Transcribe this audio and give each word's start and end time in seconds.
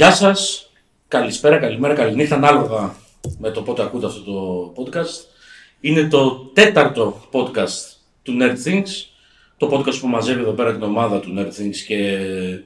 Γεια 0.00 0.12
σας. 0.12 0.70
Καλησπέρα, 1.08 1.58
καλημέρα, 1.58 1.94
καληνύχτα, 1.94 2.34
ανάλογα 2.34 2.94
με 3.38 3.50
το 3.50 3.62
πότε 3.62 3.82
ακούτε 3.82 4.06
αυτό 4.06 4.20
το 4.20 4.72
podcast. 4.76 5.26
Είναι 5.80 6.08
το 6.08 6.50
τέταρτο 6.54 7.20
podcast 7.32 7.96
του 8.22 8.36
Nerd 8.40 8.68
Things. 8.68 8.88
Το 9.56 9.68
podcast 9.72 9.94
που 10.00 10.06
μαζεύει 10.06 10.40
εδώ 10.40 10.50
πέρα 10.50 10.72
την 10.72 10.82
ομάδα 10.82 11.20
του 11.20 11.34
Nerd 11.38 11.60
Things 11.60 11.76
και 11.86 12.18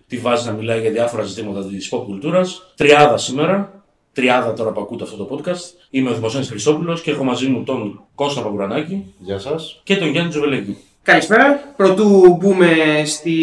τη 0.06 0.16
βάζει 0.16 0.46
να 0.46 0.52
μιλάει 0.52 0.80
για 0.80 0.90
διάφορα 0.90 1.22
ζητήματα 1.22 1.66
της 1.66 1.90
pop 1.92 2.02
κουλτούρας. 2.06 2.72
Τριάδα 2.76 3.18
σήμερα. 3.18 3.84
Τριάδα 4.12 4.52
τώρα 4.52 4.70
που 4.72 4.80
ακούτε 4.80 5.04
αυτό 5.04 5.24
το 5.24 5.28
podcast. 5.36 5.86
Είμαι 5.90 6.10
ο 6.10 6.14
Δημοσένης 6.14 6.48
Χρυσόπουλος 6.48 7.00
και 7.00 7.10
έχω 7.10 7.24
μαζί 7.24 7.46
μου 7.46 7.62
τον 7.62 8.00
Κώστα 8.14 8.42
Παγκουρανάκη 8.42 9.04
Γεια 9.18 9.38
σας. 9.38 9.80
και 9.82 9.96
τον 9.96 10.08
Γιάννη 10.08 10.30
Τζοβελέκη. 10.30 10.76
Καλησπέρα. 11.02 11.74
Πρωτού 11.76 12.38
μπούμε 12.40 13.02
στη 13.06 13.34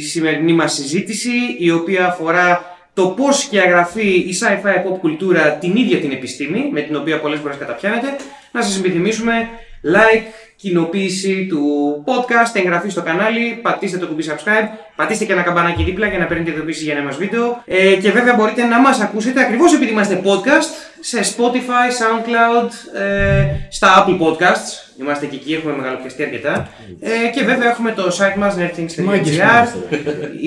σημερινή 0.00 0.52
μας 0.52 0.72
συζήτηση, 0.72 1.30
η 1.58 1.70
οποία 1.70 2.06
αφορά 2.06 2.69
το 2.94 3.06
πώς 3.06 3.38
σκιαγραφεί 3.38 4.08
η 4.08 4.34
sci-fi 4.40 4.74
pop 4.74 4.98
κουλτούρα 5.00 5.52
την 5.52 5.76
ίδια 5.76 5.98
την 5.98 6.10
επιστήμη, 6.10 6.68
με 6.72 6.80
την 6.80 6.96
οποία 6.96 7.20
πολλές 7.20 7.38
φορές 7.40 7.56
καταπιάνεται. 7.56 8.16
Να 8.52 8.62
σας 8.62 8.76
υπενθυμίσουμε 8.76 9.48
like, 9.84 10.24
κοινοποίηση 10.56 11.46
του 11.46 11.62
podcast, 12.06 12.54
εγγραφή 12.54 12.88
στο 12.88 13.02
κανάλι, 13.02 13.58
πατήστε 13.62 13.98
το 13.98 14.06
κουμπί 14.06 14.24
subscribe, 14.28 14.68
πατήστε 14.96 15.24
και 15.24 15.32
ένα 15.32 15.42
καμπανάκι 15.42 15.82
δίπλα 15.82 16.06
για 16.06 16.18
να 16.18 16.26
παίρνετε 16.26 16.50
ειδοποίηση 16.50 16.84
για 16.84 16.94
νέα 16.94 17.02
μας 17.02 17.16
βίντεο. 17.16 17.62
Ε, 17.66 17.94
και 17.94 18.10
βέβαια 18.10 18.34
μπορείτε 18.34 18.64
να 18.64 18.80
μας 18.80 19.00
ακούσετε 19.00 19.40
ακριβώς 19.40 19.74
επειδή 19.74 19.90
είμαστε 19.90 20.20
podcast 20.24 20.70
σε 21.00 21.20
Spotify, 21.20 21.88
SoundCloud, 22.00 23.00
ε, 23.00 23.44
στα 23.70 24.06
Apple 24.06 24.18
Podcasts. 24.20 24.89
Είμαστε 25.00 25.26
και 25.26 25.36
εκεί, 25.36 25.52
έχουμε 25.52 25.72
μεγαλοπιαστεί 25.76 26.22
αρκετά. 26.22 26.70
Ε, 27.00 27.08
και 27.34 27.44
βέβαια 27.44 27.68
έχουμε 27.70 27.92
το 27.92 28.04
site 28.18 28.36
μας 28.38 28.54
Μάγκες 28.56 28.76
nerdthings.gr. 28.76 29.66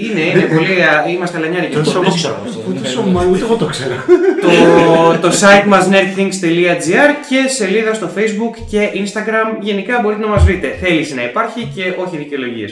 Είναι, 0.10 0.22
είναι 0.22 0.56
πολύ. 0.56 0.82
α, 0.84 1.10
Είμαστε 1.10 1.38
αλανιάρικοι. 1.38 1.74
Το 1.76 1.82
δεν 1.82 2.14
ξέρω 2.14 2.36
αυτό. 2.46 2.62
Ούτε 2.70 2.88
σω- 2.88 3.02
μα 3.04 3.26
ούτε 3.32 3.40
εγώ 3.44 3.56
το 3.56 3.66
ξέρω. 3.66 3.96
το, 4.42 4.50
το 5.28 5.30
site 5.42 5.66
μας 5.68 5.90
nerdthings.gr 5.92 7.10
και 7.30 7.48
σελίδα 7.48 7.94
στο 7.94 8.10
facebook 8.18 8.54
και 8.70 8.90
instagram. 8.94 9.58
Γενικά 9.62 10.00
μπορείτε 10.02 10.22
να 10.22 10.28
μας 10.28 10.44
βρείτε. 10.44 10.78
Θέληση 10.82 11.14
να 11.14 11.24
υπάρχει 11.24 11.72
και 11.76 11.84
όχι 11.98 12.18
δικαιολογίες. 12.18 12.72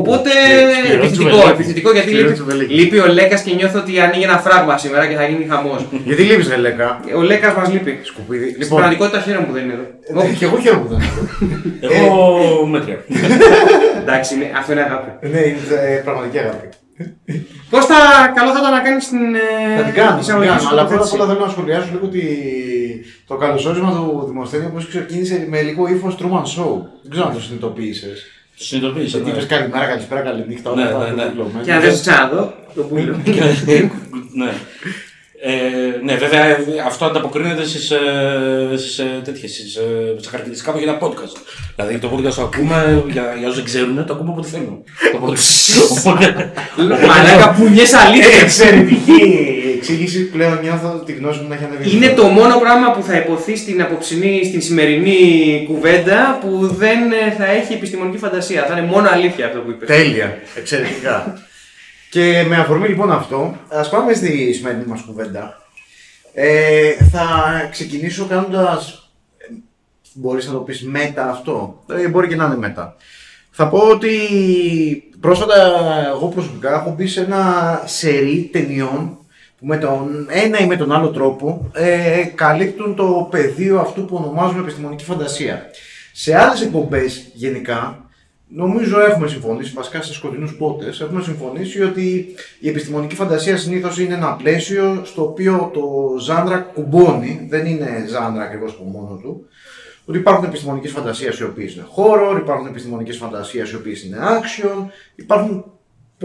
Οπότε 0.00 0.30
σκληρό 0.30 0.98
επιθετικό, 1.04 1.10
τσουβελίκι. 1.10 1.50
επιθετικό 1.54 1.92
γιατί 1.92 2.08
Σκληρό 2.08 2.22
λείπει, 2.26 2.34
τσουβελίκι. 2.38 2.74
λείπει 2.74 2.98
ο 2.98 3.06
Λέκας 3.06 3.40
και 3.42 3.54
νιώθω 3.54 3.78
ότι 3.78 4.00
ανοίγει 4.00 4.22
ένα 4.22 4.38
φράγμα 4.38 4.78
σήμερα 4.78 5.06
και 5.06 5.14
θα 5.14 5.24
γίνει 5.26 5.46
χαμός. 5.50 5.86
Γιατί 6.04 6.22
λείπεις 6.22 6.48
ρε 6.48 6.56
Λέκα; 6.56 7.00
ο 7.16 7.20
Λέκας 7.22 7.54
μας 7.54 7.72
λείπει. 7.72 7.98
Σκουπίδι. 8.02 8.48
Στην 8.48 8.60
Λοιπόν, 8.62 8.76
πραγματικότητα 8.78 9.20
χαίρομαι 9.24 9.46
που 9.46 9.52
δεν 9.52 9.62
είναι 9.64 9.76
εδώ. 10.10 10.20
ε, 10.22 10.32
και 10.38 10.44
εγώ 10.44 10.56
χαίρομαι 10.58 10.82
που 10.84 10.88
δεν 10.94 10.98
είναι 11.00 11.10
εδώ. 11.80 12.04
Εγώ 12.04 12.66
μέτρια. 12.66 12.98
Εντάξει, 14.02 14.34
είναι- 14.34 14.50
αυτό 14.58 14.72
είναι 14.72 14.82
αγάπη. 14.88 15.10
Ναι, 15.32 15.38
είναι 15.38 15.58
ε, 15.88 15.94
πραγματική 16.06 16.38
αγάπη. 16.38 16.66
Κώστα, 17.70 17.96
καλό 18.36 18.50
θα 18.54 18.58
ήταν 18.62 18.72
να 18.78 18.80
κάνεις 18.86 19.08
την 19.08 19.34
ε, 19.34 19.76
Θα 19.78 19.82
την 19.88 19.94
κάνω, 19.94 20.08
θα 20.08 20.14
την 20.14 20.22
εισαγωγή 20.24 20.48
κάνω. 20.48 20.60
σου 20.60 20.68
Αλλά 20.72 20.84
πρώτα 20.86 21.02
απ' 21.04 21.10
τοποθέτηση. 21.10 21.16
όλα 21.16 21.26
θέλω 21.30 21.44
να 21.46 21.52
σχολιάσω 21.54 21.88
λίγο 21.94 22.04
ότι 22.10 22.22
το 23.30 23.34
καλωσόρισμα 23.42 23.90
του 23.96 24.24
Δημοσθένη 24.30 24.64
όπως 24.70 24.82
ξεκίνησε 24.92 25.36
με 25.52 25.58
λίγο 25.68 25.82
ύφος 25.94 26.12
Truman 26.20 26.44
Show. 26.54 26.72
Δεν 27.02 27.10
ξέρω 27.12 27.26
αν 27.28 27.32
το 27.34 27.40
συνειδητοποίησες. 27.44 28.18
Το 28.62 28.68
συνειδητοποίησα. 28.68 29.16
Γιατί 29.16 29.30
ναι. 29.30 29.36
είπες 29.36 29.46
καλημέρα, 29.46 29.86
καλησπέρα, 29.86 30.20
καληνύχτα, 30.20 30.70
όλα 30.70 30.82
Ναι, 30.82 30.88
αυτά. 30.88 30.98
ναι, 30.98 31.14
ναι. 31.14 31.28
κουκλωμένα. 31.28 31.64
Και 31.64 31.72
να 31.72 31.80
δεν 31.80 31.94
σε 31.94 32.00
ξαναδώ, 32.00 32.54
το 32.74 32.82
πουλο. 32.82 33.20
ναι. 34.40 34.52
Ε, 35.44 35.54
ναι, 36.04 36.14
βέβαια 36.14 36.56
αυτό 36.86 37.04
ανταποκρίνεται 37.04 37.64
στις, 37.66 37.90
ε, 37.90 37.98
στις 38.76 38.98
ε, 38.98 39.20
τέτοιες, 39.24 39.50
στις, 39.52 39.76
ε, 39.76 40.14
στα 40.20 40.30
χαρακτηριστικά 40.30 40.72
μου 40.72 40.78
για 40.78 40.88
ένα 40.92 40.98
podcast. 41.08 41.36
Δηλαδή 41.76 41.98
το 41.98 42.10
podcast 42.14 42.32
το 42.34 42.42
ακούμε, 42.42 43.04
για, 43.10 43.34
για 43.38 43.46
όσους 43.46 43.56
δεν 43.56 43.64
ξέρουν, 43.64 44.06
το 44.06 44.12
ακούμε 44.12 44.30
όποτε 44.30 44.48
θέλουμε. 44.48 44.76
Το 45.12 45.18
podcast. 45.26 45.98
Οπότε, 45.98 46.52
Μαλάκα 47.06 47.50
πουνιές 47.50 47.92
αλήθεια. 47.92 48.40
Εξαιρετική 48.42 49.71
εξήγηση. 49.82 50.28
Πλέον 50.28 50.58
νιώθω 50.62 50.88
τη 51.06 51.12
γνώση 51.12 51.40
μου 51.40 51.48
να 51.48 51.54
έχει 51.54 51.64
ανεβεί. 51.64 51.96
Είναι 51.96 52.08
το 52.08 52.24
μόνο 52.24 52.58
πράγμα 52.58 52.90
που 52.92 53.02
θα 53.02 53.16
υποθεί 53.16 53.56
στην 53.56 53.82
απόψινή, 53.82 54.44
στην 54.44 54.62
σημερινή 54.62 55.64
κουβέντα 55.66 56.38
που 56.40 56.66
δεν 56.66 57.12
ε, 57.12 57.30
θα 57.38 57.46
έχει 57.46 57.72
επιστημονική 57.72 58.18
φαντασία. 58.18 58.64
Θα 58.66 58.78
είναι 58.78 58.86
μόνο 58.86 59.08
αλήθεια 59.10 59.46
αυτό 59.46 59.58
που 59.60 59.70
είπες. 59.70 59.88
Τέλεια. 59.88 60.38
Εξαιρετικά. 60.54 61.38
και 62.10 62.44
με 62.48 62.56
αφορμή 62.56 62.88
λοιπόν 62.88 63.12
αυτό, 63.12 63.56
ας 63.68 63.88
πάμε 63.88 64.12
στη 64.12 64.52
σημερινή 64.52 64.84
μας 64.86 65.00
κουβέντα. 65.06 65.56
Ε, 66.34 66.92
θα 67.10 67.26
ξεκινήσω 67.70 68.26
κάνοντας, 68.26 69.10
ε, 69.38 69.54
μπορείς 70.14 70.46
να 70.46 70.52
το 70.52 70.58
πεις 70.58 70.82
μέτα 70.82 71.30
αυτό, 71.30 71.82
ε, 71.88 72.08
μπορεί 72.08 72.28
και 72.28 72.36
να 72.36 72.44
είναι 72.44 72.56
μέτα. 72.56 72.96
Θα 73.50 73.68
πω 73.68 73.78
ότι 73.78 74.10
πρόσφατα 75.20 75.54
εγώ 76.14 76.26
προσωπικά 76.26 76.74
έχω 76.74 76.94
μπει 76.96 77.06
σε 77.06 77.20
ένα 77.20 77.82
σερί 77.84 78.48
ταινιών 78.52 79.18
που 79.62 79.68
με 79.68 79.76
τον 79.76 80.26
ένα 80.30 80.58
ή 80.58 80.66
με 80.66 80.76
τον 80.76 80.92
άλλο 80.92 81.10
τρόπο 81.10 81.70
ε, 81.72 82.22
καλύπτουν 82.34 82.94
το 82.94 83.28
πεδίο 83.30 83.80
αυτού 83.80 84.04
που 84.04 84.16
ονομάζουμε 84.16 84.60
επιστημονική 84.60 85.04
φαντασία. 85.04 85.62
Σε 86.12 86.36
άλλες 86.36 86.62
εκπομπές 86.62 87.30
γενικά 87.32 88.06
Νομίζω 88.54 89.00
έχουμε 89.00 89.28
συμφωνήσει, 89.28 89.72
βασικά 89.74 90.02
σε 90.02 90.12
σκοτεινούς 90.12 90.56
πότες, 90.56 91.00
έχουμε 91.00 91.22
συμφωνήσει 91.22 91.82
ότι 91.82 92.34
η 92.60 92.68
επιστημονική 92.68 93.14
φαντασία 93.14 93.56
συνήθως 93.56 93.98
είναι 93.98 94.14
ένα 94.14 94.32
πλαίσιο 94.32 95.02
στο 95.04 95.22
οποίο 95.22 95.70
το 95.72 96.18
ζάντρα 96.20 96.58
κουμπώνει, 96.58 97.46
δεν 97.48 97.66
είναι 97.66 98.04
ζάντρα 98.08 98.42
ακριβώς 98.42 98.72
από 98.72 98.84
μόνο 98.84 99.20
του. 99.22 99.46
Ότι 100.04 100.18
υπάρχουν 100.18 100.44
επιστημονικές 100.44 100.90
φαντασίες 100.90 101.38
οι 101.38 101.44
οποίες 101.44 101.74
είναι 101.74 101.86
horror, 101.96 102.38
υπάρχουν 102.38 102.66
επιστημονικές 102.66 103.16
φαντασίες 103.16 103.70
οι 103.70 103.76
οποίες 103.76 104.04
είναι 104.04 104.16
action, 104.20 104.86
υπάρχουν 105.14 105.64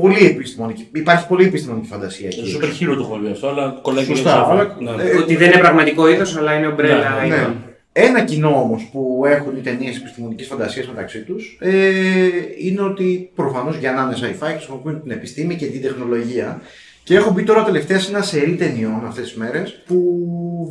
πολύ 0.02 0.26
επιστημονική, 0.26 0.88
υπάρχει 0.94 1.28
πολύ 1.28 1.46
επιστημονική 1.46 1.88
φαντασία 1.88 2.28
εκεί. 2.28 2.40
Το 2.42 2.46
έξω. 2.48 2.60
super 2.60 2.92
hero 2.92 2.96
το 2.96 3.02
έχουμε 3.02 3.26
πει 3.28 3.32
αυτό, 3.32 3.48
αλλά 3.48 3.80
κολλάει 3.82 4.06
και 4.06 4.16
Σωστά, 4.16 4.30
για 4.32 4.42
τις 4.42 4.52
αλλά- 4.52 4.76
άλλες. 4.90 5.04
Ναι. 5.06 5.10
ε, 5.12 5.18
Ότι 5.18 5.36
δεν 5.36 5.52
είναι 5.52 5.60
πραγματικό 5.60 6.10
είδος, 6.10 6.38
αλλά 6.38 6.54
είναι 6.54 6.68
ομπρέλα 6.68 7.10
Ναι, 7.22 7.28
Ναι. 7.28 7.36
είδων. 7.36 7.56
Ένα 7.92 8.22
κοινό 8.24 8.62
όμως 8.62 8.90
που 8.92 9.24
έχουν 9.28 9.58
οι 9.58 9.60
ταινίες 9.62 9.98
επιστημονικής 9.98 10.48
φαντασίας 10.48 10.88
μεταξύ 10.88 11.20
τους 11.24 11.58
ε, 11.62 11.72
είναι 12.58 12.82
ότι 12.82 13.32
προφανώς 13.36 13.78
για 13.78 13.92
να 13.92 14.02
είναι 14.02 14.16
sci-fi 14.40 14.52
χρησιμοποιούν 14.56 15.02
την 15.02 15.12
επιστήμη 15.12 15.56
και 15.56 15.66
την 15.66 15.82
τεχνολογία. 15.82 16.62
Και 17.04 17.16
έχω 17.16 17.32
μπει 17.32 17.44
τώρα 17.44 17.64
τελευταία 17.64 18.00
σε 18.00 18.10
ένα 18.12 18.22
σερί 18.22 18.56
ταινιών 18.56 19.06
αυτές 19.06 19.24
τις 19.24 19.36
μέρες 19.36 19.82
που 19.86 20.04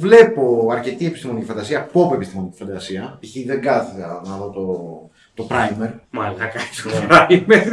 βλέπω 0.00 0.68
αρκετή 0.72 1.06
επιστημονική 1.06 1.46
φαντασία, 1.46 1.88
pop 1.92 2.14
επιστημονική 2.14 2.56
φαντασία. 2.58 3.18
Π.χ. 3.20 3.46
δεν 3.46 3.60
κάθισα 3.60 4.22
να 4.26 4.36
δω 4.36 4.50
το, 4.50 4.66
το 5.36 5.46
primer, 5.50 5.90
Μαλάκα. 6.10 6.60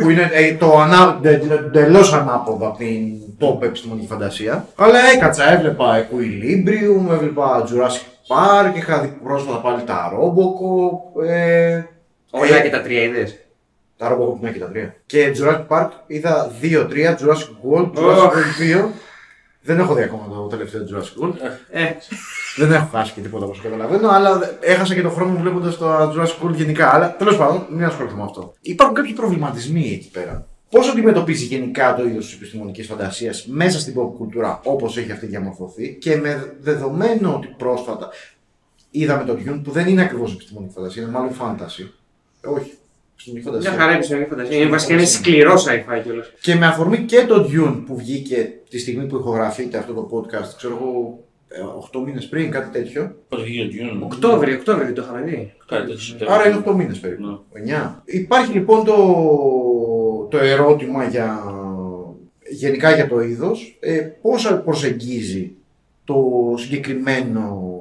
που 0.02 0.10
είναι 0.10 0.30
ε, 0.34 0.54
το 0.54 0.80
ανα, 0.80 1.20
εντελώ 1.24 2.12
ανάποδο 2.14 2.68
από 2.68 2.78
την 2.78 3.14
pop 3.40 3.62
επιστημονική 3.64 4.08
φαντασία. 4.08 4.68
Αλλά 4.76 5.00
έκατσα, 5.16 5.52
έβλεπα 5.54 6.06
Equilibrium, 6.06 7.12
έβλεπα 7.12 7.68
Jurassic 7.68 8.36
Park, 8.36 8.76
είχα 8.76 9.02
δει 9.02 9.08
πρόσφατα 9.24 9.58
πάλι 9.58 9.84
τα 9.84 10.12
Robocop. 10.14 11.24
Ε, 11.26 11.84
Όλα 12.32 12.56
ε, 12.58 12.62
και 12.62 12.70
τα 12.70 12.82
τρία 12.82 13.04
είδες. 13.04 13.38
Τα 13.98 14.12
Robocop 14.12 14.40
ναι 14.40 14.50
και 14.52 14.60
τα 14.60 14.70
τρία. 14.70 14.96
Και 15.06 15.32
Jurassic 15.38 15.68
Park 15.68 15.90
είδα 16.08 16.52
2-3, 16.62 16.66
Jurassic 16.66 17.72
World, 17.72 17.92
Jurassic 17.96 18.32
World 18.32 18.80
2. 18.80 18.86
Δεν 19.64 19.80
έχω 19.80 19.94
δει 19.94 20.04
ακόμα 20.04 20.28
το 20.36 20.48
τελευταίο 20.48 20.82
Jurassic 20.92 21.24
World. 21.24 21.34
Ε, 21.70 21.92
Δεν 22.58 22.72
έχω 22.72 22.86
χάσει 22.92 23.14
και 23.14 23.22
τίποτα 23.22 23.46
όπως 23.46 23.62
καταλαβαίνω, 23.62 24.10
αλλά 24.10 24.58
έχασα 24.60 24.94
και 24.94 25.02
τον 25.02 25.12
χρόνο 25.12 25.32
μου 25.32 25.40
βλέποντας 25.40 25.78
το 25.78 26.12
Jurassic 26.12 26.46
World 26.46 26.54
γενικά. 26.54 26.94
Αλλά 26.94 27.16
τέλος 27.16 27.38
πάντων, 27.38 27.66
μην 27.70 27.86
ασχοληθούμε 27.86 28.22
με 28.22 28.26
αυτό. 28.28 28.54
Υπάρχουν 28.62 28.96
κάποιοι 28.96 29.14
προβληματισμοί 29.14 29.92
εκεί 29.94 30.10
πέρα. 30.12 30.48
Πώς 30.70 30.90
αντιμετωπίζει 30.90 31.46
γενικά 31.46 31.96
το 31.96 32.06
είδος 32.06 32.26
της 32.26 32.36
επιστημονικής 32.36 32.88
φαντασίας 32.88 33.46
μέσα 33.48 33.80
στην 33.80 33.94
pop 33.98 34.14
κουλτούρα 34.18 34.60
όπως 34.64 34.98
έχει 34.98 35.12
αυτή 35.12 35.26
διαμορφωθεί 35.26 35.98
και 36.02 36.16
με 36.16 36.56
δεδομένο 36.60 37.36
ότι 37.36 37.56
πρόσφατα 37.58 38.10
είδαμε 38.92 39.24
το 39.24 39.34
Dune 39.34 39.62
που 39.64 39.72
δεν 39.72 39.88
είναι 39.88 40.02
ακριβώς 40.02 40.34
επιστημονική 40.34 40.74
φαντασία, 40.74 41.02
είναι 41.02 41.12
μάλλον 41.12 41.32
fantasy. 41.42 41.90
Ε, 42.42 42.50
όχι. 43.30 43.32
Επιστημονική 43.32 43.32
μια 43.32 43.42
φαντασία. 43.44 43.72
χαρά 43.72 43.94
επιστημονική 43.96 44.30
φαντασία. 44.30 44.58
Είναι 44.58 44.70
βασικά 44.70 44.94
είναι 44.94 45.06
σκληρός 45.06 45.66
sci-fi 45.68 46.02
κιόλας. 46.04 46.32
Και 46.42 46.56
με 46.56 46.66
αφορμή 46.66 46.98
και 46.98 47.26
το 47.26 47.50
Dune 47.52 47.84
που 47.86 47.96
βγήκε 47.98 48.54
τη 48.70 48.80
στιγμή 48.80 49.06
που 49.06 49.16
ηχογραφείται 49.16 49.78
αυτό 49.78 49.94
το 49.94 50.10
podcast, 50.12 50.54
ξέρω 50.58 50.78
εγώ, 50.82 51.24
8 51.94 52.04
μήνες 52.06 52.28
πριν, 52.28 52.52
κάτι 52.52 52.80
τέτοιο. 52.80 53.16
Πότε 53.30 53.44
βγήκε 53.44 53.78
το 53.78 53.84
Dune; 53.84 54.04
Οκτώβριο, 54.04 54.56
Οκτώβριο 54.56 54.86
δεν 54.86 54.94
το 54.94 55.02
είχαμε 55.02 55.22
δει. 55.22 55.54
Κάτι 55.66 55.92
τέτοιο. 55.92 56.34
Άρα 56.34 56.48
είναι 56.48 56.64
8 56.66 56.74
μήνες 56.76 57.00
περίπου. 57.00 57.44
9. 57.92 58.02
Υπάρχει 58.06 58.52
λοιπόν 58.52 58.86
το, 58.86 58.96
το 60.30 60.38
ερώτημα 60.38 61.04
για, 61.04 61.44
γενικά 62.50 62.96
για 62.96 63.08
το 63.08 63.20
είδος, 63.22 63.78
ε, 63.80 63.98
πώς 63.98 64.62
προσεγγίζει 64.66 65.52
το 66.04 66.16
συγκεκριμένο, 66.58 67.72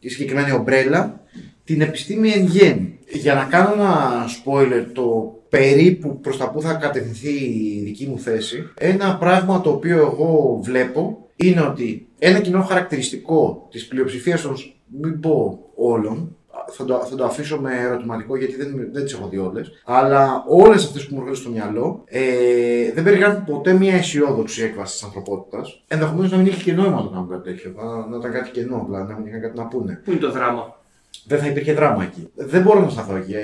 τη 0.00 0.08
συγκεκριμένη 0.08 0.52
ομπρέλα 0.52 1.20
την 1.64 1.80
επιστήμη 1.80 2.30
εν 2.30 2.44
γέννη. 2.44 2.93
Για 3.12 3.34
να 3.34 3.44
κάνω 3.44 3.72
ένα 3.72 4.24
spoiler 4.26 4.84
το 4.92 5.34
περίπου 5.48 6.20
προς 6.20 6.36
τα 6.36 6.50
που 6.50 6.60
θα 6.60 6.74
κατευθυνθεί 6.74 7.32
η 7.32 7.82
δική 7.84 8.06
μου 8.06 8.18
θέση, 8.18 8.70
ένα 8.78 9.16
πράγμα 9.16 9.60
το 9.60 9.70
οποίο 9.70 9.96
εγώ 9.96 10.60
βλέπω 10.62 11.28
είναι 11.36 11.60
ότι 11.60 12.08
ένα 12.18 12.40
κοινό 12.40 12.62
χαρακτηριστικό 12.62 13.66
της 13.70 13.86
πλειοψηφίας 13.86 14.42
των, 14.42 14.56
μην 15.00 15.20
πω 15.20 15.58
όλων, 15.74 16.36
θα 16.70 16.84
το, 16.84 16.94
θα 17.10 17.16
το 17.16 17.24
αφήσω 17.24 17.60
με 17.60 17.70
ερωτηματικό 17.80 18.36
γιατί 18.36 18.56
δεν, 18.56 18.88
δεν 18.92 19.04
τις 19.04 19.12
έχω 19.12 19.28
δει 19.28 19.38
όλες. 19.38 19.70
Αλλά 19.84 20.44
όλες 20.48 20.84
αυτές 20.84 21.06
που 21.06 21.14
μου 21.14 21.20
έρχονται 21.20 21.38
στο 21.38 21.50
μυαλό 21.50 22.02
ε, 22.04 22.92
δεν 22.94 23.04
περιγράφουν 23.04 23.44
ποτέ 23.44 23.72
μια 23.72 23.94
αισιόδοξη 23.94 24.62
έκβαση 24.62 24.92
της 24.92 25.02
ανθρωπότητας. 25.02 25.82
Ενδεχομένως 25.88 26.30
να 26.30 26.36
μην 26.36 26.46
είχε 26.46 26.62
και 26.62 26.72
νόημα 26.72 26.96
να 26.96 27.02
το 27.02 27.08
κάνουν 27.08 27.28
κάτι 27.28 27.42
τέτοιο. 27.42 27.72
Να, 27.76 28.06
να 28.06 28.16
ήταν 28.16 28.32
κάτι 28.32 28.50
κενό 28.50 28.76
απλά, 28.76 29.04
να 29.04 29.16
μην 29.16 29.26
είχαν 29.26 29.40
κάτι 29.40 29.58
να 29.58 29.66
πούνε. 29.66 30.00
Πού 30.04 30.10
είναι 30.10 30.20
το 30.20 30.30
δράμα; 30.30 30.80
Δεν 31.26 31.38
θα 31.38 31.46
υπήρχε 31.46 31.72
δράμα 31.72 32.02
εκεί. 32.02 32.28
Δεν 32.34 32.62
μπορώ 32.62 32.80
να 32.80 32.88
σταθώ 32.88 33.16
εκεί. 33.16 33.32
Ε, 33.32 33.38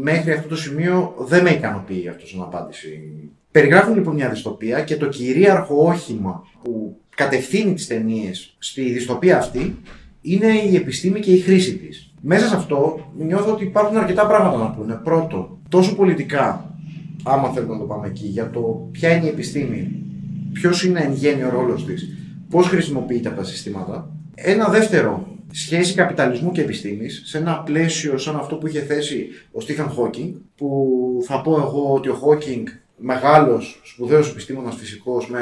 Μέχρι 0.00 0.32
αυτό 0.32 0.48
το 0.48 0.56
σημείο 0.56 1.14
δεν 1.18 1.42
με 1.42 1.50
ικανοποιεί 1.50 2.08
αυτός 2.08 2.30
σαν 2.30 2.40
απάντηση. 2.40 3.10
Περιγράφουν 3.50 3.94
λοιπόν 3.94 4.14
μια 4.14 4.28
δυστοπία 4.28 4.80
και 4.80 4.96
το 4.96 5.08
κυρίαρχο 5.08 5.86
όχημα 5.86 6.42
που 6.62 6.96
κατευθύνει 7.16 7.74
τις 7.74 7.86
ταινίες 7.86 8.56
στη 8.58 8.92
δυστοπία 8.92 9.38
αυτή 9.38 9.76
είναι 10.20 10.46
η 10.70 10.76
επιστήμη 10.76 11.20
και 11.20 11.32
η 11.32 11.38
χρήση 11.38 11.76
της. 11.76 12.14
Μέσα 12.20 12.46
σε 12.46 12.56
αυτό 12.56 13.10
νιώθω 13.18 13.52
ότι 13.52 13.64
υπάρχουν 13.64 13.96
αρκετά 13.96 14.26
πράγματα 14.26 14.56
να 14.56 14.70
πούνε. 14.70 15.00
Πρώτο, 15.04 15.58
τόσο 15.68 15.94
πολιτικά, 15.94 16.76
άμα 17.22 17.48
θέλουμε 17.48 17.72
να 17.72 17.78
το 17.78 17.84
πάμε 17.84 18.06
εκεί, 18.06 18.26
για 18.26 18.50
το 18.50 18.88
ποια 18.90 19.16
είναι 19.16 19.26
η 19.26 19.28
επιστήμη, 19.28 20.04
ποιος 20.52 20.84
είναι 20.84 21.00
εν 21.00 21.12
γέννη 21.12 21.42
ο 21.42 21.50
ρόλος 21.50 21.84
της, 21.84 22.08
πώς 22.48 22.66
χρησιμοποιείται 22.66 23.28
από 23.28 23.36
τα 23.36 23.44
συστήματα. 23.44 24.10
Ένα 24.34 24.68
δεύτερο, 24.68 25.31
σχέση 25.52 25.94
καπιταλισμού 25.94 26.52
και 26.52 26.60
επιστήμης 26.60 27.22
σε 27.24 27.38
ένα 27.38 27.62
πλαίσιο 27.62 28.18
σαν 28.18 28.36
αυτό 28.36 28.56
που 28.56 28.66
είχε 28.66 28.80
θέσει 28.80 29.28
ο 29.52 29.60
Στίφαν 29.60 29.88
Χόκινγκ 29.88 30.34
που 30.56 30.68
θα 31.26 31.40
πω 31.40 31.52
εγώ 31.54 31.94
ότι 31.94 32.08
ο 32.08 32.14
Χόκινγκ 32.14 32.66
μεγάλος, 32.96 33.80
σπουδαίος 33.84 34.30
επιστήμονας 34.30 34.74
φυσικός 34.76 35.28
με 35.28 35.40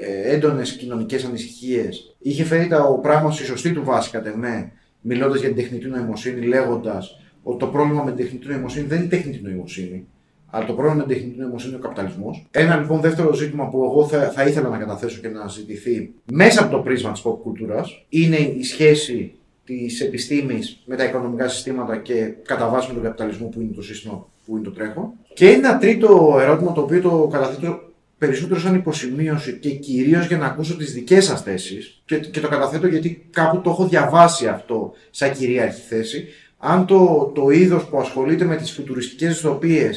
ε, 0.00 0.34
έντονες 0.34 0.72
κοινωνικές 0.72 1.24
ανησυχίες 1.24 2.16
είχε 2.18 2.44
φέρει 2.44 2.68
το 2.68 2.98
πράγμα 3.02 3.32
στη 3.32 3.44
σωστή 3.44 3.72
του 3.72 3.84
βάση 3.84 4.10
κατ' 4.10 4.26
εμέ 4.26 4.72
μιλώντας 5.00 5.40
για 5.40 5.48
την 5.48 5.56
τεχνητή 5.56 5.86
νοημοσύνη 5.86 6.46
λέγοντας 6.46 7.20
ότι 7.42 7.58
το 7.58 7.66
πρόβλημα 7.66 8.02
με 8.02 8.12
την 8.12 8.24
τεχνητή 8.24 8.48
νοημοσύνη 8.48 8.86
δεν 8.86 8.96
είναι 8.96 9.06
η 9.06 9.08
τεχνητή 9.08 9.42
νοημοσύνη 9.42 10.06
αλλά 10.54 10.66
το 10.66 10.72
πρόβλημα 10.72 10.94
με 10.94 11.02
την 11.02 11.14
τεχνητή 11.16 11.40
νοημοσύνη 11.40 11.72
είναι 11.72 11.80
ο 11.84 11.88
καπιταλισμός. 11.88 12.46
Ένα 12.50 12.76
λοιπόν 12.76 13.00
δεύτερο 13.00 13.32
ζήτημα 13.32 13.68
που 13.68 13.84
εγώ 13.84 14.06
θα, 14.06 14.30
θα 14.30 14.44
ήθελα 14.44 14.68
να 14.68 14.78
καταθέσω 14.78 15.20
και 15.20 15.28
να 15.28 15.48
συζητηθεί 15.48 16.12
μέσα 16.32 16.62
από 16.62 16.70
το 16.76 16.78
πρίσμα 16.78 17.12
της 17.12 17.22
pop 17.24 17.36
κουλτούρας 17.42 18.04
είναι 18.08 18.36
η 18.36 18.62
σχέση 18.62 19.34
της 19.64 20.00
επιστήμης 20.00 20.82
με 20.84 20.96
τα 20.96 21.04
οικονομικά 21.04 21.48
συστήματα 21.48 21.96
και 21.96 22.34
κατά 22.42 22.68
βάση 22.68 22.88
με 22.88 22.94
τον 22.94 23.02
καπιταλισμό 23.02 23.46
που 23.46 23.60
είναι 23.60 23.72
το 23.72 23.82
σύστημα 23.82 24.28
που 24.46 24.56
είναι 24.56 24.64
το 24.64 24.70
τρέχον. 24.70 25.12
Και 25.34 25.48
ένα 25.48 25.78
τρίτο 25.78 26.38
ερώτημα 26.40 26.72
το 26.72 26.80
οποίο 26.80 27.00
το 27.00 27.28
καταθέτω 27.32 27.80
περισσότερο 28.18 28.60
σαν 28.60 28.74
υποσημείωση 28.74 29.58
και 29.58 29.70
κυρίως 29.70 30.26
για 30.26 30.36
να 30.38 30.46
ακούσω 30.46 30.76
τις 30.76 30.92
δικές 30.92 31.24
σας 31.24 31.42
θέσεις 31.42 32.02
και, 32.04 32.16
και 32.18 32.40
το 32.40 32.48
καταθέτω 32.48 32.86
γιατί 32.86 33.26
κάπου 33.30 33.60
το 33.60 33.70
έχω 33.70 33.86
διαβάσει 33.86 34.46
αυτό 34.46 34.92
σαν 35.10 35.32
κυρίαρχη 35.32 35.80
θέση. 35.80 36.26
Αν 36.58 36.86
το, 36.86 37.30
το 37.34 37.50
είδος 37.50 37.84
που 37.84 37.98
ασχολείται 37.98 38.44
με 38.44 38.56
τις 38.56 38.70
φουτουριστικές 38.70 39.28
δυστοπίε 39.28 39.90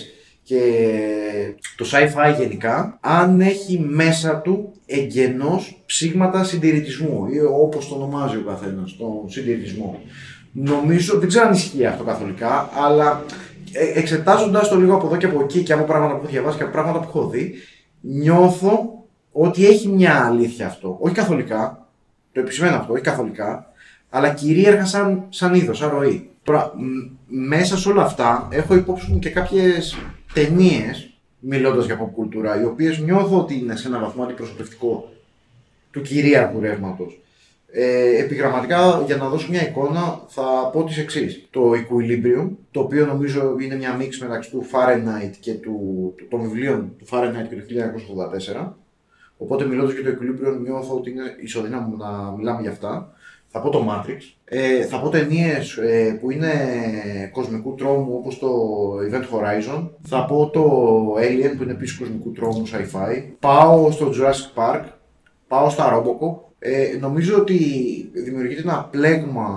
και 0.45 0.61
το 1.77 1.85
sci-fi 1.91 2.35
γενικά, 2.39 2.97
αν 3.01 3.41
έχει 3.41 3.79
μέσα 3.79 4.37
του 4.37 4.73
εγγενώς 4.85 5.83
ψήγματα 5.85 6.43
συντηρητισμού 6.43 7.27
ή 7.31 7.39
όπως 7.39 7.87
το 7.87 7.95
ονομάζει 7.95 8.37
ο 8.37 8.43
καθένας, 8.47 8.95
τον 8.97 9.29
συντηρητισμό. 9.29 9.99
Νομίζω, 10.51 11.19
δεν 11.19 11.27
ξέρω 11.27 11.47
αν 11.47 11.53
ισχύει 11.53 11.85
αυτό 11.85 12.03
καθολικά, 12.03 12.69
αλλά 12.85 13.23
ε, 13.71 13.99
εξετάζοντας 13.99 14.69
το 14.69 14.75
λίγο 14.75 14.95
από 14.95 15.07
εδώ 15.07 15.17
και 15.17 15.25
από 15.25 15.41
εκεί 15.41 15.63
και 15.63 15.73
από 15.73 15.83
πράγματα 15.83 16.13
που 16.13 16.21
έχω 16.21 16.31
διαβάσει 16.31 16.57
και 16.57 16.63
από 16.63 16.71
πράγματα 16.71 16.99
που 16.99 17.07
έχω 17.07 17.27
δει, 17.27 17.53
νιώθω 18.01 19.03
ότι 19.31 19.65
έχει 19.65 19.87
μια 19.87 20.25
αλήθεια 20.25 20.67
αυτό. 20.67 20.97
Όχι 20.99 21.13
καθολικά, 21.15 21.87
το 22.31 22.39
επισημαίνω 22.39 22.75
αυτό, 22.75 22.93
όχι 22.93 23.03
καθολικά, 23.03 23.71
αλλά 24.09 24.29
κυρίαρχα 24.33 24.85
σαν, 24.85 25.25
σαν 25.29 25.53
είδος, 25.53 25.77
σαν 25.77 25.89
ροή. 25.89 26.29
Τώρα, 26.43 26.71
μέσα 27.25 27.77
σε 27.77 27.89
όλα 27.89 28.03
αυτά, 28.03 28.47
έχω 28.51 28.75
υπόψη 28.75 29.11
μου 29.11 29.19
και 29.19 29.29
κάποιες 29.29 29.97
ταινίες, 30.35 31.09
μιλώντας 31.39 31.85
για 31.85 32.01
pop 32.01 32.11
κουλτούρα, 32.13 32.61
οι 32.61 32.65
οποίες 32.65 32.99
νιώθω 32.99 33.39
ότι 33.39 33.57
είναι 33.57 33.75
σε 33.75 33.87
ένα 33.87 33.99
βαθμό 33.99 34.23
αντιπροσωπευτικό 34.23 35.11
του 35.91 36.01
κυρίαρχου 36.01 36.59
ρεύματος. 36.59 37.19
Ε, 37.71 38.17
επιγραμματικά, 38.23 39.03
για 39.05 39.15
να 39.15 39.29
δώσω 39.29 39.49
μια 39.49 39.67
εικόνα, 39.67 40.21
θα 40.27 40.69
πω 40.73 40.83
τις 40.83 40.97
εξής. 40.97 41.47
Το 41.49 41.71
Equilibrium, 41.71 42.49
το 42.71 42.79
οποίο 42.79 43.05
νομίζω 43.05 43.55
είναι 43.59 43.75
μια 43.75 43.93
μίξη 43.93 44.23
μεταξύ 44.23 44.49
του 44.49 44.65
Fahrenheit 44.71 45.33
και 45.39 45.53
του, 45.53 46.15
των 46.29 46.41
βιβλίων 46.41 46.91
του 46.97 47.05
Fahrenheit 47.09 47.47
και 47.49 47.55
του 47.55 47.65
1984. 48.55 48.73
Οπότε, 49.37 49.65
μιλώντας 49.65 49.93
για 49.93 50.03
το 50.03 50.09
Equilibrium, 50.09 50.59
νιώθω 50.61 50.95
ότι 50.95 51.09
είναι 51.09 51.35
ισοδύναμο 51.41 51.95
να 51.95 52.31
μιλάμε 52.37 52.61
για 52.61 52.71
αυτά. 52.71 53.14
Θα 53.57 53.61
πω 53.61 53.69
το 53.69 53.87
Matrix. 53.89 54.17
Ε, 54.45 54.85
θα 54.85 54.99
πω 54.99 55.09
ταινίες 55.09 55.77
ε, 55.77 56.17
που 56.21 56.31
είναι 56.31 56.51
κοσμικού 57.31 57.75
τρόμου 57.75 58.15
όπως 58.15 58.39
το 58.39 58.47
Event 59.09 59.23
Horizon. 59.23 59.89
Θα 60.01 60.25
πω 60.25 60.49
το 60.49 60.63
Alien 61.17 61.57
που 61.57 61.63
είναι 61.63 61.71
επίσης 61.71 61.97
κοσμικού 61.97 62.31
τρόμου 62.31 62.63
sci-fi. 62.67 63.23
Πάω 63.39 63.91
στο 63.91 64.09
Jurassic 64.09 64.61
Park. 64.61 64.83
Πάω 65.47 65.69
στα 65.69 65.93
Robocop. 65.93 66.37
Ε, 66.59 66.97
νομίζω 66.99 67.37
ότι 67.37 67.57
δημιουργείται 68.13 68.61
ένα 68.61 68.87
πλέγμα 68.91 69.49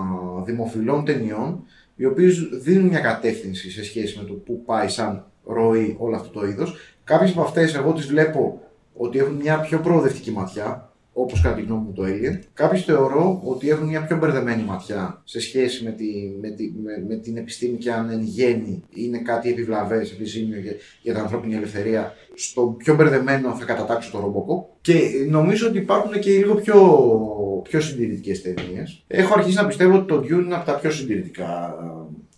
δημοφιλών 0.44 1.05
ταινιών 1.05 1.65
οι 1.97 2.05
οποίες 2.05 2.49
δίνουν 2.62 2.89
μια 2.89 3.01
κατεύθυνση 3.01 3.71
σε 3.71 3.85
σχέση 3.85 4.19
με 4.19 4.25
το 4.25 4.33
που 4.33 4.62
πάει 4.65 4.89
σαν 4.89 5.25
ροή 5.44 5.97
όλο 5.99 6.17
αυτό 6.17 6.41
το 6.41 6.47
είδος. 6.47 6.77
Κάποιες 7.05 7.31
από 7.31 7.41
αυτές 7.41 7.75
εγώ 7.75 7.93
τις 7.93 8.06
βλέπω 8.06 8.61
ότι 8.97 9.19
έχουν 9.19 9.35
μια 9.35 9.61
πιο 9.61 9.79
προοδευτική 9.79 10.31
ματιά 10.31 10.88
όπως 11.20 11.41
κατά 11.41 11.55
τη 11.55 11.62
γνώμη 11.62 11.85
μου 11.85 11.93
το 11.93 12.03
Alien. 12.06 12.38
Κάποιοι 12.55 12.81
θεωρώ 12.81 13.41
ότι 13.44 13.70
έχουν 13.70 13.87
μια 13.87 14.05
πιο 14.05 14.17
μπερδεμένη 14.17 14.62
ματιά 14.62 15.23
σε 15.25 15.41
σχέση 15.41 15.85
με, 15.85 15.91
τη, 15.91 16.05
με, 16.41 16.50
τη, 16.50 16.73
με, 16.82 17.05
με 17.09 17.17
την 17.17 17.37
επιστήμη 17.37 17.76
και 17.76 17.93
αν 17.93 18.11
εν 18.11 18.23
γέννη 18.23 18.82
είναι 18.94 19.19
κάτι 19.19 19.50
επιβλαβές, 19.50 20.12
επιζήμιο 20.12 20.59
για, 20.61 20.73
για 21.03 21.12
την 21.12 21.23
ανθρώπινη 21.23 21.55
ελευθερία. 21.55 22.15
Στο 22.35 22.75
πιο 22.79 22.94
μπερδεμένο 22.94 23.55
θα 23.55 23.65
κατατάξω 23.65 24.11
το 24.11 24.20
ρομποκό. 24.20 24.76
Και 24.81 25.00
νομίζω 25.29 25.69
ότι 25.69 25.79
υπάρχουν 25.79 26.19
και 26.19 26.31
λίγο 26.31 26.55
πιο, 26.55 26.81
πιο 27.62 27.81
συντηρητικές 27.81 28.43
ταινίες. 28.43 29.05
Έχω 29.06 29.35
αρχίσει 29.35 29.56
να 29.56 29.67
πιστεύω 29.67 29.97
ότι 29.97 30.06
το 30.06 30.19
Dune 30.19 30.44
είναι 30.44 30.55
από 30.55 30.67
τα 30.67 30.75
πιο 30.79 30.91
συντηρητικά 30.91 31.75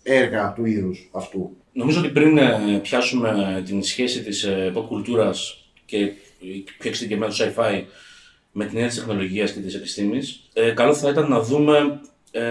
έργα 0.03 0.53
του 0.55 0.65
είδους 0.65 1.09
αυτού. 1.11 1.55
Νομίζω 1.73 1.99
ότι 1.99 2.09
πριν 2.09 2.37
ε, 2.37 2.79
πιάσουμε 2.81 3.61
την 3.65 3.83
σχέση 3.83 4.23
της 4.23 4.43
ε, 4.43 4.71
pop 4.75 4.85
κουλτούρας 4.87 5.65
και 5.85 6.11
πιο 6.79 6.89
εξειδικευμένου 6.89 7.33
sci-fi 7.33 7.83
με 8.51 8.65
την 8.65 8.73
έννοια 8.75 8.89
της 8.89 8.97
τεχνολογίας 8.97 9.51
και 9.51 9.59
της 9.59 9.75
επιστήμης, 9.75 10.41
ε, 10.53 10.69
καλό 10.71 10.93
θα 10.93 11.09
ήταν 11.09 11.29
να 11.29 11.41
δούμε 11.41 11.99
ε, 12.31 12.41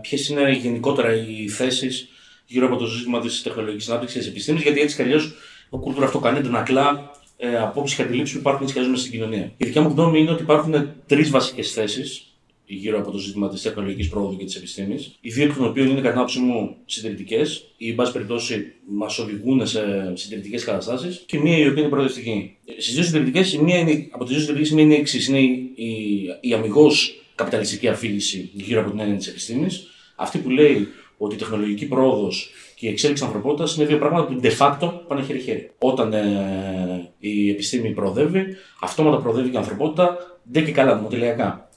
ποιες 0.00 0.28
είναι 0.28 0.50
γενικότερα 0.50 1.14
οι 1.14 1.48
θέσεις 1.48 2.08
γύρω 2.46 2.66
από 2.66 2.76
το 2.76 2.86
ζήτημα 2.86 3.20
της 3.20 3.42
τεχνολογικής 3.42 3.88
ανάπτυξης 3.88 4.16
και 4.16 4.22
της 4.24 4.32
επιστήμης, 4.32 4.62
γιατί 4.62 4.80
έτσι 4.80 4.96
κι 4.96 5.02
αλλιώς 5.02 5.34
ο 5.68 5.78
κουλτούρα 5.78 6.06
αυτό 6.06 6.18
κάνει 6.18 6.38
αντανακλά 6.38 7.10
ε, 7.36 7.58
απόψεις 7.58 7.96
και 7.96 8.02
αντιλήψεις 8.02 8.34
που 8.34 8.40
υπάρχουν 8.40 8.62
έτσι 8.62 8.74
κι 8.74 8.80
αλλιώς 8.80 9.00
στην 9.00 9.12
κοινωνία. 9.12 9.52
Η 9.56 9.64
δικιά 9.64 9.82
μου 9.82 9.88
γνώμη 9.88 10.20
είναι 10.20 10.30
ότι 10.30 10.42
υπάρχουν 10.42 10.92
τρεις 11.06 11.30
βασικές 11.30 11.72
θέσεις 11.72 12.27
γύρω 12.68 12.98
από 12.98 13.10
το 13.10 13.18
ζήτημα 13.18 13.48
της 13.48 13.62
τεχνολογικής 13.62 14.08
πρόοδου 14.08 14.36
και 14.36 14.44
της 14.44 14.56
επιστήμης. 14.56 15.18
Οι 15.20 15.30
δύο 15.30 15.44
εκ 15.44 15.54
των 15.54 15.66
οποίων 15.66 15.86
είναι 15.86 15.96
κατά 15.96 16.08
την 16.08 16.18
άποψή 16.18 16.38
μου 16.38 16.76
συντηρητικές 16.84 17.64
ή, 17.76 17.88
εν 17.88 17.94
πάση 17.94 18.12
περιπτώσει, 18.12 18.72
μας 18.86 19.18
οδηγούν 19.18 19.66
σε 19.66 20.12
συντηρητικές 20.14 20.64
καταστάσεις, 20.64 21.22
και 21.26 21.38
μία 21.38 21.58
η 21.58 21.68
οποία 21.68 21.80
είναι 21.80 21.90
προοδευτική. 21.90 22.56
Στις 22.78 22.94
δύο 22.94 23.02
συντηρητικές, 23.02 23.52
η 23.52 23.62
μία 23.62 23.78
είναι, 23.78 24.08
από 24.10 24.24
τις 24.24 24.32
δύο 24.32 24.44
συντηρητικές, 24.44 24.70
η 24.70 24.74
μία 24.74 24.84
είναι 24.84 24.94
η 24.94 24.98
εξής. 24.98 25.28
Είναι 25.28 25.38
η, 25.38 25.72
η, 25.74 26.24
η 26.40 26.52
αμυγός 26.52 27.22
καπιταλιστική 27.34 27.88
αφήγηση 27.88 28.50
γύρω 28.52 28.80
από 28.80 28.90
την 28.90 29.00
έννοια 29.00 29.16
της 29.16 29.26
επιστήμης. 29.26 29.86
Αυτή 30.16 30.38
που 30.38 30.50
λέει 30.50 30.88
ότι 31.16 31.34
η 31.34 31.38
τεχνολογική 31.38 31.86
πρόοδος 31.86 32.50
και 32.76 32.86
η 32.86 32.90
εξέλιξη 32.90 33.24
ανθρωπότητας 33.24 33.76
είναι 33.76 33.86
δύο 33.86 33.98
πράγματα 33.98 34.34
που 34.34 34.40
de 34.42 34.56
facto 34.58 34.92
πάνε 35.08 35.22
χέρι-χέρι. 35.22 35.70
Όταν 35.78 36.12
ε, 36.12 37.12
η 37.18 37.50
επιστήμη 37.50 37.90
προοδεύει, 37.90 38.44
αυτόματα 38.80 39.18
προοδεύει 39.18 39.48
και 39.48 39.54
η 39.54 39.58
ανθρωπότητα, 39.58 40.16
δεν 40.42 40.64
και 40.64 40.72
καλά, 40.72 40.96
δημοτελειακά 40.96 41.67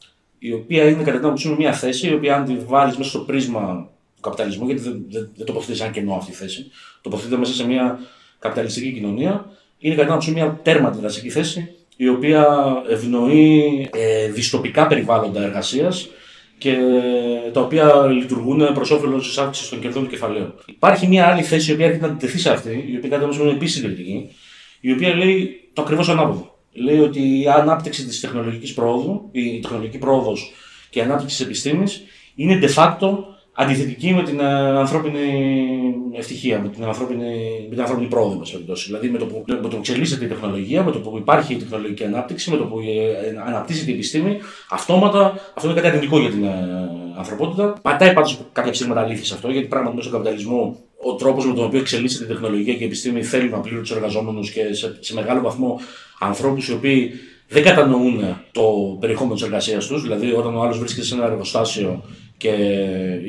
η 0.43 0.53
οποία 0.53 0.89
είναι 0.89 1.03
κατά 1.03 1.17
την 1.17 1.25
άποψή 1.25 1.47
μου 1.47 1.55
μια 1.55 1.73
θέση, 1.73 2.09
η 2.09 2.13
οποία 2.13 2.35
αν 2.35 2.45
τη 2.45 2.55
βάλεις 2.65 2.97
μέσα 2.97 3.09
στο 3.09 3.19
πρίσμα 3.19 3.89
του 4.15 4.21
καπιταλισμού, 4.21 4.65
γιατί 4.65 4.81
δεν, 4.81 5.05
δεν, 5.09 5.29
δεν 5.35 5.45
τοποθετείς 5.45 5.77
σαν 5.77 5.91
κενό 5.91 6.13
αυτή 6.13 6.31
η 6.31 6.33
θέση, 6.33 6.71
τοποθετείται 7.01 7.37
μέσα 7.37 7.53
σε 7.53 7.67
μια 7.67 7.99
καπιταλιστική 8.39 8.91
κοινωνία, 8.91 9.45
είναι 9.79 9.93
κατά 9.95 10.05
την 10.05 10.11
άποψή 10.11 10.31
μου 10.31 10.37
μια 10.37 10.59
τέρμα 10.63 10.87
αντιδραστική 10.87 11.29
θέση, 11.29 11.75
η 11.95 12.07
οποία 12.07 12.47
ευνοεί 12.89 13.87
ε, 13.93 14.27
δυστοπικά 14.27 14.87
περιβάλλοντα 14.87 15.43
εργασίας 15.43 16.09
και 16.57 16.77
τα 17.53 17.61
οποία 17.61 18.05
λειτουργούν 18.05 18.73
προς 18.73 18.91
όφελος 18.91 19.27
της 19.27 19.37
αύξησης 19.37 19.69
των 19.69 19.79
κερδών 19.81 20.03
του 20.03 20.09
κεφαλαίου. 20.09 20.53
Υπάρχει 20.65 21.07
μια 21.07 21.27
άλλη 21.27 21.41
θέση 21.41 21.71
η 21.71 21.73
οποία 21.73 21.85
έρχεται 21.85 22.05
να 22.05 22.11
αντιτεθεί 22.11 22.39
σε 22.39 22.51
αυτή, 22.51 22.85
η 22.91 22.97
οποία 22.97 23.09
κατά 23.09 23.27
την 23.27 23.41
είναι 23.41 23.51
επίσης 23.51 23.75
συντηρητική, 23.75 24.29
η 24.79 24.91
οποία 24.91 25.15
λέει 25.15 25.69
το 25.73 25.81
ακριβώς 25.81 26.09
ανάποδο 26.09 26.50
λέει 26.73 26.99
ότι 26.99 27.41
η 27.41 27.47
ανάπτυξη 27.47 28.05
της 28.05 28.19
τεχνολογικής 28.19 28.73
πρόοδου, 28.73 29.29
η 29.31 29.59
τεχνολογική 29.59 29.97
πρόοδος 29.97 30.53
και 30.89 30.99
η 30.99 31.01
ανάπτυξη 31.01 31.37
της 31.37 31.45
επιστήμης 31.45 32.03
είναι 32.35 32.59
de 32.63 32.73
facto 32.75 33.09
αντιθετική 33.53 34.13
με 34.13 34.23
την 34.23 34.39
ε, 34.39 34.77
ανθρώπινη 34.77 35.19
ευτυχία, 36.13 36.59
με 36.59 36.69
την 36.69 36.83
ανθρώπινη, 36.83 37.23
με 37.63 37.69
την 37.69 37.79
ανθρώπινη 37.81 38.07
πρόοδο, 38.07 38.41
Δηλαδή 38.85 39.09
με 39.09 39.17
το, 39.17 39.25
που, 39.25 39.43
με 39.47 39.55
το 39.55 39.67
που 39.67 39.75
εξελίσσεται 39.77 40.25
η 40.25 40.27
τεχνολογία, 40.27 40.83
με 40.83 40.91
το 40.91 40.99
που 40.99 41.17
υπάρχει 41.17 41.53
η 41.53 41.57
τεχνολογική 41.57 42.03
ανάπτυξη, 42.03 42.51
με 42.51 42.57
το 42.57 42.63
που 42.63 42.79
ε, 42.79 43.41
αναπτύσσεται 43.45 43.91
η 43.91 43.93
επιστήμη, 43.93 44.37
αυτόματα 44.69 45.33
αυτό 45.53 45.69
είναι 45.69 45.75
κάτι 45.75 45.87
αρνητικό 45.87 46.19
για 46.19 46.29
την, 46.29 46.43
ε, 46.43 46.89
ανθρωπότητα. 47.17 47.73
Πατάει 47.81 48.13
πάντως 48.13 48.39
κάποια 48.51 48.71
ψήγματα 48.71 49.01
αλήθεια 49.01 49.25
σε 49.25 49.33
αυτό, 49.33 49.51
γιατί 49.51 49.67
πράγματι 49.67 49.95
μέσα 49.95 50.07
στον 50.07 50.21
καπιταλισμό 50.21 50.77
ο 51.03 51.15
τρόπος 51.15 51.45
με 51.45 51.53
τον 51.53 51.65
οποίο 51.65 51.79
εξελίσσεται 51.79 52.23
η 52.23 52.27
τεχνολογία 52.27 52.73
και 52.73 52.83
η 52.83 52.85
επιστήμη 52.85 53.23
θέλει 53.23 53.49
να 53.49 53.59
πλήρουν 53.59 53.81
τους 53.81 53.91
εργαζόμενους 53.91 54.51
και 54.51 54.73
σε, 54.73 54.97
σε 54.99 55.13
μεγάλο 55.13 55.41
βαθμό 55.41 55.79
ανθρώπους 56.19 56.67
οι 56.67 56.73
οποίοι 56.73 57.11
δεν 57.47 57.63
κατανοούν 57.63 58.19
το 58.51 58.97
περιεχόμενο 58.99 59.35
της 59.35 59.43
εργασίας 59.43 59.87
τους. 59.87 60.01
Δηλαδή, 60.01 60.31
όταν 60.31 60.55
ο 60.55 60.61
άλλος 60.61 60.79
βρίσκεται 60.79 61.05
σε 61.05 61.15
ένα 61.15 61.25
εργοστάσιο 61.25 62.03
και 62.37 62.49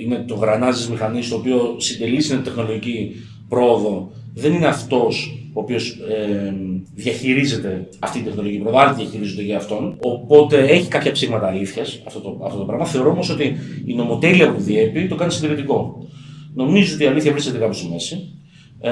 είναι 0.03 0.25
το 0.29 0.35
γρανάζι 0.35 0.79
της 0.79 0.89
μηχανής 0.91 1.29
το 1.29 1.35
οποίο 1.35 1.75
συντελείς 1.79 2.25
στην 2.25 2.43
τεχνολογική 2.43 3.11
πρόοδο, 3.49 4.13
δεν 4.35 4.53
είναι 4.53 4.67
αυτός 4.67 5.37
ο 5.53 5.61
οποίος 5.61 5.91
ε, 5.91 6.55
διαχειρίζεται 6.95 7.89
αυτή 7.99 8.19
την 8.19 8.27
τεχνολογική 8.27 8.63
πρόοδο, 8.63 8.79
άλλοι 8.79 8.95
διαχειρίζονται 8.95 9.43
για 9.43 9.57
αυτόν. 9.57 9.97
Οπότε 10.01 10.59
έχει 10.59 10.89
κάποια 10.89 11.13
ψήγματα 11.13 11.47
αλήθειας 11.47 12.03
αυτό 12.07 12.21
το, 12.21 12.41
αυτό 12.45 12.59
το 12.59 12.65
πράγμα. 12.65 12.87
Θεωρώ 12.87 13.11
όμως 13.11 13.31
ότι 13.31 13.57
η 13.85 13.95
νομοτέλεια 13.95 14.53
που 14.53 14.61
διέπει 14.61 15.09
το 15.09 15.15
κάνει 15.15 15.33
συντηρητικό. 15.33 16.07
Νομίζω 16.55 16.95
ότι 16.95 17.05
η 17.05 17.07
αλήθεια 17.07 17.33
βρίσκεται 17.33 17.59
κάπου 17.59 17.73
στη 17.73 17.89
μέση. 17.89 18.29
Ε, 18.81 18.91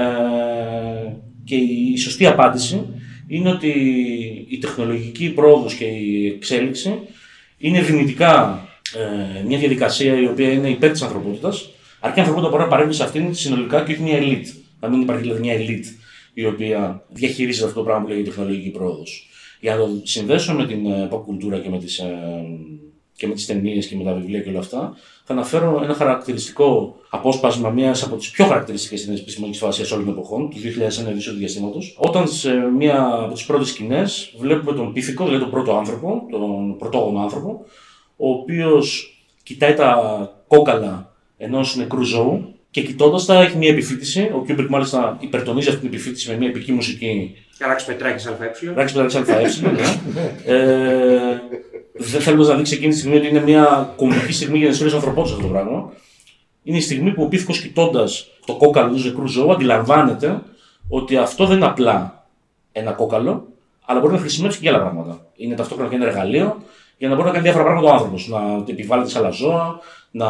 και 1.44 1.54
η 1.54 1.96
σωστή 1.96 2.26
απάντηση 2.26 2.86
είναι 3.26 3.50
ότι 3.50 3.70
η 4.48 4.58
τεχνολογική 4.58 5.30
πρόοδος 5.30 5.74
και 5.74 5.84
η 5.84 6.26
εξέλιξη 6.26 6.98
είναι 7.58 7.82
δυνητικά 7.82 8.64
ε, 8.96 9.42
μια 9.44 9.58
διαδικασία 9.58 10.20
η 10.20 10.26
οποία 10.26 10.52
είναι 10.52 10.68
υπέρ 10.68 10.90
της 10.90 11.02
ανθρωπότητας, 11.02 11.70
αρκεί 12.00 12.18
η 12.18 12.20
ανθρωπότητα 12.20 12.50
μπορεί 12.50 12.62
να 12.62 12.68
παρέμβει 12.68 12.94
σε 12.94 13.02
αυτήν 13.02 13.34
συνολικά 13.34 13.82
και 13.82 13.92
όχι 13.92 14.02
μια 14.02 14.18
elite. 14.18 14.46
Να 14.80 14.88
μην 14.88 15.00
υπάρχει 15.00 15.22
δηλαδή 15.22 15.40
μια 15.40 15.56
elite 15.56 15.86
η 16.34 16.46
οποία 16.46 17.04
διαχειρίζεται 17.08 17.66
αυτό 17.66 17.78
το 17.78 17.84
πράγμα 17.84 18.02
που 18.02 18.08
λέγεται 18.08 18.28
τεχνολογική 18.28 18.68
πρόοδος. 18.68 19.28
Για 19.60 19.74
να 19.74 19.80
το 19.80 20.00
συνδέσω 20.02 20.54
με 20.54 20.66
την 20.66 20.86
ε, 20.86 21.08
pop 21.12 21.22
κουλτούρα 21.24 21.58
και 21.58 21.68
με 21.68 21.78
τις 21.78 21.98
ε, 21.98 22.16
και 23.20 23.26
με 23.26 23.34
τις 23.34 23.46
ταινίες 23.46 23.86
και 23.86 23.96
με 23.96 24.04
τα 24.04 24.12
βιβλία 24.12 24.40
και 24.40 24.48
όλα 24.48 24.58
αυτά, 24.58 24.96
θα 25.24 25.32
αναφέρω 25.32 25.80
ένα 25.82 25.94
χαρακτηριστικό 25.94 26.96
απόσπασμα 27.10 27.70
μιας 27.70 28.02
από 28.02 28.16
τις 28.16 28.30
πιο 28.30 28.44
χαρακτηριστικές 28.44 29.00
ταινίες 29.02 29.20
επιστημονικής 29.20 29.60
φαντασίας 29.60 29.90
όλων 29.90 30.04
των 30.04 30.14
εποχών, 30.14 30.50
του 30.50 30.56
2001 30.56 31.10
Ειδήσιο 31.10 31.32
του 31.32 31.38
Διαστήματος, 31.38 31.96
όταν 31.98 32.28
σε 32.28 32.52
μία 32.54 33.08
από 33.22 33.34
τις 33.34 33.44
πρώτες 33.44 33.68
σκηνές 33.68 34.34
βλέπουμε 34.38 34.72
τον 34.72 34.92
πίθηκο, 34.92 35.24
δηλαδή 35.24 35.42
τον 35.42 35.50
πρώτο 35.50 35.76
άνθρωπο, 35.76 36.26
τον 36.30 36.76
πρωτόγονο 36.76 37.20
άνθρωπο, 37.20 37.64
ο 38.16 38.30
οποίος 38.30 39.18
κοιτάει 39.42 39.74
τα 39.74 39.92
κόκαλα 40.46 41.12
ενός 41.36 41.76
νεκρού 41.76 42.02
ζώου 42.02 42.54
και 42.70 42.82
κοιτώντας 42.82 43.24
τα 43.24 43.42
έχει 43.42 43.56
μια 43.56 43.68
επιφοίτηση. 43.68 44.30
Ο 44.34 44.44
Κιούμπρικ 44.44 44.68
μάλιστα 44.68 45.16
υπερτονίζει 45.20 45.68
αυτή 45.68 45.80
την 45.80 45.88
επιφοίτηση 45.88 46.30
με 46.30 46.36
μια 46.36 46.48
επική 46.48 46.72
μουσική. 46.72 47.34
Ράξ 47.58 47.84
Πετράκης 47.84 48.26
ΑΕ. 48.26 48.52
Ράξ 48.74 48.92
Πετράκης 48.92 49.14
ΑΕ, 49.14 49.42
ναι. 49.72 49.82
ε, 50.54 51.40
δεν 52.02 52.20
θέλω 52.20 52.44
να 52.44 52.54
δείξει 52.54 52.74
εκείνη 52.74 52.92
τη 52.92 52.98
στιγμή 52.98 53.16
ότι 53.16 53.28
είναι 53.28 53.40
μια 53.40 53.92
κομβική 53.96 54.32
στιγμή 54.32 54.58
για 54.58 54.66
την 54.66 54.72
ιστορία 54.72 54.94
της 54.94 55.02
ανθρωπότητας 55.02 55.34
αυτό 55.34 55.46
το 55.46 55.52
πράγμα. 55.52 55.92
Είναι 56.62 56.76
η 56.76 56.80
στιγμή 56.80 57.12
που 57.12 57.22
ο 57.22 57.26
πίθηκος 57.26 57.60
κοιτώντας 57.60 58.26
το 58.46 58.54
κόκαλο 58.54 58.94
του 58.94 59.02
νεκρού 59.04 59.26
ζώου 59.26 59.52
αντιλαμβάνεται 59.52 60.42
ότι 60.88 61.16
αυτό 61.16 61.46
δεν 61.46 61.56
είναι 61.56 61.66
απλά 61.66 62.26
ένα 62.72 62.92
κόκαλο, 62.92 63.46
αλλά 63.84 64.00
μπορεί 64.00 64.12
να 64.12 64.18
χρησιμεύσει 64.18 64.58
και 64.58 64.68
για 64.68 64.76
άλλα 64.76 64.84
πράγματα. 64.84 65.26
Είναι 65.36 65.54
ταυτόχρονα 65.54 65.90
και 65.90 65.96
ένα 65.96 66.06
εργαλείο 66.06 66.62
για 66.98 67.08
να 67.08 67.14
μπορεί 67.14 67.26
να 67.26 67.32
κάνει 67.32 67.44
διάφορα 67.44 67.64
πράγματα 67.64 67.92
ο 67.92 67.94
άνθρωπος. 67.94 68.28
Να 68.28 68.64
επιβάλλεται 68.66 69.10
σε 69.10 69.18
άλλα 69.18 69.30
ζώα, 69.30 69.80
να 70.10 70.26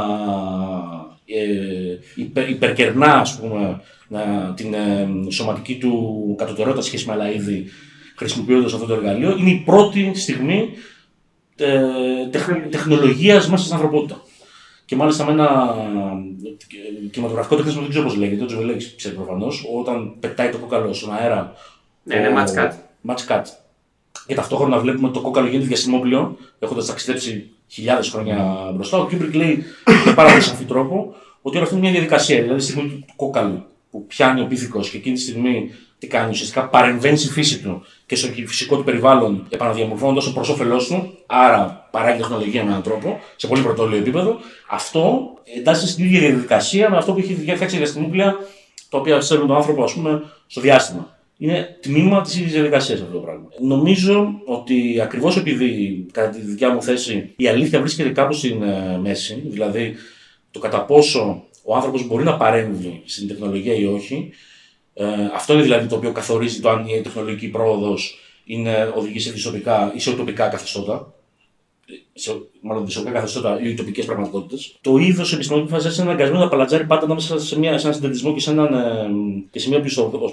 ε, 1.27 1.99
υπερ, 2.15 2.49
υπερκερνά 2.49 3.13
ας 3.13 3.39
πούμε, 3.39 3.81
να, 4.09 4.53
την 4.57 4.75
ε, 4.75 5.09
σωματική 5.31 5.79
του 5.79 6.35
κατωτερότητα 6.39 6.83
σχέση 6.83 7.07
με 7.07 7.13
άλλα 7.13 7.33
είδη 7.33 7.67
χρησιμοποιώντας 8.17 8.73
αυτό 8.73 8.87
το 8.87 8.95
εργαλείο. 8.95 9.37
Είναι 9.37 9.51
η 9.51 9.63
πρώτη 9.65 10.13
στιγμή 10.15 10.59
ε, 10.59 11.00
τεχνολογίας 12.71 13.49
μέσα 13.49 13.63
στην 13.63 13.75
ανθρωπότητα. 13.75 14.23
Και 14.85 14.97
μάλιστα 14.97 15.25
με 15.25 15.33
ένα 15.33 15.75
κινηματογραφικό 17.11 17.57
τεχνισμό, 17.57 17.81
δεν 17.81 17.91
ξέρω 17.91 18.05
πώς 18.05 18.17
λέγεται, 18.17 18.43
ο 18.43 18.47
Τζοβελέκη 18.47 18.97
ξέρει 18.97 19.15
προφανώς, 19.15 19.65
όταν 19.79 20.15
πετάει 20.21 20.51
το 20.51 20.59
κόκαλο 20.59 20.93
στον 20.93 21.15
αέρα. 21.15 21.53
Ναι, 22.03 22.15
είναι 22.15 22.33
match 22.37 22.59
cut. 22.59 22.73
Match 23.07 23.27
cut. 23.29 23.43
Και 24.27 24.35
ταυτόχρονα 24.35 24.79
βλέπουμε 24.79 25.11
το 25.11 25.21
κόκαλο 25.21 25.47
γίνεται 25.47 25.67
διαστημόπλοιο, 25.67 26.37
έχοντας 26.59 26.87
ταξιδέψει 26.87 27.51
χιλιάδες 27.69 28.09
χρόνια 28.09 28.71
μπροστά. 28.75 28.99
Ο 28.99 29.07
Κιούμπρικ 29.07 29.35
λέει 29.35 29.65
με 30.07 30.15
πάρα 30.15 30.31
πολύ 30.31 30.43
σαφή 30.43 30.65
τρόπο 30.65 31.15
ότι 31.43 31.57
όλο 31.57 31.65
αυτό 31.65 31.77
είναι 31.77 31.85
μια 31.85 31.95
διαδικασία. 31.95 32.43
Δηλαδή, 32.43 32.61
στη 32.61 32.71
στιγμή 32.73 32.91
του 32.91 33.13
κόκαλου 33.17 33.65
που 33.91 34.07
πιάνει 34.07 34.41
ο 34.41 34.47
πίθηκος 34.47 34.91
και 34.91 34.97
εκείνη 34.97 35.15
τη 35.15 35.21
στιγμή 35.21 35.71
τι 36.01 36.07
κάνει, 36.07 36.31
ουσιαστικά 36.31 36.69
παρεμβαίνεις 36.69 37.21
στη 37.21 37.33
φύση 37.33 37.61
του 37.63 37.83
και 38.07 38.17
στο 38.17 38.29
φυσικό 38.47 38.77
του 38.77 38.85
περιβάλλον 38.85 39.47
επαναδιαμορφώνοντας 39.49 40.25
το 40.25 40.31
προς 40.31 40.49
όφελός 40.49 40.87
του, 40.87 41.19
άρα 41.27 41.89
παράγεις 41.91 42.21
τεχνολογία 42.21 42.65
με 42.65 42.71
έναν 42.71 42.83
τρόπο, 42.83 43.21
σε 43.37 43.47
πολύ 43.47 43.63
πρωτόλιο 43.63 43.99
επίπεδο. 43.99 44.37
Αυτό 44.69 45.33
εντάσσεται 45.57 45.91
στην 45.91 46.05
ίδια 46.05 46.21
διαδικασία 46.21 46.91
με 46.91 46.97
αυτό 46.97 47.13
που 47.13 47.19
έχει 47.19 47.35
φτιάξει 47.35 47.75
διαστημόπλοια, 47.75 48.37
τα 48.89 48.99
οποία 48.99 49.21
στέλνουν 49.21 49.47
τον 49.47 49.57
άνθρωπο, 49.57 49.83
ας 49.83 49.93
πούμε, 49.93 50.23
στο 50.47 50.61
διάστημα. 50.61 51.19
Είναι 51.39 51.79
τμήμα 51.81 52.21
της 52.21 52.37
ίδιας 52.37 52.53
διαδικασίας 52.53 53.01
αυτό 53.01 53.13
το 53.13 53.19
πράγμα. 53.19 53.49
Νομίζω 53.61 54.41
ότι 54.45 55.01
ακριβώς 55.01 55.37
επειδή, 55.37 56.07
κατά 56.13 56.29
τη 56.29 56.41
δικιά 56.41 56.75
μου 56.75 56.83
θέση, 56.83 57.33
η 57.37 57.49
αλήθεια 57.49 57.81
βρίσκεται 57.81 58.09
κάπου 58.09 58.33
στην 58.33 58.63
ε, 58.63 58.99
μέση, 59.03 59.43
δηλαδή 59.47 59.95
το 60.51 60.59
κατά 60.59 60.85
πόσο 60.85 61.45
ο 61.65 61.75
άνθρωπος 61.75 62.07
μπορεί 62.07 62.25
να 62.25 62.37
παρέμβει 62.37 63.03
στην 63.05 63.29
τεχνολογία 63.29 63.75
ή 63.75 63.85
όχι, 63.85 64.31
ε, 65.01 65.31
αυτό 65.35 65.53
είναι 65.53 65.63
δηλαδή 65.63 65.87
το 65.87 65.97
οποίο 65.97 66.13
καθορίζει 66.13 66.61
το 66.61 66.71
αν 66.71 66.87
η 66.87 67.01
τεχνολογική 67.01 67.49
πρόοδος 67.49 68.19
οδηγεί 68.95 69.19
σε 69.21 69.31
δυσοπικά 69.31 69.93
ή 69.95 70.01
σε 70.01 70.11
ουτοπικά 70.11 70.49
καθεστώτα. 70.49 71.15
Σε, 72.13 72.33
μάλλον 72.61 72.85
δυσοπικά 72.85 73.13
καθεστώτα 73.13 73.61
ή 73.63 73.69
ουτοπικές 73.69 74.05
πραγματικότητες. 74.05 74.79
Το 74.81 74.97
είδος 74.97 75.33
επιστημονικής 75.33 75.73
φάση 75.73 76.01
είναι 76.01 76.11
αναγκασμένο 76.11 76.45
να 76.45 76.49
παλατζάρει 76.49 76.85
πάντα 76.85 77.05
ανάμεσα 77.05 77.41
σε, 77.41 77.59
μια, 77.59 77.79
σε 77.79 77.87
έναν 77.87 77.95
συντετισμό 77.95 78.35
και 78.35 78.41
σε, 78.41 78.51
έναν, 78.51 78.75
ε, 78.75 79.11
και 79.51 79.59
σε 79.59 79.69
μια 79.69 79.81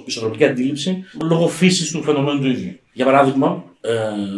πιστοδρομική 0.06 0.46
αντίληψη 0.46 1.04
λόγω 1.22 1.48
φύσης 1.48 1.92
του 1.92 2.04
φαινομένου 2.04 2.40
του 2.40 2.48
ίδιου. 2.48 2.80
Για 2.94 3.06
παράδειγμα, 3.06 3.64
ε, 3.82 3.94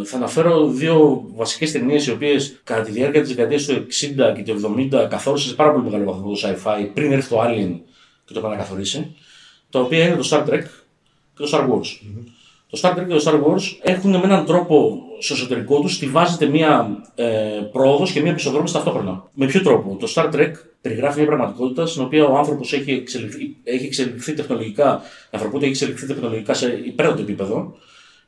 θα 0.05 0.17
αναφέρω 0.17 0.67
δύο 0.67 1.25
βασικές 1.35 1.71
ταινίες 1.71 2.07
οι 2.07 2.11
οποίες 2.11 2.59
κατά 2.63 2.81
τη 2.81 2.91
διάρκεια 2.91 3.21
της 3.21 3.29
δεκαετίας 3.29 3.65
του 3.65 3.73
60 3.73 4.33
και 4.35 4.43
του 4.43 4.75
70 4.91 5.07
καθόρισαν 5.09 5.49
σε 5.49 5.55
πάρα 5.55 5.71
πολύ 5.71 5.83
μεγάλο 5.83 6.03
βαθμό 6.11 6.31
το 6.31 6.39
sci-fi 6.43 6.89
πριν 6.93 7.11
έρθει 7.11 7.29
το 7.29 7.41
Alien 7.41 7.79
και 8.25 8.33
το 8.33 8.39
επανακαθορίσει 8.39 9.15
τα 9.69 9.79
οποία 9.79 10.05
είναι 10.05 10.15
το 10.15 10.27
Star 10.31 10.49
Trek 10.49 10.63
και 11.37 11.43
το 11.43 11.49
Star 11.51 11.61
Wars. 11.61 11.87
Mm-hmm. 11.87 12.23
Το 12.69 12.79
Star 12.81 12.91
Trek 12.91 13.05
και 13.07 13.13
το 13.13 13.23
Star 13.25 13.33
Wars 13.33 13.77
έχουν 13.81 14.11
με 14.11 14.21
έναν 14.23 14.45
τρόπο 14.45 15.01
στο 15.19 15.33
εσωτερικό 15.33 15.79
τους 15.79 15.93
στηβάζεται 15.93 16.45
μία 16.45 17.03
ε, 17.15 17.25
πρόοδος 17.71 18.11
και 18.11 18.21
μία 18.21 18.33
πισοδρόμηση 18.33 18.73
ταυτόχρονα. 18.73 19.23
Με 19.33 19.45
ποιο 19.45 19.61
τρόπο; 19.61 19.97
Το 19.99 20.11
Star 20.15 20.33
Trek 20.33 20.51
περιγράφει 20.81 21.17
μια 21.17 21.27
πραγματικότητα 21.27 21.85
στην 21.85 22.01
οποία 22.01 22.25
ο 22.25 22.37
άνθρωπος 22.37 22.73
έχει, 22.73 22.91
εξελιχθεί, 22.91 23.55
έχει 23.63 23.85
εξελιχθεί 23.85 24.33
τεχνολογικά, 24.33 25.01
η 25.25 25.29
ανθρωπότητα 25.29 25.69
έχει 25.69 25.83
εξελιχθεί 25.83 26.07
τεχνολογικά 26.07 26.53
σε 26.53 26.81
υπέροχο 26.85 27.19
επίπεδο 27.19 27.75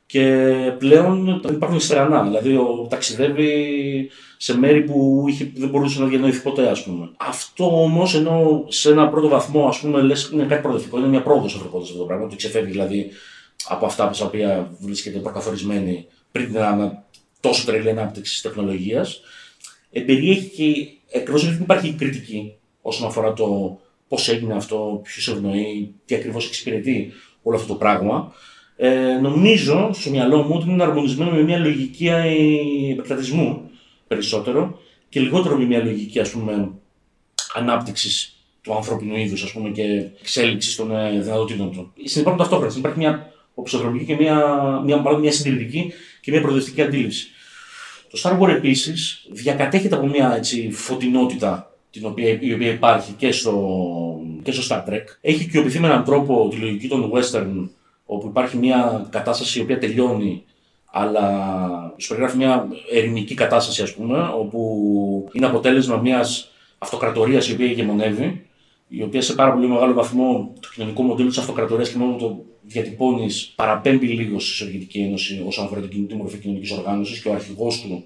και 0.06 0.54
πλέον 0.78 1.42
υπάρχουν 1.48 1.80
στερανά. 1.80 2.22
Δηλαδή, 2.22 2.56
ο, 2.56 2.86
ταξιδεύει 2.90 4.10
σε 4.36 4.58
μέρη 4.58 4.82
που 4.82 5.24
είχε, 5.28 5.52
δεν 5.54 5.68
μπορούσε 5.68 6.00
να 6.00 6.06
διανοηθεί 6.06 6.42
ποτέ, 6.42 6.68
ας 6.68 6.84
πούμε. 6.84 7.10
Αυτό 7.16 7.82
όμως, 7.82 8.14
ενώ 8.14 8.64
σε 8.68 8.90
ένα 8.90 9.08
πρώτο 9.08 9.28
βαθμό, 9.28 9.66
ας 9.66 9.78
πούμε, 9.80 10.00
λες 10.00 10.30
είναι 10.32 10.44
κάτι 10.44 10.62
προοδευτικό, 10.62 10.98
είναι 10.98 11.06
μια 11.06 11.22
πρόοδος 11.22 11.54
ανθρωπότητας 11.54 11.88
αυτό 11.90 12.00
το 12.00 12.06
πράγμα, 12.06 12.24
ότι 12.24 12.36
ξεφεύγει 12.36 12.70
δηλαδή 12.70 13.10
από 13.68 13.86
αυτά 13.86 14.08
που 14.08 14.14
οποία 14.22 14.70
βρίσκεται 14.78 15.18
προκαθορισμένη 15.18 16.06
πριν 16.32 16.52
την 16.52 16.56
τόσο 17.40 17.66
τρελή 17.66 17.90
ανάπτυξη 17.90 18.32
της 18.32 18.42
τεχνολογίας. 18.42 19.20
Ε, 19.90 20.00
περιέχει 20.00 20.48
και 20.48 20.88
εκτός 21.18 21.44
ότι 21.44 21.62
υπάρχει 21.62 21.92
κριτική 21.92 22.54
όσον 22.82 23.06
αφορά 23.06 23.32
το 23.32 23.78
πώς 24.08 24.28
έγινε 24.28 24.54
αυτό, 24.54 25.00
ποιος 25.02 25.28
ευνοεί, 25.28 25.94
τι 26.04 26.14
ακριβώς 26.14 26.46
εξυπηρετεί 26.46 27.12
όλο 27.42 27.56
αυτό 27.56 27.68
το 27.68 27.74
πράγμα. 27.74 28.32
Ε, 28.84 29.18
νομίζω 29.20 29.90
στο 29.92 30.10
μυαλό 30.10 30.42
μου 30.42 30.54
ότι 30.54 30.70
είναι 30.70 30.82
αρμονισμένο 30.82 31.30
με 31.30 31.42
μια 31.42 31.58
λογική 31.58 32.06
ε, 32.08 32.92
επεκτατισμού 32.92 33.70
περισσότερο 34.08 34.78
και 35.08 35.20
λιγότερο 35.20 35.56
με 35.56 35.64
μια 35.64 35.84
λογική 35.84 36.20
ας 36.20 36.30
πούμε 36.30 36.70
ανάπτυξης 37.54 38.36
του 38.62 38.74
ανθρώπινου 38.74 39.16
είδους 39.16 39.56
και 39.72 39.82
εξέλιξης 40.20 40.76
των 40.76 40.96
ε, 40.96 41.20
δυνατοτήτων 41.20 41.72
του. 41.72 41.92
Συνεπάρχουν 42.04 42.40
ταυτόχρονα. 42.42 42.74
Υπάρχει 42.76 42.98
μια 42.98 43.32
οψοδρομική 43.54 44.04
και 44.04 44.14
μια, 44.14 44.36
μια, 44.84 45.18
μια 45.18 45.32
συντηρητική 45.32 45.92
και 46.20 46.30
μια 46.30 46.40
προοδευτική 46.40 46.82
αντίληψη. 46.82 47.28
Το 48.10 48.20
Star 48.22 48.40
Wars 48.40 48.48
επίσης 48.48 49.26
διακατέχεται 49.30 49.94
από 49.94 50.06
μια 50.06 50.34
έτσι, 50.36 50.70
φωτεινότητα 50.70 51.76
την 51.90 52.06
οποία, 52.06 52.38
η 52.40 52.52
οποία 52.52 52.70
υπάρχει 52.70 53.12
και 53.12 53.32
στο, 53.32 53.80
και 54.42 54.52
στο 54.52 54.62
Star 54.68 54.90
Trek. 54.90 55.04
Έχει 55.20 55.42
οικειοποιηθεί 55.42 55.80
με 55.80 55.86
έναν 55.86 56.04
τρόπο 56.04 56.48
τη 56.50 56.56
λογική 56.56 56.88
των 56.88 57.12
western 57.14 57.68
όπου 58.14 58.26
υπάρχει 58.26 58.56
μια 58.56 59.06
κατάσταση 59.10 59.58
η 59.58 59.62
οποία 59.62 59.78
τελειώνει 59.78 60.44
αλλά 60.94 61.94
σου 61.96 62.08
περιγράφει 62.08 62.36
μια 62.36 62.68
ερημική 62.92 63.34
κατάσταση, 63.34 63.82
ας 63.82 63.94
πούμε, 63.94 64.30
όπου 64.38 65.28
είναι 65.32 65.46
αποτέλεσμα 65.46 65.96
μιας 65.96 66.50
αυτοκρατορίας 66.78 67.48
η 67.48 67.52
οποία 67.52 67.66
ηγεμονεύει, 67.66 68.46
η 68.88 69.02
οποία 69.02 69.22
σε 69.22 69.34
πάρα 69.34 69.52
πολύ 69.52 69.66
μεγάλο 69.66 69.92
βαθμό 69.92 70.52
το 70.60 70.68
κοινωνικό 70.74 71.02
μοντέλο 71.02 71.28
της 71.28 71.38
αυτοκρατορίας 71.38 71.88
και 71.88 71.98
μόνο 71.98 72.16
το 72.16 72.44
διατυπώνεις 72.62 73.52
παραπέμπει 73.56 74.06
λίγο 74.06 74.38
στη 74.38 74.50
Σοβιετική 74.50 74.98
Ένωση 74.98 75.44
όσον 75.46 75.64
αφορά 75.64 75.80
την 75.80 75.90
κοινωνική 75.90 76.14
μορφή 76.14 76.38
κοινωνικής 76.38 76.70
οργάνωσης 76.70 77.22
και 77.22 77.28
ο 77.28 77.32
αρχηγός 77.32 77.80
του 77.80 78.04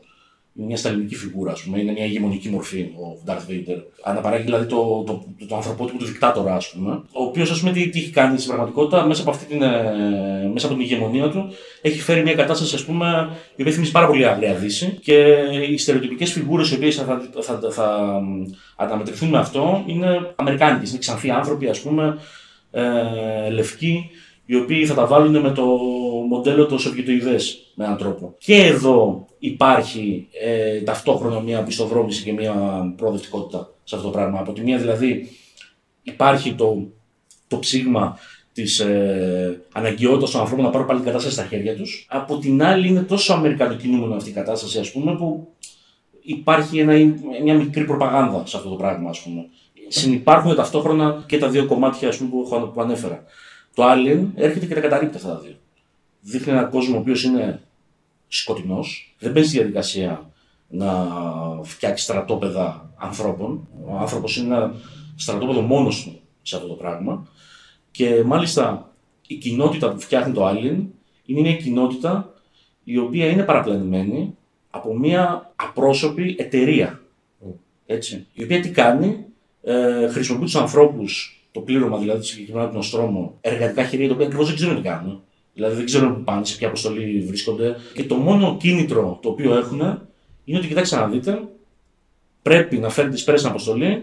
είναι 0.56 0.66
μια 0.66 0.76
σταλινική 0.76 1.14
φιγούρα, 1.14 1.52
ας 1.52 1.62
πούμε, 1.62 1.80
είναι 1.80 1.92
μια 1.92 2.04
ηγεμονική 2.04 2.48
μορφή 2.48 2.80
ο 2.80 3.22
Darth 3.26 3.50
Vader. 3.50 3.78
Αναπαράγει 4.02 4.44
δηλαδή 4.44 4.66
το, 4.66 5.02
το, 5.06 5.24
το, 5.38 5.46
το 5.46 5.56
ανθρωπότυπο 5.56 5.98
του 5.98 6.04
δικτάτορα, 6.04 6.54
ας 6.54 6.70
πούμε, 6.70 6.92
ο 6.92 7.22
οποίος 7.22 7.50
ας 7.50 7.60
πούμε 7.60 7.72
τι, 7.72 7.88
τι 7.88 7.98
έχει 7.98 8.10
κάνει 8.10 8.36
στην 8.36 8.48
πραγματικότητα 8.48 9.06
μέσα 9.06 9.22
από, 9.22 9.30
αυτή 9.30 9.44
την, 9.44 9.62
ε, 9.62 10.50
μέσα 10.52 10.66
από 10.66 10.74
την 10.74 10.84
ηγεμονία 10.84 11.28
του, 11.28 11.48
έχει 11.82 12.00
φέρει 12.00 12.22
μια 12.22 12.34
κατάσταση 12.34 12.74
ας 12.74 12.84
πούμε, 12.84 13.28
η 13.56 13.60
οποία 13.60 13.72
θυμίζει 13.72 13.92
πάρα 13.92 14.06
πολύ 14.06 14.26
άγρια 14.26 14.54
δύση 14.54 14.98
και 15.02 15.14
οι 15.70 15.76
στερεοτυπικές 15.76 16.32
φιγούρες 16.32 16.70
οι 16.70 16.74
οποίες 16.74 16.94
θα, 16.94 17.04
θα, 17.40 17.58
θα, 17.60 17.70
θα 17.70 18.20
αναμετρηθούν 18.76 19.28
με 19.28 19.38
αυτό 19.38 19.82
είναι 19.86 20.32
αμερικάνικες, 20.36 20.90
είναι 20.90 20.98
ξανθοί 20.98 21.30
άνθρωποι, 21.30 21.68
ας 21.68 21.80
πούμε, 21.80 22.18
ε, 22.70 23.50
λευκοί, 23.50 24.10
οι 24.46 24.56
οποίοι 24.56 24.86
θα 24.86 24.94
τα 24.94 25.06
βάλουν 25.06 25.40
με 25.40 25.50
το 25.50 25.66
μοντέλο 26.26 26.66
το 26.66 26.78
Σοβιετοειδές 26.78 27.72
με 27.74 27.84
έναν 27.84 27.96
τρόπο. 27.96 28.34
Και 28.38 28.56
εδώ 28.56 29.26
υπάρχει 29.38 30.28
ε, 30.42 30.80
ταυτόχρονα 30.80 31.40
μια 31.40 31.62
πιστοδρόμηση 31.62 32.22
και 32.22 32.32
μια 32.32 32.54
προοδευτικότητα 32.96 33.70
σε 33.84 33.94
αυτό 33.94 34.06
το 34.06 34.12
πράγμα. 34.12 34.38
Από 34.38 34.52
τη 34.52 34.60
μία 34.60 34.78
δηλαδή 34.78 35.28
υπάρχει 36.02 36.54
το, 36.54 36.86
το 37.48 37.58
ψήγμα 37.58 38.18
της 38.52 38.80
ε, 38.80 39.60
αναγκαιότητας 39.72 40.30
των 40.30 40.40
ανθρώπων 40.40 40.64
να 40.64 40.70
πάρουν 40.70 40.86
πάλι 40.86 40.98
την 40.98 41.08
κατάσταση 41.08 41.34
στα 41.34 41.46
χέρια 41.46 41.76
τους. 41.76 42.06
Από 42.10 42.38
την 42.38 42.62
άλλη, 42.62 42.88
είναι 42.88 43.02
τόσο 43.02 43.32
αμερικανοκινούμενο 43.32 44.14
αυτή 44.14 44.30
η 44.30 44.32
κατάσταση, 44.32 44.78
ας 44.78 44.92
πούμε, 44.92 45.16
που 45.16 45.48
υπάρχει 46.22 46.78
ένα, 46.78 46.92
μια 47.42 47.54
μικρή 47.54 47.84
προπαγάνδα 47.84 48.42
σε 48.46 48.56
αυτό 48.56 48.68
το 48.68 48.76
πράγμα, 48.76 49.10
ας 49.10 49.20
πούμε. 49.20 49.46
Συνυπάρχουν 49.88 50.54
ταυτόχρονα 50.54 51.24
και 51.26 51.38
τα 51.38 51.48
δύο 51.48 51.66
κομμάτια 51.66 52.08
ας 52.08 52.16
πούμε, 52.16 52.30
που, 52.30 52.70
που 52.74 52.80
ανέφερα. 52.80 53.24
Το 53.74 53.82
Alien 53.92 54.26
έρχεται 54.34 54.66
και 54.66 54.74
τα 54.74 54.80
καταρρύπτει 54.80 55.16
αυτά 55.16 55.28
τα 55.28 55.38
δύο. 55.38 55.54
Δείχνει 56.28 56.52
έναν 56.52 56.70
κόσμο 56.70 56.96
ο 56.96 56.98
οποίος 56.98 57.24
είναι 57.24 57.62
σκοτεινός, 58.28 59.14
δεν 59.18 59.32
μπαίνει 59.32 59.46
στη 59.46 59.56
διαδικασία 59.56 60.30
να 60.68 61.08
φτιάξει 61.62 62.04
στρατόπεδα 62.04 62.90
ανθρώπων. 62.96 63.68
Ο 63.86 63.96
άνθρωπος 63.96 64.36
είναι 64.36 64.54
ένα 64.54 64.74
στρατόπεδο 65.16 65.60
μόνος 65.60 66.04
του 66.04 66.20
σε 66.42 66.56
αυτό 66.56 66.68
το 66.68 66.74
πράγμα. 66.74 67.28
Και 67.90 68.22
μάλιστα 68.24 68.92
η 69.26 69.34
κοινότητα 69.34 69.92
που 69.92 70.00
φτιάχνει 70.00 70.32
το 70.32 70.48
Alien 70.48 70.78
είναι 71.26 71.40
μια 71.40 71.56
κοινότητα 71.56 72.34
η 72.84 72.98
οποία 72.98 73.26
είναι 73.26 73.42
παραπλανημένη 73.42 74.36
από 74.70 74.98
μια 74.98 75.52
απρόσωπη 75.56 76.36
εταιρεία. 76.38 77.00
Έτσι, 77.86 78.26
η 78.32 78.42
οποία 78.42 78.60
τι 78.60 78.70
κάνει, 78.70 79.24
ε, 79.62 80.08
χρησιμοποιεί 80.08 80.44
τους 80.44 80.56
ανθρώπους, 80.56 81.40
το 81.52 81.60
πλήρωμα 81.60 81.98
δηλαδή 81.98 82.20
του 82.20 82.26
συγκεκριμένου 82.26 82.68
του 82.68 82.74
Νοστρόμου, 82.74 83.38
εργατικά 83.40 83.84
χέρια, 83.84 84.08
τα 84.08 84.14
οποία 84.14 84.26
ακριβώς 84.26 84.46
δεν 84.46 84.56
ξέρουν 84.56 84.76
τι 84.76 84.82
κάνουν. 84.82 85.20
Δηλαδή 85.56 85.74
δεν 85.74 85.84
ξέρουν 85.84 86.14
πού 86.14 86.22
πάνε, 86.24 86.44
σε 86.44 86.56
ποια 86.56 86.66
αποστολή 86.66 87.24
βρίσκονται. 87.26 87.76
Και 87.94 88.04
το 88.04 88.14
μόνο 88.14 88.56
κίνητρο 88.60 89.18
το 89.22 89.28
οποίο 89.28 89.54
έχουν 89.54 89.80
είναι 90.44 90.58
ότι 90.58 90.66
κοιτάξτε 90.66 90.96
να 90.96 91.06
δείτε, 91.06 91.42
πρέπει 92.42 92.76
να 92.76 92.88
φέρετε 92.88 93.14
τι 93.14 93.20
στην 93.20 93.46
αποστολή, 93.46 94.02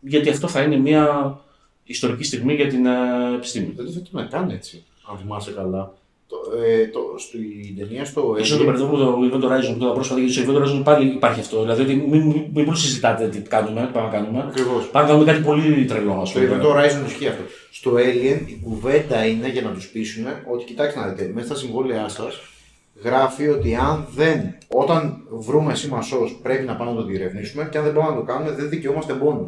γιατί 0.00 0.28
αυτό 0.28 0.48
θα 0.48 0.62
είναι 0.62 0.76
μια 0.76 1.38
ιστορική 1.84 2.24
στιγμή 2.24 2.54
για 2.54 2.68
την 2.68 2.86
ε, 2.86 2.90
επιστήμη. 3.34 3.72
Δεν 3.76 3.84
το 3.84 3.90
θέτουμε 3.90 4.28
καν 4.30 4.50
έτσι, 4.50 4.84
αν 5.10 5.18
θυμάσαι 5.18 5.50
καλά. 5.50 5.92
Το, 6.28 6.36
ε, 6.64 6.86
το, 6.86 7.00
στην 7.18 7.76
ταινία 7.78 8.04
στο. 8.04 8.36
σω 8.42 8.56
το 8.56 8.64
μπερδεύω 8.64 8.96
το 8.96 9.18
Event 9.32 9.44
Horizon 9.44 9.76
που 9.78 9.92
πρόσφατα, 9.94 10.20
γιατί 10.20 10.34
στο 10.34 10.52
Event 10.52 10.62
Horizon 10.62 10.84
πάλι 10.84 11.08
υπάρχει 11.08 11.40
αυτό. 11.40 11.60
Δηλαδή 11.60 11.82
ότι 11.82 11.94
μην, 11.94 12.22
μην, 12.22 12.44
μην 12.54 12.64
πολύ 12.64 12.78
συζητάτε 12.78 13.28
τι 13.28 13.38
κάνουμε, 13.38 13.80
τι 13.80 13.92
πάμε 13.92 14.06
να 14.06 14.12
κάνουμε. 14.12 14.44
Ακριβώς. 14.48 14.88
Πάμε 14.90 15.06
να 15.06 15.12
κάνουμε 15.12 15.32
κάτι 15.32 15.44
πολύ 15.44 15.84
τρελό, 15.84 16.20
ας 16.20 16.28
Στο 16.28 16.40
Event 16.40 16.62
Horizon 16.62 17.06
ισχύει 17.06 17.26
αυτό. 17.26 17.42
Στο 17.76 17.92
Alien 17.94 18.40
η 18.46 18.58
κουβέντα 18.62 19.26
είναι 19.26 19.48
για 19.48 19.62
να 19.62 19.72
τους 19.72 19.88
πείσουν 19.88 20.26
ότι 20.52 20.64
κοιτάξτε 20.64 21.00
να 21.00 21.08
δείτε, 21.08 21.30
μέσα 21.34 21.46
στα 21.46 21.56
συμβόλαιά 21.56 22.08
σας 22.08 22.40
γράφει 23.02 23.48
ότι 23.48 23.74
αν 23.74 24.06
δεν, 24.14 24.54
όταν 24.68 25.26
βρούμε 25.30 25.74
σήμα 25.74 26.04
πρέπει 26.42 26.64
να 26.64 26.76
πάμε 26.76 26.90
να 26.90 26.96
το 26.96 27.04
διερευνήσουμε 27.04 27.68
και 27.70 27.78
αν 27.78 27.84
δεν 27.84 27.92
πάμε 27.92 28.08
να 28.08 28.16
το 28.16 28.22
κάνουμε 28.22 28.50
δεν 28.50 28.68
δικαιούμαστε 28.68 29.12
πόνου. 29.12 29.46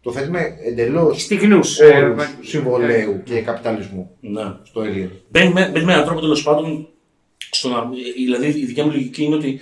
Το 0.00 0.12
θέτουμε 0.12 0.56
εντελώς 0.64 1.22
στιγνούς 1.22 1.78
ε, 1.78 2.14
συμβολέου 2.40 3.22
και 3.22 3.40
καπιταλισμού 3.40 4.16
ναι. 4.20 4.42
στο 4.62 4.80
Alien. 4.80 5.10
Μπαίνει 5.28 5.52
με, 5.52 5.70
με 5.70 5.92
έναν 5.92 6.04
τρόπο 6.04 6.20
τέλος 6.20 6.42
πάντων. 6.42 6.88
Στο 7.50 7.68
να, 7.68 7.88
δηλαδή 8.16 8.46
η 8.46 8.64
δικιά 8.64 8.84
μου 8.84 8.90
λογική 8.90 9.22
είναι 9.24 9.34
ότι 9.34 9.60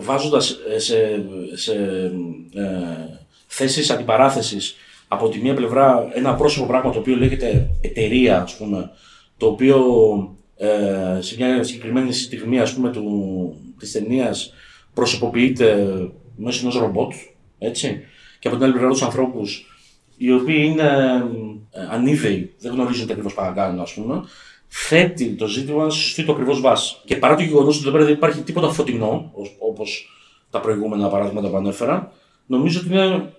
βάζοντας 0.00 0.58
σε, 0.76 1.24
σε 1.54 1.74
ε, 2.54 2.90
θέσεις 3.46 3.90
αντιπαράθεσης 3.90 4.76
από 5.08 5.28
τη 5.28 5.38
μία 5.38 5.54
πλευρά 5.54 6.08
ένα 6.14 6.34
πρόσωπο 6.34 6.66
πράγμα 6.66 6.90
το 6.92 6.98
οποίο 6.98 7.16
λέγεται 7.16 7.70
εταιρεία, 7.80 8.42
ας 8.42 8.56
πούμε, 8.56 8.90
το 9.36 9.46
οποίο 9.46 9.78
ε, 10.56 11.20
σε 11.20 11.34
μια 11.38 11.62
συγκεκριμένη 11.62 12.12
στιγμή 12.12 12.60
ας 12.60 12.74
πούμε, 12.74 12.90
του, 12.90 13.56
της 13.78 13.92
ταινίας 13.92 14.52
προσωποποιείται 14.94 15.98
μέσω 16.36 16.60
ενός 16.62 16.78
ρομπότ, 16.78 17.12
έτσι, 17.58 18.00
και 18.38 18.48
από 18.48 18.56
την 18.56 18.64
άλλη 18.64 18.74
πλευρά 18.74 18.90
τους 18.90 19.02
ανθρώπους 19.02 19.68
οι 20.16 20.32
οποίοι 20.32 20.68
είναι 20.70 21.22
ε, 21.70 21.86
ανίδεοι, 21.90 22.54
δεν 22.58 22.72
γνωρίζουν 22.72 23.06
τι 23.06 23.12
ακριβώς 23.12 23.34
παρακάνουν, 23.34 23.80
ας 23.80 23.94
πούμε, 23.94 24.22
θέτει 24.68 25.34
το 25.34 25.46
ζήτημα 25.46 25.90
στη 25.90 26.00
σωστή 26.00 26.24
το 26.24 26.32
ακριβώς 26.32 26.60
βάση. 26.60 26.96
Και 27.04 27.16
παρά 27.16 27.34
το 27.34 27.42
γεγονός 27.42 27.76
ότι 27.76 27.84
εδώ 27.84 27.92
πέρα 27.92 28.04
δεν 28.04 28.14
υπάρχει 28.14 28.42
τίποτα 28.42 28.68
φωτεινό, 28.68 29.32
όπως 29.58 30.08
τα 30.50 30.60
προηγούμενα 30.60 31.08
παραδείγματα 31.08 31.48
που 31.48 31.56
ανέφερα, 31.56 32.12
νομίζω 32.46 32.80
ότι 32.80 32.88
είναι 32.88 33.32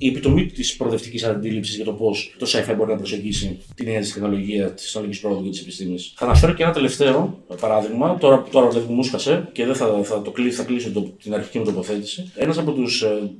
η 0.00 0.08
επιτομή 0.08 0.46
της 0.46 0.76
προοδευτικής 0.76 1.24
αντίληψης 1.24 1.76
για 1.76 1.84
το 1.84 1.92
πώς 1.92 2.34
το 2.38 2.46
sci-fi 2.48 2.74
μπορεί 2.76 2.90
να 2.90 2.96
προσεγγίσει 2.96 3.58
τη 3.74 3.84
νέα 3.84 4.00
τεχνολογία, 4.00 4.70
της 4.70 4.84
τεχνολογικής 4.84 5.20
πρόοδου 5.20 5.44
και 5.44 5.50
της 5.50 5.60
επιστήμης. 5.60 6.12
Θα 6.16 6.24
αναφέρω 6.24 6.52
και 6.52 6.62
ένα 6.62 6.72
τελευταίο 6.72 7.44
παράδειγμα, 7.60 8.18
τώρα, 8.18 8.42
τώρα 8.50 8.68
δηλαδή 8.68 8.92
μου 8.92 9.02
σκασε 9.02 9.48
και 9.52 9.64
δεν 9.64 9.74
θα, 9.74 10.02
θα, 10.02 10.22
το 10.22 10.30
κλείσω, 10.30 10.56
θα 10.56 10.64
κλείσω 10.64 10.90
το, 10.90 11.00
την 11.22 11.34
αρχική 11.34 11.58
μου 11.58 11.64
τοποθέτηση. 11.64 12.32
Ένας 12.34 12.58
από 12.58 12.72
τους 12.72 13.02
ε, 13.02 13.30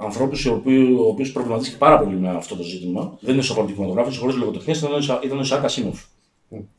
ανθρώπους 0.00 0.46
ο 0.46 0.62
οποίος 1.08 1.32
προβληματίστηκε 1.32 1.78
πάρα 1.78 1.98
πολύ 1.98 2.16
με 2.16 2.28
αυτό 2.30 2.56
το 2.56 2.62
ζήτημα, 2.62 3.18
δεν 3.20 3.34
είναι 3.34 3.42
σοβαρό 3.42 3.66
κινηματογράφο, 3.66 4.20
χωρί 4.20 4.34
λογοτεχνία, 4.34 4.76
ήταν 5.24 5.38
ο 5.38 5.42
Ισaac 5.42 5.60
Ασίμοφ. 5.62 6.00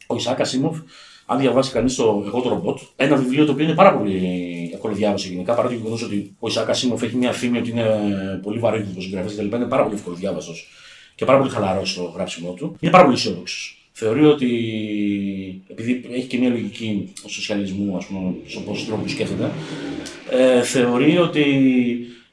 Ο 0.08 0.15
Ισaac 0.15 0.38
Ασίμοφ, 0.38 0.80
αν 1.25 1.39
διαβάσει 1.39 1.71
κανείς 1.71 1.95
το 1.95 2.23
Εγώ 2.25 2.41
το 2.41 2.49
ρομπότ, 2.49 2.79
ένα 2.95 3.15
βιβλίο 3.15 3.45
το 3.45 3.51
οποίο 3.51 3.63
είναι 3.63 3.73
πάρα 3.73 3.97
πολύ 3.97 4.69
εύκολο 4.73 4.93
διάβαση 4.93 5.29
γενικά, 5.29 5.53
παρά 5.53 5.67
το 5.67 5.73
γεγονός 5.73 6.03
ότι 6.03 6.35
ο 6.39 6.47
Ισaac 6.47 6.65
Ασίμοφ 6.67 7.01
έχει 7.01 7.15
μια 7.15 7.31
φήμη 7.31 7.57
ότι 7.57 7.69
είναι 7.69 7.85
πολύ 8.43 8.59
βαρύτητο 8.59 9.01
συγγραφέα 9.01 9.31
κτλ. 9.31 9.55
Είναι 9.55 9.65
πάρα 9.65 9.83
πολύ 9.83 9.95
εύκολο 9.95 10.15
διάβαστο 10.15 10.53
και 11.15 11.25
πάρα 11.25 11.38
πολύ 11.38 11.49
χαλαρός 11.49 11.91
στο 11.91 12.03
γράψιμό 12.15 12.51
του. 12.51 12.75
Είναι 12.79 12.91
πάρα 12.91 13.03
πολύ 13.03 13.15
αισιόδοξος. 13.15 13.89
Θεωρεί 13.91 14.25
ότι 14.25 14.47
επειδή 15.67 16.05
έχει 16.11 16.27
και 16.27 16.38
μια 16.38 16.49
λογική 16.49 17.13
σοσιαλισμού, 17.27 17.97
ας 17.97 18.05
πούμε, 18.05 18.33
στον 18.45 18.63
πώς 18.63 18.85
τρόπο 18.85 19.07
σκέφτεται, 19.07 19.51
ε, 20.29 20.63
θεωρεί 20.63 21.17
ότι 21.17 21.43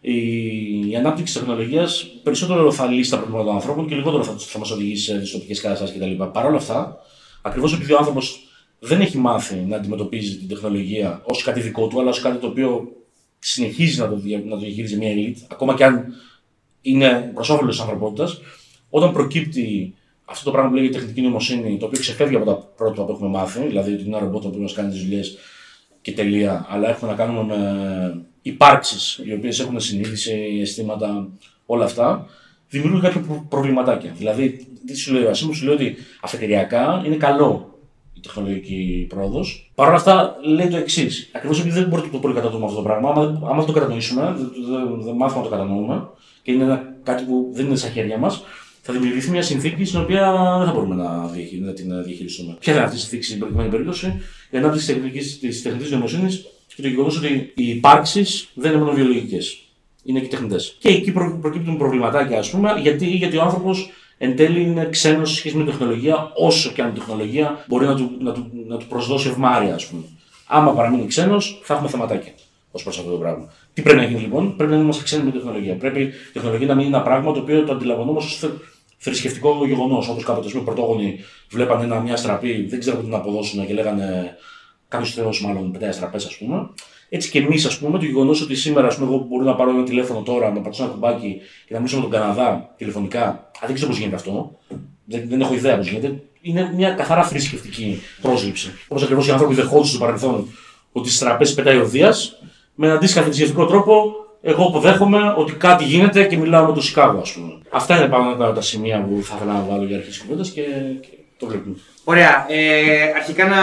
η 0.00 0.96
ανάπτυξη 0.96 1.33
της 1.33 1.42
τεχνολογίας 1.42 2.07
περισσότερο 2.22 2.72
θα 2.72 2.87
λύσει 2.87 3.11
τα 3.11 3.16
προβλήματα 3.16 3.46
των 3.46 3.55
ανθρώπων 3.55 3.88
και 3.88 3.94
λιγότερο 3.94 4.24
θα, 4.24 4.35
θα 4.38 4.59
μας 4.59 4.70
οδηγήσει 4.70 5.05
σε 5.05 5.18
δυστοπικές 5.18 5.61
καταστάσεις 5.61 5.96
κτλ. 5.96 6.22
Παρ' 6.33 6.46
όλα 6.46 6.57
αυτά, 6.57 6.98
ακριβώς 7.42 7.72
επειδή 7.74 7.92
ο 7.92 7.96
άνθρωπος 7.98 8.52
δεν 8.85 9.01
έχει 9.01 9.18
μάθει 9.18 9.57
να 9.57 9.77
αντιμετωπίζει 9.77 10.37
την 10.37 10.49
τεχνολογία 10.49 11.23
ως 11.25 11.42
κάτι 11.42 11.61
δικό 11.61 11.87
του, 11.87 12.01
αλλά 12.01 12.11
ως 12.11 12.21
κάτι 12.21 12.37
το 12.37 12.47
οποίο 12.47 12.92
συνεχίζει 13.38 14.01
να 14.01 14.09
το, 14.09 14.21
να 14.45 14.51
το 14.51 14.59
διαχειρίζει 14.59 14.97
μια 14.97 15.11
ελίτ, 15.11 15.38
ακόμα 15.49 15.75
και 15.75 15.85
αν 15.85 16.14
είναι 16.81 17.31
προς 17.35 17.51
όφελος 17.51 17.75
της 17.75 17.85
ανθρωπότητας, 17.85 18.40
όταν 18.90 19.12
προκύπτει 19.12 19.95
αυτό 20.25 20.45
το 20.45 20.51
πράγμα 20.51 20.71
που 20.71 20.77
λέγεται 20.77 20.99
τεχνητή 20.99 21.21
νοημοσύνη, 21.21 21.77
το 21.79 21.87
οποίο 21.87 22.01
ξεφεύγει 22.01 22.37
από 22.37 22.45
τα 22.45 22.55
πρότυπα 22.77 23.05
που 23.05 23.12
έχουμε 23.12 23.29
μάθει, 23.29 23.66
δηλαδή 23.66 23.92
ότι 23.92 24.03
είναι 24.03 24.16
ένα 24.16 24.25
ρομπότ 24.25 24.47
που 24.47 24.59
μας 24.59 24.73
κάνει 24.73 24.90
τις 24.90 25.03
δουλειές 25.03 25.38
και 26.01 26.12
τελεία, 26.12 26.66
αλλά 26.68 26.88
έχουμε 26.88 27.11
να 27.11 27.16
κάνουμε 27.16 27.55
με 27.55 28.27
υπάρξεις 28.42 29.21
οι 29.25 29.33
οποίες 29.33 29.61
έχουν 29.61 29.81
συνείδηση, 29.81 30.59
αισθήματα, 30.61 31.29
όλα 31.66 31.85
αυτά, 31.85 32.27
δημιουργούν 32.68 33.01
κάποια 33.01 33.21
προβληματάκια. 33.49 34.12
Δηλαδή, 34.16 34.66
τι 34.87 34.97
σου 34.97 35.12
λέει 35.12 35.25
ο 35.25 35.31
Ασίμου, 35.31 35.55
σου 35.55 35.64
λέει 35.64 35.75
ότι 35.75 35.97
αφετηριακά 36.21 37.03
είναι 37.07 37.16
καλό 37.16 37.71
η 37.71 37.71
τεχνολογική 38.22 39.06
πρόοδος. 39.08 39.72
Παρ' 39.74 39.88
όλα 39.88 39.96
αυτά, 39.96 40.37
λέει 40.44 40.68
το 40.68 40.76
εξής. 40.76 41.30
Ακριβώς 41.32 41.61
επειδή 41.61 41.78
δεν 41.78 41.88
μπορούμε 41.88 42.06
να 42.06 42.12
το 42.12 42.18
πολύ 42.18 42.35
κατανοούμε 42.35 42.64
αυτό 42.64 42.76
το 42.76 42.82
πράγμα, 42.82 43.11
άμα, 43.11 43.22
άμα 43.22 43.56
δεν 43.56 43.66
το 43.66 43.72
κατανοήσουμε, 43.72 44.35
δεν, 44.37 44.50
δεν, 44.70 45.02
δεν 45.02 45.14
μάθουμε 45.14 45.42
να 45.42 45.48
το 45.48 45.56
κατανοούμε 45.56 46.08
και 46.42 46.52
είναι 46.52 46.64
ένα, 46.64 46.96
κάτι 47.02 47.24
που 47.24 47.50
δεν 47.52 47.66
είναι 47.66 47.76
στα 47.76 47.88
χέρια 47.88 48.18
μας, 48.18 48.42
θα 48.82 48.92
δημιουργηθεί 48.92 49.30
μια 49.30 49.42
συνθήκη 49.42 49.85
στην 49.85 50.00
οποία 50.00 50.32
δεν 50.58 50.66
θα 50.66 50.72
μπορούμε 50.72 50.94
να, 50.94 51.30
να 51.61 51.72
την 51.72 52.04
διαχειριστούμε. 52.04 52.56
Ποια 52.61 52.72
θα 52.72 52.78
είναι 52.78 52.87
αυτή 52.87 52.98
η 52.98 53.00
συνθήκη 53.00 53.24
στην 53.24 53.38
προκειμένη 53.38 53.70
περίπτωση, 53.70 54.20
η 54.50 54.56
ανάπτυξη 54.56 55.38
της 55.40 55.62
τεχνητής 55.62 55.90
νοημοσύνης 55.90 56.44
και 56.74 56.82
το 56.82 56.88
γεγονός 56.88 57.16
ότι 57.16 57.52
οι 57.54 57.68
υπάρξεις 57.68 58.48
δεν 58.54 58.70
είναι 58.70 58.80
μόνο 58.80 58.92
βιολογικές. 58.92 59.56
Είναι 60.04 60.20
και 60.20 60.28
τεχνητές. 60.28 60.76
Και 60.78 60.88
εκεί 60.88 61.12
προ, 61.12 61.38
προκύπτουν 61.40 61.76
προβληματάκια, 61.76 62.38
ας 62.38 62.50
πούμε, 62.50 62.74
γιατί, 62.80 63.06
γιατί 63.06 63.37
ο 63.37 63.42
άνθρωπος 63.42 63.90
εν 64.18 64.37
τέλει 64.37 64.61
είναι 64.62 64.88
ξένος 64.90 65.31
σε 65.31 65.37
σχέση 65.37 65.57
με 65.57 65.62
την 65.62 65.72
τεχνολογία, 65.72 66.33
όσο 66.35 66.70
και 66.70 66.83
αν 66.83 66.88
η 66.88 66.92
τεχνολογία 66.92 67.64
μπορεί 67.68 67.87
να 67.87 67.94
του, 67.94 68.16
να 68.20 68.33
του, 68.33 68.51
να 68.66 68.77
του 68.77 68.87
προσδώσει 68.87 69.29
ευμάρεια, 69.29 69.75
ας 69.75 69.87
πούμε. 69.87 70.03
Άμα 70.46 70.72
παραμείνει 70.72 71.07
ξένος, 71.07 71.61
θα 71.64 71.75
έχουμε 71.75 71.88
θεματάκια 71.88 72.33
ως 72.72 72.83
προς 72.83 72.98
αυτό 72.98 73.11
το 73.11 73.16
πράγμα. 73.16 73.53
Τι 73.75 73.83
πρέπει 73.83 73.98
να 73.98 74.05
γίνει 74.05 74.20
λοιπόν, 74.20 74.57
πρέπει 74.57 74.72
να 74.72 74.79
είμαστε 74.79 75.03
ξένοι 75.03 75.25
με 75.25 75.31
την 75.31 75.40
τεχνολογία. 75.40 75.75
Πρέπει 75.77 76.03
η 76.03 76.33
τεχνολογία 76.33 76.66
να 76.66 76.75
μην 76.75 76.87
είναι 76.87 76.96
ένα 76.96 77.05
πράγμα 77.05 77.33
το 77.33 77.40
οποίο 77.40 77.64
το 77.64 77.72
αντιλαμβανόμαστε 77.72 78.46
ως 78.46 78.53
θρησκευτικό 78.98 79.66
γεγονός. 79.66 80.09
Όπως 80.09 80.25
κάποτε 80.25 80.59
οι 80.59 80.61
πρωτόγονοι 80.61 81.20
βλέπανε 81.51 82.01
μια 82.01 82.16
στραπή, 82.16 82.66
δεν 82.66 82.79
ξέρουν 82.79 83.05
τι 83.05 83.11
να 83.11 83.16
αποδώσουν 83.16 83.66
και 83.66 83.72
λέγανε 83.72 84.37
κάποιος 84.88 85.14
Θεός 85.14 85.44
μάλλον 85.44 85.72
πετάει 85.72 85.88
αστραπέ, 85.88 86.16
ας 86.16 86.37
πούμε. 86.38 86.68
Έτσι 87.14 87.31
και 87.31 87.38
εμείς, 87.38 87.66
ας 87.66 87.79
πούμε, 87.79 87.98
το 87.98 88.05
γεγονός 88.05 88.42
ότι 88.42 88.55
σήμερα 88.55 88.87
ας 88.87 88.96
πούμε, 88.96 89.07
εγώ 89.07 89.27
μπορώ 89.29 89.44
να 89.44 89.55
πάρω 89.55 89.70
ένα 89.70 89.83
τηλέφωνο 89.83 90.20
τώρα, 90.20 90.53
να 90.53 90.61
πατήσω 90.61 90.83
ένα 90.83 90.92
κουμπάκι 90.92 91.40
και 91.66 91.72
να 91.72 91.79
μιλήσω 91.79 91.96
με 91.96 92.03
τον 92.03 92.11
Καναδά 92.11 92.75
τηλεφωνικά. 92.77 93.25
Α, 93.27 93.66
δεν 93.66 93.75
ξέρω 93.75 93.90
πώς 93.90 93.98
γίνεται 93.98 94.16
αυτό. 94.16 94.59
Δεν, 95.05 95.25
δεν 95.29 95.40
έχω 95.40 95.55
ιδέα 95.55 95.77
πώς 95.77 95.88
γίνεται. 95.88 96.22
Είναι 96.40 96.72
μια 96.77 96.90
καθαρά 96.90 97.25
θρησκευτική 97.25 98.01
πρόσληψη. 98.22 98.70
Όπως 98.88 99.03
ακριβώς 99.03 99.29
οι 99.29 99.31
άνθρωποι 99.31 99.55
δεχόντουσαν 99.55 99.94
στο 99.94 99.98
παρελθόν 99.98 100.48
ότι 100.92 101.09
στις 101.09 101.20
τραπέζες 101.20 101.55
πετάει 101.55 101.79
ο 101.79 101.85
Δίας, 101.87 102.42
με 102.75 102.87
έναν 102.87 102.98
αντίστοιχα 102.98 103.25
θρησκευτικό 103.25 103.66
τρόπο, 103.66 104.12
εγώ 104.42 104.64
αποδέχομαι 104.64 105.35
ότι 105.37 105.53
κάτι 105.53 105.85
γίνεται 105.85 106.25
και 106.25 106.37
μιλάω 106.37 106.66
με 106.66 106.72
το 106.72 106.81
Σικάγο, 106.81 107.18
ας 107.18 107.33
πούμε. 107.33 107.59
Αυτά 107.70 107.96
είναι 107.96 108.09
πάνω 108.09 108.37
τα, 108.37 108.53
τα 108.53 108.61
σημεία 108.61 109.03
που 109.03 109.22
θα 109.22 109.37
ήθελα 109.37 109.53
να 109.53 109.66
βάλω 109.68 109.85
για 109.85 109.96
αρχή 109.96 110.11
τη 110.11 110.20
κουβέντας 110.20 110.51
και, 110.51 110.62
και 111.01 111.09
το 111.42 111.48
βλέπουμε. 111.48 111.76
Ωραία. 112.05 112.46
Ε, 112.48 113.12
αρχικά 113.16 113.46
να, 113.46 113.62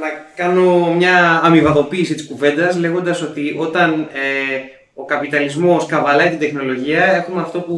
να 0.00 0.08
κάνω 0.36 0.94
μια 0.94 1.40
αμοιβαδοποίηση 1.44 2.14
της 2.14 2.26
κουβέντας 2.26 2.76
λέγοντας 2.76 3.22
ότι 3.22 3.54
όταν 3.58 4.08
ε, 4.12 4.58
ο 4.94 5.04
καπιταλισμός 5.04 5.86
καβαλάει 5.86 6.28
την 6.28 6.38
τεχνολογία 6.38 7.04
έχουμε 7.04 7.40
αυτό 7.40 7.60
που 7.60 7.76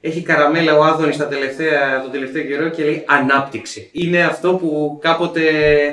έχει 0.00 0.22
καραμέλα 0.22 0.78
ο 0.78 0.84
Άδωνης 0.84 1.16
τα 1.16 1.26
τελευταία, 1.26 2.02
τον 2.02 2.10
τελευταίο 2.10 2.42
καιρό 2.42 2.68
και 2.68 2.84
λέει 2.84 3.04
ανάπτυξη. 3.06 3.90
Είναι 3.92 4.24
αυτό 4.24 4.54
που 4.54 4.98
κάποτε 5.02 5.42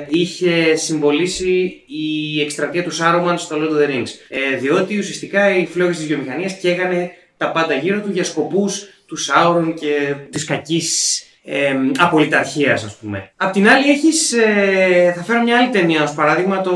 είχε 0.08 0.74
συμβολήσει 0.74 1.82
η 1.86 2.40
εκστρατεία 2.40 2.82
του 2.82 2.90
Σάρουμαν 2.90 3.38
στο 3.38 3.56
Lord 3.56 3.72
of 3.72 3.82
the 3.82 3.90
Rings. 3.90 4.08
Ε, 4.28 4.56
διότι 4.56 4.98
ουσιαστικά 4.98 5.56
οι 5.56 5.66
φλόγες 5.66 5.96
της 5.96 6.06
βιομηχανίας 6.06 6.58
καίγανε 6.58 7.10
τα 7.36 7.50
πάντα 7.50 7.74
γύρω 7.74 8.00
του 8.00 8.10
για 8.12 8.24
σκοπούς 8.24 8.86
του 9.06 9.16
Σάουρον 9.16 9.74
και 9.74 10.14
της 10.30 10.44
κακής 10.44 11.22
ε, 11.48 11.76
απολυταρχίας, 11.98 12.84
ας 12.84 12.96
πούμε. 12.96 13.30
Απ' 13.36 13.52
την 13.52 13.68
άλλη, 13.68 13.90
έχεις. 13.90 14.32
Ε, 14.32 15.12
θα 15.16 15.22
φέρω 15.22 15.42
μια 15.42 15.56
άλλη 15.58 15.68
ταινία 15.68 16.02
ως 16.02 16.14
παράδειγμα, 16.14 16.60
το, 16.60 16.72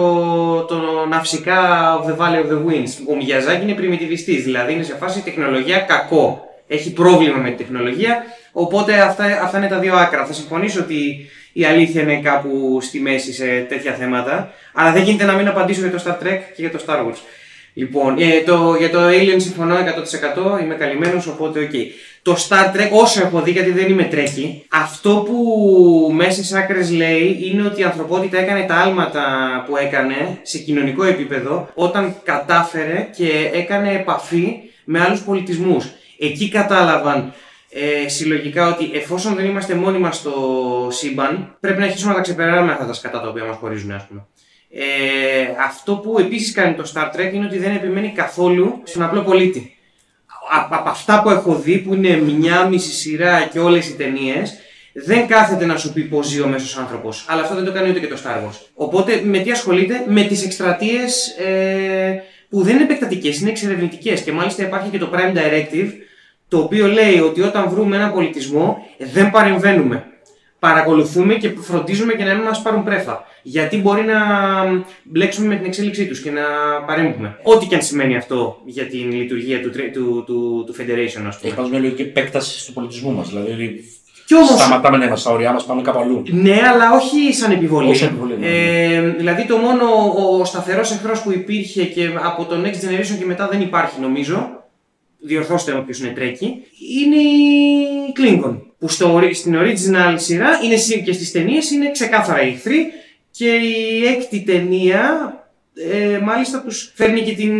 το 0.69 1.07
Ναυσικά 1.09 1.61
of 1.99 2.09
the 2.09 2.17
Valley 2.17 2.45
of 2.45 2.51
the 2.53 2.57
Winds. 2.57 2.91
Ο 3.09 3.17
Μιγιαζάκη 3.17 3.63
είναι 3.63 3.73
πριμιτιβιστή, 3.73 4.37
δηλαδή 4.37 4.73
είναι 4.73 4.83
σε 4.83 4.95
φάση 4.95 5.23
τεχνολογία 5.23 5.79
κακό. 5.79 6.45
Έχει 6.67 6.93
πρόβλημα 6.93 7.37
με 7.37 7.51
τη 7.51 7.57
τεχνολογία, 7.57 8.23
οπότε 8.53 9.01
αυτά, 9.01 9.25
αυτά 9.43 9.59
είναι 9.59 9.69
τα 9.69 9.79
δύο 9.79 9.95
άκρα. 9.95 10.27
Θα 10.27 10.33
συμφωνήσω 10.33 10.81
ότι 10.81 11.29
η 11.53 11.65
αλήθεια 11.65 12.03
είναι 12.03 12.21
κάπου 12.21 12.79
στη 12.81 13.01
μέση 13.01 13.33
σε 13.33 13.67
τέτοια 13.69 13.93
θέματα, 13.93 14.53
αλλά 14.75 14.93
δεν 14.93 15.03
γίνεται 15.03 15.25
να 15.25 15.33
μην 15.33 15.49
απαντήσω 15.49 15.81
για 15.81 15.91
το 15.91 16.03
Star 16.07 16.27
Trek 16.27 16.39
και 16.57 16.63
για 16.63 16.71
το 16.71 16.85
Star 16.87 16.99
Wars. 16.99 17.19
Λοιπόν, 17.75 18.19
ε, 18.19 18.41
το, 18.47 18.77
για 18.79 18.91
το 18.91 18.99
Alien 19.09 19.37
συμφωνώ 19.37 19.75
100%, 20.59 20.63
είμαι 20.63 20.75
καλυμμένος, 20.75 21.27
οπότε 21.27 21.61
OK. 21.61 21.71
Okay. 21.73 21.87
Το 22.23 22.37
Star 22.49 22.77
Trek, 22.77 22.91
όσο 22.93 23.23
έχω 23.23 23.41
δει, 23.43 23.51
γιατί 23.51 23.71
δεν 23.71 23.91
είμαι 23.91 24.05
Trekkie, 24.05 24.67
αυτό 24.71 25.25
που 25.27 26.11
μέσα 26.13 26.33
στις 26.33 26.53
άκρες 26.53 26.91
λέει 26.91 27.39
είναι 27.43 27.67
ότι 27.67 27.81
η 27.81 27.85
ανθρωπότητα 27.85 28.39
έκανε 28.39 28.63
τα 28.63 28.75
άλματα 28.75 29.25
που 29.67 29.77
έκανε 29.77 30.39
σε 30.43 30.59
κοινωνικό 30.59 31.05
επίπεδο 31.05 31.69
όταν 31.75 32.15
κατάφερε 32.25 33.09
και 33.17 33.51
έκανε 33.53 33.93
επαφή 33.93 34.57
με 34.85 35.01
άλλους 35.01 35.21
πολιτισμούς. 35.21 35.87
Εκεί 36.19 36.49
κατάλαβαν 36.49 37.33
ε, 37.71 38.09
συλλογικά 38.09 38.69
ότι 38.69 38.91
εφόσον 38.95 39.35
δεν 39.35 39.45
είμαστε 39.45 39.75
μόνοι 39.75 39.99
μας 39.99 40.17
στο 40.17 40.33
σύμπαν, 40.91 41.57
πρέπει 41.61 41.79
να 41.79 41.85
αρχίσουμε 41.85 42.11
να 42.11 42.17
τα 42.17 42.23
ξεπερνάμε 42.23 42.73
αυτά 42.73 42.87
τα 42.87 42.93
σκατά 42.93 43.21
τα 43.21 43.29
οποία 43.29 43.45
μας 43.45 43.57
χωρίζουν, 43.57 43.93
ας 43.93 44.07
πούμε. 44.07 44.27
Ε, 44.73 44.83
αυτό 45.67 45.95
που 45.95 46.19
επίσης 46.19 46.53
κάνει 46.53 46.75
το 46.75 46.93
Star 46.95 47.17
Trek 47.17 47.33
είναι 47.33 47.45
ότι 47.45 47.59
δεν 47.59 47.75
επιμένει 47.75 48.13
καθόλου 48.17 48.81
στον 48.85 49.03
απλό 49.03 49.23
πολίτη 49.23 49.75
από 50.51 50.89
αυτά 50.89 51.23
που 51.23 51.31
έχω 51.31 51.55
δει, 51.55 51.79
που 51.79 51.95
είναι 51.95 52.17
μια 52.17 52.65
μισή 52.65 52.93
σειρά 52.93 53.49
και 53.53 53.59
όλες 53.59 53.89
οι 53.89 53.97
ταινίες, 53.97 54.59
δεν 54.93 55.27
κάθεται 55.27 55.67
να 55.67 55.77
σου 55.77 55.93
πει 55.93 56.03
πώς 56.03 56.27
ζει 56.27 56.41
ο 56.41 56.47
μέσος 56.47 56.77
άνθρωπος. 56.77 57.25
Αλλά 57.29 57.43
αυτό 57.43 57.55
δεν 57.55 57.65
το 57.65 57.73
κάνει 57.73 57.91
ούτε 57.91 58.01
και 58.01 58.07
το 58.07 58.17
Star 58.25 58.47
Wars. 58.47 58.59
Οπότε 58.75 59.21
με 59.25 59.39
τι 59.39 59.51
ασχολείται, 59.51 60.05
με 60.07 60.23
τις 60.23 60.45
εκστρατείες 60.45 61.29
ε, 61.29 62.23
που 62.49 62.63
δεν 62.63 62.75
είναι 62.75 62.83
επεκτατικές, 62.83 63.41
είναι 63.41 63.51
εξερευνητικές. 63.51 64.21
Και 64.21 64.33
μάλιστα 64.33 64.63
υπάρχει 64.63 64.91
και 64.91 64.99
το 64.99 65.11
Prime 65.13 65.37
Directive, 65.37 65.91
το 66.49 66.59
οποίο 66.59 66.87
λέει 66.87 67.19
ότι 67.19 67.41
όταν 67.41 67.69
βρούμε 67.69 67.97
ένα 67.97 68.11
πολιτισμό, 68.11 68.87
δεν 68.99 69.31
παρεμβαίνουμε 69.31 70.05
παρακολουθούμε 70.61 71.35
και 71.35 71.51
φροντίζουμε 71.61 72.13
και 72.13 72.25
να 72.25 72.35
μην 72.35 72.45
μας 72.45 72.63
πάρουν 72.63 72.85
πρέφα. 72.85 73.25
Γιατί 73.43 73.77
μπορεί 73.77 74.03
να 74.03 74.19
μπλέξουμε 75.03 75.47
με 75.47 75.57
την 75.57 75.65
εξέλιξή 75.65 76.07
τους 76.07 76.21
και 76.21 76.31
να 76.31 76.43
παρέμβουμε. 76.87 77.39
Ό,τι 77.43 77.67
και 77.67 77.75
αν 77.75 77.83
σημαίνει 77.83 78.17
αυτό 78.17 78.61
για 78.65 78.87
την 78.87 79.13
λειτουργία 79.13 79.61
του, 79.61 79.71
του, 79.71 80.25
του, 80.27 80.65
του 80.67 80.75
Federation, 80.75 81.23
ας 81.27 81.37
πούμε. 81.39 81.41
Έχει 81.43 81.55
πάντω 81.55 81.69
μια 81.69 81.79
λογική 81.79 82.03
επέκταση 82.03 82.67
του 82.67 82.73
πολιτισμού 82.73 83.13
μας. 83.13 83.29
Δηλαδή, 83.29 83.85
κι 84.27 84.35
όμως... 84.35 84.49
σταματάμε 84.49 84.97
να 84.97 85.05
είμαστε 85.05 85.29
στα 85.29 85.35
όρια 85.37 85.53
μας, 85.53 85.65
πάμε 85.65 85.83
κάπου 85.83 85.99
αλλού. 85.99 86.23
Ναι, 86.31 86.61
αλλά 86.73 86.93
όχι 86.93 87.33
σαν 87.35 87.51
επιβολή. 87.51 87.91
Όχι 87.91 88.05
επιβολή 88.05 88.37
ναι. 88.39 88.47
ε, 88.47 89.01
δηλαδή, 89.01 89.47
το 89.47 89.57
μόνο 89.57 89.85
ο 90.41 90.45
σταθερός 90.45 90.91
εχθρός 90.93 91.23
που 91.23 91.33
υπήρχε 91.33 91.85
και 91.85 92.11
από 92.23 92.45
το 92.45 92.57
Next 92.65 92.69
Generation 92.69 93.19
και 93.19 93.25
μετά 93.25 93.49
δεν 93.49 93.61
υπάρχει, 93.61 94.01
νομίζω. 94.01 94.59
Διορθώστε 95.23 95.73
με 95.73 95.79
όποιο 95.79 96.05
είναι 96.05 96.15
τρέκι. 96.15 96.63
Είναι 97.03 97.17
η 97.17 98.13
Klingon 98.17 98.70
που 98.81 98.89
στο, 98.89 99.21
στην 99.33 99.55
original 99.57 100.15
σειρά 100.17 100.49
είναι 100.65 101.03
και 101.05 101.13
στις 101.13 101.33
ταινίες 101.33 101.71
είναι 101.71 101.91
ξεκάθαρα 101.91 102.41
εχθροί 102.41 102.87
και 103.31 103.49
η 103.49 104.07
έκτη 104.07 104.41
ταινία 104.41 105.35
ε, 105.75 106.19
μάλιστα 106.19 106.63
τους 106.63 106.93
φέρνει 106.95 107.21
και 107.21 107.33
την 107.33 107.53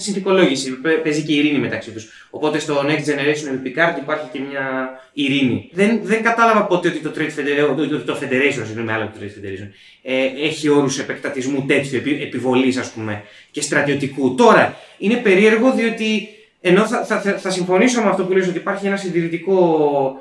συνθηκολόγηση, 0.00 0.80
παίζει 1.02 1.22
και 1.22 1.32
η 1.32 1.36
ειρήνη 1.36 1.58
μεταξύ 1.58 1.90
τους. 1.90 2.28
Οπότε 2.30 2.58
στο 2.58 2.84
Next 2.86 3.08
Generation 3.08 3.48
of 3.48 3.66
Picard 3.66 3.98
υπάρχει 3.98 4.28
και 4.32 4.40
μια 4.50 4.90
ειρήνη. 5.12 5.70
Δεν, 5.72 6.00
δεν 6.02 6.22
κατάλαβα 6.22 6.64
ποτέ 6.64 6.88
ότι 6.88 6.98
το, 6.98 7.12
Trade 7.16 7.20
Federation, 7.20 7.88
το, 7.88 8.00
το 8.00 8.18
Federation, 8.22 8.62
συγγνώμη, 8.66 8.92
άλλο 8.92 9.04
το 9.04 9.20
Trade 9.20 9.44
Federation, 9.44 9.68
ε, 10.02 10.46
έχει 10.46 10.68
όρους 10.68 10.98
επεκτατισμού 10.98 11.64
τέτοιου, 11.66 11.96
επι, 11.96 12.22
επιβολής 12.22 12.76
ας 12.76 12.90
πούμε 12.90 13.22
και 13.50 13.60
στρατιωτικού. 13.60 14.34
Τώρα, 14.34 14.76
είναι 14.98 15.16
περίεργο 15.16 15.72
διότι 15.72 16.28
ενώ 16.68 16.86
θα, 16.86 17.04
θα, 17.04 17.20
θα, 17.20 17.50
συμφωνήσω 17.50 18.02
με 18.02 18.08
αυτό 18.08 18.24
που 18.24 18.32
λες 18.32 18.48
ότι 18.48 18.56
υπάρχει 18.56 18.86
ένα 18.86 18.96
συντηρητικό 18.96 19.58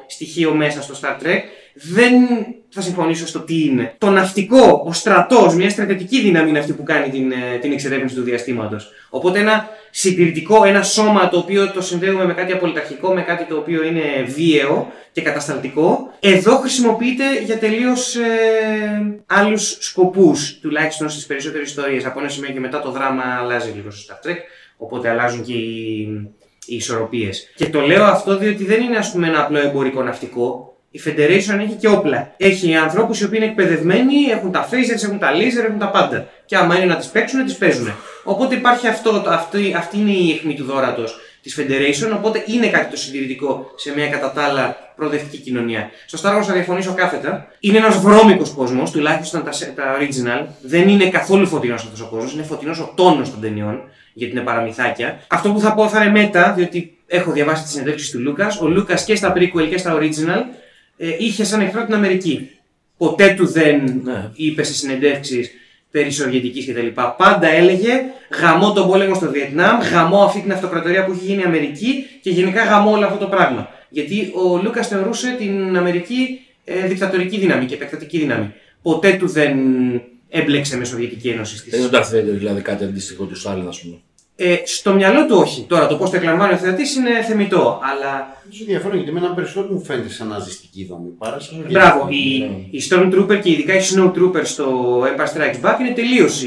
στοιχείο 0.08 0.54
μέσα 0.54 0.82
στο 0.82 0.96
Star 1.02 1.24
Trek, 1.24 1.40
δεν 1.74 2.14
θα 2.70 2.82
συμφωνήσω 2.82 3.28
στο 3.28 3.40
τι 3.40 3.64
είναι. 3.64 3.96
Το 3.98 4.10
ναυτικό, 4.10 4.84
ο 4.86 4.94
στρατός, 4.94 5.56
μια 5.56 5.70
στρατιωτική 5.70 6.22
δύναμη 6.22 6.50
είναι 6.50 6.60
αυτή 6.60 6.74
που 6.74 6.84
κάνει 6.84 7.10
την, 7.10 7.32
ε, 7.32 7.58
την 7.62 7.72
εξερεύνηση 7.72 8.16
του 8.16 8.22
διαστήματος. 8.22 8.90
Οπότε 9.10 9.40
ένα 9.40 9.70
συντηρητικό, 9.90 10.64
ένα 10.66 10.84
σώμα 10.84 11.30
το 11.30 11.38
οποίο 11.38 11.72
το 11.72 11.82
συνδέουμε 11.82 12.26
με 12.26 12.34
κάτι 12.34 12.52
απολυταρχικό, 12.52 13.14
με 13.14 13.22
κάτι 13.22 13.44
το 13.44 13.56
οποίο 13.58 13.84
είναι 13.84 14.24
βίαιο 14.26 14.92
και 15.12 15.22
κατασταλτικό, 15.22 16.14
εδώ 16.20 16.58
χρησιμοποιείται 16.58 17.24
για 17.46 17.58
τελείως 17.58 18.16
ε, 18.16 19.22
άλλους 19.26 19.78
σκοπούς, 19.80 20.60
τουλάχιστον 20.62 21.10
στις 21.10 21.26
περισσότερες 21.26 21.68
ιστορίες. 21.68 22.06
Από 22.06 22.20
ένα 22.20 22.30
σημείο 22.30 22.50
και 22.50 22.60
μετά 22.60 22.82
το 22.82 22.92
δράμα 22.92 23.24
αλλάζει 23.40 23.72
λίγο 23.76 23.92
στο 23.92 24.14
Star 24.14 24.28
Trek. 24.28 24.38
Οπότε 24.78 25.10
αλλάζουν 25.10 25.44
και 25.44 25.54
οι, 25.54 26.02
οι 26.66 26.76
ισορροπίες. 26.76 27.52
Και 27.56 27.70
το 27.70 27.82
λέω 27.82 28.04
αυτό 28.04 28.38
διότι 28.38 28.66
δεν 28.66 28.82
είναι 28.82 28.98
ας 28.98 29.12
πούμε, 29.12 29.28
ένα 29.28 29.42
απλό 29.42 29.58
εμπορικό 29.60 30.04
ναυτικό. 30.04 30.72
Η 30.92 31.02
Federation 31.06 31.60
έχει 31.60 31.76
και 31.80 31.88
όπλα. 31.88 32.34
Έχει 32.38 32.76
ανθρώπους 32.76 33.20
οι 33.20 33.26
οποίοι 33.26 33.40
είναι 33.42 33.52
εκπαιδευμένοι, 33.52 34.24
έχουν 34.32 34.52
τα 34.52 34.70
phasers, 34.72 35.04
έχουν 35.04 35.20
τα 35.20 35.32
laser, 35.32 35.66
έχουν 35.66 35.80
τα 35.80 35.90
πάντα. 35.90 36.28
Και 36.46 36.56
άμα 36.56 36.76
είναι 36.76 36.86
να 36.86 36.96
τις 36.96 37.08
παίξουν, 37.08 37.46
τις 37.46 37.56
παίζουν. 37.56 37.92
Οπότε 38.24 38.56
υπάρχει 38.56 38.88
αυτό, 38.88 39.24
αυτή, 39.28 39.74
αυτή 39.78 39.98
είναι 39.98 40.12
η 40.12 40.32
αιχμή 40.32 40.56
του 40.56 40.64
δόρατος 40.64 41.20
της 41.42 41.60
Federation, 41.60 42.12
οπότε 42.16 42.44
είναι 42.48 42.68
κάτι 42.68 42.90
το 42.90 42.98
συντηρητικό 42.98 43.72
σε 43.76 43.94
μια 43.96 44.08
κατά 44.08 44.32
τα 44.32 44.44
άλλα 44.44 44.94
προοδευτική 44.96 45.38
κοινωνία. 45.38 45.90
Στο 46.06 46.20
Star 46.22 46.38
Wars 46.38 46.44
θα 46.44 46.54
διαφωνήσω 46.54 46.94
κάθετα. 46.94 47.48
Είναι 47.60 47.78
ένας 47.78 47.98
βρώμικος 47.98 48.50
κόσμος, 48.50 48.92
τουλάχιστον 48.92 49.44
τα, 49.44 49.52
τα 49.76 49.98
original. 50.00 50.46
Δεν 50.62 50.88
είναι 50.88 51.10
καθόλου 51.10 51.48
φωτεινός 51.48 51.84
αυτός 51.84 52.02
ο 52.02 52.08
κόσμος, 52.10 52.34
είναι 52.34 52.44
φωτεινός 52.44 52.80
ο 52.80 52.94
τόνος 52.96 53.32
των 53.32 53.42
ταινιών 53.42 53.82
γιατί 54.18 54.32
είναι 54.32 54.42
παραμυθάκια. 54.42 55.20
Αυτό 55.28 55.52
που 55.52 55.60
θα 55.60 55.74
πω 55.74 55.88
θα 55.88 56.04
είναι 56.04 56.12
μετά, 56.12 56.54
διότι 56.58 56.98
έχω 57.08 57.32
διαβάσει 57.32 57.64
τις 57.64 57.72
συνεντεύξεις 57.72 58.10
του 58.12 58.20
Λούκας. 58.20 58.62
Ο 58.62 58.68
Λούκας 58.68 59.04
και 59.04 59.16
στα 59.16 59.34
prequel 59.38 59.68
και 59.70 59.78
στα 59.78 59.98
original 59.98 60.44
ε, 60.98 61.16
είχε 61.20 61.44
σαν 61.44 61.62
εχθρό 61.62 61.86
την 61.86 61.94
Αμερική. 61.94 62.50
Ποτέ 62.98 63.34
του 63.38 63.48
δεν 63.48 64.02
ναι. 64.04 64.30
είπε 64.36 64.64
σε 64.64 64.74
συνεντεύξεις 64.74 65.52
περί 65.92 66.12
Σοβιετικής 66.12 66.66
κτλ. 66.68 66.88
Πάντα 67.18 67.48
έλεγε 67.48 68.04
γαμώ 68.42 68.74
τον 68.74 68.88
πόλεμο 68.88 69.16
στο 69.16 69.32
Βιετνάμ, 69.32 69.80
γαμώ 69.82 70.24
αυτή 70.24 70.42
την 70.42 70.52
αυτοκρατορία 70.52 71.06
που 71.06 71.12
έχει 71.12 71.26
γίνει 71.26 71.42
η 71.42 71.46
Αμερική 71.46 72.06
και 72.22 72.30
γενικά 72.30 72.64
γαμώ 72.64 72.92
όλο 72.92 73.06
αυτό 73.06 73.18
το 73.18 73.28
πράγμα. 73.28 73.70
Γιατί 73.90 74.32
ο 74.36 74.58
Λούκας 74.64 74.88
θεωρούσε 74.88 75.36
την 75.38 75.78
Αμερική 75.78 76.40
ε, 76.64 76.88
δικτατορική 76.88 77.38
δύναμη 77.40 77.66
και 77.66 77.74
επεκτατική 77.74 78.18
δύναμη. 78.18 78.54
Ποτέ 78.82 79.14
του 79.14 79.28
δεν 79.28 79.58
έμπλεξε 80.30 80.78
με 80.78 80.86
Σοβιετική 80.86 81.30
Ένωση. 81.30 81.70
Δεν 81.70 81.80
είναι 81.80 81.90
το 81.90 81.98
Darth 81.98 82.24
δηλαδή 82.24 82.62
κάτι 82.62 82.84
αντίστοιχο 82.84 83.26
του 83.26 83.36
Στάλιν, 83.36 83.68
ας 83.68 83.82
πούμε. 83.82 83.96
Ε, 84.40 84.56
στο 84.66 84.94
μιαλό 84.94 85.26
του 85.26 85.36
όχι. 85.38 85.66
Τώρα 85.68 85.88
το 85.88 85.96
πώς 85.96 86.10
το 86.10 86.16
εκλαμβάνει 86.16 86.54
ο 86.54 86.58
θεατής 86.58 86.96
είναι 86.96 87.24
θεμητό. 87.28 87.80
Αλλά. 87.92 88.36
Δεν 88.44 88.54
σου 88.54 88.66
διαφωνώ 88.66 88.96
γιατί 88.96 89.12
με 89.12 89.20
ένα 89.20 89.34
περισσότερο 89.34 89.74
μου 89.74 89.84
φαίνεται 89.84 90.10
σαν 90.10 90.28
ναζιστική 90.28 90.86
δομή. 90.86 91.10
Παρά 91.10 91.40
σαν 91.40 91.66
Μπράβο. 91.70 92.08
Οι, 92.10 92.40
ναι. 92.40 92.78
οι 92.78 92.82
Stormtrooper 92.90 93.40
και 93.44 93.52
ειδικά 93.52 93.74
οι 93.74 93.82
Snowtrooper 93.96 94.42
στο 94.44 95.00
Empire 95.02 95.38
Strikes 95.38 95.66
Back 95.66 95.80
είναι 95.80 95.94
τελείως. 95.96 96.44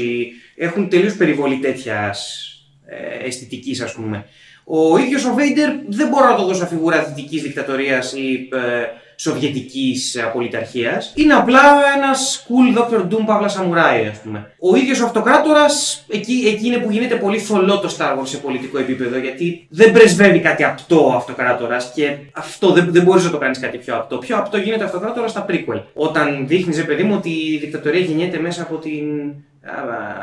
Έχουν 0.55 0.89
τελείως 0.89 1.15
περιβολή 1.15 1.57
τέτοιας 1.57 2.45
ε, 2.85 3.27
αισθητικής, 3.27 3.81
ας 3.81 3.93
πούμε. 3.93 4.25
Ο 4.63 4.97
ίδιος 4.97 5.25
ο 5.25 5.35
Vader 5.37 5.69
δεν 5.87 6.07
μπορώ 6.07 6.29
να 6.29 6.35
το 6.35 6.45
δώσω 6.45 6.65
φιγούρα 6.65 7.03
δυτικής 7.03 7.41
δικτατορίας 7.41 8.13
ή 8.13 8.49
ε, 8.53 8.85
Σοβιετικής 9.23 10.21
απολυταρχία. 10.25 11.01
Είναι 11.15 11.33
απλά 11.33 11.61
ένας 11.95 12.45
cool 12.47 12.77
Dr. 12.77 13.01
Doom 13.01 13.25
Παύλα 13.25 13.47
Σαμουράι, 13.47 14.05
ας 14.05 14.19
πούμε. 14.19 14.53
Ο 14.59 14.75
ίδιος 14.75 15.01
ο 15.01 15.05
αυτοκράτορας, 15.05 16.05
εκεί, 16.09 16.43
εκεί 16.47 16.67
είναι 16.67 16.77
που 16.77 16.91
γίνεται 16.91 17.15
πολύ 17.15 17.39
θολό 17.39 17.79
το 17.79 17.95
Star 17.97 18.19
Wars 18.19 18.27
σε 18.27 18.37
πολιτικό 18.37 18.77
επίπεδο, 18.77 19.17
γιατί 19.17 19.67
δεν 19.69 19.91
πρεσβεύει 19.91 20.39
κάτι 20.39 20.63
απτό 20.63 21.07
ο 21.07 21.11
αυτοκράτορας 21.11 21.91
και 21.95 22.17
αυτό 22.31 22.71
δεν, 22.71 22.87
δεν 22.91 23.03
μπορείς 23.03 23.23
να 23.23 23.29
το 23.29 23.37
κάνεις 23.37 23.59
κάτι 23.59 23.77
πιο 23.77 23.95
απτό. 23.95 24.17
Πιο 24.17 24.37
απτό 24.37 24.57
γίνεται 24.57 24.83
αυτοκράτορα 24.83 25.27
στα 25.27 25.45
prequel. 25.49 25.81
Όταν 25.93 26.47
δείχνεις, 26.47 26.85
παιδί 26.85 27.03
μου, 27.03 27.15
ότι 27.17 27.29
η 27.29 27.57
δικτατορία 27.57 27.99
γεννιέται 27.99 28.39
μέσα 28.39 28.61
από 28.61 28.75
την 28.75 29.03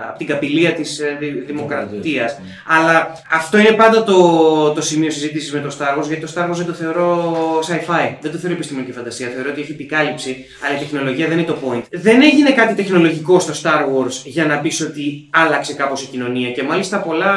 από 0.09 0.18
την 0.18 0.27
καπηλεία 0.27 0.72
της 0.72 0.98
ε, 0.98 1.18
δημοκρατίας. 1.46 2.40
Αλλά 2.66 3.22
αυτό 3.31 3.59
είναι 3.59 3.72
πάντα 3.72 4.05
το, 4.05 4.72
το 4.72 4.81
σημείο 4.81 5.11
συζήτησης 5.11 5.53
με 5.53 5.61
το 5.61 5.77
Star 5.79 5.98
Wars, 5.98 6.07
γιατί 6.07 6.27
το 6.27 6.33
Star 6.35 6.51
Wars 6.51 6.57
δεν 6.57 6.66
το 6.66 6.72
θεωρώ 6.72 7.33
sci-fi, 7.59 8.14
δεν 8.20 8.33
το 8.33 8.38
θεωρώ 8.38 8.55
επιστημονική 8.55 8.92
φαντασία, 8.92 9.29
θεωρώ 9.29 9.51
ότι 9.51 9.61
έχει 9.61 9.72
επικάλυψη, 9.72 10.44
αλλά 10.66 10.77
η 10.77 10.79
τεχνολογία 10.79 11.29
δεν 11.29 11.38
είναι 11.38 11.46
το 11.46 11.57
point. 11.66 11.83
Δεν 11.90 12.22
έγινε 12.22 12.51
κάτι 12.51 12.74
τεχνολογικό 12.74 13.40
στο 13.40 13.53
Star 13.62 13.81
Wars 13.81 14.22
για 14.24 14.44
να 14.44 14.59
πεις 14.59 14.81
ότι 14.81 15.29
άλλαξε 15.31 15.74
κάπως 15.74 16.03
η 16.03 16.07
κοινωνία 16.07 16.51
και 16.51 16.62
μάλιστα 16.62 16.98
πολλά 16.98 17.35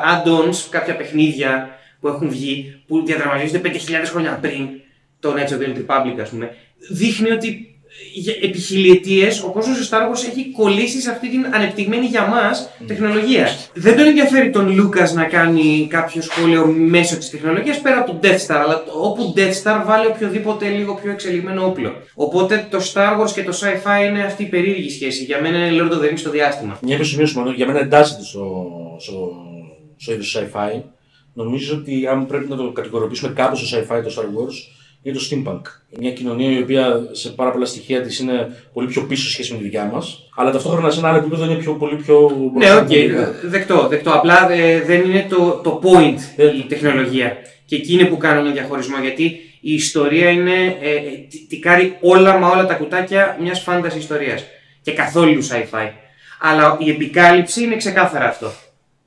add-ons, 0.00 0.56
κάποια 0.70 0.96
παιχνίδια 0.96 1.68
που 2.00 2.08
έχουν 2.08 2.28
βγει, 2.28 2.82
που 2.86 3.04
διαδραματίζονται 3.04 3.60
5.000 3.64 3.70
χρόνια 4.04 4.38
πριν 4.40 4.68
το 5.20 5.34
Knights 5.36 5.52
of 5.52 5.58
the 5.62 5.78
Republic, 5.78 6.20
ας 6.20 6.28
πούμε, 6.28 6.56
δείχνει 6.90 7.30
ότι 7.30 7.71
επί 8.42 8.58
χιλιετίε 8.58 9.28
ο 9.46 9.50
κόσμος 9.50 9.78
του 9.78 9.88
Star 9.88 10.00
Wars 10.00 10.30
έχει 10.30 10.50
κολλήσει 10.50 11.00
σε 11.00 11.10
αυτή 11.10 11.30
την 11.30 11.46
ανεπτυγμένη 11.54 12.06
για 12.06 12.26
μας 12.26 12.68
τεχνολογία. 12.86 13.48
Δεν 13.74 13.96
τον 13.96 14.06
ενδιαφέρει 14.06 14.50
τον 14.50 14.74
Λούκας 14.74 15.12
να 15.12 15.24
κάνει 15.24 15.86
κάποιο 15.90 16.22
σχόλιο 16.22 16.66
μέσω 16.66 17.16
της 17.16 17.30
τεχνολογίας 17.30 17.80
πέρα 17.80 17.98
από 17.98 18.10
τον 18.10 18.20
Death 18.22 18.46
Star, 18.46 18.60
αλλά 18.64 18.82
όπου 19.02 19.34
Death 19.36 19.62
Star 19.62 19.82
βάλει 19.86 20.06
οποιοδήποτε 20.06 20.68
λίγο 20.68 20.94
πιο 21.02 21.10
εξελιγμένο 21.10 21.66
όπλο. 21.66 21.92
Οπότε 22.14 22.66
το 22.70 22.78
Star 22.92 23.20
Wars 23.20 23.30
και 23.30 23.42
το 23.42 23.58
sci-fi 23.60 24.08
είναι 24.08 24.22
αυτή 24.22 24.42
η 24.42 24.46
περίεργη 24.46 24.90
σχέση. 24.90 25.24
Για 25.24 25.40
μένα 25.40 25.66
είναι 25.66 25.82
Lord 25.82 25.92
of 25.92 26.04
the 26.04 26.10
Rings 26.10 26.18
στο 26.18 26.30
διάστημα. 26.30 26.78
Μια 26.82 26.94
επισημείωση 26.94 27.40
για 27.56 27.66
μένα 27.66 27.78
εντάσσεται 27.78 28.22
στο, 28.22 28.66
στο, 29.00 29.32
στο 29.96 30.12
είδος 30.12 30.36
sci-fi. 30.38 30.82
Νομίζω 31.34 31.76
ότι 31.76 32.06
αν 32.06 32.26
πρέπει 32.26 32.48
να 32.48 32.56
το 32.56 32.72
κατηγοριοποιήσουμε 32.72 33.32
κάπου 33.32 33.56
στο 33.56 33.78
sci-fi 33.78 34.02
το 34.02 34.14
Star 34.16 34.24
Wars, 34.24 34.56
είναι 35.02 35.16
το 35.16 35.24
steampunk. 35.30 35.60
Μια 35.98 36.12
κοινωνία 36.12 36.58
η 36.58 36.62
οποία 36.62 37.08
σε 37.12 37.30
πάρα 37.30 37.50
πολλά 37.50 37.64
στοιχεία 37.64 38.02
της 38.02 38.18
είναι 38.18 38.64
πολύ 38.72 38.86
πιο 38.86 39.02
πίσω 39.02 39.30
σχέση 39.30 39.52
με 39.52 39.58
τη 39.58 39.64
δικιά 39.64 39.84
μας, 39.84 40.28
αλλά 40.36 40.50
ταυτόχρονα 40.50 40.90
σε 40.90 40.98
ένα 40.98 41.08
άλλο 41.08 41.18
επίπεδο 41.18 41.44
είναι 41.44 41.54
πιο, 41.54 41.72
πολύ 41.72 41.96
πιο. 41.96 42.30
Ναι, 42.54 42.74
OK, 42.74 42.88
okay, 42.90 43.08
δεκτό, 43.42 43.88
δεκτό. 43.88 44.10
Απλά 44.10 44.52
ε, 44.52 44.80
δεν 44.80 45.00
είναι 45.00 45.26
το, 45.28 45.60
το 45.64 45.80
point 45.82 46.18
ε, 46.36 46.56
η 46.56 46.64
τεχνολογία. 46.68 47.36
Και 47.64 47.76
εκεί 47.76 47.92
είναι 47.92 48.04
που 48.04 48.16
κάνουμε 48.16 48.40
ένα 48.46 48.52
διαχωρισμό 48.52 48.96
γιατί 49.00 49.24
η 49.60 49.74
ιστορία 49.74 50.30
είναι. 50.30 50.76
Ε, 50.80 51.00
τικάρει 51.48 51.96
όλα 52.00 52.38
μα 52.38 52.48
όλα 52.48 52.66
τα 52.66 52.74
κουτάκια 52.74 53.36
μιας 53.40 53.60
fantasy 53.60 54.02
ιστορίας. 54.02 54.44
Και 54.82 54.92
καθόλου 54.92 55.42
sci-fi. 55.44 55.88
Αλλά 56.40 56.76
η 56.80 56.90
επικάλυψη 56.90 57.62
είναι 57.62 57.76
ξεκάθαρα 57.76 58.28
αυτό. 58.28 58.52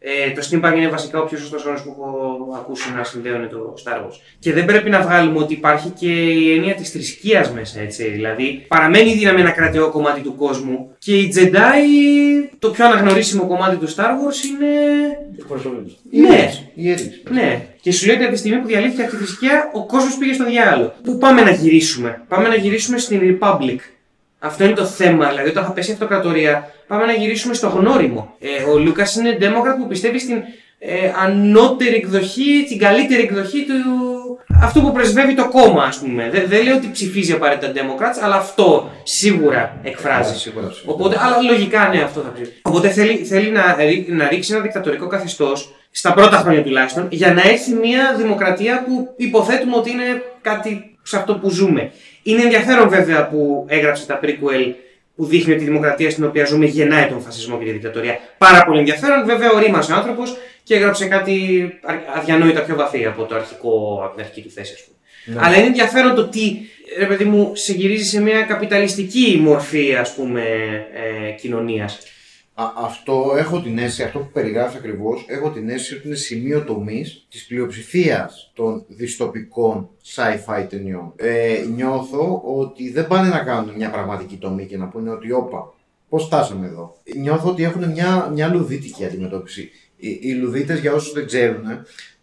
Ε, 0.07 0.31
το 0.31 0.47
steampunk 0.49 0.75
είναι 0.75 0.87
βασικά 0.87 1.19
ο 1.19 1.25
πιο 1.25 1.37
σωστός 1.37 1.65
όρο 1.65 1.81
που 1.83 1.89
έχω 1.89 2.53
ακούσει 2.55 2.93
να 2.97 3.03
συνδέουν 3.03 3.49
το 3.49 3.73
Star 3.83 3.97
Wars. 3.97 4.15
Και 4.39 4.53
δεν 4.53 4.65
πρέπει 4.65 4.89
να 4.89 5.01
βγάλουμε 5.01 5.39
ότι 5.39 5.53
υπάρχει 5.53 5.89
και 5.89 6.11
η 6.11 6.53
έννοια 6.53 6.73
της 6.73 6.89
θρησκείας 6.89 7.51
μέσα, 7.51 7.79
έτσι. 7.79 8.09
Δηλαδή, 8.09 8.65
παραμένει 8.67 9.09
η 9.09 9.13
δύναμη 9.13 9.41
ένα 9.41 9.51
κρατεό 9.51 9.89
κομμάτι 9.89 10.21
του 10.21 10.35
κόσμου 10.35 10.95
και 10.97 11.17
οι 11.17 11.33
Jedi, 11.35 12.49
το 12.59 12.69
πιο 12.69 12.85
αναγνωρίσιμο 12.85 13.47
κομμάτι 13.47 13.75
του 13.75 13.89
Star 13.89 14.11
Wars 14.19 14.39
είναι. 14.49 14.71
Ναι, 16.11 16.49
ναι. 17.29 17.67
Και 17.81 17.91
σου 17.91 18.05
λέει 18.05 18.15
ότι 18.15 18.23
από 18.23 18.33
τη 18.33 18.39
στιγμή 18.39 18.59
που 18.59 18.67
διαλύθηκε 18.67 19.01
αυτή 19.01 19.15
η 19.15 19.19
θρησκεία, 19.19 19.71
ο 19.73 19.85
κόσμος 19.85 20.17
πήγε 20.17 20.33
στο 20.33 20.45
διάλογο. 20.45 20.93
Πού 21.03 21.17
πάμε 21.17 21.41
να 21.41 21.51
γυρίσουμε; 21.51 22.21
Πάμε 22.27 22.47
να 22.47 22.55
γυρίσουμε 22.55 22.97
στην 22.97 23.39
Republic. 23.39 23.79
Αυτό 24.45 24.63
είναι 24.63 24.73
το 24.73 24.85
θέμα. 24.85 25.27
Δηλαδή, 25.29 25.49
όταν 25.49 25.63
θα 25.63 25.71
πέσει 25.71 25.89
η 25.89 25.93
αυτοκρατορία, 25.93 26.71
πάμε 26.87 27.05
να 27.05 27.13
γυρίσουμε 27.13 27.53
στο 27.53 27.67
γνώριμο. 27.67 28.35
Ε, 28.39 28.63
ο 28.63 28.77
Λούκας 28.77 29.15
είναι 29.15 29.37
Democrat 29.41 29.75
που 29.79 29.87
πιστεύει 29.87 30.19
στην 30.19 30.35
ε, 30.79 31.11
ανώτερη 31.23 31.95
εκδοχή, 31.95 32.65
την 32.67 32.79
καλύτερη 32.79 33.21
εκδοχή 33.21 33.65
του. 33.65 33.73
Αυτό 34.61 34.81
που 34.81 34.91
πρεσβεύει 34.91 35.33
το 35.33 35.49
κόμμα, 35.49 35.83
ας 35.83 35.99
πούμε. 35.99 36.29
Δεν, 36.29 36.43
δεν 36.47 36.63
λέω 36.63 36.75
ότι 36.75 36.89
ψηφίζει 36.91 37.31
απαραίτητα 37.31 37.71
Democrats, 37.73 38.19
αλλά 38.21 38.35
αυτό 38.35 38.91
σίγουρα 39.03 39.79
εκφράζει. 39.83 40.39
Σίγουρα, 40.39 40.71
Οπότε, 40.85 41.17
αλλά 41.19 41.41
λογικά 41.51 41.87
ναι, 41.87 42.01
αυτό 42.01 42.21
θα 42.21 42.31
ψηφίσει. 42.33 42.59
Οπότε 42.61 42.89
θέλει, 42.89 43.15
θέλει 43.15 43.49
να, 43.49 43.75
να 44.07 44.27
ρίξει 44.27 44.53
ένα 44.53 44.61
δικτατορικό 44.61 45.07
καθεστώς, 45.07 45.75
στα 45.91 46.13
πρώτα 46.13 46.37
χρόνια 46.37 46.63
τουλάχιστον, 46.63 47.07
για 47.09 47.33
να 47.33 47.41
έρθει 47.41 47.73
μια 47.73 48.15
δημοκρατία 48.17 48.83
που 48.83 49.13
υποθέτουμε 49.17 49.75
ότι 49.75 49.91
είναι 49.91 50.23
κάτι 50.41 50.97
σε 51.01 51.17
αυτό 51.17 51.35
που 51.35 51.49
ζούμε. 51.49 51.91
Είναι 52.27 52.41
ενδιαφέρον 52.41 52.89
βέβαια 52.89 53.27
που 53.27 53.65
έγραψε 53.69 54.05
τα 54.05 54.19
prequel 54.23 54.73
που 55.15 55.25
δείχνει 55.25 55.53
ότι 55.53 55.63
η 55.63 55.65
δημοκρατία 55.65 56.09
στην 56.09 56.23
οποία 56.23 56.45
ζούμε 56.45 56.65
γεννάει 56.65 57.07
τον 57.07 57.21
φασισμό 57.21 57.57
και 57.57 57.65
τη 57.65 57.71
δικτατορία. 57.71 58.19
Πάρα 58.37 58.65
πολύ 58.65 58.79
ενδιαφέρον. 58.79 59.25
Βέβαια, 59.25 59.51
ορίμασε 59.51 59.91
ο 59.91 59.95
άνθρωπος 59.95 60.37
και 60.63 60.75
έγραψε 60.75 61.05
κάτι 61.05 61.69
αδιανόητα 62.15 62.61
πιο 62.61 62.75
βαθύ 62.75 63.05
από, 63.05 63.23
το 63.23 63.35
αρχικό, 63.35 64.01
από 64.03 64.15
την 64.15 64.23
αρχική 64.23 64.41
του 64.41 64.49
θέση, 64.49 64.73
ας 64.73 64.83
πούμε. 64.83 64.97
Ναι. 65.25 65.47
Αλλά 65.47 65.57
είναι 65.57 65.65
ενδιαφέρον 65.65 66.15
το 66.15 66.27
τι, 66.27 66.57
ρε 66.97 67.05
παιδί 67.05 67.23
μου, 67.23 67.51
σε 67.55 67.73
γυρίζει 67.73 68.03
σε 68.03 68.21
μια 68.21 68.41
καπιταλιστική 68.41 69.39
μορφή, 69.41 69.95
ας 69.95 70.13
πούμε, 70.13 70.41
ε, 70.93 71.31
κοινωνία 72.55 72.73
αυτό 72.75 73.33
έχω 73.37 73.61
την 73.61 73.77
αίσθηση, 73.77 74.03
αυτό 74.03 74.19
που 74.19 74.29
περιγράφεις 74.33 74.77
ακριβώς, 74.77 75.25
έχω 75.27 75.49
την 75.49 75.69
αίσθηση 75.69 75.95
ότι 75.95 76.07
είναι 76.07 76.15
σημείο 76.15 76.63
τομής 76.63 77.25
της 77.29 77.45
πλειοψηφίας 77.45 78.51
των 78.53 78.85
διστοπικών 78.87 79.89
sci-fi 80.15 80.65
ταινιών. 80.69 81.13
Ε, 81.15 81.65
νιώθω 81.75 82.41
ότι 82.45 82.91
δεν 82.91 83.07
πάνε 83.07 83.29
να 83.29 83.39
κάνουν 83.39 83.75
μια 83.75 83.89
πραγματική 83.89 84.37
τομή 84.37 84.65
και 84.65 84.77
να 84.77 84.87
πούνε 84.87 85.09
ότι 85.09 85.31
όπα, 85.31 85.73
πώς 86.09 86.23
φτάσαμε 86.23 86.67
εδώ. 86.67 86.97
Νιώθω 87.15 87.49
ότι 87.49 87.63
έχουν 87.63 87.91
μια, 87.91 88.29
μια 88.33 88.47
λουδίτικη 88.47 89.05
αντιμετώπιση. 89.05 89.69
Οι, 89.97 90.19
οι 90.21 90.33
λουδίτες, 90.33 90.79
για 90.79 90.93
όσους 90.93 91.13
δεν 91.13 91.25
ξέρουν, 91.25 91.63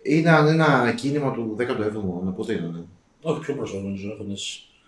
ήταν 0.03 0.47
ένα 0.47 0.95
κίνημα 0.97 1.33
του 1.33 1.57
17ου 1.59 1.95
αιώνα. 1.95 2.31
Πότε 2.31 2.53
ήταν. 2.53 2.89
Όχι, 3.23 3.41
πιο 3.41 3.55
πρόσφατα 3.55 3.83
νομίζω. 3.83 4.17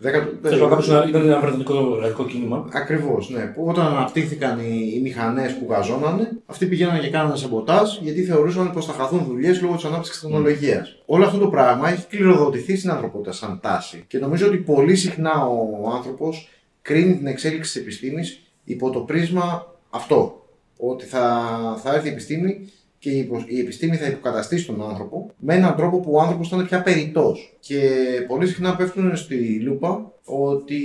Θέλω 0.00 0.82
να 0.86 1.04
ήταν 1.08 1.22
ένα 1.22 1.40
βρετανικό 1.40 2.24
κίνημα. 2.24 2.68
Ακριβώς, 2.72 3.30
ναι. 3.30 3.40
Που 3.40 3.66
όταν 3.66 3.86
αναπτύχθηκαν 3.86 4.58
οι, 4.58 4.92
οι 4.94 5.00
μηχανές 5.00 5.56
που 5.56 5.66
γαζώνανε, 5.70 6.30
αυτοί 6.46 6.66
πηγαίνανε 6.66 6.98
και 6.98 7.10
κάνανε 7.10 7.36
σαμποτάζ 7.36 7.98
γιατί 8.00 8.22
θεωρούσαν 8.22 8.72
πως 8.72 8.86
θα 8.86 8.92
χαθούν 8.92 9.24
δουλειές 9.24 9.60
λόγω 9.62 9.74
της 9.74 9.84
ανάπτυξης 9.84 10.20
της 10.20 10.22
τεχνολογίας. 10.22 10.88
Mm. 10.88 11.02
Όλο 11.06 11.24
αυτό 11.24 11.38
το 11.38 11.48
πράγμα 11.48 11.88
έχει 11.88 12.06
κληροδοτηθεί 12.06 12.76
στην 12.76 12.90
ανθρωπότητα 12.90 13.32
σαν 13.32 13.58
τάση. 13.62 14.04
Και 14.06 14.18
νομίζω 14.18 14.46
ότι 14.46 14.56
πολύ 14.56 14.96
συχνά 14.96 15.46
ο 15.46 15.90
άνθρωπος 15.94 16.48
κρίνει 16.82 17.16
την 17.16 17.26
εξέλιξη 17.26 17.72
της 17.72 17.82
επιστήμης 17.82 18.40
υπό 18.64 18.90
το 18.90 19.00
πρίσμα 19.00 19.74
αυτό. 19.90 20.46
Ότι 20.76 21.04
θα, 21.04 21.40
θα 21.82 21.94
έρθει 21.94 22.08
η 22.08 22.10
επιστήμη 22.10 22.68
και 23.04 23.10
η 23.46 23.60
επιστήμη 23.60 23.96
θα 23.96 24.06
υποκαταστήσει 24.06 24.66
τον 24.66 24.82
άνθρωπο 24.88 25.30
με 25.36 25.54
έναν 25.54 25.76
τρόπο 25.76 26.00
που 26.00 26.12
ο 26.12 26.20
άνθρωπος 26.20 26.48
θα 26.48 26.56
είναι 26.56 26.64
πια 26.64 26.82
περιττός. 26.82 27.56
Και 27.60 27.80
πολύ 28.26 28.46
συχνά 28.46 28.76
πέφτουν 28.76 29.16
στη 29.16 29.60
λούπα 29.60 30.12
ότι. 30.24 30.82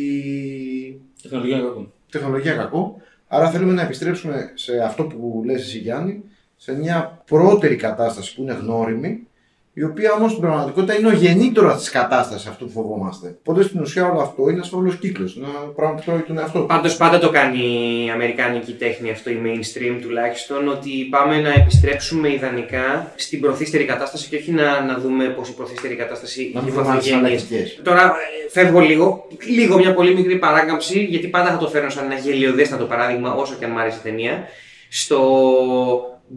Τεχνολογία 1.22 1.60
κακό. 1.60 1.92
Τεχνολογία 2.12 2.54
κακό. 2.54 3.02
Άρα 3.28 3.50
θέλουμε 3.50 3.74
να 3.74 3.82
επιστρέψουμε 3.82 4.52
σε 4.54 4.80
αυτό 4.80 5.04
που 5.04 5.42
λες 5.46 5.62
εσύ 5.62 5.78
Γιάννη, 5.78 6.24
σε 6.56 6.78
μια 6.78 7.24
πρώτερη 7.26 7.76
κατάσταση 7.76 8.36
που 8.36 8.42
είναι 8.42 8.54
γνώριμη, 8.54 9.28
η 9.74 9.84
οποία 9.84 10.12
όμως 10.14 10.32
στην 10.32 10.44
πραγματικότητα 10.44 10.98
είναι 10.98 11.08
ο 11.08 11.12
γεννήτωρα 11.12 11.76
της 11.76 11.90
κατάστασης 11.90 12.48
αυτού 12.48 12.66
που 12.66 12.72
φοβόμαστε. 12.72 13.38
Οπότε 13.40 13.64
στην 13.64 13.82
ουσία 13.82 14.10
όλο 14.12 14.20
αυτό 14.20 14.42
είναι 14.42 14.52
ένας 14.52 14.70
φαύλος 14.70 14.96
κύκλος. 14.96 15.38
Ένα 15.38 15.48
πράγμα 15.76 15.96
που 15.96 16.02
τρώει 16.06 16.20
τον 16.20 16.38
εαυτό. 16.38 16.60
Πάντως 16.60 16.98
πάντα 16.98 17.20
το 17.20 17.30
κάνει 17.30 17.60
η 18.06 18.10
αμερικάνικη 18.10 18.74
τέχνη 18.74 19.12
αυτό, 19.12 19.30
η 19.30 19.42
mainstream 19.46 19.98
τουλάχιστον, 20.02 20.68
ότι 20.68 20.90
πάμε 21.10 21.42
να 21.42 21.54
επιστρέψουμε 21.54 22.34
ιδανικά 22.34 23.12
στην 23.16 23.40
προθύστερη 23.42 23.86
κατάσταση 23.86 24.30
και 24.30 24.36
όχι 24.36 24.52
να, 24.52 24.82
να 24.82 24.98
δούμε 24.98 25.26
πώς 25.26 25.50
η 25.50 25.54
προθύστερη 25.54 25.96
κατάσταση 25.96 26.52
έχει 26.56 26.72
βαθμογένειες. 26.72 27.48
Τώρα 27.84 28.04
ε, 28.04 28.50
φεύγω 28.50 28.80
λίγο, 28.80 29.28
λίγο 29.48 29.78
μια 29.78 29.94
πολύ 29.94 30.16
μικρή 30.16 30.38
παράκαμψη, 30.38 31.04
γιατί 31.04 31.28
πάντα 31.28 31.52
θα 31.52 31.58
το 31.58 31.68
φέρνω 31.68 31.90
σαν 31.90 32.06
ένα 32.06 32.20
γελιοδέστατο 32.20 32.86
παράδειγμα, 32.86 33.34
όσο 33.34 33.56
και 33.60 33.66
αν 33.66 33.72
μ' 33.72 33.78
άρεσε 33.78 33.98
η 33.98 34.10
ταινία. 34.10 34.44
Στο 34.90 35.20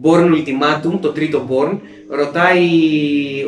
Born 0.01 0.29
Ultimatum, 0.31 0.99
το 1.01 1.09
τρίτο 1.09 1.47
Born, 1.49 1.77
ρωτάει 2.09 2.69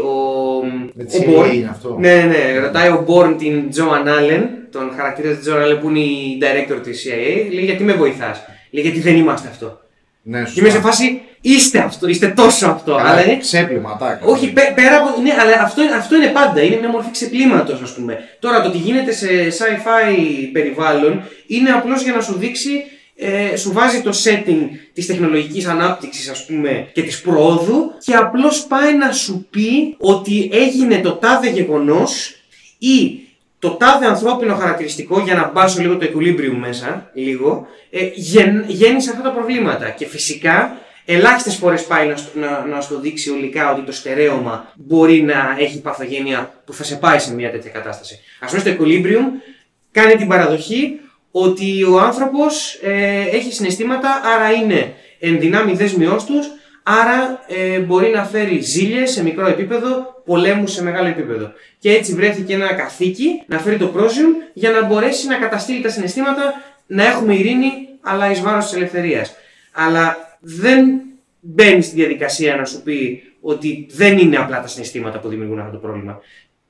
ο. 0.03 0.09
ο 0.09 1.41
Born. 1.41 1.63
Αυτό; 1.69 1.97
Ναι, 1.99 2.15
ναι, 2.15 2.59
ρωτάει 2.59 2.89
ο 2.89 3.05
Born 3.07 3.35
την 3.37 3.69
Joan 3.75 4.07
Allen, 4.07 4.43
τον 4.71 4.91
χαρακτήρα 4.95 5.35
της 5.35 5.49
Joan 5.49 5.65
Allen 5.65 5.79
που 5.81 5.89
είναι 5.89 5.99
η 5.99 6.37
director 6.41 6.79
της 6.83 7.05
CIA, 7.07 7.53
λέει 7.53 7.63
γιατί 7.65 7.83
με 7.83 7.93
βοηθάς; 7.93 8.41
Λέει 8.71 8.83
γιατί 8.83 8.99
δεν 8.99 9.15
είμαστε 9.15 9.47
αυτό. 9.47 9.79
Ναι, 10.27 10.43
και 10.43 10.59
είμαι 10.59 10.69
σε 10.69 10.79
φάση 10.79 11.21
είστε 11.41 11.79
αυτό, 11.79 12.07
είστε 12.07 12.27
τόσο 12.27 12.67
αυτό. 12.67 12.95
Καλά, 12.95 13.09
αλλά 13.09 13.25
είναι 13.25 13.37
ξέπλυμα, 13.37 14.19
Όχι, 14.25 14.53
πέρα 14.53 14.97
από. 14.97 15.21
Ναι, 15.21 15.35
αλλά 15.39 15.61
αυτό, 15.61 15.81
αυτό 15.97 16.15
είναι 16.15 16.27
πάντα. 16.27 16.61
Είναι 16.61 16.77
μια 16.79 16.89
μορφή 16.89 17.11
ξεπλήματος, 17.11 17.81
ας 17.81 17.93
πούμε. 17.93 18.17
Τώρα 18.39 18.61
το 18.61 18.67
ότι 18.67 18.77
γίνεται 18.77 19.11
σε 19.11 19.27
sci-fi 19.27 20.19
περιβάλλον 20.51 21.23
είναι 21.47 21.69
απλώς 21.69 22.03
για 22.03 22.13
να 22.13 22.21
σου 22.21 22.37
δείξει 22.37 22.83
ε, 23.15 23.55
σου 23.55 23.71
βάζει 23.71 24.01
το 24.01 24.11
setting 24.23 24.67
της 24.93 25.05
τεχνολογικής 25.05 25.65
ανάπτυξης 25.65 26.29
ας 26.29 26.45
πούμε 26.45 26.89
και 26.93 27.01
της 27.03 27.21
πρόοδου 27.21 27.91
και 27.99 28.13
απλώς 28.15 28.65
πάει 28.65 28.95
να 28.97 29.11
σου 29.11 29.47
πει 29.49 29.95
ότι 29.97 30.49
έγινε 30.53 30.99
το 30.99 31.11
τάδε 31.11 31.49
γεγονός 31.49 32.35
ή 32.77 33.19
το 33.59 33.69
τάδε 33.69 34.05
ανθρώπινο 34.05 34.55
χαρακτηριστικό, 34.55 35.19
για 35.19 35.35
να 35.35 35.51
μπάσω 35.53 35.81
λίγο 35.81 35.97
το 35.97 36.05
equilibrium 36.05 36.55
μέσα, 36.59 37.09
λίγο, 37.13 37.67
ε, 37.89 38.09
γεν, 38.15 38.63
γέννησε 38.67 39.09
αυτά 39.09 39.21
τα 39.21 39.31
προβλήματα. 39.31 39.89
Και 39.89 40.05
φυσικά 40.07 40.77
Ελάχιστες 41.07 41.55
φορές 41.55 41.83
πάει 41.85 42.07
να, 42.07 42.15
στο- 42.15 42.39
να, 42.39 42.65
να 42.65 42.81
στο 42.81 42.99
δείξει 42.99 43.29
ολικά 43.29 43.71
ότι 43.73 43.81
το 43.81 43.91
στερέωμα 43.91 44.71
μπορεί 44.75 45.21
να 45.21 45.55
έχει 45.59 45.81
παθογένεια 45.81 46.53
που 46.65 46.73
θα 46.73 46.83
σε 46.83 46.95
πάει 46.95 47.19
σε 47.19 47.33
μια 47.33 47.51
τέτοια 47.51 47.69
κατάσταση. 47.71 48.19
Α 48.39 48.45
πούμε 48.45 48.59
στο 48.59 48.71
Equilibrium 48.71 49.23
κάνει 49.91 50.15
την 50.15 50.27
παραδοχή 50.27 50.99
ότι 51.37 51.83
ο 51.83 51.99
άνθρωπος 51.99 52.79
ε, 52.81 53.21
έχει 53.31 53.53
συναισθήματα, 53.53 54.21
άρα 54.35 54.51
είναι 54.51 54.93
εν 55.19 55.39
δυνάμει 55.39 55.73
δέσμιό 55.73 56.23
τους, 56.27 56.47
άρα 56.83 57.43
ε, 57.47 57.79
μπορεί 57.79 58.09
να 58.09 58.23
φέρει 58.25 58.61
ζήλιες 58.61 59.11
σε 59.11 59.23
μικρό 59.23 59.47
επίπεδο, 59.47 60.21
πολέμους 60.25 60.71
σε 60.71 60.83
μεγάλο 60.83 61.07
επίπεδο. 61.07 61.51
Και 61.79 61.91
έτσι 61.91 62.13
βρέθηκε 62.13 62.53
ένα 62.53 62.73
καθήκη 62.73 63.43
να 63.45 63.59
φέρει 63.59 63.77
το 63.77 63.87
πρόσιουμ 63.87 64.31
για 64.53 64.71
να 64.71 64.83
μπορέσει 64.85 65.27
να 65.27 65.35
καταστήλει 65.35 65.81
τα 65.81 65.89
συναισθήματα, 65.89 66.53
να 66.87 67.05
έχουμε 67.05 67.35
ειρήνη, 67.35 67.71
αλλά 68.01 68.31
εις 68.31 68.41
βάρος 68.41 68.65
της 68.65 68.75
ελευθερίας. 68.75 69.35
Αλλά 69.71 70.37
δεν 70.39 70.85
μπαίνει 71.39 71.81
στη 71.81 71.95
διαδικασία 71.95 72.55
να 72.55 72.65
σου 72.65 72.81
πει 72.81 73.23
ότι 73.41 73.87
δεν 73.91 74.17
είναι 74.17 74.37
απλά 74.37 74.61
τα 74.61 74.67
συναισθήματα 74.67 75.19
που 75.19 75.27
δημιουργούν 75.27 75.59
αυτό 75.59 75.71
το 75.71 75.77
πρόβλημα. 75.77 76.21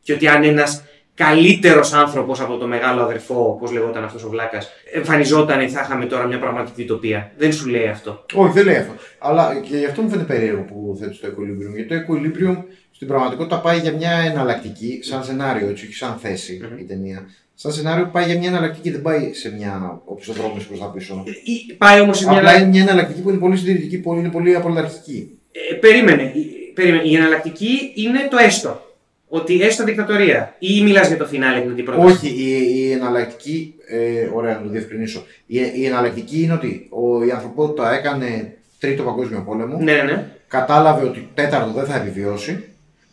Και 0.01 0.13
ότι 0.13 0.27
αν 0.27 0.43
ένας 0.43 0.83
καλύτερος 1.15 1.93
άνθρωπος 1.93 2.39
από 2.39 2.57
το 2.57 2.67
μεγάλο 2.67 3.01
αδερφό, 3.01 3.35
όπω 3.49 3.71
λεγόταν 3.71 4.03
αυτός 4.03 4.23
ο 4.23 4.29
Βλάκας, 4.29 4.69
εμφανιζόταν, 4.93 5.69
θα 5.69 5.81
είχαμε 5.83 6.05
τώρα 6.05 6.25
μια 6.25 6.39
πραγματική 6.39 6.81
δυτοπία. 6.81 7.31
Δεν 7.37 7.53
σου 7.53 7.67
λέει 7.69 7.87
αυτό. 7.87 8.25
Όχι, 8.33 8.53
δεν 8.53 8.65
λέει 8.65 8.75
αυτό. 8.75 8.93
Αλλά 9.19 9.55
και 9.69 9.77
γι' 9.77 9.85
αυτό 9.85 10.01
μου 10.01 10.09
φαίνεται 10.09 10.33
περίεργο 10.33 10.61
που 10.61 10.97
θέτεις 10.99 11.19
το 11.19 11.27
Equilibrium. 11.27 11.75
Γιατί 11.75 11.87
το 11.87 11.95
Equilibrium 12.13 12.57
στην 12.91 13.07
πραγματικότητα 13.07 13.59
πάει 13.59 13.79
για 13.79 13.91
μια 13.91 14.11
εναλλακτική, 14.11 14.99
σαν 15.03 15.23
σενάριο, 15.23 15.69
έτσι, 15.69 15.85
όχι 15.85 15.93
σαν 15.93 16.17
θέση 16.21 16.61
η 16.79 16.83
ταινία. 16.83 17.25
Σαν 17.57 17.71
σενάριο 17.71 18.09
πάει 18.11 18.25
για 18.25 18.37
μια 18.37 18.47
εναλλακτική, 18.49 18.89
δεν 18.91 19.01
πάει 19.01 19.33
σε 19.33 19.53
μια 19.55 20.01
οψιοδρόμηση 20.05 20.67
προς 20.67 20.79
τα 20.79 20.85
πίσω. 20.85 21.23
Ή- 21.43 21.73
Πάει 21.73 21.99
όμως 21.99 22.17
σε 22.17 22.27
μια. 22.29 22.37
Απλά 22.37 22.57
είναι 22.57 22.67
μια 22.67 22.81
εναλλακτική 22.81 23.21
που 23.21 23.29
είναι 23.29 23.37
πολύ 23.39 23.57
συντηρητική, 23.57 23.97
πολύ, 23.97 24.19
είναι 24.19 24.29
πολύ 24.29 24.55
απολυταρχική. 24.55 25.37
Ε, 25.71 25.73
περίμενε. 25.73 26.21
Ε, 26.21 26.31
περίμενε. 26.73 27.03
Η 27.07 27.15
εναλλακτική 27.15 27.91
είναι 27.95 28.27
το 28.29 28.37
έστω. 28.37 28.94
Ότι 29.27 29.61
έστω 29.61 29.83
δικτατορία. 29.83 30.55
Ή 30.59 30.81
μιλάς 30.83 31.07
για 31.07 31.17
το 31.17 31.25
φινάλε 31.25 31.61
και 31.61 31.69
την 31.69 31.85
πρόταση; 31.85 32.13
Όχι, 32.13 32.27
η, 32.27 32.79
η 32.79 32.91
εναλλακτική. 32.91 33.75
Ε, 33.87 34.29
ωραία, 34.33 34.55
να 34.55 34.61
το 34.61 34.69
διευκρινίσω. 34.69 35.23
Η, 35.45 35.59
η 35.75 35.85
εναλλακτική 35.85 36.41
είναι 36.41 36.53
ότι 36.53 36.87
ο, 36.89 37.23
η 37.23 37.31
ανθρωπότητα 37.31 37.93
έκανε 37.93 38.57
τρίτο 38.79 39.03
παγκόσμιο 39.03 39.43
πόλεμο. 39.45 39.77
Ναι, 39.77 39.93
ναι, 39.93 40.03
ναι. 40.03 40.31
κατάλαβε 40.47 41.05
ότι 41.05 41.29
τέταρτο 41.33 41.71
δεν 41.71 41.85
θα 41.85 41.95
επιβιώσει. 41.95 42.63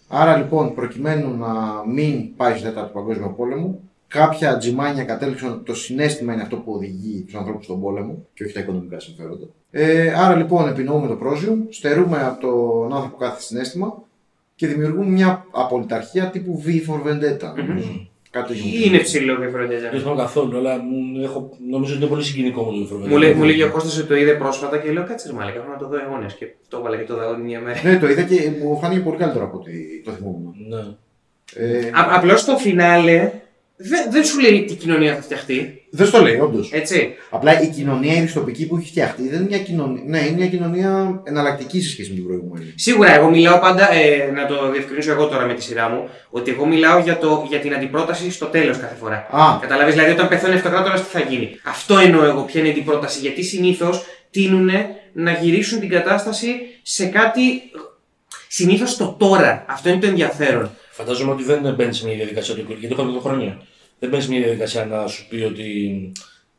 Άρα 0.09 0.37
λοιπόν, 0.37 0.75
προκειμένου 0.75 1.37
να 1.38 1.53
μην 1.92 2.37
πάει 2.37 2.55
στο 2.57 2.68
τέταρτο 2.68 2.90
παγκόσμιο 2.92 3.35
πόλεμο, 3.37 3.81
κάποια 4.09 4.57
τζιμάνια 4.57 5.05
κατέληξαν 5.05 5.51
ότι 5.51 5.64
το 5.64 5.75
συνέστημα 5.75 6.33
είναι 6.33 6.42
αυτό 6.42 6.57
που 6.57 6.72
οδηγεί 6.72 7.22
τους 7.22 7.35
ανθρώπους 7.35 7.64
στον 7.64 7.81
πόλεμο 7.81 8.27
και 8.35 8.44
όχι 8.44 8.53
τα 8.53 8.61
οικονομικά 8.61 9.01
συμφέροντα. 9.01 9.46
Ε, 9.70 10.12
άρα 10.16 10.37
λοιπόν, 10.37 10.68
επινοούμε 10.68 11.07
το 11.07 11.14
πρόσιουμ, 11.14 11.61
στερούμε 11.68 12.22
από 12.22 12.40
τον 12.40 12.94
άνθρωπο 12.94 13.16
κάθε 13.16 13.40
συνέστημα 13.40 14.03
και 14.62 14.68
δημιουργούμε 14.68 15.11
μια 15.11 15.46
απολυταρχία 15.51 16.27
τύπου 16.31 16.62
V 16.66 16.68
for 16.68 17.09
Vendetta. 17.09 17.55
νομίζω. 17.66 18.07
Κάτι 18.31 18.48
τέτοιο 18.48 18.64
μου 18.64 18.70
Είναι 18.75 18.83
θυμίζει. 18.85 19.03
ψηλό 19.03 19.37
διαφορετικά. 19.37 19.90
Δεν 19.90 20.01
θυμάμαι 20.01 20.20
καθόλου, 20.20 20.57
αλλά 20.59 20.79
μου- 20.83 21.22
έχω, 21.22 21.57
νομίζω 21.70 21.92
ότι 21.92 22.03
είναι 22.03 22.11
πολύ 22.11 22.25
συγκινικό 22.25 22.62
μου 22.62 22.87
το 22.87 22.96
Infrared. 22.96 23.09
Μου 23.09 23.16
λέει, 23.16 23.33
μου 23.33 23.44
λέγει 23.44 23.62
ο 23.62 23.70
Κώστας 23.70 23.98
ότι 23.98 24.09
το 24.09 24.16
είδε 24.16 24.33
πρόσφατα 24.33 24.79
και 24.79 24.92
λέω 24.92 25.05
κάτσε 25.05 25.29
ρε 25.29 25.35
μάλακα, 25.35 25.59
έχω 25.59 25.68
να 25.70 25.77
το 25.77 25.88
δω 25.88 25.96
αιώνες. 25.96 26.35
Και 26.35 26.46
το 26.68 26.77
έβαλα 26.79 26.96
και 26.96 27.05
το 27.05 27.14
δω 27.16 27.37
μια 27.38 27.61
μέρα. 27.61 27.81
Ναι, 27.85 27.98
το 27.98 28.09
είδα 28.09 28.22
και 28.22 28.51
μου 28.62 28.79
φάνηκε 28.79 29.01
πολύ 29.01 29.16
καλύτερο 29.16 29.44
από 29.44 29.57
ότι 29.57 30.03
το 30.05 30.11
θυμόμουν. 30.11 30.55
Ναι. 30.68 30.85
Ε, 31.55 31.90
Απλώς 31.94 32.40
στο 32.40 32.57
φινάλε 32.57 33.31
δεν, 33.77 34.11
δεν 34.11 34.25
σου 34.25 34.40
λέει 34.40 34.64
τι 34.64 34.75
κοινωνία 34.75 35.14
θα 35.14 35.22
φτιαχτεί. 35.22 35.81
Δεν 35.94 36.07
στο 36.07 36.22
λέει, 36.22 36.38
όντως. 36.38 36.72
Έτσι. 36.72 37.14
Απλά 37.31 37.61
η 37.62 37.66
κοινωνία 37.66 38.14
η 38.14 38.20
δυστοπική 38.20 38.66
που 38.66 38.76
έχει 38.76 38.88
φτιαχτεί 38.88 39.28
δεν 39.28 39.38
είναι 39.38 39.48
μια 39.48 39.59
κοινωνία. 39.59 40.02
Ναι, 40.07 40.18
είναι 40.18 40.37
μια 40.37 40.46
κοινωνία 40.46 41.20
εναλλακτική 41.24 41.81
σε 41.81 41.90
σχέση 41.90 42.09
με 42.09 42.14
την 42.14 42.26
προηγούμενη. 42.26 42.72
Σίγουρα, 42.76 43.14
εγώ 43.14 43.31
μιλάω 43.31 43.59
πάντα, 43.59 43.92
ε, 43.92 44.31
να 44.35 44.46
το 44.46 44.70
διευκρινίσω 44.70 45.12
εγώ 45.12 45.26
τώρα 45.26 45.46
με 45.46 45.55
τη 45.55 45.62
σειρά 45.62 45.88
μου, 45.88 46.09
ότι 46.31 46.50
εγώ 46.50 46.66
μιλάω 46.66 46.98
για, 47.00 47.18
το, 47.18 47.46
για 47.48 47.59
την 47.59 47.74
αντιπρόταση 47.74 48.31
στο 48.31 48.46
τέλος 48.46 48.78
κάθε 48.78 48.94
φορά. 48.94 49.26
Α, 49.31 49.59
Καταλαβες, 49.61 49.94
δηλαδή 49.94 50.12
όταν 50.12 50.28
πεθαίνει 50.28 50.52
ο 50.52 50.57
αυτοκράτορα 50.57 50.94
τι 50.94 51.00
θα 51.11 51.20
γίνει; 51.20 51.50
Αυτό 51.64 51.98
εννοώ 51.98 52.24
εγώ, 52.24 52.42
ποια 52.42 52.61
είναι 52.61 52.68
η 52.68 52.72
αντιπρόταση. 52.72 53.20
Γιατί 53.20 53.42
συνήθως 53.42 54.05
τείνουν 54.31 54.70
να 55.12 55.33
γυρίσουν 55.33 55.81
την 55.81 55.88
κατάσταση 55.88 56.55
σε 56.83 57.07
κάτι. 57.07 57.40
Συνήθως 58.48 58.96
το 58.96 59.16
τώρα. 59.18 59.64
Αυτό 59.68 59.88
είναι 59.88 59.98
το 59.98 60.07
ενδιαφέρον. 60.07 60.70
Φαντάζομαι 60.90 61.33
ότι 61.33 61.42
δεν 61.42 61.74
μπαίνει 61.74 61.94
σε 61.94 62.07
μια 62.07 62.16
διαδικασία 62.16 62.55
του 62.55 62.61
γιατί 62.68 62.87
το 62.87 62.94
είχαμε 62.94 63.11
εδώ 63.11 63.20
χρόνια. 63.20 63.59
Δεν 64.02 64.10
μπαίνει 64.10 64.22
σε 64.22 64.30
μια 64.30 64.40
διαδικασία 64.40 64.84
να 64.84 65.06
σου 65.06 65.26
πει 65.28 65.42
ότι 65.42 65.66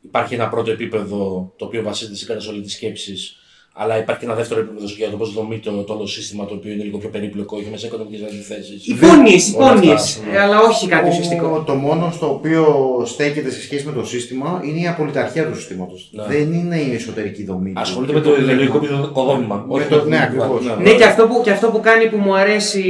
υπάρχει 0.00 0.34
ένα 0.34 0.48
πρώτο 0.48 0.70
επίπεδο 0.70 1.52
το 1.56 1.64
οποίο 1.64 1.82
βασίζεται 1.82 2.16
σε 2.16 2.24
καταστολή 2.26 2.60
της 2.60 2.72
σκέψης, 2.72 3.36
αλλά 3.74 3.98
υπάρχει 3.98 4.20
και 4.20 4.26
ένα 4.26 4.34
δεύτερο 4.34 4.60
επίπεδο 4.60 4.86
για 4.96 5.10
το 5.10 5.16
πώ 5.16 5.26
δομεί 5.26 5.58
το, 5.58 5.82
το 5.82 5.92
όλο 5.92 6.06
σύστημα 6.06 6.44
το 6.46 6.54
οποίο 6.54 6.72
είναι 6.72 6.82
λίγο 6.82 6.98
πιο 6.98 7.08
περίπλοκο, 7.08 7.58
έχει 7.58 7.70
μέσα 7.70 7.86
οικονομικές 7.86 8.20
αντιθέσεις. 8.22 8.86
Υπόνοιε, 8.86 9.38
Όλα 9.56 9.70
αυτά, 9.70 9.82
υπόνοιε. 9.82 9.94
ναι. 10.32 10.38
Αλλά 10.40 10.60
όχι 10.60 10.88
κάτι 10.88 11.08
ουσιαστικό. 11.08 11.48
το, 11.56 11.62
το 11.62 11.74
μόνο 11.74 12.10
στο 12.14 12.30
οποίο 12.30 12.64
στέκεται 13.06 13.50
σε 13.50 13.60
σχέση 13.62 13.86
με 13.86 13.92
το 13.92 14.04
σύστημα 14.06 14.60
είναι 14.64 14.80
η 14.80 14.86
απολυταρχία 14.86 15.48
του 15.50 15.56
συστήματος. 15.56 16.08
Ναι. 16.12 16.24
Δεν 16.28 16.52
είναι 16.52 16.76
η 16.80 16.94
εσωτερική 16.94 17.44
δομή. 17.44 17.72
του. 17.72 17.80
Ασχολείται 17.80 18.12
με 18.12 18.20
το 18.20 18.36
ιδεολογικό 18.40 18.80
οικοδόμημα. 19.10 19.66
Με 19.68 19.84
το- 19.84 20.04
ναι, 20.04 20.22
ακριβώς. 20.22 20.64
Ναι, 20.82 20.94
και 20.94 21.04
αυτό, 21.04 21.26
που, 21.26 21.40
και 21.44 21.50
αυτό 21.50 21.68
που 21.68 21.80
κάνει 21.80 22.06
που 22.08 22.16
μου 22.16 22.34
αρέσει, 22.36 22.80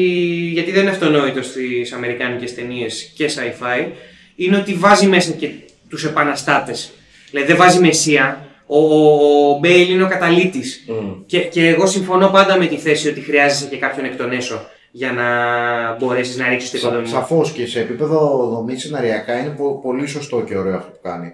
γιατί 0.53 0.71
δεν 0.71 0.81
είναι 0.83 0.91
αυτονόητο 0.91 1.43
στις 1.43 1.93
αμερικάνικες 1.93 2.55
ταινίες 2.55 3.13
και 3.17 3.31
sci-fi, 3.35 3.87
είναι 4.37 4.57
ότι 4.57 4.75
βάζει 4.75 5.07
μέσα 5.07 5.31
και 5.31 5.49
τους 5.89 6.05
επαναστάτες. 6.05 6.91
Δηλαδή 7.31 7.49
δεν 7.49 7.57
βάζει 7.57 7.79
μεσία. 7.81 8.47
Ο, 8.67 8.79
ο 8.79 9.59
Μπέιλ 9.59 9.91
είναι 9.91 10.03
ο 10.03 10.09
καταλήτης. 10.09 10.85
Μμ. 10.89 11.13
Και, 11.27 11.39
και 11.41 11.69
εγώ 11.69 11.87
συμφωνώ 11.87 12.29
πάντα 12.29 12.59
με 12.59 12.67
τη 12.67 12.77
θέση 12.77 13.09
ότι 13.09 13.21
χρειάζεσαι 13.21 13.67
και 13.67 13.77
κάποιον 13.77 14.05
εκ 14.07 14.17
των 14.17 14.33
έσω 14.33 14.67
για 14.91 15.13
να 15.13 15.25
μπορέσεις 15.99 16.37
να 16.37 16.49
ρίξεις 16.49 16.71
το 16.71 16.77
οικοδόμημα. 16.77 17.09
Σαφώς 17.09 17.51
και 17.53 17.67
σε 17.67 17.81
επίπεδο 17.81 18.47
δομής 18.51 18.83
σεναριακά 18.83 19.39
είναι 19.39 19.49
πο- 19.49 19.81
πολύ 19.83 20.07
σωστό 20.07 20.41
και 20.41 20.57
ωραίο 20.57 20.77
αυτό 20.77 20.91
που 20.91 20.99
κάνει. 21.03 21.33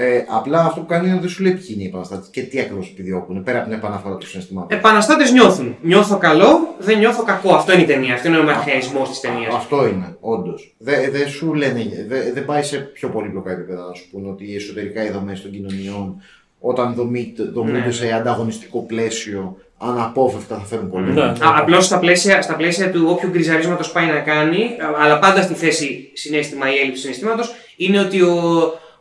Ε, 0.00 0.24
απλά 0.28 0.64
αυτό 0.64 0.80
που 0.80 0.86
κάνει 0.86 1.06
είναι 1.06 1.14
να 1.14 1.20
δεν 1.20 1.28
σου 1.30 1.42
λέει 1.42 1.52
ποιοι 1.52 1.66
είναι 1.74 1.82
οι 1.82 1.86
επαναστάτες 1.86 2.28
και 2.30 2.42
τι 2.42 2.60
ακριβώς 2.60 2.88
επιδιώκουν 2.88 3.42
πέρα 3.42 3.58
από 3.58 3.68
την 3.68 3.78
επαναφορά 3.78 4.16
του 4.16 4.26
συναισθημάτων. 4.26 4.78
Επαναστάτες 4.78 5.32
νιώθουν. 5.32 5.76
Νιώθω 5.82 6.18
καλό, 6.18 6.74
δεν 6.78 6.98
νιώθω 6.98 7.22
κακό. 7.22 7.54
Αυτό 7.54 7.72
είναι 7.72 7.82
η 7.82 7.84
ταινία. 7.84 8.14
Αυτό 8.14 8.28
είναι 8.28 8.38
ο 8.38 8.42
μαρχαϊσμό 8.42 9.02
της 9.02 9.20
ταινίας. 9.20 9.54
Αυτό 9.54 9.86
είναι, 9.86 10.16
όντως. 10.20 10.74
Δεν 10.78 11.10
δε 11.12 11.26
σου 11.26 11.54
λένε, 11.54 11.82
δεν 12.08 12.22
δεν 12.34 12.44
πάει 12.44 12.62
σε 12.62 12.76
πιο 12.78 13.08
πολύπλοκα 13.08 13.50
επίπεδα 13.50 13.82
να 13.88 13.94
σου 13.94 14.08
πούνε 14.10 14.28
ότι 14.28 14.54
εσωτερικά 14.54 15.04
οι 15.04 15.10
δομές 15.10 15.42
των 15.42 15.50
κοινωνιών, 15.50 16.22
όταν 16.60 16.94
δομεί- 16.94 17.40
δομούνται 17.52 17.78
Ναι. 17.78 17.90
σε 17.90 18.12
ανταγωνιστικό 18.12 18.78
πλαίσιο, 18.82 19.56
αναπόφευκτα 19.78 20.56
θα 20.56 20.64
φέρουν 20.64 20.90
πολύ. 20.90 21.12
Ναι. 21.12 21.32
Απλώς 21.58 21.84
στα 21.84 21.98
πλαίσια, 21.98 22.42
στα 22.42 22.54
πλαίσια 22.56 22.90
του 22.90 23.06
όποιου 23.08 23.28
γκριζαρίσματος 23.28 23.92
πάει 23.92 24.06
να 24.06 24.18
κάνει, 24.18 24.62
α- 24.62 25.02
αλλά 25.04 25.18
πάντα 25.18 25.42
στη 25.42 25.54
θέση 25.54 26.10
συνέστημα 26.14 26.74
ή 26.74 26.78
έλλειψη 26.78 27.00
συναισθήματος, 27.00 27.54
είναι 27.76 27.98
ότι 28.00 28.22
ο, 28.22 28.32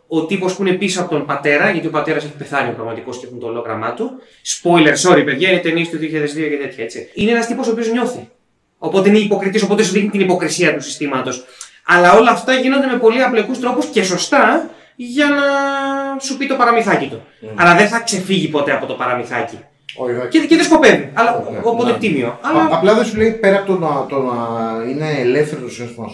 ο 0.08 0.26
τύπος 0.26 0.56
που 0.56 0.66
είναι 0.66 0.76
πίσω 0.76 1.02
από 1.02 1.10
τον 1.10 1.26
πατέρα, 1.26 1.70
γιατί 1.70 1.88
ο 1.88 1.90
πατέρας 1.90 2.24
έχει 2.24 2.34
πεθάνει 2.38 2.70
ο 2.70 2.74
πραγματικός 2.74 3.18
και 3.20 3.26
έχουν 3.26 3.40
το 3.40 3.48
ολόγραμμά 3.48 3.94
του. 3.94 4.12
Spoiler, 4.62 4.94
sorry 5.12 5.22
παιδιά, 5.26 5.50
είναι 5.52 5.60
ταινίες 5.60 5.90
του 5.90 5.98
2002 5.98 6.00
και 6.50 6.58
τέτοια 6.62 6.84
έτσι. 6.84 7.10
Είναι 7.14 7.32
ένας 7.32 7.48
τύπος 7.48 7.68
ο 7.68 7.72
οποίος 7.72 7.92
νιώθει. 7.92 8.30
Οπότε 8.78 9.10
είναι 9.10 9.18
υποκριτής, 9.18 9.62
οπότε 9.64 9.84
σου 9.84 9.92
δείχνει 9.92 10.10
την 10.10 10.20
υποκρισία 10.20 10.74
του 10.76 10.82
συστήματος. 10.82 11.46
Αλλά 11.86 12.14
όλα 12.14 12.32
αυτά 12.32 12.54
γίνονται 12.54 12.86
με 12.88 12.98
πολύ 12.98 13.24
απλοϊκού 13.24 13.52
τρόπους 13.52 13.86
και 13.86 14.04
σωστά 14.04 14.70
για 14.96 15.26
να 15.30 15.44
σου 16.20 16.38
πει 16.38 16.46
το 16.48 16.56
παραμυθάκι 16.56 17.08
του. 17.08 17.22
Αλλά 17.56 17.76
δεν 17.76 17.88
θα 17.88 18.00
ξεφύγει 18.00 18.48
ποτέ 18.48 18.72
από 18.72 18.86
το 18.86 18.94
παραμυθάκι. 18.94 19.60
Όχι, 19.98 20.12
εντάξει. 20.12 20.40
Και, 20.40 20.46
και 20.48 20.56
δεν 20.56 20.66
σκοπεύει. 20.66 21.12
Αλλά, 21.14 21.44
Ναι, 21.52 21.60
οπότε 21.64 21.92
ναι. 21.92 21.98
τίμιο. 21.98 22.28
Α- 22.28 22.38
Αλλά 22.44 22.70
Απλά 22.72 22.94
δεν 22.94 23.06
σου 23.06 23.18
λέει 23.18 23.32
πέρα 23.32 23.58
από 23.58 23.66
το 23.66 23.78
να, 23.80 24.06
το 24.10 24.20
να 24.22 24.34
είναι 24.90 25.20
ελεύθερος 25.20 25.64
το 25.64 25.70
συναίσθημα 25.70 26.08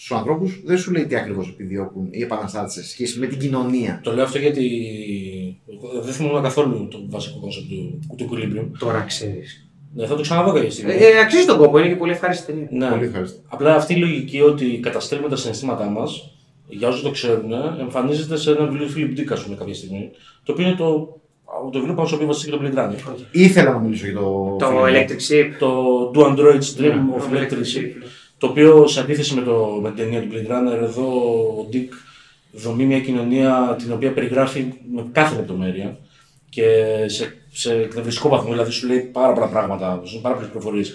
στους 0.00 0.10
ανθρώπους, 0.16 0.50
στους 0.50 0.56
ανθρώπους, 0.56 0.60
δεν 0.64 0.78
σου 0.78 0.92
λέει 0.92 1.06
τι 1.06 1.16
ακριβώς 1.16 1.48
επιδιώκουν 1.48 2.08
οι 2.10 2.22
επαναστάτες 2.22 2.72
σε 2.72 2.84
σχέση 2.84 3.18
με 3.18 3.26
την 3.26 3.38
κοινωνία. 3.38 4.00
Το 4.02 4.14
λέω 4.14 4.24
αυτό 4.24 4.38
γιατί 4.38 4.66
εγώ 5.72 6.02
δεν 6.02 6.12
θυμόμουν 6.12 6.42
καθόλου 6.42 6.88
το 6.90 6.98
βασικό 7.08 7.38
κόνσεπτ 7.40 7.66
του, 7.68 7.98
του 8.16 8.28
Equilibrium. 8.30 8.66
τώρα 8.78 9.00
ξέρεις. 9.00 9.62
Ναι, 9.94 10.06
θα 10.06 10.14
το 10.14 10.22
ξαναδώ 10.22 10.52
κάποια 10.52 10.70
στιγμή. 10.70 10.92
Ε, 10.92 10.96
ε, 10.96 11.20
αξίζει 11.20 11.46
τον 11.46 11.58
κόπο, 11.58 11.78
είναι 11.78 11.88
και 11.88 11.94
πολύ 11.96 12.12
ευχάριστη 12.12 12.46
ταινία. 12.46 12.68
ναι. 12.70 12.88
Πολύ 12.88 13.04
ευχάριστη. 13.04 13.40
Απλά 13.48 13.74
αυτή 13.74 13.94
η 13.94 13.96
λογική 13.96 14.40
ότι 14.40 14.78
καταστέλνουμε 14.82 15.30
τα 15.30 15.36
συναισθήματά 15.36 15.84
μας, 15.84 16.30
για 16.66 16.88
όσους 16.88 17.02
το 17.02 17.10
ξέρουν, 17.10 17.52
εμφανίζεται 17.80 18.36
σε 18.36 18.50
ένα 18.50 18.66
βιβλίο 18.66 18.88
Philip 18.96 19.18
Dick, 19.20 19.32
ας 19.32 19.42
πούμε, 19.42 19.56
κάποια 19.56 19.74
στιγμή. 19.74 20.10
Το 20.44 20.52
οποίο 20.52 20.66
είναι 20.66 20.76
το, 20.76 21.20
το 21.72 21.78
βιβλίο 21.78 21.94
πάνω 21.94 22.06
στο 22.06 22.16
οποίο 22.16 22.28
βασίζεται 22.28 22.56
και 22.56 22.62
το 22.62 22.70
Blade 22.74 22.78
Runner. 22.78 23.14
Ήθελα 23.32 23.72
να 23.72 23.78
μιλήσω 23.78 24.06
για 24.06 24.14
το. 24.14 24.56
Το 24.58 24.66
film. 24.66 24.88
Electric 24.88 25.32
Sheep. 25.32 25.48
Το 25.58 26.10
Do 26.14 26.18
Android's 26.18 26.80
Dream 26.80 26.80
Ναι, 26.80 27.16
of 27.16 27.22
το 27.22 27.28
Electricity. 27.32 28.02
Sheep. 28.38 28.40
Το 28.40 28.46
οποίο 28.46 28.86
σε 28.86 29.00
αντίθεση 29.00 29.34
με, 29.34 29.42
το, 29.42 29.78
με 29.82 29.88
την 29.88 29.96
ταινία 29.96 30.22
του 30.22 30.28
Blade 30.32 30.50
Runner, 30.50 30.82
εδώ 30.82 31.04
ο 31.60 31.68
Dick 31.72 31.88
δομεί 32.52 32.84
μια 32.84 33.00
κοινωνία 33.00 33.76
την 33.78 33.92
οποία 33.92 34.12
περιγράφει 34.12 34.72
με 34.94 35.06
κάθε 35.12 35.36
λεπτομέρεια 35.36 35.98
και 36.48 36.64
σε, 37.06 37.34
σε 37.52 37.74
εκνευριστικό 37.74 38.28
βαθμό, 38.28 38.50
δηλαδή 38.50 38.70
σου 38.70 38.86
λέει 38.86 38.98
πάρα 38.98 39.32
πολλά 39.32 39.46
πράγματα, 39.46 40.00
σου 40.04 40.10
δίνει 40.10 40.22
πάρα 40.22 40.34
πολλές 40.34 40.50
πληροφορίες. 40.50 40.94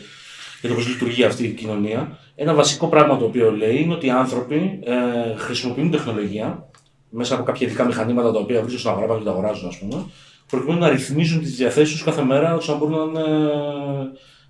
για 0.62 0.70
το 0.70 0.76
πώς 0.76 0.88
λειτουργεί 0.88 1.24
αυτή 1.24 1.44
η 1.44 1.50
κοινωνία. 1.50 2.18
Ένα 2.36 2.54
βασικό 2.54 2.88
πράγμα 2.88 3.18
το 3.18 3.26
οποίο 3.26 3.52
λέει 3.52 3.76
είναι 3.76 3.94
ότι 3.94 4.06
οι 4.06 4.10
άνθρωποι 4.10 4.80
ε, 4.84 5.36
χρησιμοποιούν 5.36 5.92
τεχνολογία 5.92 6.70
μέσα 7.10 7.36
από 7.36 7.44
κάποια 7.44 7.68
ειδικά 7.68 7.86
μηχανήματα 7.86 8.32
τα 8.32 8.40
οποία 8.40 8.62
βρίσκονται 8.62 8.78
στον 8.78 8.92
αγορά 8.92 9.18
και 9.18 9.24
τα 9.24 9.32
αγοράζουν, 9.32 9.68
ας 9.68 9.78
πούμε, 9.78 10.06
προκειμένου 10.50 10.80
να 10.80 10.90
ρυθμίζουν 10.90 11.42
τις 11.42 11.56
διαθέσεις 11.56 11.92
τους 11.94 12.04
κάθε 12.04 12.24
μέρα 12.24 12.56
ώστε 12.56 12.72
να 12.72 12.78
μπορούν 12.78 13.12
να 13.12 13.22
είναι 13.22 13.38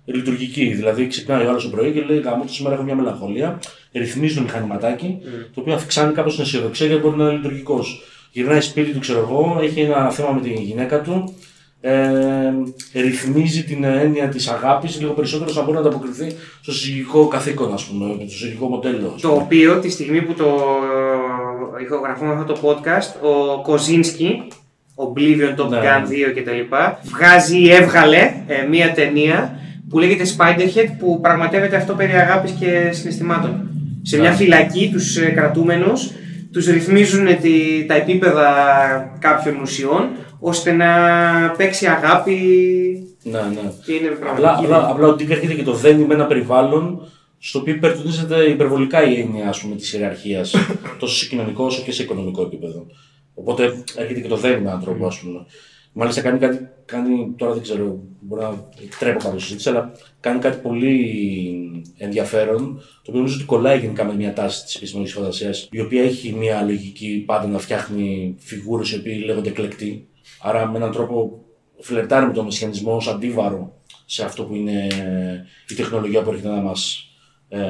ε, 0.06 0.12
λειτουργικοί. 0.12 0.64
Δηλαδή, 0.64 1.06
ξυπνάει 1.06 1.46
ο 1.46 1.48
άλλος 1.48 1.62
το 1.62 1.68
πρωί 1.68 1.92
και 1.92 2.00
λέει: 2.00 2.18
Γάμο, 2.20 2.44
σήμερα 2.46 2.74
έχω 2.74 2.84
μια 2.84 2.94
μελαγχολία. 2.94 3.58
Ρυθμίζει 3.92 4.34
το 4.34 4.40
μηχανηματάκι, 4.42 5.18
το 5.54 5.60
οποίο 5.60 5.74
αυξάνει 5.74 6.12
κάπως 6.12 6.34
την 6.34 6.42
αισιοδοξία 6.44 6.86
γιατί 6.86 7.02
μπορεί 7.02 7.16
να 7.16 7.24
είναι 7.24 7.32
λειτουργικός. 7.32 8.02
Γυρνάει 8.32 8.60
σπίτι 8.60 8.92
του, 8.92 8.98
ξέρω 8.98 9.18
εγώ, 9.18 9.58
έχει 9.62 9.80
ένα 9.80 10.10
θέμα 10.10 10.30
με 10.32 10.40
τη 10.40 10.48
γυναίκα 10.48 11.00
του, 11.00 11.34
ε, 11.80 12.00
ρυθμίζει 12.94 13.64
την 13.64 13.84
έννοια 13.84 14.28
της 14.28 14.48
αγάπης 14.48 15.00
λίγο 15.00 15.12
περισσότερο 15.12 15.48
ώστε 15.48 15.60
να 15.60 15.66
μπορεί 15.66 15.78
να 15.82 15.84
ανταποκριθεί 15.88 16.36
στο 16.62 16.72
συζυγικό 16.72 17.28
καθήκον, 17.28 17.72
ας 17.72 17.84
πούμε, 17.84 18.14
στο 18.18 18.36
συζυγικό 18.36 18.66
μοντέλο. 18.68 19.12
ας 19.14 19.20
Το 19.20 19.28
πούμε. 19.28 19.42
οποίο 19.42 19.78
τη 19.80 19.90
στιγμή 19.90 20.22
που 20.22 20.32
το 20.34 20.56
ηχογραφούμε 21.82 22.32
αυτό 22.32 22.52
το 22.52 22.60
podcast, 22.68 23.28
ο 23.30 23.62
Κοζίνσκι, 23.62 24.42
Oblivion, 24.94 25.60
Top 25.64 25.68
Ναι. 25.68 25.78
Gun 25.82 26.08
2 26.08 26.32
κτλ. 26.34 26.74
Βγάζει, 27.04 27.68
έβγαλε 27.68 28.32
ε, 28.46 28.66
μία 28.70 28.92
ταινία 28.92 29.58
που 29.94 30.00
λέγεται 30.00 30.24
Spiderhead 30.36 30.88
που 30.98 31.20
πραγματεύεται 31.20 31.76
αυτό 31.76 31.94
περί 31.94 32.12
αγάπης 32.12 32.50
και 32.50 32.90
συναισθημάτων. 32.92 33.68
Σε 34.02 34.18
μια 34.18 34.30
Ναι. 34.30 34.36
φυλακή 34.36 34.90
τους 34.92 35.16
ε, 35.16 35.26
κρατούμενους 35.30 36.10
τους 36.52 36.66
ρυθμίζουν 36.66 37.26
τη, 37.40 37.84
τα 37.86 37.94
επίπεδα 37.94 38.46
κάποιων 39.18 39.56
ουσιών 39.60 40.08
ώστε 40.40 40.72
να 40.72 40.86
παίξει 41.56 41.86
αγάπη 41.86 42.36
Ναι, 43.22 43.38
ναι. 43.38 43.70
και 43.84 43.92
είναι 43.92 44.08
Απλά, 44.08 44.18
πραγματική. 44.20 44.64
απλά, 44.64 44.88
απλά 44.90 45.06
ο 45.06 45.14
Ντίκ 45.14 45.30
έρχεται 45.30 45.54
και 45.54 45.62
το 45.62 45.72
δένει 45.72 46.04
με 46.04 46.14
ένα 46.14 46.26
περιβάλλον 46.26 47.08
στο 47.38 47.58
οποίο 47.58 47.74
υπερτονίζεται 47.74 48.42
υπερβολικά 48.44 49.04
η 49.04 49.20
έννοια 49.20 49.48
ας 49.48 49.60
πούμε, 49.60 49.74
της 49.76 49.92
ιεραρχίας, 49.92 50.54
τόσο 50.98 51.16
σε 51.16 51.26
κοινωνικό 51.26 51.64
όσο 51.64 51.82
και 51.82 51.92
σε 51.92 52.02
οικονομικό 52.02 52.42
επίπεδο. 52.42 52.86
Οπότε 53.34 53.62
έρχεται 53.96 54.20
και 54.20 54.28
το 54.28 54.36
δένει 54.36 54.60
με 54.60 54.68
έναν 54.68 54.80
τρόπο, 54.80 55.06
ας 55.06 55.18
πούμε. 55.18 55.40
Μάλιστα 55.96 56.20
κάνει 56.20 56.38
κάτι, 56.38 56.68
κάνει, 56.84 57.34
τώρα 57.36 57.52
δεν 57.52 57.62
ξέρω, 57.62 58.02
μπορεί 58.20 58.42
να 58.42 58.68
εκτρέπω 58.82 59.18
κάποιο 59.18 59.38
συζήτηση, 59.38 59.68
αλλά 59.68 59.92
κάνει 60.20 60.38
κάτι 60.38 60.58
πολύ 60.58 61.94
ενδιαφέρον, 61.96 62.74
το 62.76 63.10
οποίο 63.10 63.14
νομίζω 63.20 63.34
ότι 63.34 63.44
κολλάει 63.44 63.78
γενικά 63.78 64.04
με 64.04 64.14
μια 64.14 64.32
τάση 64.32 64.64
της 64.64 64.74
επιστημονική 64.74 65.12
φαντασίας, 65.12 65.68
η 65.70 65.80
οποία 65.80 66.02
έχει 66.02 66.32
μια 66.32 66.62
λογική 66.62 67.22
πάντα 67.26 67.46
να 67.46 67.58
φτιάχνει 67.58 68.34
φιγούρες 68.38 68.92
οι 68.92 68.98
οποίοι 68.98 69.22
λέγονται 69.24 69.48
εκλεκτοί. 69.48 70.08
Άρα 70.42 70.70
με 70.70 70.76
έναν 70.76 70.92
τρόπο 70.92 71.44
φλερτάρει 71.78 72.26
με 72.26 72.32
τον 72.32 72.44
μεσιανισμό 72.44 72.96
ως 72.96 73.08
αντίβαρο 73.08 73.80
σε 74.04 74.24
αυτό 74.24 74.44
που 74.44 74.54
είναι 74.54 74.86
η 75.68 75.74
τεχνολογία 75.74 76.22
που 76.22 76.30
έρχεται 76.30 76.48
να 76.48 76.60
μας 76.60 77.08
ε, 77.48 77.60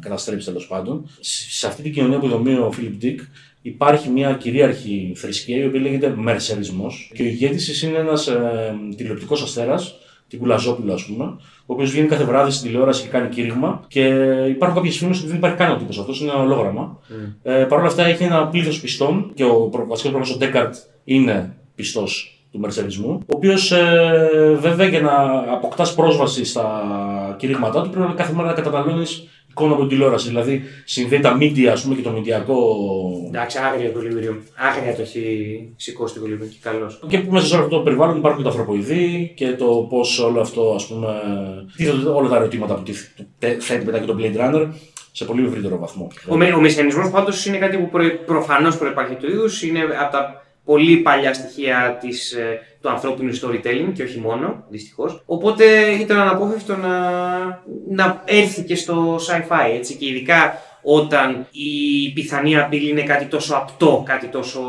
καταστρέψει 0.00 0.46
τέλος 0.46 0.66
πάντων. 0.66 1.08
Σε 1.20 1.50
σε 1.50 1.66
αυτή 1.66 1.82
την 1.82 1.92
κοινωνία 1.92 2.18
που 2.18 2.28
δομεί 2.28 2.54
ο 2.54 2.72
Φίλιπ 2.72 2.96
Ντίκ 2.96 3.20
υπάρχει 3.66 4.08
μια 4.10 4.32
κυρίαρχη 4.32 5.12
θρησκεία 5.16 5.62
η 5.62 5.66
οποία 5.66 5.80
λέγεται 5.80 6.14
Μερσερισμό 6.16 6.86
και 7.14 7.22
ο 7.22 7.24
ηγέτης 7.24 7.64
της 7.64 7.82
είναι 7.82 7.98
ένας 7.98 8.26
ε, 8.26 8.74
τηλεοπτικός 8.96 9.42
αστέρας, 9.42 9.94
την 10.28 10.38
Κουλαζόπουλο 10.38 10.92
ας 10.92 11.04
πούμε, 11.06 11.24
ο 11.66 11.72
οποίος 11.72 11.90
βγαίνει 11.90 12.06
κάθε 12.08 12.24
βράδυ 12.24 12.50
στην 12.50 12.66
τηλεόραση 12.70 13.02
και 13.02 13.08
κάνει 13.08 13.28
κήρυγμα. 13.28 13.84
Και 13.88 14.04
υπάρχουν 14.48 14.76
κάποιες 14.76 14.96
φήμες 14.96 15.18
ότι 15.18 15.26
δεν 15.28 15.36
υπάρχει 15.36 15.56
καν 15.56 15.72
ο 15.72 15.76
τύπος 15.76 15.98
αυτός, 15.98 16.20
είναι 16.20 16.30
ένα 16.30 16.40
ολόγραμμα. 16.40 16.98
Ε, 17.42 17.64
Παρ' 17.64 17.78
όλα 17.78 17.88
αυτά 17.88 18.04
έχει 18.04 18.22
ένα 18.22 18.46
πλήθος 18.48 18.80
πιστών 18.80 19.30
και 19.34 19.44
ο 19.44 19.54
προ- 19.54 19.86
βασικός 19.88 20.12
πρόεδρο 20.12 20.34
ο 20.34 20.38
Ντέκαρτ 20.38 20.74
είναι 21.04 21.56
πιστός 21.74 22.38
του 22.52 22.58
μερσερισμού, 22.60 23.10
ο 23.10 23.36
οποίος 23.36 23.72
ε, 23.72 24.56
βέβαια 24.60 24.86
για 24.88 25.00
να 25.00 25.12
αποκτάς 25.52 25.94
πρόσβαση 25.94 26.44
στα 26.44 27.36
κηρύγματά 27.38 27.82
του 27.82 27.90
πρέπει 27.90 28.12
κάθε 28.14 28.32
μέρα 28.34 28.46
να 28.48 28.52
καταναλώνεις 28.54 29.28
εικόνα 29.54 29.72
από 29.72 29.80
την 29.80 29.88
τηλεόραση. 29.90 30.28
Δηλαδή 30.28 30.62
συνδέει 30.84 31.20
τα 31.20 31.36
media 31.40 31.64
ας 31.66 31.82
πούμε, 31.82 31.94
και 31.94 32.02
το 32.02 32.10
μηντιακό. 32.10 32.56
Εντάξει, 33.26 33.58
άγρια 33.58 33.92
το 33.92 34.00
Λιβύριο. 34.00 34.42
Άγρια 34.56 34.94
το 34.94 35.02
έχει 35.02 35.24
σηκώσει 35.76 36.14
το 36.14 36.20
Λιβύριο 36.26 36.46
και 36.46 36.56
καλώ. 36.62 36.90
Και 37.08 37.18
που 37.18 37.32
μέσα 37.32 37.46
σε 37.46 37.54
όλο 37.54 37.64
αυτό 37.64 37.76
το 37.76 37.82
περιβάλλον 37.82 38.16
υπάρχουν 38.16 38.38
και 38.42 38.44
τα 38.44 38.50
ανθρωποειδή 38.50 39.32
και 39.36 39.52
το 39.52 39.86
πώς 39.90 40.18
όλο 40.18 40.40
αυτό, 40.40 40.72
ας 40.74 40.86
πούμε. 40.86 41.08
τίθενται 41.76 42.08
όλα 42.08 42.28
τα 42.28 42.36
ερωτήματα 42.36 42.74
που 42.74 42.82
τίθ- 42.82 43.16
που 43.16 43.26
τε- 43.38 43.62
θέτει 43.62 43.84
μετά 43.84 43.98
και 43.98 44.06
το 44.06 44.16
Blade 44.20 44.36
Runner 44.40 44.68
σε 45.12 45.24
πολύ 45.24 45.44
ευρύτερο 45.46 45.78
βαθμό. 45.78 46.08
Ο, 46.28 46.36
με, 46.36 46.52
ο 46.52 46.60
μεσιανισμός 46.60 47.10
πάντως 47.10 47.46
είναι 47.46 47.56
κάτι 47.58 47.76
που 47.76 47.88
προ, 47.90 48.04
προφανώς 48.26 48.76
προϋπάρχει 48.78 49.14
του 49.14 49.30
είδους, 49.30 49.62
είναι 49.62 49.80
από 50.02 50.12
τα 50.12 50.42
πολύ 50.64 50.96
παλιά 50.96 51.34
στοιχεία 51.34 51.98
της, 52.00 52.32
ε, 52.32 52.58
του 52.84 52.90
ανθρώπινου 52.90 53.32
storytelling 53.32 53.92
και 53.94 54.02
όχι 54.02 54.18
μόνο, 54.18 54.64
δυστυχώς. 54.68 55.22
Οπότε 55.26 55.64
ήταν 56.00 56.18
αναπόφευκτο 56.18 56.76
να, 56.76 56.98
να 57.90 58.22
έρθει 58.24 58.62
και 58.62 58.76
στο 58.76 59.16
sci-fi, 59.16 59.76
έτσι, 59.76 59.94
και 59.94 60.06
ειδικά 60.06 60.58
όταν 60.82 61.46
η 61.50 62.12
πιθανή 62.12 62.58
απειλή 62.58 62.90
είναι 62.90 63.02
κάτι 63.02 63.24
τόσο 63.24 63.54
απτό, 63.56 64.02
κάτι 64.06 64.26
τόσο 64.26 64.60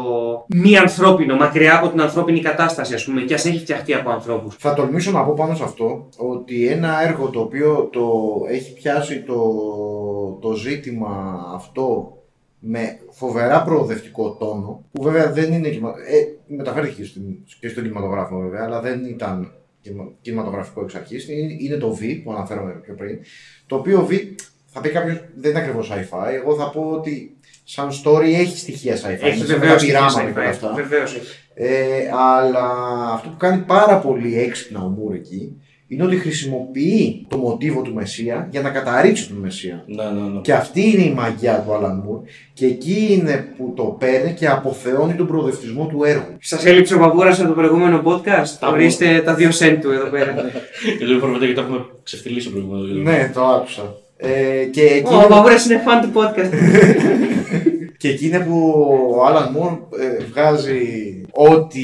μη 0.47 0.78
ανθρώπινο, 0.78 1.36
μακριά 1.36 1.78
από 1.78 1.89
την 1.89 2.01
ανθρώπινη 2.01 2.39
κατάσταση, 2.39 2.93
ας 2.93 3.05
πούμε, 3.05 3.22
και 3.22 3.34
ας 3.34 3.45
έχει 3.45 3.59
φτιαχτεί 3.59 3.93
από 3.93 4.09
ανθρώπους. 4.09 4.55
Θα 4.59 4.74
τολμήσω 4.74 5.11
να 5.11 5.24
πω 5.24 5.34
πάνω 5.34 5.55
σε 5.55 5.63
αυτό 5.63 6.09
ότι 6.18 6.68
ένα 6.68 7.03
έργο 7.07 7.30
το 7.30 7.39
οποίο 7.39 7.89
το 7.91 8.09
έχει 8.49 8.74
πιάσει 8.74 9.22
το, 9.22 9.36
το 10.41 10.53
ζήτημα 10.53 11.43
αυτό 11.55 12.14
με 12.68 12.99
φοβερά 13.09 13.63
προοδευτικό 13.63 14.32
τόνο, 14.39 14.84
που 14.91 15.03
βέβαια 15.03 15.32
δεν 15.32 15.53
είναι. 15.53 15.70
κινημα- 15.70 15.95
Ε, 16.07 16.53
μεταφέρθηκε 16.55 17.01
και, 17.01 17.07
στην, 17.07 17.24
και 17.59 17.68
στον 17.70 17.84
κινηματογράφο 17.84 18.39
βέβαια, 18.39 18.63
αλλά 18.63 18.82
δεν 18.82 19.05
ήταν 19.05 19.51
κινημα- 19.82 20.11
κινηματογραφικό 20.22 20.82
εξ 20.82 20.95
αρχής. 20.95 21.30
Είναι, 21.30 21.55
είναι 21.59 21.76
το 21.76 21.97
V 22.01 22.22
που 22.24 22.32
αναφέραμε 22.32 22.72
πιο 22.72 22.93
πριν. 22.93 23.20
Το 23.68 23.76
οποίο 23.76 24.07
V 24.11 24.20
θα 24.66 24.82
πει 24.82 24.89
κάποιος 24.89 25.24
δεν 25.36 25.51
είναι 25.51 25.59
ακριβώς 25.59 25.91
sci-fi. 25.93 26.34
Εγώ 26.34 26.55
θα 26.55 26.70
πω 26.70 26.82
ότι 26.91 27.38
σαν 27.63 27.89
story 28.03 28.24
έχει 28.24 28.57
στοιχεία 28.57 28.95
sci-fi. 28.95 29.18
Έχει 29.24 29.39
με 29.39 29.45
βεβαίως 29.45 29.82
τα 29.82 29.86
πειράματα 29.88 30.24
και 30.24 30.39
όλα 30.39 30.45
sci-fi, 30.47 30.49
αυτά. 30.49 30.74
βεβαίως 30.74 31.16
έχει. 31.16 31.26
Ε, 31.53 32.09
αλλά 32.13 32.68
αυτό 33.13 33.30
που 33.30 33.38
κάνει 33.38 33.61
πάρα 33.61 33.99
πολύ 33.99 34.39
έξυπνα 34.39 34.84
ο 34.84 34.88
Μουρ 34.88 35.13
εκεί 35.13 35.61
είναι 35.88 36.04
ότι 36.04 36.16
χρησιμοποιεί 36.16 37.26
το 37.30 37.38
μοτίβο 37.38 37.82
του 37.82 37.94
Μεσσία 37.94 38.48
για 38.52 38.62
να 38.62 38.70
καταρρύψει 38.70 39.28
τον 39.28 39.38
Μεσσία. 39.38 39.84
Ναι, 39.88 40.04
ναι, 40.04 40.30
ναι. 40.30 40.42
Και 40.42 40.54
αυτή 40.54 40.82
είναι 40.82 41.04
η 41.04 41.14
μαγιά 41.14 41.64
του 41.66 41.74
Άλαν 41.74 42.02
Μουρ 42.06 42.20
και 42.54 42.66
εκεί 42.66 43.08
είναι 43.10 43.54
που 43.58 43.74
το 43.76 43.84
παίρνει 43.84 44.34
και 44.34 44.48
αποθεώνει 44.48 45.14
τον 45.14 45.28
προοδευτισμό 45.28 45.86
του 45.86 46.04
έργου. 46.04 46.38
Σας 46.40 46.66
έλειψε 46.66 46.96
ο 46.96 47.00
Παπούρας 47.00 47.40
από 47.40 47.48
το 47.48 47.54
προηγούμενο 47.54 48.02
podcast; 48.06 48.48
Τα 48.60 48.68
Ορίστε 48.68 49.22
τα 49.26 49.34
δύο 49.34 49.52
σέντ 49.52 49.82
του 49.82 49.92
εδώ 49.92 50.06
πέρα. 50.06 50.36
Και 51.00 51.06
δεν 51.06 51.20
φορμάται 51.20 51.46
γιατί 51.46 51.62
το 51.62 51.66
έχουμε 51.68 51.86
ξεφτυλίσει 52.04 52.50
προηγούμενο. 52.50 53.02
Ναι, 53.02 53.32
το 53.34 53.46
άκουσα. 53.46 53.96
Ε, 54.18 54.64
και, 54.72 54.82
εκεί 54.82 55.14
Ο 55.14 55.28
Παπούρας 55.28 55.66
είναι 55.66 55.82
φαν 55.86 56.02
του 56.02 56.12
podcast. 56.20 56.50
και 57.98 58.08
εκεί 58.08 58.26
είναι 58.26 58.40
που 58.40 58.74
ο 59.18 59.26
Άλαν 59.26 59.52
Μουρ 59.52 59.72
ε, 59.72 60.24
βγάζει 60.32 60.82
ό,τι 61.36 61.82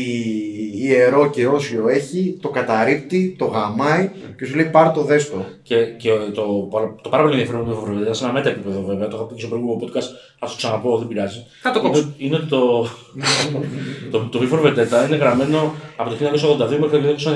ιερό 0.75 1.29
και 1.29 1.47
όσιο 1.47 1.87
έχει, 1.89 2.37
το 2.41 2.49
καταρρύπτει, 2.49 3.35
το 3.37 3.45
γαμάει 3.45 4.09
και 4.37 4.45
σου 4.45 4.55
λέει 4.55 4.65
πάρ 4.65 4.91
το 4.91 5.01
δέστο. 5.03 5.45
Και, 5.63 5.75
και 5.85 6.09
το, 6.33 6.41
παρα- 6.71 6.95
το 7.01 7.09
πάρα 7.09 7.23
πολύ 7.23 7.33
ενδιαφέρον 7.35 7.67
με 7.67 7.73
το 7.73 7.79
Βορβεδέα, 7.79 8.13
σε 8.13 8.23
ένα 8.23 8.33
μετα 8.33 8.49
επίπεδο 8.49 8.81
βέβαια, 8.81 9.07
το 9.07 9.15
είχα 9.15 9.25
πει 9.25 9.33
και 9.33 9.39
στο 9.39 9.49
προηγούμενο 9.49 9.79
podcast, 9.83 10.07
ας 10.39 10.51
το 10.51 10.57
ξαναπώ, 10.57 10.97
δεν 10.97 11.07
πειράζει. 11.07 11.45
Θα 11.61 11.71
το 11.71 11.79
είναι, 11.79 11.87
κόψω. 11.89 12.13
είναι 12.17 12.35
ότι 12.35 12.45
το, 12.45 12.87
το, 14.11 14.19
το 14.19 14.39
V 14.41 14.53
for 14.53 14.59
Vendetta 14.67 15.07
είναι 15.07 15.15
γραμμένο 15.15 15.73
από 15.95 16.09
το 16.09 16.15
1982 16.15 16.77
μέχρι 16.79 17.01
το 17.01 17.31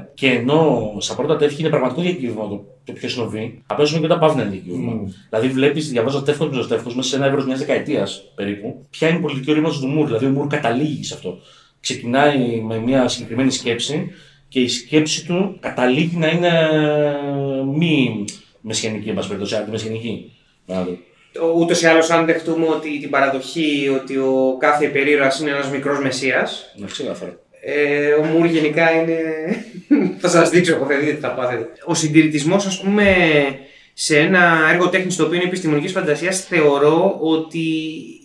1991. 0.00 0.04
Και 0.14 0.26
ενώ 0.30 0.92
στα 0.98 1.14
πρώτα 1.14 1.36
τεύχη 1.36 1.60
είναι 1.60 1.68
πραγματικό 1.70 2.00
διακύβευμα 2.00 2.48
το, 2.48 2.64
το 2.84 2.92
ποιος 2.92 3.16
είναι 3.16 3.24
ο 3.24 3.30
V, 3.34 3.36
απέσουμε 3.66 4.00
και 4.00 4.06
τα 4.06 4.18
παύλα 4.18 4.42
είναι 4.42 4.50
διακύβευμα. 4.50 4.92
Mm. 4.92 5.08
Δηλαδή 5.28 5.48
βλέπεις, 5.48 5.88
διαβάζοντα 5.90 6.24
τεύχος 6.24 6.48
με 6.56 6.64
τεύχο 6.66 6.90
μέσα 6.94 7.08
σε 7.08 7.16
ένα 7.16 7.26
εύρο 7.26 7.44
μιας 7.44 7.58
δεκαετίας 7.58 8.22
περίπου, 8.34 8.86
ποια 8.90 9.08
είναι 9.08 9.18
η 9.18 9.20
πολιτική 9.20 9.50
ορίμανση 9.50 9.80
του 9.80 9.86
Μουρ. 9.86 10.06
Δηλαδή 10.06 10.26
ο 10.26 10.28
Μουρ 10.30 10.46
καταλήγει 10.46 11.04
σε 11.04 11.14
αυτό. 11.14 11.38
Ξεκινάει 11.80 12.60
με 12.66 12.78
μια 12.78 13.08
συγκεκριμένη 13.08 13.50
σκέψη 13.50 14.10
και 14.48 14.60
η 14.60 14.68
σκέψη 14.68 15.26
του 15.26 15.56
καταλήγει 15.60 16.16
να 16.16 16.28
είναι 16.28 16.52
μη 17.76 18.24
μεσιανική, 18.60 19.08
εν 19.08 19.14
πάση 19.14 19.28
περιπτώσει, 19.28 19.54
αντιμεσιανική. 19.54 20.32
Δηλαδή. 20.66 21.02
Ούτως 21.56 21.82
ή 21.82 21.86
άλλως, 21.86 22.10
αν 22.10 22.26
δεχτούμε 22.26 22.66
ότι 22.66 22.98
την 23.00 23.10
παραδοχή 23.10 23.90
ότι 24.02 24.16
ο 24.16 24.56
κάθε 24.58 24.84
υπερήρωα 24.84 25.32
είναι 25.40 25.50
ένας 25.50 25.70
μικρός 25.70 26.00
μεσία, 26.02 26.48
Να 26.76 26.86
ξεκάθαρα. 26.86 27.38
ε, 27.64 28.12
ο 28.12 28.24
Μουρ 28.24 28.46
γενικά 28.46 28.90
είναι. 28.90 29.16
θα 30.20 30.28
σας 30.28 30.50
δείξω 30.50 30.74
εγώ, 30.74 30.86
θα 30.86 30.98
δείτε 30.98 31.12
τι 31.12 31.20
θα 31.20 31.34
πάθετε. 31.34 31.66
Ο 31.84 31.94
συντηρητισμός, 31.94 32.66
ας 32.66 32.80
πούμε, 32.80 33.04
σε 33.92 34.18
ένα 34.18 34.68
έργο 34.72 34.88
τέχνης 34.88 35.16
το 35.16 35.24
οποίο 35.24 35.36
είναι 35.36 35.44
επιστημονικής 35.48 35.92
φαντασίας, 35.92 36.44
θεωρώ 36.44 37.16
ότι 37.20 37.64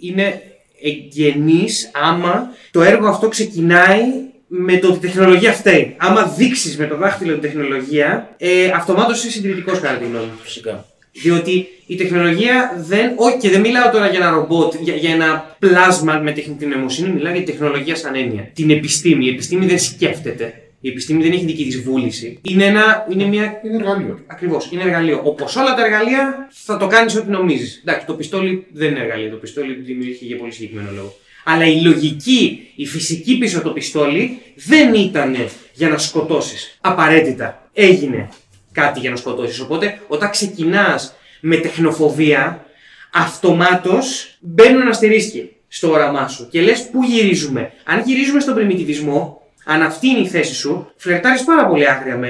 είναι 0.01 0.41
εγγενή 0.83 1.65
άμα 1.91 2.51
το 2.71 2.81
έργο 2.81 3.07
αυτό 3.07 3.27
ξεκινάει 3.27 4.01
με 4.47 4.77
το 4.77 4.87
ότι 4.87 4.97
η 4.97 4.99
τεχνολογία 4.99 5.51
φταίει. 5.51 5.95
Άμα 5.97 6.23
δείξεις 6.37 6.77
με 6.77 6.85
το 6.85 6.97
δάχτυλο 6.97 7.31
την 7.31 7.41
τεχνολογία, 7.41 8.35
ε, 8.37 8.71
αυτομάτως 8.75 9.17
είσαι 9.17 9.31
συντηρητικός 9.31 9.79
κατά 9.79 9.97
τη 9.97 10.05
γνώμη 10.05 10.25
μου. 10.25 10.39
Φυσικά. 10.41 10.85
Διότι 11.11 11.67
η 11.85 11.95
τεχνολογία 11.95 12.83
δεν. 12.87 13.11
Όχι, 13.15 13.37
και 13.37 13.49
δεν 13.49 13.61
μιλάω 13.61 13.89
τώρα 13.89 14.07
για 14.07 14.19
ένα 14.19 14.29
ρομπότ, 14.29 14.73
για, 14.79 14.95
για 14.95 15.13
ένα 15.13 15.55
πλάσμα 15.59 16.19
με 16.23 16.31
τεχνητή 16.31 16.65
νοημοσύνη, 16.65 17.09
μιλάω 17.09 17.33
για 17.33 17.43
τη 17.43 17.51
τεχνολογία 17.51 17.95
σαν 17.95 18.15
έννοια. 18.15 18.49
Την 18.53 18.69
επιστήμη. 18.69 19.25
Η 19.25 19.29
επιστήμη 19.29 19.65
δεν 19.65 19.79
σκέφτεται. 19.79 20.62
Η 20.85 20.89
επιστήμη 20.89 21.23
δεν 21.23 21.31
έχει 21.31 21.45
δική 21.45 21.63
της 21.63 21.81
βούληση. 21.81 22.39
Είναι, 22.41 22.65
ένα, 22.65 23.07
είναι 23.11 23.25
μια. 23.25 23.61
Είναι 23.65 23.75
εργαλείο. 23.75 24.19
Ακριβώς, 24.27 24.69
είναι 24.71 24.81
εργαλείο. 24.81 25.21
Όπως 25.23 25.55
όλα 25.55 25.73
τα 25.73 25.85
εργαλεία, 25.85 26.49
θα 26.51 26.77
το 26.77 26.87
κάνεις 26.87 27.15
ό,τι 27.15 27.29
νομίζεις. 27.29 27.81
Εντάξει, 27.85 28.05
το 28.05 28.13
πιστόλι 28.13 28.65
δεν 28.71 28.89
είναι 28.89 28.99
εργαλείο. 28.99 29.29
Το 29.29 29.35
πιστόλι 29.35 29.73
δημιουργήθηκε 29.73 30.25
για 30.25 30.37
πολύ 30.37 30.51
συγκεκριμένο 30.51 30.89
λόγο. 30.95 31.15
Αλλά 31.43 31.65
η 31.65 31.81
λογική, 31.81 32.67
η 32.75 32.85
φυσική 32.85 33.37
πίσω 33.37 33.57
από 33.57 33.67
το 33.67 33.73
πιστόλι 33.73 34.39
δεν 34.55 34.93
ήταν 34.93 35.37
για 35.73 35.89
να 35.89 35.97
σκοτώσεις. 35.97 36.77
Απαραίτητα. 36.81 37.69
Έγινε 37.73 38.29
κάτι 38.71 38.99
για 38.99 39.09
να 39.09 39.15
σκοτώσεις. 39.15 39.59
Οπότε, 39.59 39.99
όταν 40.07 40.29
ξεκινάς 40.29 41.15
με 41.39 41.55
τεχνοφοβία, 41.55 42.65
αυτομάτως 43.13 44.37
μπαίνουν 44.39 44.87
αστερίσκοι 44.87 45.51
στο 45.67 45.91
όραμά 45.91 46.27
σου 46.27 46.47
και 46.51 46.61
λες 46.61 46.89
πού 46.91 47.03
γυρίζουμε; 47.03 47.71
Αν 47.83 48.03
γυρίζουμε 48.05 48.39
στον 48.39 48.53
πριμιτιβισμό, 48.53 49.42
αν 49.65 49.81
αυτή 49.81 50.07
είναι 50.07 50.19
η 50.19 50.27
θέση 50.27 50.53
σου, 50.53 50.91
φλερτάρεις 50.95 51.43
πάρα 51.43 51.67
πολύ 51.67 51.89
άγρια 51.89 52.17
με, 52.17 52.29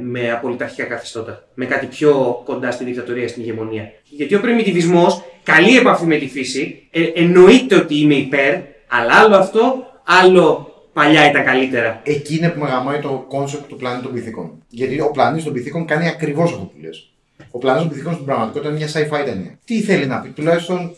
με 0.00 0.30
απολυταρχικά 0.32 0.84
καθεστώτα. 0.84 1.48
Με 1.54 1.64
κάτι 1.64 1.86
πιο 1.86 2.42
κοντά 2.44 2.70
στην 2.70 2.86
δικτατορία, 2.86 3.28
στην 3.28 3.42
ηγεμονία. 3.42 3.92
Γιατί 4.04 4.34
ο 4.34 4.40
πριμιτιβισμός, 4.40 5.22
καλή 5.42 5.76
επαφή 5.76 6.04
με 6.04 6.16
τη 6.16 6.28
φύση, 6.28 6.88
ε, 6.90 7.02
εννοείται 7.14 7.74
ότι 7.74 8.00
είμαι 8.00 8.14
υπέρ, 8.14 8.54
αλλά 8.88 9.12
άλλο 9.24 9.36
αυτό, 9.36 9.86
άλλο 10.22 10.72
παλιά 10.92 11.30
ήταν 11.30 11.44
καλύτερα. 11.44 12.00
Εκεί 12.04 12.36
είναι 12.36 12.48
που 12.48 12.60
με 12.60 12.68
γαμάει 12.68 12.98
το 13.00 13.24
κόνσεπτ 13.28 13.68
του 13.68 13.76
πλανήτη 13.76 14.02
των 14.02 14.12
πιθήκων. 14.12 14.62
Γιατί 14.68 15.00
ο 15.00 15.10
πλανήτης 15.10 15.44
των 15.44 15.52
πιθήκων 15.52 15.84
κάνει 15.86 16.08
ακριβώς 16.08 16.52
αυτό 16.52 16.64
που 16.64 16.78
λες. 16.82 17.10
Ο 17.50 17.58
πλανήτης 17.58 17.82
των 17.86 17.92
πιθήκων 17.92 18.12
στην 18.14 18.24
πραγματικότητα 18.26 18.70
είναι 18.74 18.78
μια 18.78 18.88
sci-fi 18.88 19.24
ταινία. 19.24 19.58
Τι 19.64 19.80
θέλει 19.82 20.06
να 20.06 20.20
πει, 20.20 20.28
τουλάχιστον 20.28 20.94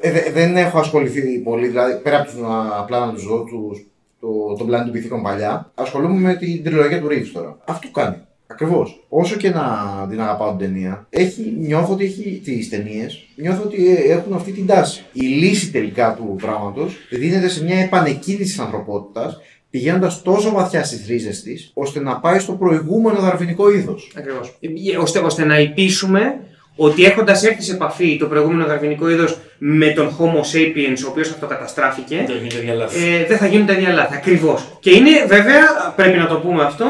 ε, 0.00 0.10
δε- 0.10 0.30
δεν 0.30 0.56
έχω 0.56 0.78
ασχοληθεί 0.78 1.38
πολύ, 1.38 1.66
δηλαδή 1.68 2.00
πέρα 2.02 2.20
από 2.20 2.30
του 2.30 2.46
απλά 2.78 3.06
να 3.06 3.12
του 3.12 3.20
δω 3.20 3.44
τους, 3.44 3.86
το, 4.22 4.54
τον 4.58 4.66
πλανήτη 4.66 4.90
των 4.90 4.98
πιθήκων 4.98 5.22
παλιά, 5.22 5.70
ασχολούμαι 5.74 6.20
με 6.20 6.34
την 6.34 6.64
τριλογία 6.64 7.00
του 7.00 7.06
Reeves 7.06 7.30
τώρα. 7.32 7.58
Αυτό 7.64 7.90
κάνει. 7.90 8.16
Ακριβώς. 8.46 9.04
Όσο 9.08 9.36
και 9.36 9.50
να 9.50 9.66
την 10.10 10.20
αγαπάω 10.20 10.56
την 10.56 10.58
ταινία, 10.58 11.06
έχει, 11.10 11.56
νιώθω 11.58 11.92
ότι 11.92 12.04
έχει 12.04 12.40
τις 12.44 12.68
ταινίες, 12.68 13.24
νιώθω 13.36 13.62
ότι 13.62 13.88
ε, 13.88 14.12
έχουν 14.12 14.32
αυτή 14.32 14.52
την 14.52 14.66
τάση. 14.66 15.04
Η 15.12 15.20
λύση 15.20 15.70
τελικά 15.70 16.14
του 16.14 16.36
πράγματος 16.42 16.96
δίνεται 17.10 17.48
σε 17.48 17.64
μια 17.64 17.78
επανεκκίνηση 17.78 18.42
της 18.42 18.58
ανθρωπότητας, 18.58 19.40
πηγαίνοντας 19.70 20.22
τόσο 20.22 20.50
βαθιά 20.52 20.84
στις 20.84 21.06
ρίζες 21.06 21.42
της, 21.42 21.70
ώστε 21.74 22.00
να 22.00 22.20
πάει 22.20 22.38
στο 22.38 22.52
προηγούμενο 22.52 23.20
δαρβηνικό 23.20 23.72
είδος. 23.72 24.12
Ακριβώς. 24.16 24.58
Ώστε, 25.00 25.18
ώστε 25.18 25.44
να 25.44 25.60
υπήσουμε 25.60 26.40
ότι 26.86 27.04
έχοντας 27.04 27.42
έρθει 27.44 27.62
σε 27.62 27.72
επαφή 27.72 28.16
το 28.16 28.26
προηγούμενο 28.26 28.66
δαρβηνικό 28.66 29.10
είδος 29.10 29.38
με 29.58 29.88
τον 29.90 30.08
Homo 30.18 30.40
sapiens, 30.54 30.98
ο 31.06 31.08
οποίος 31.10 31.28
αυτοκαταστράφηκε, 31.30 32.24
Δεν 32.26 32.36
γίνεται 32.36 32.64
για 32.64 32.74
λάθη. 32.74 32.98
ε, 33.04 33.26
δεν 33.26 33.38
θα 33.38 33.46
γίνουν 33.46 33.66
τα 33.66 33.72
ίδια 33.72 33.92
λάθη. 33.92 34.14
Ακριβώς. 34.14 34.76
Και 34.80 34.90
είναι 34.90 35.10
βέβαια, 35.28 35.62
πρέπει 35.96 36.18
να 36.18 36.26
το 36.26 36.34
πούμε 36.34 36.62
αυτό, 36.62 36.86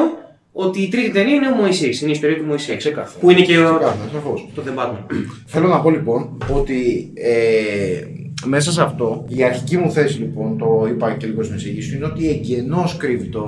ότι 0.53 0.83
η 0.83 0.89
τρίτη 0.89 1.11
ταινία 1.11 1.35
είναι 1.35 1.47
ο 1.49 1.55
Μωυσής, 1.55 2.01
είναι 2.01 2.11
η 2.11 2.13
ιστορία 2.13 2.37
του 2.37 2.45
Μωυσή. 2.45 2.73
Ε, 2.73 2.77
ξεκάθαρα. 2.77 3.19
Που 3.21 3.31
είναι 3.31 3.41
και 3.41 3.59
ο... 3.59 3.63
Ξεκάθαρα, 3.65 4.09
σαφώς. 4.13 4.49
το 4.55 4.63
The 4.67 4.81
Batman. 4.81 5.17
Θέλω 5.47 5.69
να 5.69 5.81
πω 5.81 5.91
λοιπόν 5.91 6.39
ότι 6.55 7.11
ε, 7.15 8.05
μέσα 8.47 8.73
σε 8.73 8.83
αυτό, 8.83 9.25
η 9.29 9.43
αρχική 9.45 9.77
μου 9.77 9.91
θέση 9.91 10.19
λοιπόν, 10.19 10.59
το 10.59 10.87
είπα 10.89 11.13
και 11.19 11.27
λίγο 11.27 11.43
στην 11.43 11.57
εισηγήση, 11.57 11.97
είναι 11.97 12.05
ότι 12.05 12.29
εγγενώς 12.31 12.97
κρύβει 12.97 13.27
το, 13.27 13.45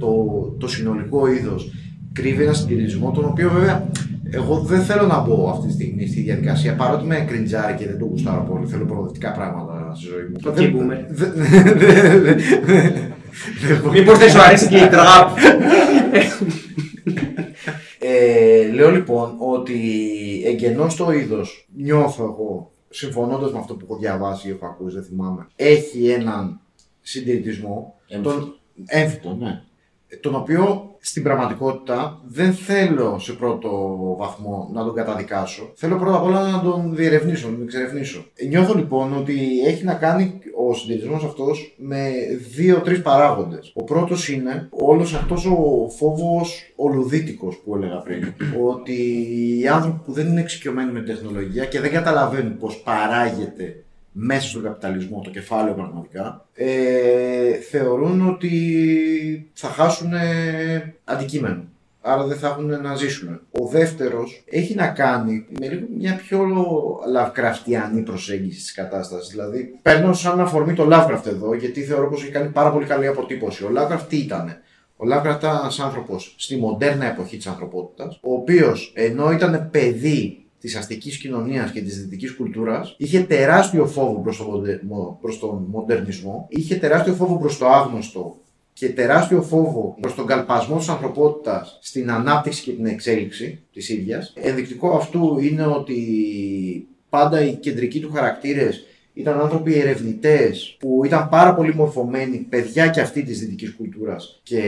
το, 0.00 0.08
το 0.60 0.68
συνολικό 0.68 1.26
είδος, 1.32 1.70
κρύβει 2.12 2.42
ένα 2.42 2.52
συντηρητισμό, 2.52 3.10
τον 3.10 3.24
οποίο 3.24 3.50
βέβαια 3.50 3.88
εγώ 4.30 4.58
δεν 4.58 4.80
θέλω 4.82 5.06
να 5.06 5.20
μπω 5.20 5.50
αυτή 5.50 5.66
τη 5.66 5.72
στιγμή 5.72 6.06
στη 6.06 6.20
διαδικασία, 6.20 6.74
παρότι 6.74 7.04
με 7.04 7.24
κριντζάρει 7.28 7.74
και 7.76 7.86
δεν 7.86 7.98
το 7.98 8.04
γουστάρω 8.04 8.42
πολύ, 8.50 8.66
θέλω 8.66 8.84
προοδευτικά 8.84 9.32
πράγματα 9.32 9.92
στη 9.94 10.06
ζωή 10.06 10.22
μου. 10.30 10.36
Το 10.42 10.52
Δεν- 10.52 10.72
τι 10.72 10.78
boomer. 10.78 11.04
δεν- 11.18 11.32
δεν- 11.34 11.78
δεν- 11.78 12.18
δεν- 12.64 12.92
δεν 13.66 13.78
μπορώ. 13.82 13.92
Μήπως 13.92 14.18
δεν 14.18 14.30
σου 14.30 14.40
αρέσει 14.40 14.68
και 14.68 14.76
η 14.76 14.88
τραπ. 14.88 15.36
Ε, 17.98 18.68
λέω 18.72 18.90
λοιπόν 18.90 19.34
ότι 19.38 19.80
εγγενώς 20.46 20.96
το 20.96 21.10
είδος 21.12 21.68
νιώθω 21.76 22.24
εγώ, 22.24 22.70
συμφωνώντας 22.90 23.52
με 23.52 23.58
αυτό 23.58 23.74
που 23.74 23.86
έχω 23.90 23.98
διαβάσει 23.98 24.48
ή 24.48 24.50
έχω 24.50 24.66
ακούσει, 24.66 24.94
δεν 24.94 25.04
θυμάμαι, 25.04 25.46
έχει 25.56 26.06
έναν 26.08 26.60
συντηρητισμό, 27.00 27.94
Έμφυτο. 28.08 28.30
τον, 28.30 28.54
έμφυτο, 28.86 29.36
ναι, 29.40 29.60
τον 30.20 30.34
οποίο 30.34 30.96
στην 31.00 31.22
πραγματικότητα 31.22 32.20
δεν 32.26 32.52
θέλω 32.52 33.18
σε 33.18 33.32
πρώτο 33.32 33.96
βαθμό 34.18 34.70
να 34.72 34.84
τον 34.84 34.94
καταδικάσω. 34.94 35.72
Θέλω 35.74 35.96
πρώτα 35.96 36.16
απ' 36.16 36.24
όλα 36.24 36.50
να 36.50 36.60
τον 36.60 36.94
διερευνήσω, 36.94 37.48
να 37.48 37.54
τον 37.54 37.62
εξερευνήσω. 37.62 38.24
Νιώθω 38.48 38.74
λοιπόν 38.74 39.16
ότι 39.16 39.60
έχει 39.66 39.84
να 39.84 39.94
κάνει 39.94 40.38
ο 40.68 40.74
συντηρητισμός 40.74 41.24
αυτός 41.24 41.74
με 41.78 42.10
δύο-τρεις 42.54 43.02
παράγοντες. 43.02 43.72
Ο 43.74 43.84
πρώτος 43.84 44.28
είναι 44.28 44.68
όλος 44.70 45.14
αυτός 45.14 45.46
ο 45.46 45.88
φόβος 45.96 46.72
ολουδίτικος 46.76 47.56
που 47.56 47.76
έλεγα 47.76 47.96
πριν. 47.96 48.32
ότι 48.70 48.92
οι 49.60 49.68
άνθρωποι 49.68 50.00
που 50.04 50.12
δεν 50.12 50.26
είναι 50.26 50.40
εξοικειωμένοι 50.40 50.92
με 50.92 51.00
τεχνολογία 51.00 51.64
και 51.64 51.80
δεν 51.80 51.90
καταλαβαίνουν 51.90 52.56
πώς 52.56 52.76
παράγεται 52.76 53.85
μέσα 54.18 54.48
στον 54.48 54.62
καπιταλισμό 54.62 55.20
το 55.24 55.30
κεφάλαιο 55.30 55.74
πραγματικά, 55.74 56.46
ε, 56.54 57.52
θεωρούν 57.52 58.28
ότι 58.28 59.50
θα 59.52 59.68
χάσουν 59.68 60.12
ε, 60.12 60.94
αντικείμενο. 61.04 61.64
Άρα 62.00 62.26
δεν 62.26 62.36
θα 62.36 62.48
έχουν 62.48 62.66
να 62.66 62.94
ζήσουν. 62.94 63.40
Ο 63.50 63.66
δεύτερος 63.66 64.44
έχει 64.50 64.74
να 64.74 64.86
κάνει 64.86 65.46
με 65.60 65.68
λίγο 65.68 65.86
μια 65.98 66.16
πιο 66.16 66.46
Lovecraftiανή 67.16 68.04
προσέγγιση 68.04 68.58
της 68.58 68.72
κατάστασης. 68.72 69.30
Δηλαδή, 69.30 69.78
παίρνω 69.82 70.12
σαν 70.12 70.40
αφορμή 70.40 70.72
το 70.72 70.88
Lovecraft 70.92 71.26
εδώ, 71.26 71.54
γιατί 71.54 71.82
θεωρώ 71.82 72.08
πως 72.08 72.22
έχει 72.22 72.32
κάνει 72.32 72.48
πάρα 72.48 72.72
πολύ 72.72 72.86
καλή 72.86 73.06
αποτύπωση. 73.06 73.64
Ο 73.64 73.70
Lovecraft 73.76 74.06
τι 74.08 74.16
ήτανε; 74.16 74.60
Ο 74.96 75.04
Lovecraft 75.12 75.36
ήταν 75.38 75.56
ένας 75.56 75.80
άνθρωπος 75.80 76.34
στη 76.38 76.56
μοντέρνα 76.56 77.06
εποχή 77.06 77.36
της 77.36 77.46
ανθρωπότητας, 77.46 78.18
ο 78.22 78.32
οποίος 78.32 78.92
ενώ 78.94 79.30
ήταν 79.32 79.68
παιδί 79.70 80.45
της 80.66 80.76
αστικής 80.76 81.16
κοινωνίας 81.18 81.70
και 81.70 81.80
της 81.80 82.00
δυτικής 82.00 82.34
κουλτούρας, 82.34 82.94
είχε 82.98 83.20
τεράστιο 83.20 83.86
φόβο 83.86 84.20
προς 84.20 84.36
τον, 84.36 84.46
μοντε- 84.46 84.82
μο- 84.82 85.18
προς 85.20 85.38
τον 85.38 85.66
μοντερνισμό, 85.68 86.46
είχε 86.50 86.74
τεράστιο 86.74 87.14
φόβο 87.14 87.38
προς 87.38 87.58
το 87.58 87.66
άγνωστο 87.66 88.36
και 88.72 88.88
τεράστιο 88.88 89.42
φόβο 89.42 89.96
προς 90.00 90.14
τον 90.14 90.26
καλπασμό 90.26 90.78
της 90.78 90.88
ανθρωπότητας 90.88 91.78
στην 91.82 92.10
ανάπτυξη 92.10 92.62
και 92.62 92.72
την 92.72 92.86
εξέλιξη 92.86 93.60
της 93.72 93.88
ίδιας. 93.88 94.32
Ενδεικτικό 94.36 94.96
αυτού 94.96 95.38
είναι 95.40 95.66
ότι 95.66 95.98
πάντα 97.08 97.44
οι 97.44 97.52
κεντρικοί 97.54 98.00
του 98.00 98.12
χαρακτήρες 98.12 98.84
ήταν 99.14 99.40
άνθρωποι 99.40 99.74
ερευνητές 99.74 100.76
που 100.78 101.02
ήταν 101.04 101.28
πάρα 101.28 101.54
πολύ 101.54 101.74
μορφωμένοι, 101.74 102.36
παιδιά 102.36 102.88
και 102.88 103.00
αυτή 103.00 103.22
της 103.22 103.38
δυτικής 103.38 103.72
κουλτούρας 103.74 104.40
και 104.42 104.60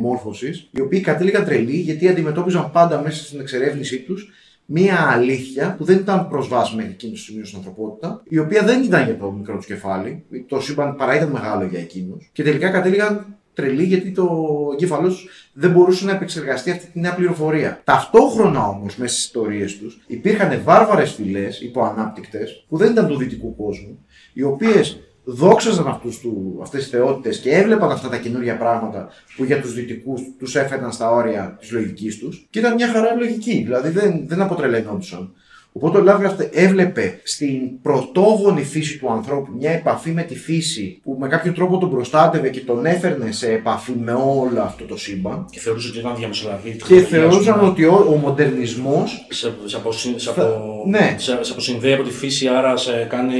μόρφωσης, 0.00 0.68
οι 0.70 0.80
οποίοι 0.80 1.00
κατέληγαν 1.00 1.44
τρελοί 1.44 1.76
γιατί 1.76 2.08
αντιμετώπιζαν 2.08 2.70
πάντα 2.72 3.00
μέσα 3.02 3.24
στην 3.24 3.40
εξερεύνησή 3.40 3.98
τους 3.98 4.30
μία 4.72 5.10
αλήθεια 5.10 5.74
που 5.78 5.84
δεν 5.84 5.96
ήταν 5.96 6.28
προσβάσιμη 6.28 6.76
μέχρι 6.76 6.92
εκείνο 6.92 7.12
το 7.12 7.18
σημείο 7.18 7.44
στην 7.44 7.58
ανθρωπότητα, 7.58 8.22
η 8.28 8.38
οποία 8.38 8.62
δεν 8.62 8.82
ήταν 8.82 9.04
για 9.04 9.16
το 9.16 9.30
μικρό 9.30 9.58
του 9.58 9.66
κεφάλι. 9.66 10.24
Το 10.48 10.60
σύμπαν 10.60 10.96
παρά 10.96 11.16
ήταν 11.16 11.30
μεγάλο 11.30 11.64
για 11.64 11.78
εκείνους. 11.78 12.30
Και 12.32 12.42
τελικά 12.42 12.70
κατέληγαν 12.70 13.26
τρελοί 13.54 13.84
γιατί 13.84 14.10
το 14.10 14.28
εγκέφαλός 14.72 15.14
τους 15.14 15.50
δεν 15.52 15.70
μπορούσε 15.70 16.04
να 16.04 16.12
επεξεργαστεί 16.12 16.70
αυτή 16.70 16.86
τη 16.86 17.00
νέα 17.00 17.14
πληροφορία. 17.14 17.80
Ταυτόχρονα 17.84 18.66
όμως 18.66 18.96
μέσα 18.96 19.12
στις 19.12 19.24
ιστορίες 19.24 19.78
τους 19.78 20.00
υπήρχαν 20.06 20.60
βάρβαρες 20.64 21.12
φυλές 21.12 21.60
υποανάπτυκτε 21.60 22.48
που 22.68 22.76
δεν 22.76 22.90
ήταν 22.90 23.06
του 23.06 23.16
δυτικού 23.16 23.56
κόσμου, 23.56 24.04
οι 24.32 24.42
οποίες 24.42 25.00
δόξαζαν 25.24 25.86
αυτούς 25.86 26.20
του, 26.20 26.58
αυτές 26.62 26.80
τις 26.80 26.90
θεότητες 26.90 27.38
και 27.38 27.54
έβλεπαν 27.54 27.90
αυτά 27.90 28.08
τα 28.08 28.16
καινούργια 28.16 28.56
πράγματα 28.56 29.08
που 29.36 29.44
για 29.44 29.60
τους 29.60 29.74
δυτικούς 29.74 30.20
τους 30.38 30.56
έφεραν 30.56 30.92
στα 30.92 31.10
όρια 31.10 31.56
της 31.60 31.72
λογικής 31.72 32.18
τους 32.18 32.46
και 32.50 32.58
ήταν 32.58 32.74
μια 32.74 32.88
χαρά 32.88 33.14
λογική, 33.14 33.62
δηλαδή 33.62 33.88
δεν, 33.88 34.24
δεν 34.26 34.40
αποτρελαινόντουσαν. 34.40 35.32
Οπότε 35.72 35.98
ο 35.98 36.04
Lovecraft 36.06 36.48
έβλεπε 36.52 37.20
στην 37.22 37.80
πρωτόγονη 37.82 38.62
φύση 38.62 38.98
του 38.98 39.10
ανθρώπου 39.10 39.52
μια 39.58 39.70
επαφή 39.70 40.10
με 40.10 40.22
τη 40.22 40.36
φύση 40.36 41.00
που 41.02 41.16
με 41.20 41.28
κάποιο 41.28 41.52
τρόπο 41.52 41.78
τον 41.78 41.90
προστάτευε 41.90 42.48
και 42.48 42.60
τον 42.60 42.86
έφερνε 42.86 43.32
σε 43.32 43.52
επαφή 43.52 43.92
με 44.00 44.12
όλο 44.12 44.60
αυτό 44.62 44.84
το 44.84 44.96
σύμπαν. 44.98 45.46
Και 45.50 45.58
θεωρούσε 45.60 45.88
ότι 45.88 45.98
ήταν 45.98 46.14
διαμεσολαβή. 46.16 46.76
Και 46.86 47.00
θεωρούσαν 47.00 47.64
ότι 47.64 47.84
ο, 47.84 48.06
ο 48.10 48.16
μοντερνισμός 48.16 49.26
Σε, 49.30 49.52
σε, 49.64 49.76
αποσυ- 49.76 50.18
σε, 50.20 50.32
Θα- 50.32 50.42
απο... 50.42 50.82
ναι. 50.86 51.14
σε, 51.18 51.38
σε 51.40 51.52
αποσυνδέει 51.52 51.92
από 51.92 52.02
τη 52.02 52.10
φύση, 52.10 52.48
άρα 52.48 52.76
σε 52.76 53.06
κάνει. 53.10 53.36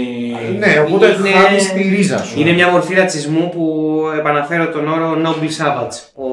Ναι, 0.59 0.85
οπότε 0.87 1.07
Είναι- 1.07 1.31
χάνεις 1.31 1.73
τη 1.73 1.83
ρίζα 1.83 2.25
σου. 2.25 2.41
Είναι 2.41 2.53
μια 2.53 2.69
μορφή 2.71 2.95
ρατσισμού 2.95 3.49
που 3.49 3.95
επαναφέρω 4.19 4.69
τον 4.69 4.89
όρο 4.89 5.17
Noble 5.25 5.65
Savage. 5.65 5.95
Ο 6.15 6.27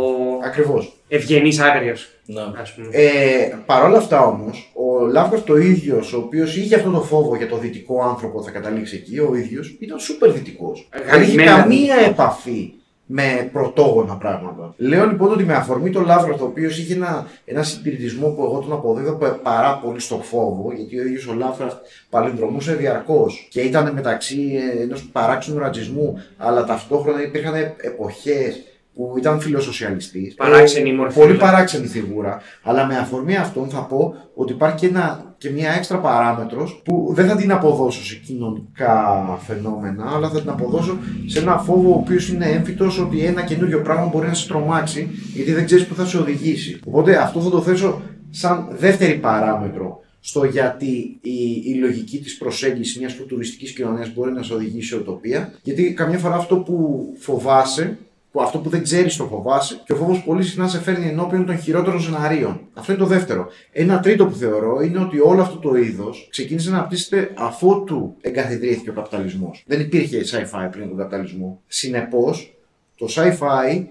Ακριβώς. 0.45 0.96
Ευγενής 1.07 1.59
άγριος. 1.59 2.09
Ναι. 2.25 2.41
Α 2.41 2.63
πούμε. 2.75 2.87
Ε, 2.91 3.55
Παρ' 3.65 3.83
όλα 3.83 3.97
αυτά 3.97 4.25
όμως, 4.25 4.71
ο 4.73 5.05
Lovecraft 5.15 5.43
το 5.45 5.57
ίδιος, 5.57 6.13
ο 6.13 6.17
οποίος 6.17 6.55
είχε 6.57 6.75
αυτό 6.75 6.89
το 6.89 7.01
φόβο 7.01 7.35
για 7.35 7.47
το 7.47 7.57
δυτικό 7.57 8.03
άνθρωπο 8.03 8.41
θα 8.43 8.51
καταλήξει 8.51 8.95
εκεί, 8.95 9.19
ο 9.19 9.35
ίδιος 9.35 9.77
ήταν 9.79 9.99
σούπερ 9.99 10.31
δυτικός. 10.31 10.89
Δεν 11.11 11.21
είχε 11.21 11.35
Γαμμένα. 11.37 11.57
καμία 11.61 11.95
επαφή 11.95 12.71
με 13.09 13.49
πρωτόγωνα 13.51 14.15
πράγματα. 14.15 14.73
Λέω 14.77 15.05
λοιπόν 15.05 15.31
ότι 15.31 15.43
με 15.43 15.53
αφορμή 15.53 15.89
το 15.89 16.05
Lovecraft, 16.07 16.39
ο 16.39 16.43
οποίος 16.43 16.77
είχε 16.79 16.93
ένα, 16.93 17.27
ένα 17.45 17.63
συντηρητισμό 17.63 18.27
που 18.29 18.43
εγώ 18.43 18.59
τον 18.59 18.71
αποδίδω 18.73 19.13
πα- 19.13 19.39
πάρα 19.43 19.79
πολύ 19.83 19.99
στο 19.99 20.15
φόβο, 20.23 20.71
γιατί 20.75 20.99
ο 20.99 21.03
ίδιος 21.05 21.27
ο 21.27 21.33
Lovecraft 21.39 21.75
παλινδρομούσε 22.09 22.73
διαρκώς 22.73 23.47
και 23.51 23.61
ήταν 23.61 23.93
μεταξύ 23.93 24.51
ενός 24.81 25.09
παράξενου 25.11 25.59
ρατσισμού, 25.59 26.21
αλλά 26.37 26.63
ταυτόχρονα 26.65 27.23
υπήρχαν 27.23 27.53
εποχές 27.81 28.61
που 28.97 29.15
ήταν 29.17 29.39
φιλοσοσιαλιστής. 29.39 30.33
Παράξενη 30.33 30.93
μορφή, 30.93 31.19
Πολύ 31.19 31.31
δηλαδή. 31.31 31.51
παράξενη 31.51 31.87
φιγούρα. 31.87 32.41
Αλλά 32.63 32.85
με 32.85 32.97
αφορμή 32.97 33.35
αυτόν 33.35 33.69
θα 33.69 33.85
πω 33.85 34.15
ότι 34.33 34.53
υπάρχει 34.53 34.77
και, 34.77 34.87
ένα, 34.87 35.35
και 35.37 35.49
μια 35.49 35.71
έξτρα 35.71 35.97
παράμετρος 35.97 36.81
που 36.85 37.11
δεν 37.13 37.27
θα 37.27 37.35
την 37.35 37.51
αποδώσω 37.51 38.03
σε 38.03 38.15
κοινωνικά 38.15 39.39
φαινόμενα, 39.47 40.11
αλλά 40.15 40.29
θα 40.29 40.39
την 40.39 40.49
αποδώσω 40.49 40.97
σε 41.25 41.39
ένα 41.39 41.57
φόβο 41.57 41.89
ο 41.89 41.97
οποίος 41.97 42.29
είναι 42.29 42.45
έμφυτος 42.45 42.99
ότι 42.99 43.25
ένα 43.25 43.41
καινούριο 43.43 43.81
πράγμα 43.81 44.05
μπορεί 44.05 44.27
να 44.27 44.33
σε 44.33 44.47
τρομάξει, 44.47 45.09
γιατί 45.33 45.53
δεν 45.53 45.65
ξέρεις 45.65 45.85
που 45.85 45.95
θα 45.95 46.05
σε 46.05 46.17
οδηγήσει. 46.17 46.79
Οπότε 46.87 47.17
αυτό 47.17 47.39
θα 47.39 47.49
το 47.49 47.61
θέσω 47.61 48.01
σαν 48.29 48.67
δεύτερη 48.79 49.13
παράμετρο 49.15 49.99
στο 50.19 50.43
γιατί 50.43 51.19
η, 51.21 51.61
η 51.65 51.73
λογική 51.73 52.19
της 52.19 52.37
προσέγγισης 52.37 52.99
μιας 52.99 53.13
φουτουριστικής 53.13 53.71
κοινωνίας 53.71 54.13
μπορεί 54.13 54.31
να 54.31 54.43
σε 54.43 54.53
οδηγήσει 54.53 54.87
σε 54.87 54.95
οτοπία. 54.95 55.53
Γιατί 55.61 55.93
καμιά 55.93 56.17
φορά 56.17 56.35
αυτό 56.35 56.57
που 56.57 57.05
φοβάσαι, 57.19 57.97
που 58.31 58.41
αυτό 58.41 58.59
που 58.59 58.69
δεν 58.69 58.83
ξέρεις 58.83 59.15
το 59.15 59.25
φοβάσαι 59.25 59.81
και 59.85 59.93
ο 59.93 59.95
φόβος 59.95 60.23
πολύ 60.23 60.43
συχνά 60.43 60.67
σε 60.67 60.79
φέρνει 60.81 61.07
ενώπιον 61.07 61.45
των 61.45 61.59
χειρότερων 61.59 62.01
σεναρίων. 62.01 62.59
Αυτό 62.73 62.91
είναι 62.91 63.01
το 63.01 63.07
δεύτερο. 63.07 63.47
Ένα 63.71 63.99
τρίτο 63.99 64.25
που 64.25 64.35
θεωρώ 64.35 64.81
είναι 64.81 64.99
ότι 64.99 65.19
όλο 65.19 65.41
αυτό 65.41 65.57
το 65.57 65.75
είδος 65.75 66.27
ξεκίνησε 66.31 66.69
να 66.69 66.77
αναπτύσσεται 66.77 67.31
αφότου 67.37 68.15
εγκαθιδρύθηκε 68.21 68.89
ο 68.89 68.93
καπιταλισμός. 68.93 69.63
Δεν 69.67 69.79
υπήρχε 69.79 70.21
sci-fi 70.31 70.67
πριν 70.71 70.87
τον 70.87 70.97
καπιταλισμό. 70.97 71.61
Συνεπώς, 71.67 72.57
το 72.95 73.07
sci-fi 73.09 73.85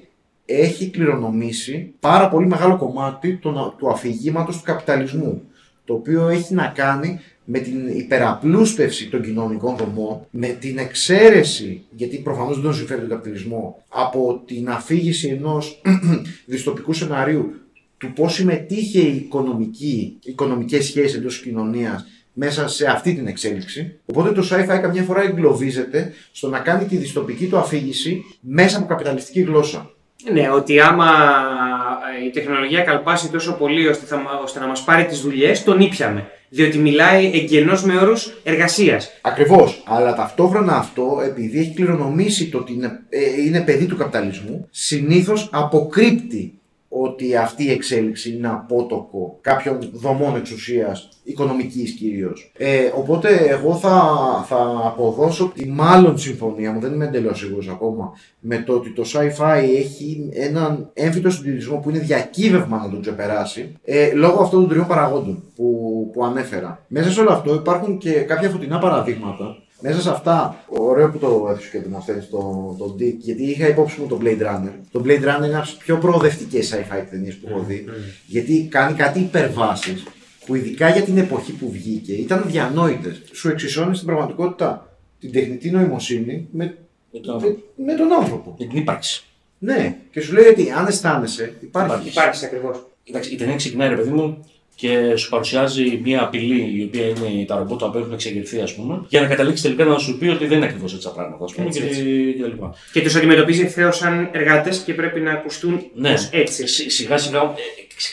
έχει 0.44 0.90
κληρονομήσει 0.90 1.94
πάρα 2.00 2.28
πολύ 2.28 2.46
μεγάλο 2.46 2.76
κομμάτι 2.76 3.36
του, 3.36 3.74
του 3.78 3.90
αφηγήματος 3.90 4.56
του 4.56 4.62
καπιταλισμού. 4.62 5.42
Το 5.86 5.94
οποίο 5.94 6.28
έχει 6.28 6.54
να 6.54 6.66
κάνει 6.66 7.20
με 7.44 7.58
την 7.58 7.88
υπεραπλούστευση 7.88 9.08
των 9.08 9.22
κοινωνικών 9.22 9.76
δομών, 9.76 10.26
με 10.30 10.46
την 10.46 10.78
εξαίρεση, 10.78 11.84
γιατί 11.90 12.16
προφανώς 12.16 12.54
δεν 12.54 12.64
τον 12.64 12.74
συμφέρει 12.74 13.00
τον 13.00 13.08
καπιταλισμό, 13.08 13.82
από 13.88 14.42
την 14.46 14.68
αφήγηση 14.68 15.28
ενός 15.28 15.80
δυστοπικού 16.46 16.92
σενάριου 16.92 17.54
του 17.98 18.12
πώς 18.12 18.34
συμμετείχε 18.34 19.00
η 19.00 19.16
οικονομική, 19.16 20.18
οι 20.22 20.30
οικονομικές 20.30 20.84
σχέσεις 20.84 21.16
εντός 21.16 21.34
της 21.34 21.42
κοινωνίας 21.42 22.06
μέσα 22.32 22.68
σε 22.68 22.86
αυτή 22.86 23.14
την 23.14 23.26
εξέλιξη. 23.26 23.98
Οπότε 24.06 24.32
το 24.32 24.48
sci-fi 24.50 24.78
καμιά 24.82 25.02
φορά 25.02 25.22
εγκλωβίζεται 25.22 26.12
στο 26.32 26.48
να 26.48 26.58
κάνει 26.58 26.84
τη 26.84 26.96
δυστοπική 26.96 27.46
του 27.46 27.58
αφήγηση 27.58 28.24
μέσα 28.40 28.78
από 28.78 28.86
καπιταλιστική 28.86 29.40
γλώσσα. 29.40 29.90
Ναι, 30.32 30.50
ότι 30.50 30.80
άμα 30.80 31.04
ε, 31.04 31.85
η 32.26 32.30
τεχνολογία 32.30 32.80
καλπάσει 32.80 33.30
τόσο 33.30 33.52
πολύ 33.52 33.88
ώστε, 33.88 34.06
θα, 34.06 34.40
ώστε 34.42 34.60
να 34.60 34.66
μας 34.66 34.84
πάρει 34.84 35.04
τις 35.04 35.20
δουλειές, 35.20 35.64
τον 35.64 35.80
ήπιαμε. 35.80 36.30
Διότι 36.48 36.78
μιλάει 36.78 37.30
εγγενώς 37.34 37.84
με 37.84 37.96
όρους 37.96 38.32
εργασίας. 38.42 39.10
Ακριβώς. 39.20 39.82
Αλλά 39.86 40.14
ταυτόχρονα 40.14 40.76
αυτό, 40.76 41.22
επειδή 41.24 41.58
έχει 41.58 41.74
κληρονομήσει 41.74 42.48
το 42.48 42.58
ότι 42.58 42.72
είναι, 42.72 43.00
ε, 43.08 43.42
είναι 43.46 43.60
παιδί 43.60 43.86
του 43.86 43.96
καπιταλισμού, 43.96 44.68
συνήθως 44.70 45.48
αποκρύπτει 45.52 46.55
ότι 47.02 47.36
αυτή 47.36 47.64
η 47.64 47.70
εξέλιξη 47.70 48.36
είναι 48.36 48.48
απότοκο 48.48 49.38
κάποιων 49.40 49.78
δομών 49.92 50.36
εξουσίας, 50.36 51.08
οικονομικής 51.24 51.92
κυρίως. 51.92 52.52
Ε, 52.56 52.90
οπότε 52.96 53.28
εγώ 53.28 53.74
θα, 53.74 54.14
θα 54.48 54.80
αποδώσω 54.84 55.52
τη 55.54 55.68
μάλλον 55.68 56.18
συμφωνία 56.18 56.72
μου, 56.72 56.80
δεν 56.80 56.92
είμαι 56.92 57.04
εντελώς 57.04 57.38
σίγουρος 57.38 57.68
ακόμα, 57.68 58.12
με 58.40 58.58
το 58.58 58.72
ότι 58.72 58.90
το 58.90 59.02
sci-fi 59.06 59.62
έχει 59.76 60.28
έναν 60.32 60.90
έμφυτο 60.92 61.30
συντηρητισμό 61.30 61.76
που 61.76 61.90
είναι 61.90 61.98
διακύβευμα 61.98 62.78
να 62.78 62.90
τον 62.90 63.00
ξεπεράσει, 63.00 63.72
ε, 63.84 64.12
λόγω 64.12 64.42
αυτών 64.42 64.60
των 64.60 64.68
τριών 64.68 64.86
παραγόντων 64.86 65.42
που, 65.54 66.10
που 66.12 66.24
ανέφερα. 66.24 66.84
Μέσα 66.88 67.10
σε 67.10 67.20
όλο 67.20 67.32
αυτό 67.32 67.54
υπάρχουν 67.54 67.98
και 67.98 68.10
κάποια 68.10 68.48
φωτεινά 68.48 68.78
παραδείγματα 68.78 69.56
μέσα 69.86 70.00
σε 70.00 70.10
αυτά, 70.10 70.64
ωραίο 70.68 71.10
που 71.10 71.18
το 71.18 71.48
έθεσε 71.50 71.68
και 71.70 71.78
δημοσιεύει 71.78 72.20
το, 72.30 72.74
το 72.78 72.96
Dick, 72.98 73.14
γιατί 73.18 73.42
είχα 73.42 73.68
υπόψη 73.68 74.00
μου 74.00 74.06
το 74.06 74.18
Blade 74.22 74.40
Runner. 74.42 74.72
Το 74.92 75.02
Blade 75.04 75.22
Runner 75.24 75.44
είναι 75.46 75.56
από 75.56 75.66
τι 75.66 75.74
πιο 75.78 75.98
προοδευτικές 75.98 76.74
sci-fi 76.74 77.04
ταινίες 77.10 77.34
που 77.34 77.46
έχω 77.50 77.60
δει, 77.68 77.84
γιατί 78.26 78.68
κάνει 78.70 78.96
κάτι 78.96 79.18
υπερβάσεις 79.20 80.04
που 80.46 80.54
ειδικά 80.54 80.88
για 80.88 81.02
την 81.02 81.18
εποχή 81.18 81.52
που 81.52 81.70
βγήκε 81.70 82.12
ήταν 82.12 82.44
διανόητε. 82.46 83.16
Σου 83.32 83.48
εξισώνει 83.48 83.94
στην 83.94 84.06
πραγματικότητα 84.06 84.98
την 85.20 85.32
τεχνητή 85.32 85.70
νοημοσύνη 85.70 86.48
με, 86.50 86.76
Με 87.12 87.20
τον 87.20 87.34
άνθρωπο. 87.34 87.58
με, 87.76 87.84
με 87.92 87.94
τον 87.98 88.12
άνθρωπο. 88.12 88.54
Για 88.58 88.66
την 88.68 88.78
ύπαρξη. 88.78 89.24
Ναι, 89.58 89.96
και 90.10 90.20
σου 90.20 90.32
λέει 90.32 90.46
ότι 90.46 90.70
αν 90.70 90.86
αισθάνεσαι, 90.86 91.54
υπάρχει. 91.60 92.08
Υπάρχει 92.08 92.44
ακριβώς. 92.44 92.86
Κοιτάξτε, 93.02 93.34
η 93.34 93.36
ταινία 93.36 93.56
ξεκινάει, 93.56 93.88
ρε 93.88 93.96
παιδί 93.96 94.10
μου, 94.10 94.44
και 94.78 95.16
σου 95.16 95.28
παρουσιάζει 95.28 96.00
μια 96.04 96.22
απειλή, 96.22 96.78
η 96.80 96.82
οποία 96.84 97.06
είναι 97.06 97.44
τα 97.44 97.56
ρομπότ 97.56 97.84
που 97.84 97.98
έχουν 97.98 98.12
εξεγερθεί, 98.12 98.60
ας 98.60 98.74
πούμε, 98.74 99.04
για 99.08 99.20
να 99.20 99.26
καταλήξει 99.26 99.62
τελικά 99.62 99.84
να 99.84 99.98
σου 99.98 100.18
πει 100.18 100.28
ότι 100.28 100.46
δεν 100.46 100.56
είναι 100.56 100.66
ακριβώς 100.66 100.92
έτσι 100.94 101.06
τα 101.06 101.12
πράγματα, 101.12 101.44
ας 101.44 101.52
πούμε, 101.54 101.66
Έτσι, 101.66 101.80
και, 101.80 101.86
έτσι. 101.86 102.34
και 102.36 102.42
τα 102.42 102.48
λοιπά. 102.48 102.74
Και 102.92 103.00
τους 103.02 103.14
αντιμετωπίζει 103.14 103.62
ευθέως 103.62 103.96
σαν 103.96 104.28
εργάτες 104.32 104.78
και 104.78 104.94
πρέπει 104.94 105.20
να 105.20 105.32
ακουστούν 105.32 105.80
Ναι, 105.94 106.12
ως 106.12 106.28
έτσι. 106.32 106.66
Σι- 106.66 106.90
Σιγά 106.90 107.18
σιγά 107.18 107.40
ε, 107.42 107.44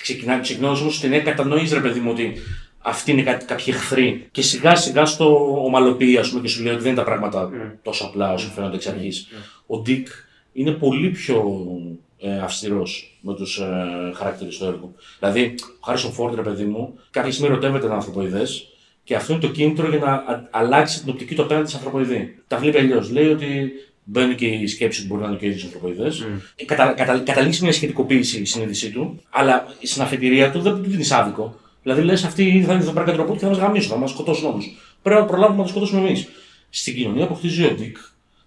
ξεκινά, 0.02 0.40
ξεκινώντας 0.40 0.82
όμως 0.82 0.96
στην 0.96 1.10
ταινία 1.10 1.24
κατανοείς 1.26 1.74
ρε 1.74 1.80
παιδί 1.80 2.00
μου 2.00 2.10
ότι 2.12 2.34
αυτοί 2.78 3.12
είναι 3.12 3.22
κάτι, 3.22 3.46
κάποιοι 3.46 3.66
εχθροί 3.68 4.28
και 4.32 4.42
σιγά 4.42 4.76
σιγά 4.76 5.06
στο 5.06 5.56
ομαλοποιεί 5.66 6.18
ας 6.18 6.30
πούμε 6.30 6.42
και 6.42 6.48
σου 6.48 6.64
λέει 6.64 6.74
ότι 6.74 6.82
δεν 6.82 6.92
είναι 6.92 7.00
τα 7.00 7.06
πράγματα 7.06 7.50
Mm. 7.50 7.72
τόσο 7.84 8.06
απλά 8.06 8.34
όσο 8.34 8.52
φαίνονται 8.56 8.76
εξ 8.76 8.88
αρχής. 8.88 9.28
Ο 9.68 9.78
Ντίκ 9.78 10.08
είναι 10.54 10.72
πολύ 10.72 11.10
πιο 11.10 11.66
ε, 12.20 12.38
αυστηρός 12.40 13.13
με 13.26 13.34
τους 13.36 13.58
ε, 13.58 14.12
χαρακτήρες 14.16 14.58
του 14.58 14.66
έργου. 14.66 14.96
Δηλαδή, 15.20 15.56
ο 15.62 15.86
Χάρισον 15.86 16.12
Φόρντ, 16.12 16.36
ρε 16.36 16.42
παιδί 16.42 16.64
μου, 16.64 17.00
κάποια 17.12 17.32
στιγμή 17.32 17.50
ερωτεύεται 17.52 17.86
έναν 17.86 17.98
ανθρωποειδές 17.98 18.68
και 19.04 19.16
αυτό 19.16 19.34
είναι 19.34 19.42
το 19.42 19.48
κίνητρο 19.48 19.90
για 19.90 20.00
να 20.00 20.12
α- 20.12 20.48
αλλάξει 20.52 21.02
την 21.04 21.10
οπτική 21.10 21.36
του 21.36 21.42
απέναντι 21.42 21.70
σε 21.70 21.76
ανθρωποειδή. 21.78 22.36
Τα 22.48 22.58
βλέπει 22.58 22.78
αλλιώς. 22.78 23.12
Λέει 23.12 23.28
ότι 23.28 23.72
μπαίνει 24.04 24.36
και 24.36 24.46
η 24.46 24.68
σκέψη 24.68 25.02
του 25.02 25.08
μπορεί 25.08 25.22
να 25.22 25.28
είναι 25.28 25.38
και 25.38 25.46
ο 25.46 25.50
ίδιο 25.50 25.66
ανθρωποειδές. 25.66 26.20
Ε, 26.56 26.66
Κατα, 26.66 26.94
κατα, 26.94 27.20
καταλήγει 27.20 27.54
σε 27.54 27.64
μια 27.64 27.74
σχετικοποίηση 27.74 28.42
η 28.42 28.46
συνείδησή 28.46 28.92
του, 28.92 29.22
αλλά 29.30 29.66
στην 29.82 30.02
αφετηρία 30.02 30.52
του 30.52 30.60
δεν 30.62 30.74
του 30.84 30.90
δίνεις 30.90 31.12
άδικο. 31.12 31.56
Δηλαδή 31.84 32.02
λες, 32.02 32.24
αυτοί 32.24 32.64
θα, 32.68 32.82
θα 32.82 32.92
πρέπει 32.92 33.10
να 33.10 33.16
τροπούν 33.16 33.34
και 33.34 33.42
θα 33.42 33.48
μας 33.48 33.58
γαμίσουν, 33.58 33.90
θα 33.92 33.98
μας 33.98 34.10
σκοτώσουν 34.10 34.46
όμω. 34.50 34.58
Πρέπει 35.02 35.20
να 35.22 35.26
προλάβουμε 35.26 35.58
να 35.58 35.64
τους 35.64 35.72
σκοτώσουμε 35.72 36.08
εμείς. 36.08 36.28
Στην 36.70 36.96
κοινωνία 36.96 37.28
που 37.28 37.36
χτίζει 37.36 37.64
ο 37.66 37.72
Ντίκ 37.72 37.98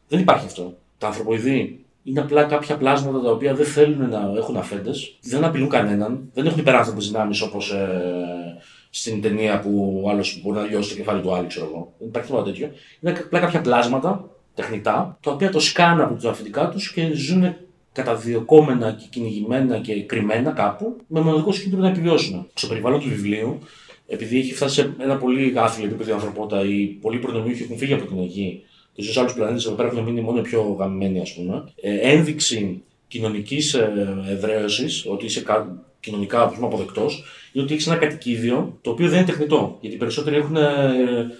δεν 0.08 0.20
υπάρχει 0.20 0.46
αυτό. 0.46 0.78
Τα 0.98 1.06
ανθρωποειδή 1.06 1.84
είναι 2.08 2.20
απλά 2.20 2.44
κάποια 2.44 2.76
πλάσματα 2.76 3.20
τα 3.20 3.30
οποία 3.30 3.54
δεν 3.54 3.66
θέλουν 3.66 4.08
να 4.08 4.32
έχουν 4.36 4.56
αφέντες, 4.56 5.18
δεν 5.22 5.44
απειλούν 5.44 5.68
κανέναν, 5.68 6.30
δεν 6.34 6.46
έχουν 6.46 6.58
υπεράνθρωπε 6.58 7.00
δυνάμεις 7.00 7.40
όπως 7.40 7.72
ε, 7.72 8.58
στην 8.90 9.20
ταινία 9.20 9.60
που 9.60 10.02
ο 10.04 10.10
άλλος 10.10 10.40
μπορεί 10.42 10.58
να 10.58 10.64
λιώσει 10.64 10.88
το 10.90 10.96
κεφάλι 10.96 11.22
του 11.22 11.34
άλλου, 11.34 11.46
ξέρω 11.46 11.66
εγώ. 11.66 11.92
Δεν 11.98 12.08
υπάρχει 12.08 12.28
τίποτα 12.28 12.50
τέτοιο. 12.50 12.70
Είναι 13.00 13.18
απλά 13.24 13.40
κάποια 13.40 13.60
πλάσματα 13.60 14.30
τεχνητά, 14.54 15.18
τα 15.22 15.30
οποία 15.30 15.50
το 15.50 15.60
σκάνε 15.60 16.02
από 16.02 16.22
τα 16.22 16.30
αφεντικά 16.30 16.68
τους 16.68 16.92
και 16.92 17.12
ζουν 17.14 17.54
καταδιωκόμενα 17.92 18.92
και 18.92 19.06
κυνηγημένα 19.10 19.78
και 19.78 20.02
κρυμμένα 20.02 20.50
κάπου, 20.50 20.96
με 21.06 21.20
μοναδικό 21.20 21.52
σου 21.52 21.60
κίνητρο 21.60 21.80
να 21.80 21.88
επιβιώσουν. 21.88 22.46
Στο 22.54 22.66
περιβάλλον 22.66 23.00
του 23.00 23.08
βιβλίου, 23.08 23.58
επειδή 24.06 24.38
έχει 24.38 24.54
φτάσει 24.54 24.74
σε 24.74 24.94
ένα 24.98 25.16
πολύ 25.16 25.52
άθλιο 25.56 25.86
επίπεδο 25.86 26.10
η 26.10 26.12
ανθρωπότητα, 26.12 26.64
οι 26.64 26.84
πολλοί 26.84 27.18
προνομιούχοι 27.18 27.62
έχουν 27.62 27.76
φύγει 27.76 27.92
από 27.92 28.04
την 28.04 28.22
γη 28.22 28.62
και 28.96 29.02
στους 29.02 29.16
άλλους 29.16 29.32
πλανήτες 29.34 29.64
εδώ 29.64 29.74
πέρα 29.74 29.88
έχουν 29.88 30.02
μείνει 30.02 30.20
μόνο 30.20 30.38
οι 30.38 30.42
πιο 30.42 30.76
γαμμένοι, 30.78 31.20
ας 31.20 31.34
πούμε. 31.34 31.64
Ε, 31.80 32.10
ένδειξη 32.10 32.82
κοινωνικής 33.08 33.74
ε, 33.74 34.24
εδραίωσης, 34.28 35.06
ότι 35.08 35.24
είσαι 35.24 35.40
κα, 35.40 35.84
κοινωνικά 36.00 36.42
ας 36.42 36.54
πούμε, 36.54 36.66
αποδεκτός, 36.66 37.24
είναι 37.52 37.64
ότι 37.64 37.74
έχεις 37.74 37.86
ένα 37.86 37.96
κατοικίδιο 37.96 38.78
το 38.82 38.90
οποίο 38.90 39.08
δεν 39.08 39.16
είναι 39.16 39.26
τεχνητό. 39.26 39.76
Γιατί 39.80 39.96
οι 39.96 39.98
περισσότεροι 39.98 40.36
έχουν. 40.36 40.56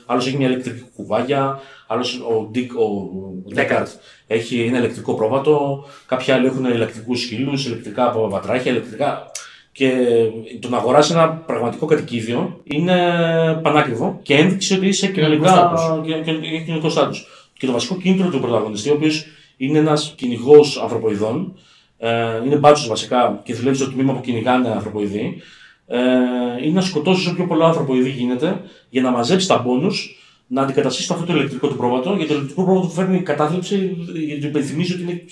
Άλλος 0.06 0.26
έχει 0.26 0.36
μια 0.36 0.46
ηλεκτρική 0.46 0.84
κουβάγια, 0.96 1.60
άλλος 1.86 2.14
ο 2.20 2.50
Dick, 2.54 2.68
ο 2.68 3.54
Deckard 3.56 3.86
έχει 4.26 4.60
ένα 4.60 4.78
ηλεκτρικό 4.78 5.14
πρόβατο, 5.14 5.84
κάποιοι 6.06 6.32
άλλοι 6.32 6.46
έχουν 6.46 6.64
ηλεκτρικούς 6.64 7.20
σκύλου, 7.20 7.52
ηλεκτρικά 7.66 8.12
βατράχια, 8.12 8.70
ηλεκτρικά. 8.70 9.30
Και 9.72 9.92
το 10.60 10.68
να 10.68 10.76
αγοράσει 10.76 11.12
ένα 11.12 11.28
πραγματικό 11.28 11.86
κατοικίδιο 11.86 12.60
είναι 12.64 12.94
πανάκριβο 13.62 14.20
και 14.22 14.34
ένδειξη 14.34 14.74
ότι 14.74 14.86
είσαι 14.86 15.06
κοινωνικά 15.06 15.72
κοινωνικό 16.64 16.88
στάτους. 16.88 17.35
Και 17.58 17.66
το 17.66 17.72
βασικό 17.72 17.96
κίνητρο 17.96 18.28
του 18.28 18.40
πρωταγωνιστή, 18.40 18.90
ο 18.90 18.92
οποίος 18.92 19.26
είναι 19.56 19.78
ένας 19.78 20.14
κυνηγός 20.16 20.80
ανθρωποειδών, 20.82 21.56
ε, 21.98 22.10
είναι 22.44 22.56
μπάτσος 22.56 22.88
βασικά 22.88 23.40
και 23.44 23.54
δουλεύει 23.54 23.76
στο 23.76 23.90
τμήμα 23.90 24.12
που 24.12 24.20
κυνηγάνε 24.20 24.68
ανθρωποειδή, 24.68 25.42
ε, 25.86 25.98
είναι 26.62 26.74
να 26.74 26.80
σκοτώσει 26.80 27.20
όσο 27.20 27.34
πιο 27.34 27.46
πολλά 27.46 27.66
ανθρωποειδή 27.66 28.10
γίνεται 28.10 28.60
για 28.88 29.02
να 29.02 29.10
μαζέψει 29.10 29.48
τα 29.48 29.58
μπόνους, 29.58 30.20
να 30.46 30.62
αντικαταστήσει 30.62 31.12
αυτό 31.12 31.24
το 31.24 31.32
ηλεκτρικό 31.32 31.68
του 31.68 31.76
πρόβατο, 31.76 32.14
γιατί 32.14 32.26
το 32.26 32.34
ηλεκτρικό 32.34 32.64
πρόβατο 32.64 32.86
του 32.86 32.92
φέρνει 32.92 33.22
κατάθλιψη, 33.22 33.96
γιατί 34.26 34.40
του 34.40 34.46
υπενθυμίζει 34.46 34.92
ότι 34.92 35.02
είναι 35.02 35.22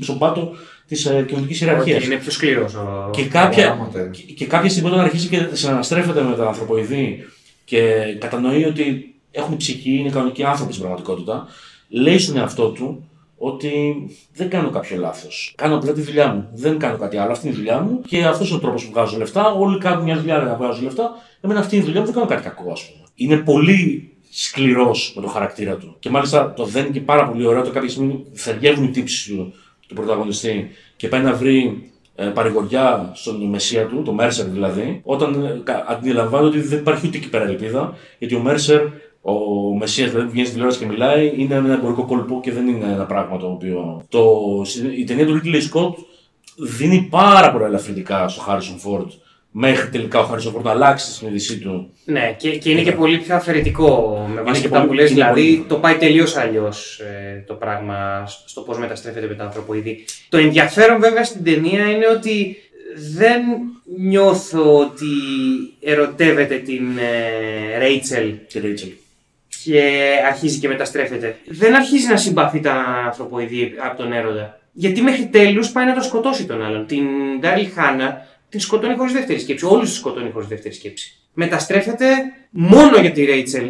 στην 0.00 0.18
πάτο 0.18 0.52
της 0.86 1.06
ε, 1.06 1.24
κοινωνικής 1.28 1.60
ιεραρχίας. 1.60 2.02
Okay, 2.02 2.06
είναι 2.06 2.16
πιο 2.16 2.30
σκληρός. 2.30 2.74
Ο... 2.74 3.10
Και 3.12 3.24
κάποια, 3.24 3.64
Γράμματα. 3.64 4.08
και, 4.08 4.22
και 4.22 4.46
κάποια 4.46 4.70
στιγμή 4.70 4.88
όταν 4.88 5.00
αρχίζει 5.00 5.28
και 5.28 5.48
συναναστρέφεται 5.52 6.22
με 6.22 6.34
τα 6.34 6.46
ανθρωποειδή 6.46 7.24
και 7.64 7.80
κατανοεί 8.18 8.64
ότι 8.64 9.14
έχουν 9.30 9.56
ψυχή, 9.56 9.96
είναι 9.96 10.10
κανονικοί 10.10 10.44
άνθρωποι 10.44 10.72
στην 10.72 10.84
πραγματικότητα, 10.84 11.48
λέει 11.90 12.18
στον 12.18 12.36
εαυτό 12.36 12.68
του 12.68 13.04
ότι 13.38 13.94
δεν 14.34 14.50
κάνω 14.50 14.70
κάποιο 14.70 14.96
λάθος. 14.96 15.52
Κάνω 15.56 15.76
απλά 15.76 15.92
τη 15.92 16.00
δουλειά 16.00 16.28
μου. 16.28 16.48
Δεν 16.54 16.78
κάνω 16.78 16.96
κάτι 16.98 17.16
άλλο. 17.16 17.32
Αυτή 17.32 17.46
είναι 17.46 17.54
η 17.54 17.58
δουλειά 17.58 17.80
μου 17.80 18.00
και 18.06 18.24
αυτός 18.24 18.48
είναι 18.48 18.56
ο 18.56 18.60
τρόπος 18.60 18.84
που 18.84 18.90
βγάζω 18.90 19.16
λεφτά. 19.18 19.52
Όλοι 19.52 19.78
κάνουν 19.78 20.04
μια 20.04 20.16
δουλειά 20.18 20.36
για 20.36 20.44
να 20.44 20.54
βγάζουν 20.56 20.84
λεφτά. 20.84 21.10
Εμένα 21.40 21.60
αυτή 21.60 21.74
είναι 21.74 21.82
η 21.84 21.86
δουλειά 21.86 22.00
μου, 22.00 22.06
δεν 22.06 22.14
κάνω 22.14 22.26
κάτι 22.26 22.42
κακό, 22.42 22.72
ας 22.72 22.90
πούμε. 22.90 23.04
Είναι 23.14 23.36
πολύ 23.36 24.10
σκληρός 24.30 25.12
με 25.16 25.22
το 25.22 25.28
χαρακτήρα 25.28 25.76
του. 25.76 25.96
Και 25.98 26.10
μάλιστα 26.10 26.52
το 26.52 26.64
δένει 26.64 26.90
και 26.90 27.00
πάρα 27.00 27.28
πολύ 27.28 27.46
ωραίο 27.46 27.62
το 27.62 27.70
κάποια 27.70 27.88
στιγμή 27.88 28.24
θεριεύουν 28.32 28.84
οι 28.84 28.90
τύψεις 28.90 29.26
του, 29.26 29.52
του 29.86 29.94
πρωταγωνιστή 29.94 30.70
και 30.96 31.08
πάει 31.08 31.20
να 31.22 31.32
βρει 31.32 31.90
ε, 32.14 32.26
παρηγοριά 32.26 33.10
στον 33.14 33.42
μεσία 33.48 33.86
του, 33.86 34.02
το 34.02 34.12
Μέρσερ 34.12 34.46
δηλαδή, 34.46 35.00
όταν 35.04 35.44
ε, 35.44 35.60
κα- 35.64 35.84
αντιλαμβάνεται 35.88 36.58
ότι 36.58 36.66
δεν 36.66 36.78
υπάρχει 36.78 37.06
ούτε 37.06 37.16
εκεί 37.16 37.28
πέρα 37.28 37.44
ελπίδα, 37.44 37.94
γιατί 38.18 38.34
ο 38.34 38.40
Μέρσερ, 38.40 38.80
ο 39.22 39.32
Μεσία 39.78 40.06
δηλαδή 40.06 40.24
που 40.24 40.30
βγαίνει 40.30 40.46
στην 40.46 40.58
τηλεόραση 40.58 40.84
και 40.84 40.90
μιλάει, 40.90 41.32
είναι 41.36 41.54
ένα 41.54 41.72
εμπορικό 41.74 42.04
κόλπο 42.04 42.40
και 42.42 42.52
δεν 42.52 42.68
είναι 42.68 42.84
ένα 42.92 43.04
πράγμα 43.04 43.36
το 43.38 43.46
οποίο. 43.46 44.02
Το, 44.08 44.30
η 44.96 45.04
ταινία 45.04 45.26
του 45.26 45.40
Ridley 45.44 45.56
Scott 45.72 45.94
δίνει 46.56 47.06
πάρα 47.10 47.52
πολλά 47.52 47.66
ελαφρυντικά 47.66 48.28
στο 48.28 48.42
Harrison 48.48 48.88
Ford 48.98 49.06
μέχρι 49.50 49.88
τελικά 49.88 50.20
ο 50.20 50.28
Harrison 50.32 50.56
Ford 50.58 50.62
να 50.62 50.70
αλλάξει 50.70 51.06
τη 51.06 51.12
συνείδησή 51.12 51.58
του. 51.58 51.90
Ναι, 52.04 52.34
και, 52.38 52.50
και 52.56 52.70
είναι 52.70 52.82
και 52.82 52.92
πολύ 52.92 53.18
πιο 53.18 53.34
αφαιρετικό 53.34 54.18
με 54.34 54.42
βάση 54.42 54.60
και 54.60 54.66
αυτά 54.66 54.80
που 54.80 54.86
πολύ- 54.86 55.00
λες, 55.00 55.10
είναι 55.10 55.20
δηλαδή 55.20 55.42
πολύ- 55.54 55.64
το 55.68 55.76
πάει 55.76 55.94
τελείως 55.94 56.36
αλλιώς 56.36 57.00
το 57.46 57.54
πράγμα 57.54 58.24
στο 58.46 58.60
πώς 58.60 58.78
μεταστρέφεται 58.78 59.26
με 59.26 59.34
το 59.34 59.42
ανθρωποειδή. 59.42 60.04
Το 60.28 60.36
ενδιαφέρον 60.38 61.00
βέβαια 61.00 61.24
στην 61.24 61.44
ταινία 61.44 61.90
είναι 61.90 62.06
ότι 62.16 62.56
δεν 63.16 63.42
νιώθω 63.98 64.78
ότι 64.78 65.06
ερωτεύεται 65.80 66.56
την 66.56 66.82
Ρέιτσελ 67.78 68.32
Και 68.48 68.60
Rachel. 68.64 68.90
Και 69.64 70.10
αρχίζει 70.26 70.58
και 70.58 70.68
μεταστρέφεται. 70.68 71.36
Δεν 71.46 71.74
αρχίζει 71.74 72.06
να 72.08 72.16
συμπαθεί 72.16 72.60
τα 72.60 72.72
ανθρωποειδή 73.06 73.72
από 73.84 73.96
τον 74.02 74.12
έρωτα. 74.12 74.58
Γιατί 74.72 75.02
μέχρι 75.02 75.26
τέλους 75.26 75.70
πάει 75.70 75.86
να 75.86 75.94
το 75.94 76.00
σκοτώσει 76.02 76.46
τον 76.46 76.62
άλλον. 76.64 76.86
Την 76.86 77.04
Ντάριλ 77.40 77.68
Χάνα 77.74 78.26
την 78.48 78.60
σκοτώνει 78.60 78.94
χωρίς 78.96 79.12
δεύτερη 79.12 79.38
σκέψη. 79.40 79.64
Όλους 79.66 79.88
τους 79.88 79.98
σκοτώνει 79.98 80.30
χωρίς 80.30 80.48
δεύτερη 80.48 80.74
σκέψη. 80.74 81.14
Μεταστρέφεται 81.34 82.06
μόνο 82.50 82.96
για 83.00 83.10
τη 83.12 83.24
Ρέιτσελ 83.24 83.66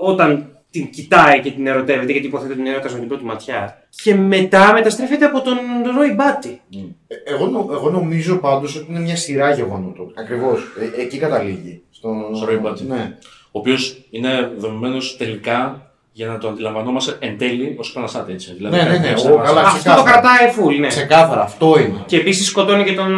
όταν 0.00 0.46
την 0.70 0.90
κοιτάει 0.90 1.40
και 1.40 1.50
την 1.50 1.66
ερωτεύεται, 1.66 2.12
γιατί 2.12 2.26
υποθέτω 2.26 2.54
την 2.54 2.66
ερώτα 2.66 2.90
με 2.92 2.98
την 2.98 3.08
πρώτη 3.08 3.24
ματιά. 3.24 3.82
Και 4.02 4.14
μετά 4.14 4.72
μεταστρέφεται 4.72 5.24
από 5.24 5.40
τον 5.40 5.56
Ρόι 5.96 6.12
Μπάτι. 6.14 6.60
Ε, 7.08 7.32
Εγώ, 7.32 7.46
νο- 7.46 7.68
εγώ 7.72 7.90
νομίζω 7.90 8.36
πάντως 8.36 8.76
ότι 8.76 8.86
είναι 8.90 9.00
μια 9.00 9.16
σειρά 9.16 9.50
γεγονότων. 9.52 10.12
Ακριβώς. 10.16 10.62
εκεί 10.98 11.18
καταλήγει. 11.18 11.82
Στο, 11.90 12.30
Στο 12.34 12.46
Roy 12.50 12.66
Batty. 12.66 12.80
Ναι. 12.86 13.16
Ο 13.54 13.58
οποίος 13.58 13.96
είναι 14.10 14.50
δομημένος 14.58 15.16
τελικά 15.16 15.86
για 16.12 16.26
να 16.26 16.38
το 16.38 16.48
αντιλαμβανόμαστε 16.48 17.16
εν 17.18 17.38
τέλει 17.38 17.74
ως 17.78 17.90
επαναστάτη. 17.90 18.32
Έτσι. 18.32 18.54
Δηλαδή, 18.54 18.76
Ναι, 18.76 18.82
ναι, 18.82 18.98
ναι, 18.98 19.08
έχει 19.08 19.26
εγώ 19.26 19.34
ένα- 19.34 19.44
καλά. 19.44 19.60
Αυτό 19.60 19.72
το 19.72 19.78
ξεκάθαρα. 19.78 20.10
κρατάει 20.10 20.52
full, 20.56 20.78
ναι. 20.80 20.86
Ξεκάθαρα, 20.86 21.40
αυτό 21.42 21.78
είναι. 21.78 22.02
Και 22.06 22.16
επίσης 22.16 22.46
σκοτώνει 22.46 22.84
και 22.84 22.92
τον 22.94 23.10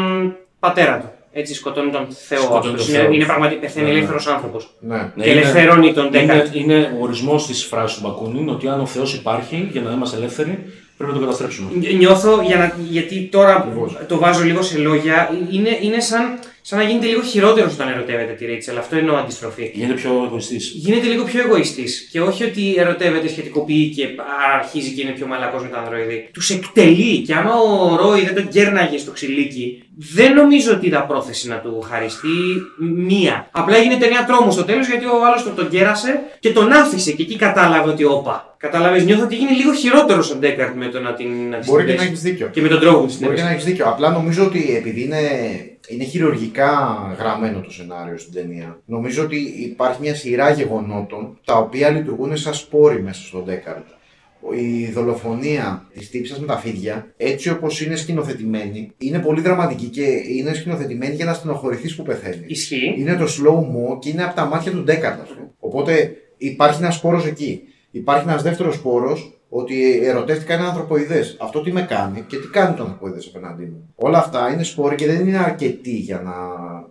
πατέρα 0.58 0.98
του. 0.98 1.08
Έτσι 1.32 1.54
σκοτώνει 1.54 1.90
τον 1.90 2.06
Θεό. 2.26 2.40
Σκοτώνει 2.40 2.72
αυτός. 2.74 2.86
τον 2.86 2.94
είναι, 2.94 3.04
Θεό. 3.04 3.12
είναι 3.12 3.24
πραγματικά 3.24 3.60
πεθαίνει 3.60 3.84
Ναι, 3.86 3.90
ναι. 3.92 3.96
ελεύθερος 3.96 4.26
άνθρωπος. 4.26 4.70
Ναι. 4.80 4.96
Ναι, 4.96 5.02
και 5.24 5.30
είναι- 5.30 5.40
ελευθερώνει 5.40 5.92
τον 5.92 6.06
είναι, 6.06 6.18
Ντέκαρτ. 6.18 6.54
είναι 6.54 6.94
ο 6.98 7.02
ορισμός 7.02 7.46
της 7.46 7.64
φράσης 7.64 7.96
του 8.00 8.08
Μπακούνιν 8.08 8.48
ότι 8.48 8.68
αν 8.68 8.80
ο 8.80 8.86
Θεός 8.86 9.14
υπάρχει 9.14 9.68
για 9.72 9.80
να 9.80 9.90
είμαστε 9.92 10.16
ελεύθεροι, 10.16 10.50
πρέπει 10.96 11.12
να 11.12 11.18
τον 11.18 11.20
καταστρέψουμε. 11.26 11.70
Νι- 11.74 11.94
Νιώθω, 11.96 12.40
για 12.42 12.56
να, 12.56 12.76
γιατί 12.88 13.28
τώρα 13.32 13.56
Ακριβώς. 13.56 13.96
το 14.08 14.18
βάζω 14.18 14.44
λίγο 14.44 14.62
σε 14.62 14.78
λόγια, 14.78 15.30
είναι, 15.50 15.78
είναι 15.80 16.00
σαν, 16.00 16.38
σαν 16.66 16.78
να 16.78 16.84
γίνεται 16.84 17.06
λίγο 17.06 17.22
χειρότερος 17.22 17.72
όταν 17.74 17.88
ερωτεύεται 17.88 18.32
τη 18.32 18.44
Ρέιτσελ. 18.46 18.76
Αυτό 18.78 18.96
εννοώ 18.96 19.16
αντιστροφή. 19.16 19.70
Γίνεται 19.74 19.92
πιο 19.92 20.10
εγωιστής. 20.24 20.72
Γίνεται 20.74 21.06
λίγο 21.06 21.24
πιο 21.24 21.40
εγωιστής. 21.40 22.08
Και 22.10 22.20
όχι 22.20 22.44
ότι 22.44 22.74
ερωτεύεται, 22.76 23.28
σχετικοποιεί 23.28 23.88
και 23.88 24.08
αρχίζει 24.58 24.90
και 24.90 25.02
είναι 25.02 25.10
πιο 25.10 25.26
μαλακός 25.26 25.62
με 25.62 25.68
τα 25.68 25.78
ανδροειδή. 25.78 26.28
Τους 26.32 26.50
εκτελεί. 26.50 27.18
Και 27.18 27.34
άμα 27.34 27.52
ο 27.54 27.96
Ρόι 27.96 28.20
δεν 28.24 28.34
τον 28.34 28.48
κέρναγε 28.48 28.98
στο 28.98 29.10
ξυλίκι, 29.10 29.82
δεν 29.96 30.34
νομίζω 30.34 30.72
ότι 30.72 30.86
ήταν 30.86 31.06
πρόθεση 31.06 31.48
να 31.48 31.56
του 31.56 31.80
χαριστεί 31.90 32.28
μία. 33.08 33.48
Απλά 33.50 33.76
έγινε 33.76 33.96
ταινία 33.96 34.24
τρόμου 34.24 34.50
στο 34.52 34.64
τέλος 34.64 34.88
γιατί 34.88 35.04
ο 35.04 35.26
άλλος 35.26 35.42
τον, 35.42 35.54
τον 35.54 35.68
κέρασε 35.68 36.20
και 36.40 36.50
τον 36.52 36.72
άφησε. 36.72 37.12
Και 37.12 37.22
εκεί 37.22 37.36
κατάλαβε 37.36 37.90
ότι 37.90 38.04
όπα. 38.04 38.56
Κατάλαβες, 38.58 39.04
νιώθω 39.04 39.22
ότι 39.24 39.34
έγινε 39.34 39.50
λίγο 39.50 39.72
χειρότερος 39.72 40.30
ο 40.30 40.34
Ντέκαρτ 40.36 40.76
με 40.76 40.86
το 40.86 41.00
να 41.00 41.12
την. 41.14 41.48
Να 41.50 41.58
τη 41.58 41.66
Μπορεί 41.70 41.82
και 41.84 41.88
συνδέσει. 41.90 41.96
να 41.96 42.04
έχεις 42.04 42.20
δίκιο. 42.22 42.48
Και 42.52 42.60
με 42.60 42.68
τον 42.68 42.80
τρόπο 42.80 42.98
που 43.00 43.06
τη 43.06 43.12
Μπορεί 43.12 43.18
και 43.18 43.24
συνδέσει. 43.24 43.44
να 43.44 43.50
έχεις 43.50 43.64
δίκιο. 43.64 43.86
Απλά 43.86 44.10
νομίζω 44.10 44.44
ότι 44.44 44.74
επειδή 44.76 45.02
είναι, 45.02 45.18
είναι 45.88 46.04
χειρουργικά 46.04 46.70
γραμμένο 47.18 47.60
το 47.60 47.70
σενάριο 47.70 48.18
στην 48.18 48.32
ταινία, 48.32 48.80
νομίζω 48.86 49.22
ότι 49.22 49.36
υπάρχει 49.70 50.00
μια 50.00 50.14
σειρά 50.14 50.50
γεγονότων 50.50 51.38
τα 51.44 51.58
οποία 51.58 51.90
λειτουργούν 51.90 52.36
σαν 52.36 52.54
σπόροι 52.54 53.02
μέσα 53.02 53.22
στον 53.22 53.44
Ντέκαρτ. 53.44 53.86
Η 54.56 54.86
δολοφονία 54.86 55.88
της 55.92 56.10
τύψα 56.10 56.40
με 56.40 56.46
τα 56.46 56.58
φίδια, 56.58 57.12
έτσι 57.16 57.50
όπως 57.50 57.80
είναι 57.80 57.96
σκηνοθετημένη, 57.96 58.92
είναι 58.98 59.18
πολύ 59.18 59.40
δραματική 59.40 59.86
και 59.86 60.04
είναι 60.28 60.54
σκηνοθετημένη 60.54 61.14
για 61.14 61.24
να 61.24 61.32
στενοχωρηθείς 61.32 61.96
που 61.96 62.02
πεθαίνεις. 62.02 62.44
Ισχύει. 62.46 62.94
Είναι 62.98 63.16
το 63.16 63.24
slow 63.24 63.58
mo 63.58 63.98
και 63.98 64.08
είναι 64.08 64.24
από 64.24 64.34
τα 64.34 64.44
μάτια 64.44 64.72
του 64.72 64.82
Ντέκαρτ, 64.82 65.20
ας 65.20 65.28
πούμε. 65.28 65.50
Οπότε 65.58 66.16
υπάρχει 66.36 66.82
ένας 66.82 66.94
σπόρος 66.94 67.26
εκεί. 67.26 67.60
Υπάρχει 67.90 68.28
ένας 68.28 68.42
δεύτερος 68.42 68.74
σπόρος 68.74 69.38
ότι 69.56 70.00
ερωτεύτηκα 70.06 70.54
ένα 70.54 70.66
ανθρωποειδέ. 70.68 71.24
Αυτό 71.38 71.60
τι 71.60 71.72
με 71.72 71.82
κάνει 71.82 72.24
και 72.26 72.36
τι 72.36 72.46
κάνει 72.48 72.76
το 72.76 72.82
ανθρωποειδέ 72.82 73.18
απέναντί 73.28 73.62
μου. 73.62 73.92
Όλα 73.94 74.18
αυτά 74.18 74.52
είναι 74.52 74.62
σπόροι 74.62 74.94
και 74.96 75.06
δεν 75.06 75.28
είναι 75.28 75.38
αρκετοί 75.38 75.96
για 75.96 76.20
να 76.20 76.32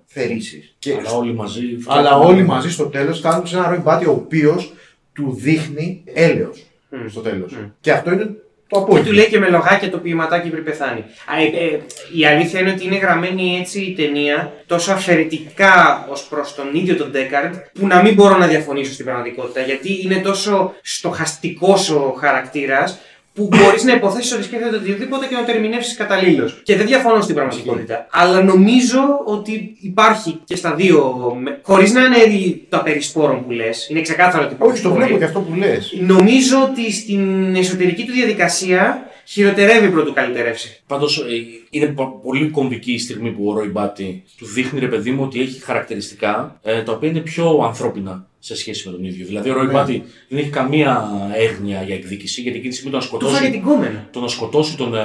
θερήσει. 0.05 0.75
Αλλά 0.99 1.11
όλοι 1.11 1.33
μαζί. 1.33 1.61
Αλλά 1.85 2.01
φτιάχνουν- 2.07 2.29
όλοι 2.29 2.43
μαζί 2.43 2.71
στο 2.71 2.85
τέλος 2.85 3.17
φτάνουν 3.17 3.47
σε 3.47 3.55
ένα 3.57 3.67
ροϊμπάτι 3.69 4.05
ο 4.05 4.11
οποίος 4.11 4.73
του 5.13 5.33
δείχνει 5.39 6.03
έλεος 6.05 6.65
Μμ. 6.89 7.07
στο 7.07 7.21
τέλος. 7.21 7.51
Μμ. 7.53 7.65
Και 7.81 7.91
αυτό 7.91 8.11
είναι 8.13 8.29
το 8.73 8.79
Και 8.79 8.85
απόγευμα. 8.85 9.09
του 9.09 9.15
λέει 9.15 9.27
και 9.27 9.39
με 9.39 9.49
λογάκια 9.49 9.89
το 9.89 9.97
ποιηματάκι 9.97 10.49
πριν 10.49 10.63
πεθάνει. 10.63 10.99
Α, 10.99 11.33
ε, 11.41 11.65
ε, 11.65 11.79
η 12.17 12.25
αλήθεια 12.25 12.59
είναι 12.59 12.71
ότι 12.71 12.85
είναι 12.85 12.97
γραμμένη 12.97 13.57
έτσι 13.59 13.79
η 13.81 13.93
ταινία 13.93 14.53
τόσο 14.65 14.91
αφαιρετικά 14.91 16.07
ως 16.09 16.23
προς 16.23 16.55
τον 16.55 16.67
ίδιο 16.73 16.95
τον 16.95 17.11
Ντέκαρντ, 17.11 17.53
που 17.79 17.87
να 17.87 18.01
μην 18.01 18.13
μπορώ 18.13 18.37
να 18.37 18.47
διαφωνήσω 18.47 18.93
στην 18.93 19.05
πραγματικότητα. 19.05 19.61
Γιατί 19.61 20.01
είναι 20.03 20.15
τόσο 20.15 20.73
στοχαστικός 20.81 21.89
ο 21.89 22.15
χαρακτήρας, 22.19 22.99
που 23.33 23.49
μπορείς 23.51 23.83
να 23.83 23.93
υποθέσεις 23.93 24.33
ότι 24.33 24.43
σκέφτεται 24.43 24.75
οτιδήποτε 24.75 25.25
και 25.25 25.35
να 25.35 25.43
το 25.45 25.51
ερμηνεύσεις 25.51 25.95
καταλήλως. 25.95 26.61
Και 26.63 26.75
δεν 26.75 26.85
διαφωνώ 26.85 27.21
στην 27.21 27.35
πραγματικότητα. 27.35 28.07
Αλλά 28.11 28.43
νομίζω 28.43 28.99
ότι 29.25 29.77
υπάρχει 29.81 30.39
και 30.43 30.55
στα 30.55 30.73
δύο. 30.73 31.15
Χωρίς 31.61 31.91
να 31.93 32.01
είναι 32.01 32.59
τα 32.69 32.81
περισπόρων 32.83 33.45
που 33.45 33.51
λες. 33.51 33.87
Είναι 33.89 34.01
ξεκάθαρο 34.01 34.43
ότι 34.43 34.53
υπάρχουν 34.53 34.73
Όχι, 34.75 34.83
το 34.83 34.89
σπόροι. 34.89 35.03
βλέπω 35.03 35.19
και 35.19 35.25
αυτό 35.25 35.39
που 35.39 35.55
λες. 35.55 35.93
Νομίζω 35.99 36.61
ότι 36.61 36.91
στην 36.91 37.55
εσωτερική 37.55 38.05
του 38.05 38.11
διαδικασία 38.11 39.07
χειροτερεύει 39.25 39.89
πρωτού 39.89 40.13
καλυτερεύσει. 40.13 40.82
Πάντως 40.93 41.23
είναι 41.69 41.85
πο- 41.85 42.19
πολύ 42.23 42.49
κομβική 42.49 42.91
η 42.93 42.99
στιγμή 42.99 43.29
που 43.31 43.47
ο 43.49 43.53
Ρόι 43.53 43.67
Μπάτι 43.67 44.23
του 44.37 44.45
δείχνει 44.45 44.79
ρε 44.79 44.87
παιδί 44.87 45.11
μου 45.11 45.23
ότι 45.23 45.41
έχει 45.41 45.61
χαρακτηριστικά 45.61 46.59
ε, 46.63 46.81
τα 46.81 46.91
οποία 46.91 47.09
είναι 47.09 47.19
πιο 47.19 47.59
ανθρώπινα 47.63 48.27
σε 48.39 48.55
σχέση 48.55 48.87
με 48.89 48.93
τον 48.95 49.03
ίδιο. 49.05 49.25
Δηλαδή 49.25 49.49
ο 49.49 49.53
Ρόι 49.53 49.65
Ναι. 49.65 49.71
Μπάτι 49.71 50.03
δεν 50.29 50.39
έχει 50.39 50.49
καμία 50.49 51.07
έγνοια 51.35 51.81
για 51.83 51.95
εκδίκηση 51.95 52.41
γιατί 52.41 52.57
εκείνη 52.57 52.73
τη 52.73 52.79
στιγμή 52.79 52.91
το 52.97 52.97
να 52.97 53.03
Του 53.03 53.09
σκοτώσει. 53.09 53.35
φάγε 53.35 53.51
την 53.51 53.61
κόμενα. 53.63 54.07
Το 54.11 54.19
να 54.19 54.27
σκοτώσει 54.27 54.77
τον 54.77 54.95
ε, 54.95 55.01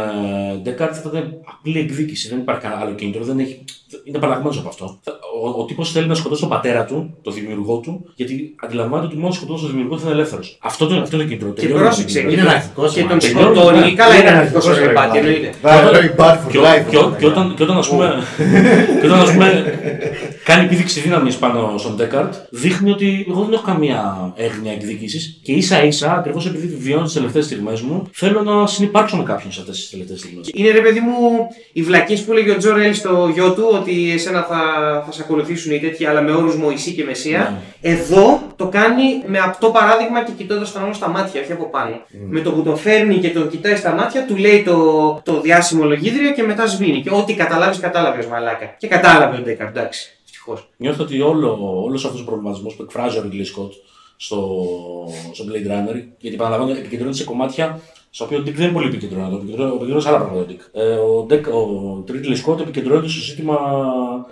Ντέκαρτ 0.62 0.95
θα 1.03 1.09
ήταν 1.11 1.34
απλή 1.45 1.78
εκδίκηση. 1.78 2.28
Δεν 2.28 2.39
υπάρχει 2.39 2.62
κανένα 2.62 2.80
άλλο 2.80 2.95
κίνητρο. 2.95 3.24
Δεν 3.24 3.39
έχει... 3.39 3.64
Είναι 4.05 4.18
παραγμένο 4.18 4.55
από 4.59 4.68
αυτό. 4.68 4.99
Ο, 5.43 5.61
ο 5.61 5.64
τύπος 5.64 5.93
θέλει 5.93 6.07
να 6.07 6.14
σκοτώσει 6.14 6.41
τον 6.41 6.51
πατέρα 6.51 6.84
του, 6.84 7.16
τον 7.22 7.32
δημιουργό 7.34 7.76
του, 7.78 8.12
γιατί 8.14 8.55
αντιλαμβάνεται 8.57 9.07
ότι 9.07 9.16
μόνος 9.16 9.36
σκοτώσει 9.36 9.62
τον 9.62 9.70
δημιουργό 9.70 9.99
θα 9.99 10.03
είναι 10.05 10.12
ελεύθερος. 10.18 10.59
Αυτό, 10.62 10.86
το- 10.86 10.95
αυτό 11.01 11.16
είναι 11.16 11.24
το 11.24 11.28
κίνητρο. 11.30 11.53
Και 11.53 11.61
Τελειώνει 11.61 11.80
το 11.82 11.86
πρόσεξε, 11.89 12.18
κίνητρο. 12.20 12.30
και, 12.34 12.41
Είναι 12.41 12.49
τον- 12.51 12.57
αρχικός, 12.59 12.93
και 12.95 13.03
μα. 13.03 13.09
τον 13.09 13.18
Τελειώνει, 13.18 13.55
σκοτώνει. 13.57 13.78
ναι. 13.80 13.93
Καλά, 13.93 14.14
είναι 14.14 14.28
Είναι 14.28 14.39
αρχικό 14.39 14.61
ο 14.64 14.68
αρχικός, 14.70 14.86
Ρεμπάτι, 14.86 15.18
ρε, 15.81 15.87
εννοείται. 15.87 16.07
Ροϊμπάτι 16.07 16.39
for 16.47 16.51
Και, 16.51 16.59
life. 16.59 16.85
και, 16.91 16.97
και, 17.18 17.26
όταν, 17.26 17.55
και 17.57 17.62
όταν, 17.62 17.79
ας 17.79 17.89
πούμε, 17.89 18.05
και 20.49 20.55
όταν 20.55 20.64
ας 20.64 20.64
πούμε, 20.64 20.64
κάνει 20.64 20.64
επίδειξη 20.64 21.01
δύναμης 21.01 21.36
πάνω 21.36 21.78
στον 21.78 21.96
Ντέκαρτ, 21.96 22.34
δείχνει 22.51 22.90
ότι 22.90 23.26
εγώ 23.28 23.42
δεν 23.42 23.53
έχω 23.53 23.62
καμία 23.62 24.32
έγνοια 24.36 24.72
εκδίκησης 24.72 25.40
και 25.42 25.53
ίσα 25.53 25.84
ίσα, 25.84 26.12
ακριβώς 26.12 26.46
επειδή 26.46 26.76
βιώνω 26.76 27.05
τις 27.05 27.12
τελευταίες 27.12 27.44
στιγμές 27.44 27.80
μου, 27.80 28.11
θέλω 28.12 28.42
να 28.42 28.66
συνεπάρξω 28.66 29.16
με 29.16 29.22
κάποιον 29.22 29.53
σε 29.53 29.61
αυτές 29.61 29.76
τις 29.76 29.90
τελευταίες 29.90 30.18
στιγμές. 30.18 30.51
Είναι 30.55 30.70
ρε 30.70 30.80
παιδί 30.80 31.01
μου 31.01 31.49
οι 31.72 31.82
βλακίες 31.82 32.20
που 32.20 32.32
έλεγε 32.32 32.51
ο 32.51 32.57
Τζο 32.57 32.74
Ρέλ 32.74 32.94
στο 32.94 33.30
γιο 33.34 33.53
του 33.53 33.68
ότι 33.72 34.12
εσένα 34.12 34.42
θα, 34.42 34.61
θα 35.07 35.12
σε 35.12 35.22
ακολουθήσουν 35.22 35.72
οι 35.72 35.80
τέτοιοι, 35.80 36.07
αλλά 36.07 36.20
με 36.20 36.32
όρους 36.32 36.57
Μωυσή 36.57 36.92
και 36.92 37.05
Μεσία. 37.05 37.62
Εδώ 37.80 38.42
το 38.57 38.66
κάνει 38.66 39.03
με 39.26 39.38
απτό 39.38 39.68
παράδειγμα 39.70 40.24
και 40.24 40.32
κοιτώντας 40.36 40.72
τον 40.72 40.82
άλλο 40.82 40.92
στα 40.92 41.09
μάτια, 41.09 41.40
όχι 41.40 41.53
από 41.53 41.70
πάνω. 41.70 42.01
Με 42.30 42.40
το 42.40 42.53
που 42.53 42.62
τον 42.62 42.76
φέρνει 42.76 43.16
και 43.16 43.30
τον 43.30 43.51
κοιτάει 43.51 43.76
στα 43.76 43.92
μάτια, 43.92 44.26
του 44.26 44.36
λέει 44.36 44.62
το, 44.62 45.20
το 45.24 45.40
διάσημο 45.40 45.84
λογίδριο 45.84 46.32
και 46.32 46.42
μετά 46.42 46.66
σβήνει. 46.66 47.01
Και 47.03 47.11
ό,τι 47.11 47.34
καταλάβεις, 47.34 47.78
κατάλαβες 47.78 48.26
μαλάκα. 48.26 48.74
Και 48.78 48.86
κατάλαβε 48.86 49.36
ο 49.36 49.40
Ντέκαρτ, 49.40 49.76
εντάξει. 49.76 50.17
Ευτυχώ. 50.53 50.68
Νιώθω 50.76 51.03
ότι 51.03 51.20
όλο, 51.20 51.82
όλος 51.84 52.05
αυτός 52.05 52.20
ο 52.20 52.24
προβληματισμός 52.24 52.74
που 52.74 52.82
εκφράζει 52.82 53.18
ο 53.18 53.22
Ridley 53.26 53.62
Scott 53.62 53.70
στο, 54.16 54.64
στο 55.32 55.44
Blade 55.49 55.66
Runner, 55.70 56.03
γιατί 56.18 56.36
επαναλαμβάνω 56.36 56.78
επικεντρώνεται 56.78 57.16
σε 57.16 57.24
κομμάτια 57.24 57.80
στο 58.11 58.24
οποίο 58.24 58.38
ο 58.38 58.42
Dick 58.46 58.53
δεν 58.53 58.64
είναι 58.64 58.72
πολύ 58.72 58.86
επικεντρώνεται, 58.86 59.34
ο 59.34 59.38
επικεντρώνεται 59.38 59.74
επικεντρώνεται 59.76 60.01
σε 60.01 60.09
άλλα 60.09 60.18
πράγματα. 60.18 60.42
Ο, 60.42 60.46
Dick. 60.49 60.80
Ε, 60.80 60.94
ο, 60.94 61.26
Dick, 61.30 61.42
ο 61.53 62.05
Ridley 62.09 62.53
Scott 62.53 62.61
επικεντρώνεται 62.61 63.09
στο 63.09 63.20
ζήτημα 63.20 63.57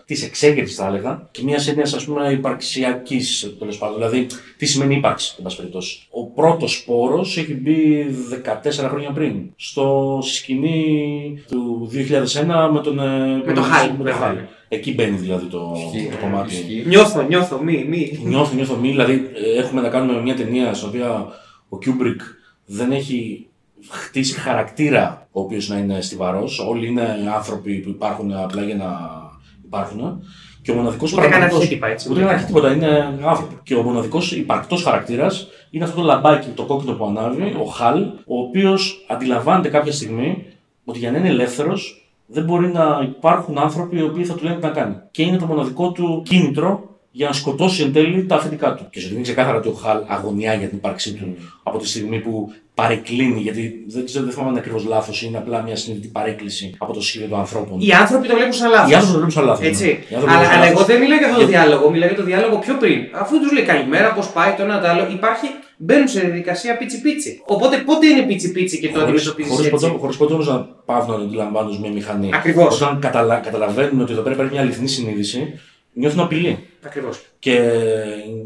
της 0.05 0.25
εξέγερσης, 0.25 0.77
θα 0.77 0.87
έλεγα, 0.87 1.29
και 1.31 1.43
μιας 1.43 1.69
έννοιας 1.69 1.95
ας 1.95 2.05
πούμε 2.05 2.31
υπαρξιακής 2.33 3.55
τέλος 3.59 3.79
πάντων. 3.79 3.97
Δηλαδή, 3.97 4.27
τι 4.57 4.67
σημαίνει 4.67 4.95
ύπαρξη, 4.95 5.35
εν 5.39 5.45
πάση 5.45 5.57
περιπτώσει. 5.57 6.07
Ο 6.11 6.25
πρώτος 6.27 6.73
σπόρος 6.73 7.37
έχει 7.37 7.55
μπει 7.55 8.07
14 8.31 8.89
χρόνια 8.89 9.11
πριν, 9.11 9.51
στο 9.57 10.19
στη 10.23 10.35
σκηνή 10.35 11.43
του 11.51 11.91
2001 11.93 12.71
με 12.73 12.81
τον. 12.81 12.99
ε, 12.99 13.43
Με 13.47 13.53
το 13.53 13.63
Hal. 13.63 14.37
Με 14.71 14.77
το 14.77 14.79
Hal. 14.79 14.79
Εκεί 14.79 14.95
μπαίνει 14.95 15.17
δηλαδή 15.17 15.47
το, 15.47 15.73
Ισχύει, 15.77 16.09
το 16.11 16.17
κομμάτι. 16.17 16.55
ισχύει. 16.55 16.85
Νιώθω, 16.87 17.23
νιώθω, 17.23 17.63
μη, 17.63 17.85
μη. 17.89 18.21
Νιώθω, 18.25 18.55
νιώθω 18.55 18.77
μη, 18.77 18.89
δηλαδή 18.91 19.31
ε, 19.35 19.59
έχουμε 19.61 19.81
να 19.81 19.89
κάνουμε 19.89 20.21
μια 20.21 20.35
ταινία 20.35 20.75
στην 20.75 20.89
οποία 20.89 21.27
ο 21.69 21.79
Kubrick 21.87 22.21
δεν 22.67 22.93
έχει 22.93 23.47
χτίσει 23.89 24.35
χαρακτήρα 24.35 25.29
ο 25.33 25.41
οποίος 25.41 25.69
να 25.69 25.77
είναι 25.79 26.01
στιβαρός. 26.01 26.59
Όλοι 26.59 26.87
είναι 26.87 27.31
άνθρωποι 27.35 27.75
που 27.75 27.89
υπάρχουν 27.89 28.33
απλά 28.33 28.63
για 28.63 28.75
να 28.77 28.87
υπάρχουν. 29.65 30.23
Και 30.63 30.73
ο 30.73 30.75
μοναδικός 30.75 31.13
Ούτε 31.13 31.29
καν 31.29 31.43
αρχίτυπα, 31.43 31.87
έτσι. 31.87 32.09
Ούτε 32.11 32.21
καν 32.21 32.29
αρχίτυπα, 32.29 32.73
είναι 32.73 33.19
άνθρωποι. 33.25 33.55
Και 33.63 33.75
ο 33.75 33.83
μοναδικός 33.83 34.33
υπαρκτός 34.33 34.83
χαρακτήρας 34.83 35.49
είναι 35.71 35.85
αυτό 35.85 35.97
το 36.01 36.07
λαμπάκι, 36.07 36.49
το 36.49 36.65
κόκκινο 36.65 36.93
που 36.93 37.07
ανάβει, 37.07 37.57
ο 37.61 37.65
Χαλ, 37.65 38.03
ο 38.27 38.39
οποίος 38.41 39.05
αντιλαμβάνεται 39.09 39.69
κάποια 39.69 39.93
στιγμή 39.93 40.45
ότι 40.85 40.99
για 40.99 41.11
να 41.11 41.19
είναι 41.19 41.29
ελεύθερος 41.29 42.06
δεν 42.27 42.45
μπορεί 42.45 42.67
να 42.73 43.01
υπάρχουν 43.03 43.59
άνθρωποι 43.59 43.97
οι 43.99 44.03
οποίοι 44.03 44.25
θα 44.25 44.35
του 44.35 44.45
λένε 44.45 44.57
τι 44.57 44.63
να 44.63 44.69
κάνει. 44.71 44.95
Και 45.11 45.23
είναι 45.23 45.37
το 45.37 45.47
μοναδικό 45.47 45.93
του 45.93 46.23
κίνητρο 46.29 46.91
για 47.11 47.27
να 47.27 47.33
σκοτώσει 47.33 47.83
εν 47.83 47.93
τέλει 47.93 48.27
τα 48.27 48.35
αφεντικά 48.37 48.75
του. 48.75 48.87
Και 48.91 49.01
σου 49.01 49.09
δίνει 49.09 49.23
ξεκάθαρα 49.23 49.57
ότι 49.57 49.69
ο 49.69 49.73
Χαλ 49.73 49.99
αγωνιά 50.07 50.55
για 50.55 50.69
την 50.69 50.77
ύπαρξή 50.77 51.15
του 51.15 51.37
από 51.63 51.79
τη 51.79 51.89
στιγμή 51.89 52.19
που 52.21 52.53
παρεκκλίνει, 52.75 53.41
γιατί 53.41 53.85
δεν 53.89 54.05
ξέρω, 54.05 54.25
δεν 54.25 54.33
θυμάμαι 54.33 54.49
αν 54.51 54.55
είναι 54.57 54.65
ακριβώς 54.65 54.85
λάθος, 54.85 55.23
είναι 55.23 55.39
απλά 55.39 55.63
μια 55.63 55.77
συνειδητή 55.77 56.09
παρέκκληση 56.09 56.75
από 56.79 56.93
το 56.93 57.01
σχέδιο 57.03 57.29
των 57.29 57.39
ανθρώπων. 57.39 57.81
Οι 57.81 57.93
άνθρωποι 57.93 58.29
το 58.29 58.35
βλέπουν 58.35 58.53
σαν 58.53 58.71
λάθος. 58.71 58.91
Οι 58.91 58.95
άνθρωποι 58.95 59.13
το 59.13 59.17
βλέπουν 59.17 59.31
σαν 59.31 59.45
λάθος. 59.45 59.67
Έτσι. 59.67 59.89
Οι 60.09 60.15
άνθρωποι 60.15 60.35
Αλλά, 60.35 60.43
το 60.43 60.49
βλέπουν 60.49 60.49
σαν 60.49 60.57
αλλά 60.57 60.67
εγώ 60.67 60.79
λάθος. 60.79 60.87
δεν 60.87 60.99
μιλάω 61.01 61.19
για 61.19 61.27
αυτό 61.29 61.39
το 61.41 61.45
Και- 61.47 61.53
διάλογο, 61.53 61.91
μιλάω 61.91 62.09
για 62.09 62.17
το 62.17 62.25
διάλογο 62.31 62.57
πιο 62.59 62.75
πριν. 62.83 62.99
Αφού 63.23 63.41
τους 63.41 63.53
λέει 63.53 63.65
καλημέρα, 63.73 64.09
πώς 64.13 64.27
πάει 64.37 64.53
το 64.57 64.63
ένα 64.63 64.81
το 64.81 64.87
άλλο, 64.93 65.03
υπάρχει, 65.19 65.47
μπαίνουν 65.77 66.09
σε 66.09 66.21
διαδικασία 66.21 66.77
πίτσι 66.77 67.01
πίτσι. 67.01 67.43
Οπότε 67.47 67.77
πότε 67.79 68.07
είναι 68.07 68.23
πίτσι 68.23 68.53
πίτσι 68.53 68.79
και 68.81 68.89
το 68.89 69.01
αντιμετωπίζεις 69.01 69.51
Χωρίς 69.53 69.67
έτσι; 69.73 69.87
ποτέ, 69.87 69.99
χωρίς 69.99 70.17
ποτέ 70.17 70.33
όμως 70.33 70.47
να 70.47 70.59
πάβουν 70.85 71.11
να 71.11 71.17
το 71.19 71.25
αντιλαμβάνουν 71.25 71.71
ως 71.71 71.79
μια 71.79 71.91
μηχανή. 71.91 72.31
Ακριβώς. 72.35 72.81
Όταν 72.81 73.01
καταλα, 73.01 73.37
καταλαβαίνουν 73.39 74.01
ότι 74.01 74.13
εδώ 74.13 74.23
πέρα 74.23 74.35
υπάρχει 74.35 74.53
μια 74.53 74.63
αληθινή 74.63 74.89
συνείδηση, 74.89 75.61
νιώθουν 75.93 76.21
απειλή. 76.21 76.59
Ακριβώς. 76.87 77.21
Και 77.39 77.61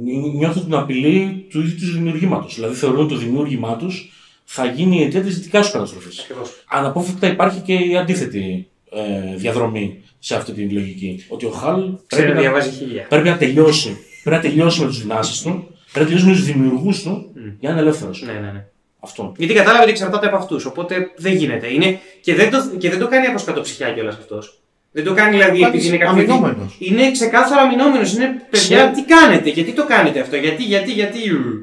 νι- 0.04 0.34
νιώθουν 0.34 0.64
την 0.64 0.74
απειλή 0.74 1.46
του 1.50 1.60
ίδιου 1.60 1.74
τους 1.78 1.94
δημιουργήματος. 1.94 2.54
Δηλαδή 2.54 2.74
θεωρούν 2.74 3.00
ότι 3.00 3.12
το 3.14 3.18
δημιούργημά 3.20 3.76
τους 3.76 4.12
θα 4.44 4.64
γίνει 4.66 4.98
η 4.98 5.02
αιτία 5.02 5.20
της 5.20 5.38
δικά 5.40 5.62
σου 5.62 5.72
καταστροφής. 5.72 6.20
Ακριβώς. 6.20 6.50
Αναπόφευκτα 6.68 7.26
υπάρχει 7.26 7.60
και 7.60 7.72
η 7.72 7.96
αντίθετη 7.96 8.68
ε, 8.92 9.36
διαδρομή 9.36 10.02
σε 10.18 10.34
αυτή 10.36 10.52
τη 10.52 10.62
λογική. 10.68 11.24
Ότι 11.28 11.46
ο 11.46 11.50
Χαλ 11.50 11.80
Ξέρει 11.80 11.96
πρέπει 12.06 12.28
να 12.28 12.34
να, 12.34 12.40
διαβάζει 12.40 12.70
χίλια. 12.70 13.06
πρέπει 13.08 13.28
να 13.28 13.36
τελειώσει. 13.36 13.96
Πρέπει 14.22 14.36
να 14.44 14.50
τελειώσει 14.50 14.80
με 14.80 14.86
τους 14.86 15.00
δυνάσεις 15.02 15.42
του, 15.42 15.66
πρέπει 15.92 16.10
να 16.10 16.16
τελειώσει 16.16 16.26
με 16.26 16.32
τους 16.32 16.44
δημιουργούς 16.44 17.02
του 17.02 17.30
για 17.58 17.68
να 17.68 17.74
είναι 17.74 17.80
ελεύθερος. 17.80 18.22
Ναι, 18.26 18.32
ναι, 18.32 18.50
ναι. 18.52 18.64
Αυτό. 19.00 19.32
Γιατί 19.36 19.54
κατάλαβε 19.54 19.82
ότι 19.82 19.90
εξαρτάται 19.90 20.26
από 20.26 20.36
αυτούς. 20.36 20.64
Οπότε 20.64 21.10
δεν 21.16 21.34
γίνεται. 21.34 21.72
Είναι... 21.72 21.98
Και, 22.20 22.34
δεν 22.34 22.50
το... 22.50 22.58
και 22.78 22.90
δεν 22.90 22.98
το 22.98 23.08
κάνει 23.08 23.26
από 23.26 23.38
σκατοψυχιά 23.38 23.90
κιόλας 23.92 24.16
αυτός. 24.16 24.60
Δεν 24.92 25.04
το 25.04 25.14
κάνει 25.14 25.36
δηλαδή 25.36 25.58
Κάτι 25.58 25.76
επειδή 25.76 25.88
είναι 25.88 25.96
κάποιος. 26.04 26.28
αμυνόμενος. 26.28 26.76
Είναι 26.78 27.10
ξεκάθαρα 27.10 27.62
αμυνόμενος. 27.62 28.14
Είναι 28.14 28.26
παιδιά, 28.50 28.76
Ξέρει. 28.76 28.90
τι 28.94 29.02
κάνετε, 29.04 29.50
γιατί 29.50 29.72
το 29.72 29.86
κάνετε 29.86 30.20
αυτό, 30.20 30.36
γιατί, 30.36 30.62
γιατί, 30.62 30.92
γιατί. 30.92 31.18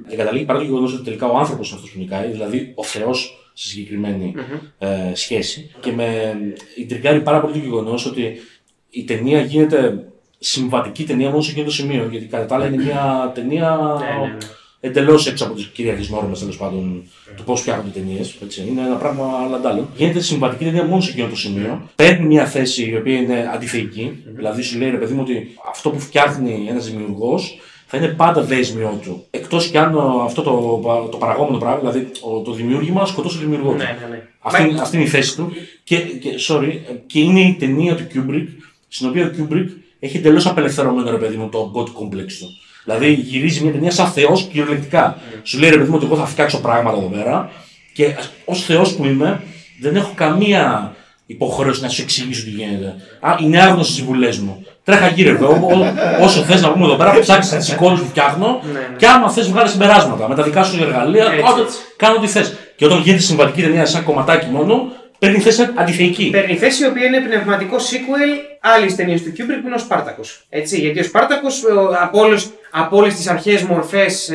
Και 0.10 0.16
καταλήγει 0.16 0.46
παρά 0.46 0.60
το 0.60 0.66
γεγονός 0.66 0.94
ότι 0.94 1.04
τελικά 1.04 1.28
ο 1.28 1.38
άνθρωπος 1.38 1.68
είναι 1.68 1.76
αυτός 1.78 1.92
που 1.92 2.00
νικάει, 2.00 2.32
δηλαδή 2.32 2.72
ο 2.76 2.84
Θεός 2.84 3.50
στη 3.54 3.68
συγκεκριμένη 3.70 4.34
ε, 4.80 4.88
σχέση. 5.14 5.72
Και 5.80 5.92
με 5.92 6.38
ιντριγκάρει 6.76 7.22
πάρα 7.22 7.42
πολύ 7.42 7.54
το 7.54 7.60
γεγονός 7.60 8.06
ότι 8.06 8.42
η 8.90 9.04
ταινία 9.04 9.42
γίνεται 9.42 10.08
συμβατική 10.40 11.04
ταινία 11.04 11.30
μόνο 11.30 11.42
σε 11.42 11.52
εκείνο 11.52 11.66
το 11.66 11.72
σημείο. 11.72 12.08
Γιατί 12.12 12.26
κατά 12.26 12.46
τα 12.46 12.56
άλλα 12.56 12.66
είναι 12.68 12.84
μια 12.84 13.32
ταινία 13.36 13.78
Ναι, 14.00 14.06
ναι, 14.22 14.28
ναι. 14.28 14.38
εντελώς 14.80 15.28
έξω 15.28 15.46
από 15.46 15.54
τις 15.54 15.66
κυρίαρχε 15.66 16.12
νόρμες 16.14 16.40
τέλος 16.40 16.58
πάντων 16.58 17.04
του 17.36 17.44
πώς 17.44 17.62
φτιάχνονται 17.62 17.90
ταινίες. 17.90 18.36
Είναι 18.70 18.82
ένα 18.82 18.96
πράγμα 18.96 19.48
λαντάλλον. 19.50 19.88
Γίνεται 19.96 20.20
συμβατική 20.20 20.64
ταινία 20.64 20.84
μόνο 20.84 21.02
σε 21.02 21.12
εκείνο 21.12 21.28
το 21.28 21.36
σημείο. 21.36 21.90
Παίρνει 21.96 22.26
μια 22.26 22.46
θέση 22.46 22.90
η 22.90 22.96
οποία 22.96 23.18
είναι 23.18 23.50
αντιθεϊκή. 23.54 24.24
Δηλαδή 24.36 24.62
σου 24.62 24.78
λέει 24.78 24.90
ρε 24.90 24.98
παιδί 24.98 25.14
μου 25.14 25.22
ότι 25.24 25.56
αυτό 25.70 25.90
που 25.90 26.00
φτιάχνει 26.00 26.66
ένας 26.70 26.90
δημιουργός 26.90 27.58
θα 27.90 27.98
είναι 27.98 28.08
πάντα 28.08 28.42
δέσμιο 28.44 29.00
του. 29.04 29.26
Εκτός 29.30 29.68
κι 29.68 29.78
αν 29.78 29.96
ο- 29.96 30.22
αυτό 30.26 30.42
το, 30.42 30.80
το 31.12 31.18
παραγόμενο 31.18 31.58
πράγμα, 31.58 31.80
δηλαδή 31.92 32.08
ο- 32.22 32.42
το 32.42 32.52
δημιούργημα, 32.52 33.06
σκοτώσει 33.06 33.38
τον 33.38 33.46
δημιουργό 33.50 33.72
του. 33.72 33.78
Ναι, 33.78 33.84
ναι, 33.84 34.08
ναι. 34.10 34.22
Αυτή, 34.40 34.62
Μα- 34.62 34.68
είναι- 34.68 34.82
αυτή 34.82 34.96
είναι 34.96 35.06
η 35.06 35.10
θέση 35.10 35.36
του. 35.36 35.52
Και, 35.84 35.98
και, 36.00 36.30
sorry, 36.48 36.72
και 37.06 37.20
είναι 37.20 37.40
η 37.40 37.56
ταινία 37.60 37.96
του 37.96 38.04
Kubrick, 38.14 38.48
στην 38.88 39.08
οποία 39.08 39.26
ο 39.26 39.30
Kubrick 39.38 39.68
έχει 40.00 40.18
εντελώς 40.18 40.46
απελευθερωμένο 40.46 41.12
ρε 41.12 41.18
παιδί 41.18 41.36
μου 41.36 41.50
το 41.50 41.72
God 41.76 41.84
complex 41.86 42.32
του. 42.40 42.48
Δηλαδή 42.84 43.14
γυρίζει 43.14 43.64
μια 43.64 43.72
ταινία 43.72 43.92
σαν 43.92 44.08
Θεός 44.08 44.44
κυριολεκτικά. 44.52 45.18
Σου 45.44 45.60
λέει 45.60 45.70
ρε 45.70 45.78
παιδί 45.78 45.90
μου 45.90 45.96
ότι 45.96 46.06
εγώ 46.06 46.16
θα 46.16 46.26
φτιάξω 46.26 46.60
πράγματα 46.62 46.98
εδώ 46.98 47.08
πέρα 47.08 47.50
και 47.94 48.16
ως 48.46 48.64
Θεός 48.64 48.94
που 48.96 49.06
είμαι 49.06 49.42
δεν 49.82 49.96
έχω 49.96 50.12
καμία 50.16 50.96
υποχρέωση 51.26 51.82
να 51.82 51.90
σου 51.90 52.02
εξηγήσω 52.02 52.44
τι 52.44 52.50
γίνεται. 52.50 52.96
Α, 53.20 53.36
είναι 53.44 53.62
άγνωστο 53.62 53.94
στι 53.94 54.02
βουλέ 54.02 54.28
μου. 54.42 54.66
Τρέχα 54.84 55.08
γύρω 55.08 55.30
εδώ, 55.30 55.48
ό- 55.50 55.78
ό- 55.78 56.24
όσο 56.24 56.42
θες 56.42 56.62
να 56.62 56.72
πούμε 56.72 56.86
εδώ 56.86 56.96
πέρα, 56.96 57.20
ψάξεις 57.20 57.58
τις 57.58 57.70
εικόνες 57.72 58.00
που 58.00 58.06
φτιάχνω 58.06 58.60
Ναι, 58.64 58.72
ναι. 58.72 58.96
και 58.98 59.08
άμα 59.08 59.30
θες 59.32 59.50
βγάλεις 59.50 59.72
συμπεράσματα 59.72 60.28
με 60.30 60.36
τα 60.36 60.44
δικά 60.44 60.64
σου 60.64 60.84
εργαλεία, 60.84 61.24
Έτσι, 61.26 61.44
κάντε- 61.44 61.66
έτσι. 61.66 61.78
κάνω 61.98 62.16
ό,τι 62.18 62.28
θες. 62.28 62.54
Και 62.76 62.86
όταν 62.86 63.00
γίνεται 63.02 63.22
συμβατική 63.24 63.62
ταινία 63.62 63.86
σαν 63.86 64.04
κομματάκι 64.04 64.48
μόνο, 64.52 64.92
παίρνει 65.20 65.40
θέση 65.40 65.70
αντιθεϊκή. 65.76 66.30
Παίρνει 66.30 66.56
θέση 66.56 66.84
η 66.84 66.88
οποία 66.88 67.06
είναι 67.06 67.20
πνευματικό 67.22 67.76
sequel 67.78 68.58
άλλης 68.62 68.96
ταινίας 68.96 69.22
του 69.22 69.30
Kubrick 69.32 69.60
που 69.62 69.66
είναι 69.66 69.76
ο 69.76 69.78
Σπάρτακος. 69.78 70.46
Έτσι, 70.50 70.80
γιατί 70.80 71.00
ο 71.00 71.04
Σπάρτακος 71.04 71.64
από, 72.02 72.20
όλες- 72.20 72.50
από 72.72 72.98
όλες 72.98 73.16
τις 73.16 73.28
αρχαίε 73.28 73.66
μορφές 73.70 74.32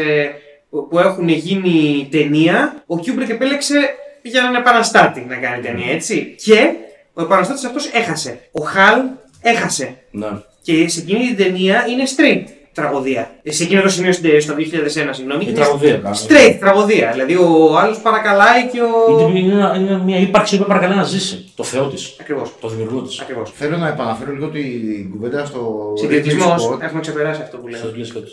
που 0.91 0.99
έχουν 0.99 1.28
γίνει 1.28 2.09
ταινία, 2.11 2.83
ο 2.87 2.95
Kubrick 2.97 3.28
επέλεξε 3.28 3.74
για 4.22 4.41
έναν 4.41 4.55
επαναστάτη 4.55 5.26
να 5.28 5.37
κάνει 5.37 5.62
ταινία, 5.62 5.93
έτσι. 5.93 6.35
Και 6.45 6.70
ο 7.14 7.22
επαναστάτης 7.22 7.64
αυτός 7.64 7.87
έχασε. 7.93 8.39
Ο 8.53 8.62
Χαλ 8.64 9.01
έχασε. 9.43 9.97
Ναι. 10.11 10.28
Και 10.62 10.89
σε 10.89 11.01
εκείνη 11.01 11.26
την 11.26 11.37
ταινία 11.37 11.87
είναι 11.89 12.03
straight 12.16 12.45
τραγωδία. 12.75 13.31
Ε, 13.43 13.53
Σε 13.53 13.62
εκείνο 13.62 13.83
το 13.83 13.89
σημείο 13.89 14.12
στην- 14.12 14.41
στο 14.41 14.55
2001, 14.55 15.12
συγγνώμη. 15.12 15.43
Είναι 15.43 15.51
είναι 15.53 15.61
τραγωδία, 15.61 15.97
κάνει. 15.97 16.16
Straight 16.29 16.57
τραγωδία. 16.61 17.11
Δηλαδή 17.12 17.35
ο 17.37 17.79
άλλος 17.79 17.99
παρακαλάει 18.01 18.68
και 18.73 18.81
ο. 18.81 19.29
Είναι, 19.29 19.39
είναι, 19.39 19.53
ένα- 19.53 19.75
είναι 19.77 19.99
μια 20.05 20.18
ύπαρξη 20.18 20.59
που 20.59 20.64
παρακαλεί 20.64 20.95
να 20.95 21.03
ζήσει. 21.03 21.53
Το 21.57 21.64
Θεό 21.64 21.89
της. 21.89 22.16
Ακριβώς. 22.20 22.55
Το 22.61 22.68
δημιουργό 22.68 23.03
της. 23.03 23.20
Ακριβώς. 23.20 23.51
Θέλω 23.55 23.77
να 23.77 23.89
επαναφέρω 23.89 24.33
λίγο 24.33 24.49
την 24.49 25.11
κουβέντα 25.11 25.45
στο 25.45 25.93
Ridley 25.97 25.99
Συγκριτισμό. 26.01 26.55
Scott. 26.55 26.81
Έχουμε 26.81 27.01
ξεπεράσει 27.01 27.43
αυτό 27.43 27.57
που 27.59 27.66
λέμε. 27.68 27.85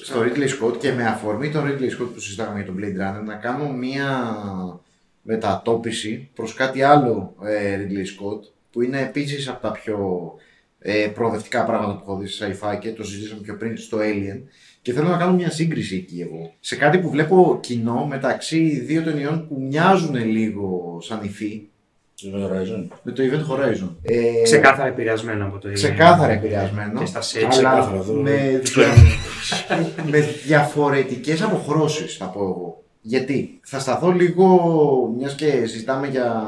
στο 0.04 0.20
Ridley 0.24 0.66
Scott 0.68 0.78
και 0.80 0.92
με 0.92 1.06
αφορμή 1.06 1.50
τον 1.52 1.64
Ridley 1.66 2.02
Scott 2.02 2.08
που 2.14 2.20
συζητάγαμε 2.20 2.58
για 2.64 2.66
τον 2.66 2.76
Blade 2.80 3.02
Runner 3.02 3.26
να 3.26 3.34
κάνω 3.34 3.68
μία 3.70 4.36
μετατόπιση 5.22 6.30
προς 6.36 6.54
κάτι 6.54 6.82
άλλο 6.84 7.34
ε, 7.44 7.78
Ridley 7.78 8.06
Scott 8.06 8.40
που 8.72 8.82
είναι 8.82 9.00
επίσης 9.02 9.48
από 9.48 9.62
τα 9.62 9.72
πιο 9.72 9.98
ε, 10.80 11.08
προοδευτικά 11.14 11.66
πράγματα 11.66 11.94
που 11.94 12.04
έχω 12.08 12.18
δει 12.18 12.28
σε 12.28 12.58
sci-fi 12.62 12.78
και 12.80 12.92
το 12.94 13.04
συζητήσαμε 13.04 13.42
πιο 13.42 13.58
πριν 13.58 13.78
στο 13.78 13.98
Alien 13.98 14.42
και 14.82 14.94
θέλω 14.94 15.08
να 15.08 15.18
κάνω 15.18 15.34
μια 15.34 15.52
σύγκριση 15.52 15.96
εκεί 15.96 16.22
εγώ 16.22 16.54
σε 16.60 16.76
κάτι 16.76 16.98
που 16.98 17.10
βλέπω 17.10 17.60
κοινό 17.62 18.06
μεταξύ 18.06 18.80
δύο 18.80 19.02
ταινιών 19.02 19.48
που 19.48 19.62
μοιάζουν 19.62 20.16
λίγο 20.16 20.98
σαν 21.02 21.20
υφή 21.24 21.70
με 23.04 23.12
το 23.12 23.24
Event 23.24 23.54
Horizon. 23.54 23.90
Ε, 24.02 24.42
Ξεκάθαρα 24.44 24.88
επηρεασμένο 24.88 25.46
από 25.46 25.58
το 25.58 25.72
ξεκάθαρα 25.72 26.32
επηρεασμένο. 26.32 27.00
Και 27.00 27.06
στα 27.06 27.20
sets. 27.20 27.38
αλλά 27.42 27.50
Ξεκάθαρα, 27.50 27.98
εδώ. 27.98 28.14
με, 28.14 28.62
δια... 28.64 28.88
με 30.12 30.20
διαφορετικές 30.46 31.42
αποχρώσεις 31.42 32.18
θα 32.18 32.26
πω 32.26 32.40
εγώ. 32.40 32.84
Γιατί 33.02 33.60
θα 33.64 33.80
σταθώ 33.80 34.12
λίγο, 34.12 34.48
μιας 35.18 35.36
και 35.36 35.66
συζητάμε 35.66 36.08
για 36.08 36.44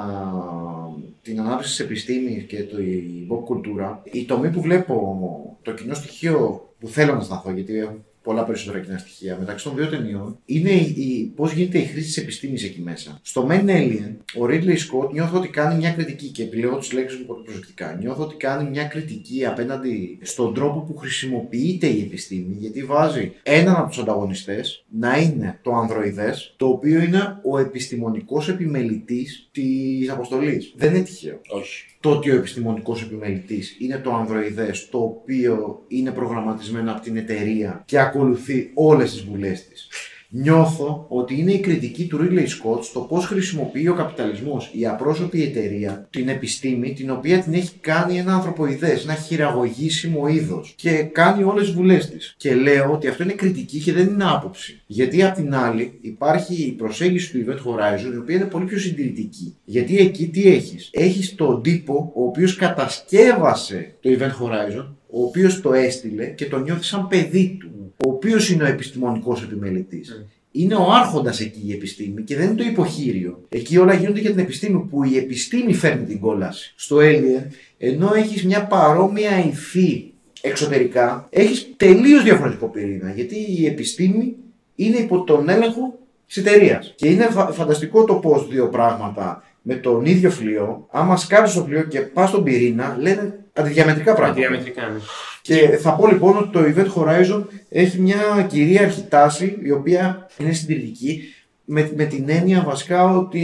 την 1.21 1.39
ανάπτυξη 1.39 1.69
της 1.69 1.85
επιστήμης 1.85 2.43
και 2.43 2.63
το, 2.63 2.81
η 2.81 3.27
pop 3.31 3.43
κουλτούρα, 3.43 4.01
η 4.11 4.25
τομή 4.25 4.49
που 4.49 4.61
βλέπω, 4.61 5.59
το 5.61 5.73
κοινό 5.73 5.93
στοιχείο 5.93 6.69
που 6.79 6.87
θέλω 6.87 7.13
να 7.13 7.21
σταθώ, 7.21 7.51
γιατί 7.51 7.77
έχω 7.77 7.97
πολλά 8.23 8.43
περισσότερα 8.45 8.79
κοινά 8.79 8.97
στοιχεία 8.97 9.37
μεταξύ 9.39 9.63
των 9.63 9.75
δύο 9.75 9.87
ταινιών, 9.87 10.37
είναι 10.45 10.69
η, 10.71 10.93
η, 10.97 11.31
πώς 11.35 11.53
γίνεται 11.53 11.77
η 11.77 11.85
χρήση 11.85 12.05
της 12.05 12.17
επιστήμης 12.17 12.63
εκεί 12.63 12.81
μέσα. 12.81 13.19
Στο 13.23 13.47
Men 13.49 13.69
Alien, 13.69 14.15
ο 14.39 14.45
Ridley 14.45 14.77
Scott 14.77 15.11
νιώθω 15.11 15.37
ότι 15.37 15.47
κάνει 15.47 15.75
μια 15.75 15.91
κριτική 15.91 16.27
και 16.27 16.43
επιλέγω 16.43 16.77
τις 16.77 16.93
λέξεις 16.93 17.19
μου 17.19 17.25
πολύ 17.25 17.43
προσεκτικά. 17.43 17.97
Νιώθω 18.01 18.23
ότι 18.23 18.35
κάνει 18.35 18.69
μια 18.69 18.83
κριτική 18.83 19.45
απέναντι 19.45 20.19
στον 20.21 20.53
τρόπο 20.53 20.79
που 20.79 20.97
χρησιμοποιείται 20.97 21.87
η 21.87 22.01
επιστήμη, 22.01 22.55
γιατί 22.59 22.83
βάζει 22.83 23.31
έναν 23.43 23.75
από 23.75 23.87
τους 23.89 23.99
ανταγωνιστές 23.99 24.85
να 24.89 25.17
είναι 25.17 25.59
το 25.61 25.73
ανδροειδές, 25.73 26.53
το 26.57 26.67
οποίο 26.67 27.01
είναι 27.01 27.39
ο 27.43 27.57
επιστημονικός 27.57 28.49
επιμελητής 28.49 29.49
της 29.51 30.09
αποστολής. 30.09 30.73
Δεν 30.75 30.95
είναι 30.95 31.03
τυχαίο 31.03 31.39
Όχι. 31.49 31.85
το 31.99 32.09
ότι 32.09 32.31
ο 32.31 32.35
επιστημονικός 32.35 33.01
επιμελητής 33.01 33.75
είναι 33.79 33.97
το 33.97 34.13
ανδροειδές 34.13 34.89
το 34.89 34.97
οποίο 34.97 35.83
είναι 35.87 36.11
προγραμματισμένο 36.11 36.91
από 36.91 37.01
την 37.01 37.17
εταιρεία 37.17 37.83
και 37.85 37.99
ακολουθεί 38.11 38.71
όλες 38.73 39.11
τις 39.11 39.23
βουλές 39.23 39.67
της. 39.67 39.87
Νιώθω 40.33 41.05
ότι 41.09 41.39
είναι 41.39 41.51
η 41.51 41.59
κριτική 41.59 42.07
του 42.07 42.19
Ridley 42.21 42.39
Scott 42.39 42.83
στο 42.83 42.99
πώς 42.99 43.25
χρησιμοποιεί 43.25 43.87
ο 43.87 43.93
καπιταλισμός, 43.93 44.71
η 44.73 44.87
απρόσωπη 44.87 45.43
εταιρεία, 45.43 46.07
την 46.09 46.29
επιστήμη, 46.29 46.93
την 46.93 47.11
οποία 47.11 47.39
την 47.39 47.53
έχει 47.53 47.71
κάνει 47.81 48.17
ένα 48.17 48.33
ανθρωποειδές, 48.33 49.03
ένα 49.03 49.13
χειραγωγήσιμο 49.13 50.27
είδος 50.27 50.73
και 50.77 50.91
κάνει 50.91 51.43
όλες 51.43 51.65
τις 51.65 51.73
βουλές 51.73 52.09
της. 52.09 52.33
Και 52.37 52.55
λέω 52.55 52.91
ότι 52.91 53.07
αυτό 53.07 53.23
είναι 53.23 53.33
κριτική 53.33 53.79
και 53.79 53.93
δεν 53.93 54.07
είναι 54.07 54.23
άποψη. 54.23 54.81
Γιατί 54.85 55.23
απ' 55.23 55.35
την 55.35 55.55
άλλη 55.55 55.97
υπάρχει 56.01 56.53
η 56.53 56.71
προσέγγιση 56.71 57.31
του 57.31 57.45
Event 57.45 57.57
Horizon, 57.57 58.13
η 58.13 58.17
οποία 58.17 58.35
είναι 58.35 58.45
πολύ 58.45 58.65
πιο 58.65 58.79
συντηρητική. 58.79 59.55
Γιατί 59.65 59.97
εκεί 59.97 60.27
τι 60.27 60.47
έχεις; 60.53 60.89
Έχεις 60.91 61.35
τον 61.35 61.61
τύπο 61.61 62.11
ο 62.15 62.23
οποίος 62.23 62.55
κατασκεύασε 62.55 63.95
το 64.01 64.09
Event 64.19 64.45
Horizon, 64.45 64.87
ο 65.11 65.23
οποίος 65.23 65.61
το 65.61 65.73
έστειλε 65.73 66.25
και 66.25 66.45
το 66.45 66.59
νιώθει 66.59 66.83
σαν 66.83 67.07
παιδί 67.07 67.57
του. 67.59 67.93
Ο 68.05 68.09
οποίος 68.11 68.49
είναι 68.49 68.63
ο 68.63 68.67
επιστημονικός 68.67 69.43
επιμελητής. 69.43 70.25
είναι 70.51 70.75
ο 70.75 70.91
άρχοντας 70.91 71.39
εκεί 71.39 71.61
η 71.65 71.71
επιστήμη 71.71 72.21
και 72.21 72.35
δεν 72.35 72.45
είναι 72.47 72.55
το 72.55 72.63
υποχείριο. 72.63 73.43
Εκεί 73.49 73.77
όλα 73.77 73.93
γίνονται 73.93 74.19
για 74.19 74.29
την 74.29 74.39
επιστήμη 74.39 74.87
που 74.89 75.03
η 75.03 75.17
επιστήμη 75.17 75.73
φέρνει 75.73 76.05
την 76.05 76.19
κόλαση. 76.19 76.73
Στο 76.77 76.97
Alien, 76.99 77.45
ενώ 77.77 78.11
έχεις 78.15 78.45
μια 78.45 78.65
παρόμοια 78.67 79.45
υφή 79.45 80.03
εξωτερικά, 80.41 81.27
έχεις 81.29 81.73
τελείως 81.77 82.23
διαφορετικό 82.23 82.67
πυρήνα. 82.67 83.11
Γιατί 83.15 83.35
η 83.59 83.65
επιστήμη 83.65 84.35
είναι 84.75 84.97
υπό 84.97 85.23
τον 85.23 85.49
έλεγχο 85.49 85.99
της 86.27 86.37
εταιρείας. 86.37 86.93
Και 86.95 87.09
είναι 87.09 87.23
φα- 87.29 87.51
φανταστικό 87.51 88.03
το 88.03 88.13
πώς 88.13 88.47
δύο 88.47 88.67
πράγματα 88.69 89.43
με 89.61 89.75
τον 89.75 90.05
ίδιο 90.05 90.29
φλοιό, 90.29 90.87
άμα 90.91 91.17
σκάψεις 91.17 91.55
το 91.55 91.63
φλοιό 91.63 91.83
και 91.83 91.99
πας 91.99 92.29
στον 92.29 92.43
πυρήνα, 92.43 92.97
λένε 92.99 93.40
αντιδιαμετρικά 93.53 94.13
πράγματα. 94.13 94.39
Διαμετρικά. 94.39 94.87
ναι. 94.87 94.99
Και 95.41 95.67
θα 95.67 95.93
πω 95.95 96.07
λοιπόν 96.07 96.37
ότι 96.37 96.49
το 96.49 96.59
Event 96.59 97.01
Horizon 97.01 97.43
έχει 97.69 97.99
μια 97.99 98.45
κυρίαρχη 98.49 99.05
τάση 99.09 99.57
η 99.63 99.71
οποία 99.71 100.29
είναι 100.37 100.51
συντηρητική 100.51 101.33
με, 101.73 101.91
με 101.95 102.03
την 102.05 102.25
έννοια 102.29 102.63
βασικά 102.67 103.03
ότι 103.17 103.43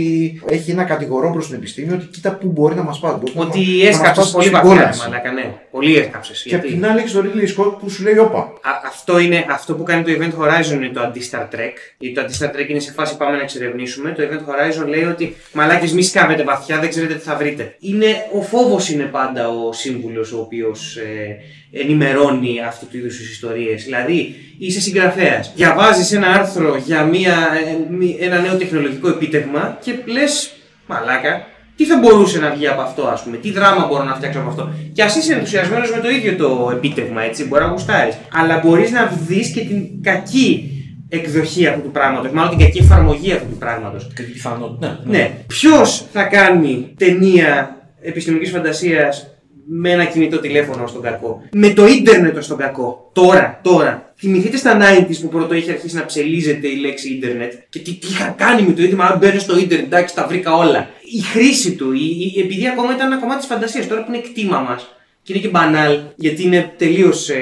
έχει 0.50 0.72
ένα 0.72 0.84
κατηγορό 0.84 1.32
προς 1.32 1.46
την 1.48 1.56
επιστήμη 1.56 1.94
ότι 1.94 2.06
κοίτα 2.06 2.32
πού 2.36 2.48
μπορεί 2.48 2.76
να 2.76 2.84
μας 2.84 3.00
πάει. 3.00 3.12
μπορεί 3.14 3.32
να- 3.36 3.42
Ότι 3.42 3.60
να 3.60 3.66
μας 3.86 3.88
έσκαψες 3.96 4.16
πάσει 4.24 4.32
πολύ 4.34 4.46
στην 4.46 4.58
βαθιά, 4.58 4.74
ρε 4.74 4.80
κόλαση. 4.82 5.00
μαλάκα, 5.10 5.32
ναι. 5.32 5.54
Πολύ 5.72 5.96
έσκαψες. 5.98 6.42
Και 6.44 6.56
απ' 6.56 6.64
την 6.66 6.86
άλλη 6.86 7.00
έχεις 7.00 7.12
τον 7.12 7.32
Ridley 7.32 7.62
Scott 7.62 7.74
που 7.80 7.90
σου 7.90 8.04
λέει: 8.04 8.18
Όπα, 8.18 8.38
Α- 8.40 8.82
αυτό, 8.88 9.20
είναι, 9.20 9.46
αυτό 9.50 9.74
που 9.76 9.84
κάνει 9.84 10.04
το 10.04 10.12
Event 10.12 10.42
Horizon 10.44 10.74
είναι 10.74 10.90
το 10.90 11.02
αντι-Star 11.02 11.42
Trek. 11.56 11.76
Γιατί 11.98 12.16
το 12.16 12.22
αντι-Star 12.22 12.56
Trek 12.56 12.70
είναι 12.70 12.80
σε 12.80 12.92
φάση 12.92 13.18
πάμε 13.18 13.36
να 13.38 13.42
εξερευνήσουμε. 13.42 14.12
Το 14.12 14.24
Event 14.24 14.44
Horizon 14.50 14.88
λέει 14.88 15.04
ότι 15.04 15.36
μαλάκες 15.54 15.92
μη 15.94 16.02
σκάβετε 16.04 16.44
βαθιά, 16.44 16.80
δεν 16.80 16.90
ξέρετε 16.90 17.14
τι 17.14 17.20
θα 17.24 17.36
βρείτε. 17.36 17.76
Είναι, 17.80 18.06
ο 18.34 18.42
φόβος 18.42 18.90
είναι 18.90 19.04
πάντα 19.04 19.50
ο 19.50 19.74
σύμβουλος 19.74 20.32
ο 20.32 20.40
οποίος 20.40 20.96
ε, 20.96 21.38
ενημερώνει 21.72 22.62
αυτού 22.68 22.88
του 22.88 22.98
είδους 22.98 23.18
τις 23.18 23.32
ιστορίες. 23.32 23.84
Δηλαδή, 23.84 24.36
είσαι 24.58 24.80
συγγραφέας, 24.82 25.52
διαβάζεις 25.56 26.12
ένα 26.12 26.28
άρθρο 26.28 26.78
για 26.86 27.04
μια, 27.04 27.36
ε, 27.68 27.94
μη- 27.96 28.18
ένα 28.20 28.40
νέο 28.40 28.56
τεχνολογικό 28.58 29.10
επίτευγμα 29.10 29.78
και 29.84 29.94
λες, 30.06 30.52
μαλάκα, 30.88 31.46
τι 31.76 31.86
θα 31.86 31.98
μπορούσε 31.98 32.40
να 32.40 32.50
βγει 32.52 32.68
από 32.68 32.82
αυτό, 32.82 33.04
ας 33.08 33.24
πούμε, 33.24 33.38
τι 33.38 33.52
δράμα 33.52 33.86
μπορώ 33.86 34.04
να 34.04 34.16
φτιάξω 34.16 34.40
από 34.40 34.50
αυτό. 34.50 34.70
Και 34.94 35.04
ας 35.04 35.16
είσαι 35.16 35.34
ενθουσιασμένος 35.34 35.92
με 35.92 36.00
το 36.02 36.10
ίδιο 36.10 36.36
το 36.36 36.70
επίτευγμα, 36.74 37.22
έτσι, 37.24 37.44
μπορεί 37.46 37.64
να 37.64 37.70
γουστάρεις. 37.70 38.18
Αλλά 38.34 38.62
μπορείς 38.66 38.92
να 38.92 39.06
δεις 39.28 39.50
και 39.50 39.60
την 39.62 40.04
κακή 40.04 40.72
εκδοχή 41.10 41.68
αυτού 41.68 41.82
του 41.82 41.92
πράγματος, 41.92 42.32
μάλλον 42.32 42.50
την 42.50 42.60
κακή 42.60 42.80
εφαρμογή 42.80 43.32
αυτού 43.32 43.48
του 43.50 43.58
πράγματος. 43.58 44.08
Και 44.16 44.22
την 44.24 44.34
πιθανότητα. 44.34 45.00
Ναι, 45.06 45.18
Ναι, 45.18 45.32
ποιος 45.48 46.06
θα 46.14 46.24
κάνει 46.24 46.94
ταινία 46.98 47.78
επιστημονική 48.02 48.50
φαντασίας 48.52 49.28
με 49.70 49.92
ένα 49.92 50.06
κινητό 50.06 50.40
τηλέφωνο 50.40 50.84
ως 50.84 50.94
τον 50.94 51.02
κακό. 51.02 51.42
Με 51.52 51.70
το 51.74 51.86
ίντερνετ 51.88 52.38
ως 52.38 52.48
τον 52.48 52.58
κακό. 52.58 53.10
Τώρα, 53.14 53.60
τώρα. 53.64 54.14
Θυμηθείτε 54.20 54.58
στα 54.58 54.78
90s 54.82 55.16
που 55.22 55.28
πρώτο 55.28 55.54
είχε 55.54 55.72
αρχίσει 55.72 55.96
να 55.96 56.06
ψελίζεται 56.06 56.68
η 56.68 56.76
λέξη 56.76 57.14
ίντερνετ 57.14 57.54
και 57.70 57.80
τι, 57.80 57.94
τι 57.94 58.08
είχα 58.08 58.28
κάνει 58.38 58.62
με 58.62 58.74
το 58.74 58.82
ίντερνετ. 58.84 59.12
Αν 59.12 59.18
μπαίνω 59.18 59.40
στο 59.40 59.58
ίντερνετ, 59.60 59.86
εντάξει, 59.86 60.16
τα 60.16 60.28
βρήκα 60.28 60.56
όλα. 60.56 60.90
Η 61.18 61.20
χρήση 61.22 61.76
του, 61.76 61.92
η, 61.94 62.32
η- 62.36 62.40
επειδή 62.40 62.68
ακόμα 62.68 62.94
ήταν 62.96 63.12
ένα 63.12 63.20
κομμάτι 63.22 63.40
της 63.40 63.48
φαντασίας, 63.48 63.88
τώρα 63.88 64.04
που 64.04 64.14
είναι 64.14 64.22
κτήμα 64.22 64.60
μας 64.60 64.88
και 65.24 65.34
είναι 65.34 65.42
και 65.42 65.48
μπανάλ, 65.50 66.00
γιατί 66.16 66.44
είναι 66.44 66.74
τελείως 66.78 67.30
ε, 67.30 67.36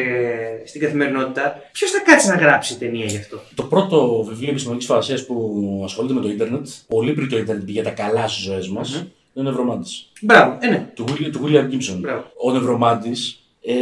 στην 0.65 0.81
καθημερινότητα, 0.81 1.55
ποιος 1.71 1.91
θα 1.91 1.99
κάτσει 2.05 2.27
να 2.27 2.35
γράψει 2.35 2.77
ταινία 2.77 3.05
γι' 3.05 3.17
αυτό; 3.17 3.41
Το 3.55 3.63
πρώτο 3.63 4.25
βιβλίο 4.29 4.49
επιστημονικής 4.49 4.87
φαντασίας 4.87 5.25
που 5.25 5.81
ασχολείται 5.85 6.13
με 6.13 6.21
το 6.21 6.29
Ιντερνετ, 6.29 6.67
πολύ 6.87 7.11
πριν 7.13 7.29
το 7.29 7.37
Ιντερνετ 7.37 7.63
πήγε 7.65 7.81
τα 7.81 7.89
καλά 7.89 8.27
στις 8.27 8.43
ζωές 8.43 8.69
μας, 8.69 9.05
είναι 9.35 9.47
ο 9.47 9.51
Νευρομάντης. 9.51 10.11
Μπράβο, 10.21 10.57
ε, 10.61 10.67
ναι. 10.67 10.91
Του, 10.93 11.05
William- 11.07 11.31
του 11.31 11.41
William 11.45 11.71
Gibson. 11.73 11.97
Μπράβο. 11.99 12.23
Ο 12.43 12.51
Νευρομάντης, 12.51 13.39
ε, 13.61 13.73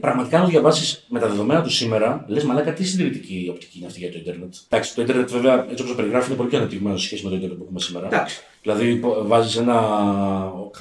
πραγματικά 0.00 0.38
να 0.38 0.44
το 0.44 0.50
διαβάσεις 0.50 1.04
με 1.08 1.18
τα 1.20 1.28
δεδομένα 1.28 1.62
του 1.62 1.70
σήμερα, 1.70 2.24
λες 2.28 2.44
μαλάκα 2.44 2.72
τι 2.72 2.84
συντηρητική 2.84 3.46
οπτική 3.50 3.78
είναι 3.78 3.86
αυτή 3.86 3.98
για 3.98 4.10
το 4.12 4.18
Ιντερνετ. 4.18 4.54
Εντάξει, 4.68 4.94
το 4.94 5.02
Ιντερνετ 5.02 5.30
βέβαια 5.30 5.54
έτσι 5.62 5.74
όπως 5.82 5.88
το 5.88 5.94
περιγράφει 5.94 6.26
είναι 6.28 6.36
πολύ 6.36 6.48
πιο 6.48 6.58
ανεπτυγμένο 6.58 6.96
σε 6.96 7.06
σχέση 7.06 7.24
με 7.24 7.30
το 7.30 7.36
Ιντερνετ 7.36 7.58
που 7.58 7.62
έχουμε 7.64 7.80
σήμερα. 7.80 8.06
Εντάξει. 8.06 8.40
Δηλαδή 8.62 9.00
βάζεις 9.22 9.56
ένα 9.56 9.74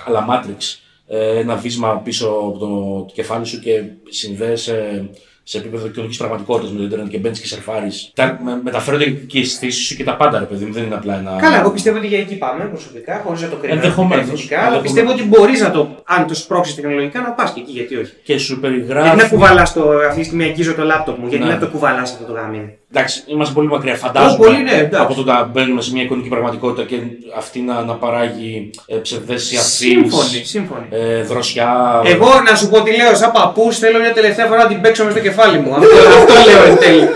αλλά 0.06 0.26
Matrix, 0.30 0.78
ε, 1.08 1.40
ένα 1.40 1.56
βίσμα 1.56 1.98
πίσω 1.98 2.28
από 2.28 2.58
το 2.60 3.06
κεφάλι 3.14 3.46
σου 3.46 3.60
και 3.60 3.84
συνδέεσαι 4.10 5.10
σε 5.44 5.58
επίπεδο 5.58 5.88
κοινωνική 5.88 6.18
πραγματικότητας 6.18 6.72
με 6.72 6.78
το 6.78 6.84
Ιντερνετ 6.84 7.08
και 7.08 7.18
μπαίνεις 7.18 7.40
και 7.40 7.48
σερφάρεις. 7.48 8.12
Με, 8.18 8.60
μεταφέρονται 8.64 9.10
και 9.10 9.38
οι 9.38 9.42
αισθήσεις 9.42 9.86
σου 9.86 9.96
και 9.96 10.04
τα 10.04 10.16
πάντα, 10.16 10.40
ρε 10.40 10.46
παιδί 10.46 10.66
μου. 10.66 10.74
Δεν 10.74 10.84
είναι 10.84 10.96
απλά 10.96 11.18
ένα. 11.20 11.38
Καλά, 11.42 11.60
εγώ 11.60 11.72
πιστεύω 11.72 11.98
ότι 11.98 12.08
για 12.08 12.20
εκεί 12.20 12.36
πάμε 12.38 12.64
προσωπικά, 12.66 13.22
χωρίς 13.26 13.42
να 13.42 13.48
το 13.48 13.56
κρίνω. 13.56 13.74
Ενδεχομένως. 13.76 14.26
αρνητικά, 14.26 14.58
Αλλά 14.60 14.76
Ενδεχομένως. 14.76 14.92
πιστεύω 15.04 15.12
ότι 15.12 15.24
μπορείς 15.38 15.62
να 15.62 15.72
το, 15.72 16.04
αν 16.06 16.28
το 16.28 16.34
σπρώξεις 16.36 16.76
τεχνολογικά, 16.76 17.22
να 17.22 17.32
πας 17.32 17.52
και 17.54 17.60
εκεί, 17.60 17.72
γιατί 17.72 17.96
όχι. 17.96 18.14
Και 18.24 18.38
σου 18.38 18.60
περιγράφει. 18.60 19.08
Γιατί 19.08 19.22
να 19.24 19.28
κουβαλάς 19.30 19.74
το. 19.74 19.90
Αυτή 20.08 20.20
τη 20.20 20.26
στιγμή 20.26 20.44
αγγίζω 20.44 20.74
το 20.74 20.84
λάπτοπ 20.84 21.18
μου, 21.20 21.28
γιατί 21.28 21.44
Ναι. 21.46 21.50
να 21.52 21.60
το 21.60 21.68
κουβαλάς 21.68 22.12
αυτό 22.12 22.24
το 22.26 22.34
γάμι. 22.34 22.78
Εντάξει, 22.96 23.24
είμαστε 23.28 23.54
πολύ 23.54 23.68
μακριά. 23.68 23.96
Φαντάζομαι 23.96 24.38
πολύ, 24.46 24.64
ναι, 24.64 24.72
εντάξει. 24.72 25.02
από 25.04 25.14
το 25.14 25.24
να 25.24 25.44
μπαίνουμε 25.44 25.82
σε 25.82 25.92
μια 25.92 26.04
εικονική 26.04 26.28
πραγματικότητα 26.30 26.88
και 26.88 26.96
αυτή 27.38 27.60
να, 27.60 27.82
να 27.84 27.94
παράγει 27.94 28.70
ε, 28.86 28.96
ψευδέστηση 28.96 29.64
Σύμφωνοι, 29.64 30.44
σύμφωνοι. 30.44 30.86
ε, 30.90 31.22
δροσιά. 31.24 32.02
Εγώ 32.06 32.28
να 32.50 32.56
σου 32.56 32.70
πω 32.70 32.82
τι 32.82 32.96
λέω, 32.96 33.16
σαν 33.16 33.32
παππούς, 33.32 33.78
θέλω 33.78 34.00
μια 34.00 34.14
τελευταία 34.14 34.46
φορά 34.46 34.64
να 34.64 34.68
την 34.68 34.82
παίξω 34.82 35.04
μες 35.04 35.14
στο 35.14 35.22
κεφάλι 35.22 35.60
μου. 35.60 35.74
Αυτό, 35.74 35.88
αυτό 36.18 36.34
λέω 36.52 36.64
εν 36.72 36.78
τέλει. 36.78 37.08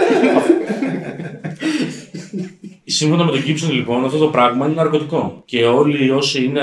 Σύμφωνα 2.89 3.23
με 3.23 3.31
τον 3.31 3.43
Gibson, 3.47 3.71
λοιπόν, 3.71 4.05
αυτό 4.05 4.17
το 4.17 4.27
πράγμα 4.27 4.65
είναι 4.65 4.75
ναρκωτικό. 4.75 5.41
Και 5.45 5.65
όλοι 5.65 6.11
όσοι 6.11 6.43
είναι 6.43 6.61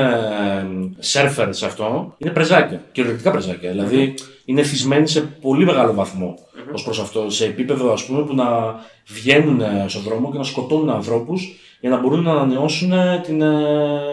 σερφερ 0.98 1.54
σε 1.54 1.66
αυτό 1.66 2.14
είναι 2.18 2.30
πρεζάκια. 2.30 2.80
Κυριολεκτικά 2.92 3.30
πρεζάκια. 3.30 3.70
Δηλαδή 3.70 4.14
είναι 4.44 4.62
θυσμένοι 4.62 5.08
σε 5.08 5.20
πολύ 5.20 5.64
μεγάλο 5.64 5.94
βαθμό 5.94 6.38
ως 6.72 6.82
προς 6.82 7.00
αυτό. 7.00 7.30
Σε 7.30 7.44
επίπεδο, 7.44 7.92
ας 7.92 8.04
πούμε, 8.04 8.22
που 8.22 8.34
να 8.34 8.74
βγαίνουν 9.06 9.60
ε, 9.60 9.84
στον 9.88 10.02
δρόμο 10.02 10.30
και 10.32 10.38
να 10.38 10.44
σκοτώνουν 10.44 10.90
ανθρώπους 10.90 11.58
για 11.80 11.90
να 11.90 12.00
μπορούν 12.00 12.22
να 12.22 12.30
ανανεώσουν 12.30 12.92
ε, 12.92 13.20
την 13.24 13.42
ε, 13.42 13.48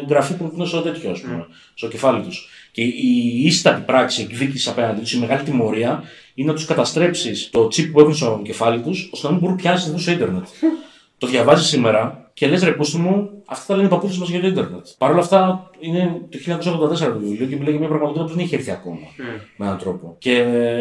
γραφή 0.10 0.38
που 0.38 0.50
έχουν 0.52 0.68
στο 0.68 0.82
τέτοιο, 0.82 1.12
ας 1.12 1.22
πούμε, 1.22 1.48
στο 1.74 1.88
κεφάλι 1.88 2.24
τους. 2.24 2.50
Και 2.72 2.82
η 2.82 3.44
ίστατη 3.46 3.82
πράξη 3.82 4.22
εκδίκηση 4.22 4.70
απέναντι 4.70 5.00
τους, 5.00 5.14
η 5.14 5.20
μεγάλη 5.20 5.44
τιμωρία, 5.44 6.04
είναι 6.34 6.48
να 6.48 6.54
τους 6.54 6.66
καταστρέψεις 6.66 7.50
το 7.50 7.64
chip 7.64 7.90
που 7.92 8.00
έχουν 8.00 8.16
στο 8.16 8.42
κεφάλι 8.44 8.82
τους, 8.82 9.10
ώστε 9.14 9.26
να 9.28 9.32
μην 9.32 9.42
μπορούν 9.42 9.58
πια 9.58 9.72
να 9.72 9.78
συνδεθούν 9.78 10.02
στο 10.02 10.12
Ιντερνετ. 10.12 10.46
Το 11.18 11.28
διαβάζεις 11.28 11.68
σήμερα 11.68 12.32
και 12.34 12.48
λες 12.48 12.64
ρε 12.64 12.72
πούστη 12.72 12.98
μου, 12.98 13.30
αυτά 13.52 13.66
τα 13.68 13.74
λένε 13.76 13.88
οι 13.88 13.90
παππούδες 13.90 14.18
μας 14.18 14.30
για 14.30 14.42
το 14.42 14.48
Ιντερνετ. 14.48 14.86
Παρ' 14.98 15.12
όλα 15.12 15.20
αυτά 15.20 15.70
είναι 15.80 16.22
το 16.30 16.38
1984 16.38 16.98
το 17.14 17.20
βιβλίο 17.20 17.48
και 17.48 17.56
μιλάει 17.56 17.70
για 17.70 17.80
μια 17.80 17.88
πραγματικότητα 17.88 18.24
που 18.24 18.30
δεν 18.36 18.40
έχει 18.46 18.56
έρθει 18.56 18.72
ακόμα 18.72 18.98
με 19.58 19.66
έναν 19.66 19.78
τρόπο. 19.78 20.16
Και 20.18 20.34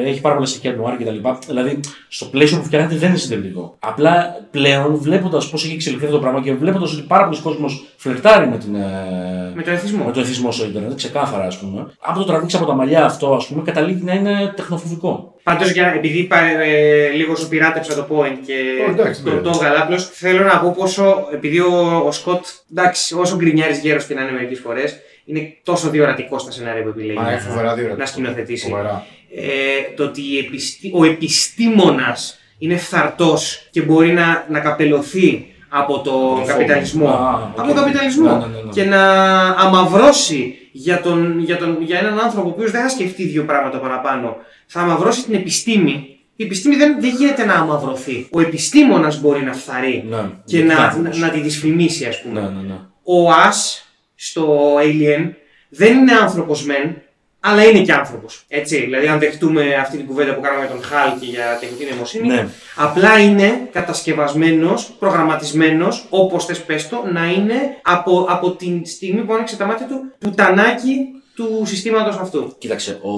έχει 0.04 0.20
πάρα 0.20 0.34
πολλά 0.34 0.46
στοιχεία 0.46 0.72
νουάρ 0.72 0.96
και 0.96 1.04
τα 1.04 1.10
λοιπά. 1.10 1.38
Δηλαδή, 1.46 1.80
στο 2.08 2.24
πλαίσιο 2.26 2.58
που 2.58 2.64
φτιάχνεται 2.64 2.94
δεν 2.96 3.08
είναι 3.08 3.18
συντηρητικό. 3.18 3.76
Απλά 3.78 4.36
πλέον 4.50 4.96
βλέποντας 4.96 5.50
πώς 5.50 5.64
έχει 5.64 5.74
εξελιχθεί 5.74 6.04
αυτό 6.04 6.16
το 6.16 6.22
πράγμα 6.22 6.40
και 6.42 6.54
βλέποντας 6.54 6.92
ότι 6.92 7.02
πάρα 7.02 7.24
πολλοί 7.24 7.40
κόσμος 7.40 7.84
φλερτάρει 7.96 8.48
με, 8.48 8.58
την, 8.58 8.74
ε, 8.74 9.52
Με 9.54 9.62
τον 9.62 9.72
εθισμό. 9.72 10.04
με 10.04 10.12
το 10.12 10.20
εθισμό 10.20 10.52
στο 10.52 10.64
Ιντερνετ, 10.64 10.94
ξεκάθαρα 10.94 11.44
ας 11.44 11.58
πούμε. 11.58 11.86
Αν 12.00 12.14
το 12.14 12.24
τραβήξει 12.24 12.56
από 12.56 12.66
τα 12.66 12.74
μαλλιά 12.74 13.04
αυτό, 13.04 13.34
ας 13.34 13.46
πούμε, 13.46 13.62
καταλήγει 13.62 14.02
να 14.02 14.14
είναι 14.14 14.52
τεχνοφοβικό. 14.56 15.29
Πάντως, 15.42 15.70
επειδή 15.70 16.22
πα- 16.22 16.44
ε, 16.62 17.08
λίγο 17.08 17.34
σου 17.36 17.48
πειράτεψα 17.48 17.94
το 17.94 18.06
point 18.10 18.36
και 18.46 18.54
Ω, 18.88 18.90
εντάξει, 18.90 19.22
το, 19.22 19.34
ναι. 19.34 19.40
το 19.40 19.50
έβγαλα 19.54 19.82
απλώς, 19.82 20.08
θέλω 20.12 20.42
να 20.44 20.58
πω 20.60 20.74
πόσο. 20.78 21.28
Επειδή 21.32 21.58
ο, 21.60 22.02
ο 22.06 22.12
Σκοτ, 22.12 22.44
εντάξει, 22.70 23.14
όσο 23.14 23.36
γκρινιάρης 23.36 23.74
γέρος 23.82 24.04
και 24.04 24.14
να 24.14 24.22
είναι 24.22 24.32
μερικές 24.32 24.58
φορές, 24.58 24.96
είναι 25.24 25.56
τόσο 25.62 25.88
διορατικός 25.90 26.38
στα 26.38 26.50
σενάρια 26.50 26.82
που 26.82 26.88
επιλέγει. 26.88 27.18
Μα 27.18 27.22
να- 27.24 27.30
είναι 27.30 27.40
φοβερά 27.40 27.74
διορατικός. 27.74 27.96
Να 28.00 28.06
σκηνοθετήσει. 28.06 28.68
Φοβερά. 28.68 29.06
Ε, 29.34 29.94
το 29.96 30.04
ότι 30.04 30.20
η 30.20 30.38
επιστη- 30.38 30.90
ο 30.94 31.04
επιστήμονας 31.04 32.38
είναι 32.58 32.76
φθαρτός 32.76 33.66
και 33.70 33.80
μπορεί 33.82 34.12
να, 34.12 34.46
να 34.48 34.60
καπελωθεί 34.60 35.46
από 35.68 36.00
τον 36.00 36.36
τον 36.36 36.46
καπιταλισμό. 36.46 37.04
φόβο. 37.06 37.16
Α, 37.16 37.34
οκ. 37.52 37.58
από 37.58 37.66
τον 37.66 37.76
καπιταλισμό. 37.76 38.24
Ναι, 38.30 38.36
ναι, 38.36 38.46
ναι, 38.46 38.62
ναι. 38.62 38.70
Και 38.72 38.84
να 38.84 39.02
αμαυρώσει 39.48 40.54
για, 40.72 41.00
τον, 41.00 41.38
για, 41.38 41.56
τον, 41.56 41.76
για 41.80 41.98
έναν 41.98 42.18
άνθρωπο 42.20 42.48
ο 42.48 42.50
οποίος 42.50 42.70
δεν 42.70 42.82
θα 42.82 42.88
σκεφτεί 42.88 43.24
δύο 43.24 43.44
πράγματα 43.44 43.78
παραπάνω. 43.78 44.36
Θα 44.72 44.80
αμαυρώσει 44.80 45.24
την 45.24 45.34
επιστήμη. 45.34 46.18
Η 46.36 46.44
επιστήμη 46.44 46.76
δεν, 46.76 47.00
δεν 47.00 47.14
γίνεται 47.16 47.44
να 47.44 47.54
αμαυρωθεί. 47.54 48.26
Ο 48.30 48.40
επιστήμονας 48.40 49.20
μπορεί 49.20 49.42
να 49.42 49.52
φθαρεί 49.52 50.04
Ναι, 50.08 50.30
και 50.44 50.58
είναι 50.58 50.66
να, 50.74 50.78
να, 50.80 50.84
άνθρωπος. 50.86 51.18
να 51.18 51.28
τη 51.30 51.40
δυσφημίσει 51.40 52.04
ας 52.04 52.22
πούμε. 52.22 52.40
Ναι, 52.40 52.46
ναι, 52.48 52.60
ναι. 52.68 52.78
Ο 53.04 53.30
Ας 53.30 53.84
στο 54.14 54.74
Alien 54.80 55.30
δεν 55.68 55.96
είναι 55.98 56.12
άνθρωπος 56.12 56.64
μεν, 56.64 56.96
αλλά 57.40 57.64
είναι 57.64 57.80
και 57.82 57.92
άνθρωπος. 57.92 58.44
Έτσι, 58.48 58.80
δηλαδή 58.80 59.06
αν 59.06 59.18
δεχτούμε 59.18 59.74
αυτή 59.74 59.96
την 59.96 60.06
κουβέντα 60.06 60.34
που 60.34 60.40
κάναμε 60.40 60.62
με 60.62 60.68
τον 60.68 60.82
Χάλ 60.82 61.10
και 61.20 61.26
για 61.26 61.58
τεχνητή 61.60 61.84
νοημοσύνη, 61.90 62.28
Ναι. 62.28 62.46
απλά 62.76 63.18
είναι 63.18 63.68
κατασκευασμένος, 63.72 64.90
προγραμματισμένος, 64.98 66.06
όπως 66.10 66.44
θες 66.44 66.62
πες 66.64 66.88
το, 66.88 67.04
να 67.12 67.26
είναι 67.30 67.54
από, 67.82 68.26
από 68.28 68.50
την 68.50 68.86
στιγμή 68.86 69.20
που 69.20 69.32
άνοιξε 69.34 69.56
τα 69.56 69.66
μάτια 69.66 69.86
του 69.86 70.12
πουτανάκι 70.18 70.96
του 71.34 71.62
συστήματος 71.66 72.16
αυτού. 72.16 72.54
Κοίταξε, 72.58 73.00
ο 73.02 73.10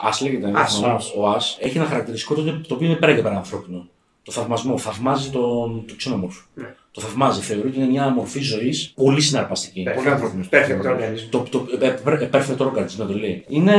Ας 0.00 0.20
λέγεται. 0.20 0.52
Ας, 0.54 0.82
ο, 0.82 1.20
ο 1.20 1.28
Ας 1.28 1.56
έχει 1.60 1.76
ένα 1.78 1.86
χαρακτηριστικό 1.86 2.34
το, 2.34 2.42
το 2.68 2.74
οποίο 2.74 2.86
είναι 2.86 2.96
πέρα 2.96 3.14
και 3.14 3.22
πέρα 3.22 3.36
ανθρώπινο. 3.36 3.88
το 4.22 4.32
θαυμασμό. 4.32 4.78
Θαυμάζει 4.78 5.30
τον 5.30 5.84
το 5.86 5.94
ξενόμορφο. 5.96 6.42
Ναι. 6.54 6.74
Το 6.92 7.00
θαυμάζει. 7.00 7.40
Θεωρεί 7.40 7.68
ότι 7.68 7.76
είναι 7.76 7.86
μια 7.86 8.08
μορφή 8.08 8.40
ζωής 8.40 8.92
πολύ 8.96 9.20
συναρπαστική. 9.20 9.84
Perfect. 9.88 9.94
Πολύ 9.96 10.08
ανθρώπινος. 10.08 10.48
Perfect 10.50 10.80
organism. 10.86 11.26
Το, 11.30 11.44
το 11.50 11.66
ε, 11.80 11.86
ε, 11.86 12.28
perfect 12.32 12.56
organism 12.66 12.96
να 12.96 13.06
το 13.06 13.12
λέει. 13.18 13.44
Είναι 13.48 13.74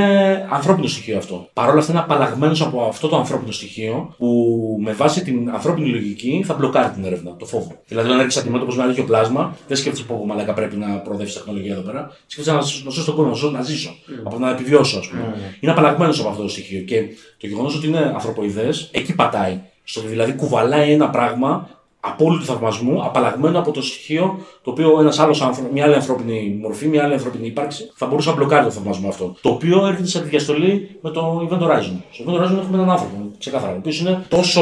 ανθρώπινο 0.51 0.87
στοιχείο 0.87 1.17
αυτό. 1.17 1.49
Παρ' 1.53 1.69
όλα 1.69 1.79
αυτά 1.79 1.91
είναι 1.91 2.01
απαλλαγμένος 2.01 2.61
από 2.61 2.81
αυτό 2.83 3.07
το 3.07 3.17
ανθρώπινο 3.17 3.51
στοιχείο 3.51 4.15
που 4.17 4.77
με 4.81 4.91
βάση 4.93 5.23
την 5.23 5.49
ανθρώπινη 5.49 5.87
λογική 5.89 6.43
θα 6.45 6.53
μπλοκάρει 6.53 6.89
την 6.93 7.05
έρευνα, 7.05 7.35
το 7.35 7.45
φόβο. 7.45 7.81
Δηλαδή, 7.87 8.07
όταν 8.07 8.19
έρχεσαι 8.19 8.39
αντιμέτωπο 8.39 8.73
με 8.73 8.77
ένα 8.83 8.87
τέτοιο 8.87 9.03
πλάσμα, 9.03 9.55
δεν 9.67 9.77
σκέφτεσαι 9.77 10.03
πω 10.03 10.23
μαλάκα 10.27 10.53
πρέπει 10.53 10.75
να 10.75 10.87
προοδεύσεις 10.87 11.35
τεχνολογία 11.35 11.73
εδώ 11.73 11.81
πέρα. 11.81 12.11
Σκέφτεσαι 12.27 12.57
να 12.57 12.91
σώσω 12.91 13.03
τον 13.05 13.15
κόσμο, 13.15 13.29
να 13.31 13.35
ζω- 13.37 13.51
να 13.51 13.61
ζήσω. 13.61 13.95
Από 14.23 14.29
το 14.35 14.39
να 14.39 14.49
επιβιώσω, 14.49 14.97
ας 14.99 15.07
πούμε. 15.07 15.21
Ναι. 15.21 15.55
Είναι 15.59 15.71
απαλλαγμένος 15.71 16.19
από 16.19 16.29
αυτό 16.29 16.41
το 16.41 16.49
στοιχείο. 16.49 16.81
Και 16.81 17.03
το 17.37 17.47
γεγονός 17.47 17.75
ότι 17.75 17.87
είναι 17.87 17.99
ανθρωποειδές, 18.13 18.89
εκεί 18.93 19.15
πατάει. 19.15 19.59
Στο 19.83 19.99
ότι 19.99 20.09
δηλαδή 20.09 20.33
κουβαλάει 20.33 20.91
ένα 20.91 21.09
πράγμα 21.09 21.69
απόλυτου 22.03 22.45
θαυμασμού, 22.45 23.03
απαλλαγμένο 23.05 23.59
από 23.59 23.71
το 23.71 23.81
στοιχείο 23.81 24.37
το 24.63 24.71
οποίο 24.71 24.99
ένας 24.99 25.19
άλλος 25.19 25.41
άνθρω- 25.41 25.71
μια 25.71 25.83
άλλη 25.85 25.93
ανθρώπινη 25.95 26.57
μορφή, 26.61 26.87
μια 26.87 27.03
άλλη 27.03 27.13
ανθρώπινη 27.13 27.47
ύπαρξη 27.47 27.91
θα 27.95 28.05
μπορούσε 28.05 28.29
να 28.29 28.35
μπλοκάρει 28.35 28.63
το 28.65 28.71
θαυμασμό 28.71 29.07
αυτό. 29.09 29.35
Το 29.41 29.49
οποίο 29.49 29.85
έρχεται 29.85 30.07
σε 30.07 30.19
διαστολή 30.21 30.97
με 31.01 31.09
το 31.09 31.47
Event 31.49 31.61
Horizon. 31.61 31.95
Στο 32.11 32.23
Event 32.27 32.35
Horizon 32.35 32.57
έχουμε 32.59 32.73
έναν 32.77 32.89
άνθρωπο, 32.89 33.15
ξεκάθαρα, 33.37 33.73
ο 33.73 33.77
οποίος 33.77 33.99
είναι 33.99 34.25
τόσο 34.29 34.61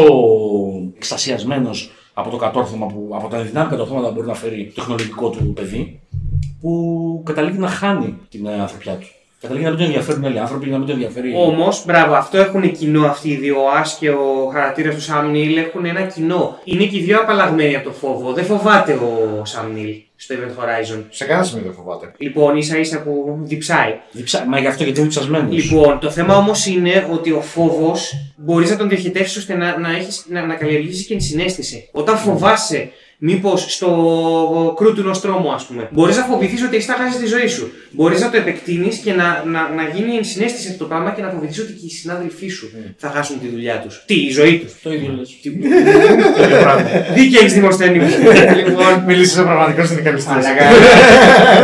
εξτασιασμένο 0.95 1.69
από 2.13 2.29
το 2.29 2.37
κατόρθωμα, 2.37 2.85
που, 2.85 3.09
από 3.13 3.27
τα 3.27 3.41
δυνάμει 3.41 3.69
κατόρθωματα 3.69 4.07
που 4.07 4.13
μπορεί 4.13 4.27
να 4.27 4.33
φέρει 4.33 4.65
το 4.65 4.73
τεχνολογικό 4.73 5.29
του 5.29 5.53
παιδί, 5.53 5.99
που 6.61 7.21
καταλήγει 7.25 7.57
να 7.57 7.67
χάνει 7.67 8.15
την 8.29 8.45
ε, 8.45 8.59
ανθρωπιά 8.61 8.95
του. 8.97 9.07
Καταλήγει 9.41 9.63
να 9.65 9.69
μην 9.69 9.79
τον 9.79 9.87
ενδιαφέρουν 9.87 10.25
άλλοι 10.25 10.39
άνθρωποι, 10.39 10.69
να 10.69 10.77
μην 10.77 10.87
τον 10.87 10.95
ενδιαφέρει. 10.95 11.33
Όμως, 11.35 11.85
μπράβο, 11.85 12.13
αυτό 12.13 12.37
έχουν 12.37 12.71
κοινό 12.71 13.05
αυτοί 13.05 13.29
οι 13.29 13.35
δύο. 13.35 13.55
Ο 13.63 13.69
Ά 13.69 13.85
και 13.99 14.09
ο 14.09 14.49
χαρακτήρας 14.53 14.95
του 14.95 15.01
Σαμ 15.01 15.31
Νίλ 15.31 15.57
έχουν 15.57 15.85
ένα 15.85 16.01
κοινό. 16.01 16.59
Είναι 16.63 16.85
και 16.85 16.97
οι 16.97 17.01
δύο 17.01 17.19
απαλλαγμένοι 17.19 17.75
από 17.75 17.85
το 17.85 17.91
φόβο. 17.91 18.33
Δεν 18.33 18.45
φοβάται 18.45 18.93
ο 18.93 19.41
Σαμ 19.45 19.73
Νίλ 19.73 19.95
στο 20.15 20.35
Event 20.35 20.63
Horizon. 20.63 21.03
Σε 21.09 21.25
κανένα 21.25 21.45
σημείο 21.45 21.63
δεν 21.63 21.73
φοβάται. 21.73 22.11
Λοιπόν, 22.17 22.57
ίσα 22.57 22.77
ίσα 22.77 23.01
που 23.01 23.39
διψάει. 23.41 23.99
Διψα... 24.11 24.45
Μα 24.47 24.59
γι' 24.59 24.67
αυτό 24.67 24.83
γιατί 24.83 24.99
είναι 24.99 25.09
διψασμένος. 25.09 25.55
Λοιπόν, 25.55 25.99
το 25.99 26.09
θέμα 26.09 26.35
όμως 26.35 26.65
είναι 26.65 27.07
ότι 27.11 27.31
ο 27.31 27.41
φόβος 27.41 28.13
μπορείς 28.35 28.69
να 28.69 28.75
τον 28.75 28.89
διοχετεύσεις 28.89 29.37
ώστε 29.37 29.55
να, 29.55 29.79
να, 29.79 29.91
έχεις, 29.91 30.25
να, 30.29 30.45
να 30.45 30.55
καλλιεργήσεις 30.55 31.05
και 31.05 31.13
ενσυναίσθηση. 31.13 31.89
Όταν 31.91 32.17
φοβάσαι 32.17 32.91
μήπως 33.21 33.65
στο 33.73 34.73
κρού 34.77 34.93
του 34.93 35.03
νοστρόμου, 35.03 35.51
ας 35.51 35.65
πούμε, 35.65 35.87
μπορείς 35.91 36.17
να 36.17 36.23
φοβηθείς 36.23 36.63
ότι 36.63 36.75
έχεις 36.75 36.87
τα 36.87 36.93
χάσει 36.99 37.19
τη 37.19 37.25
ζωή 37.25 37.47
σου. 37.47 37.71
Μπορείς 37.91 38.21
να 38.21 38.29
το 38.29 38.37
επεκτείνεις 38.37 38.97
και 38.97 39.13
να, 39.13 39.43
να, 39.45 39.69
να 39.69 39.83
γίνει 39.93 40.15
ενσυναίσθηση 40.15 40.67
αυτό 40.67 40.79
το 40.83 40.89
πράγμα 40.89 41.11
και 41.11 41.21
να 41.21 41.29
φοβηθείς 41.29 41.59
ότι 41.59 41.71
και 41.73 41.85
οι 41.85 41.89
συνάδελφοί 41.89 42.47
σου 42.47 42.69
θα 42.97 43.11
χάσουν 43.15 43.39
τη 43.39 43.47
δουλειά 43.47 43.79
τους. 43.79 44.03
Τι, 44.05 44.15
η 44.15 44.29
ζωή 44.29 44.57
τους. 44.57 44.73
Το 44.83 44.93
ίδιο 44.93 45.13
λες. 45.17 45.29
Το 46.35 46.43
ίδιο 46.43 46.57
πράγμα. 46.57 46.89
Δίκαια 47.13 47.39
έχεις 47.39 47.53
δημοσθένη 47.53 47.99
μου. 47.99 48.07
λοιπόν, 48.65 49.03
Μιλήσει 49.07 49.33
σε 49.33 49.41
πραγματικό 49.41 49.85
συνδικαλιστή. 49.85 50.29
Μαλάκα. 50.29 50.63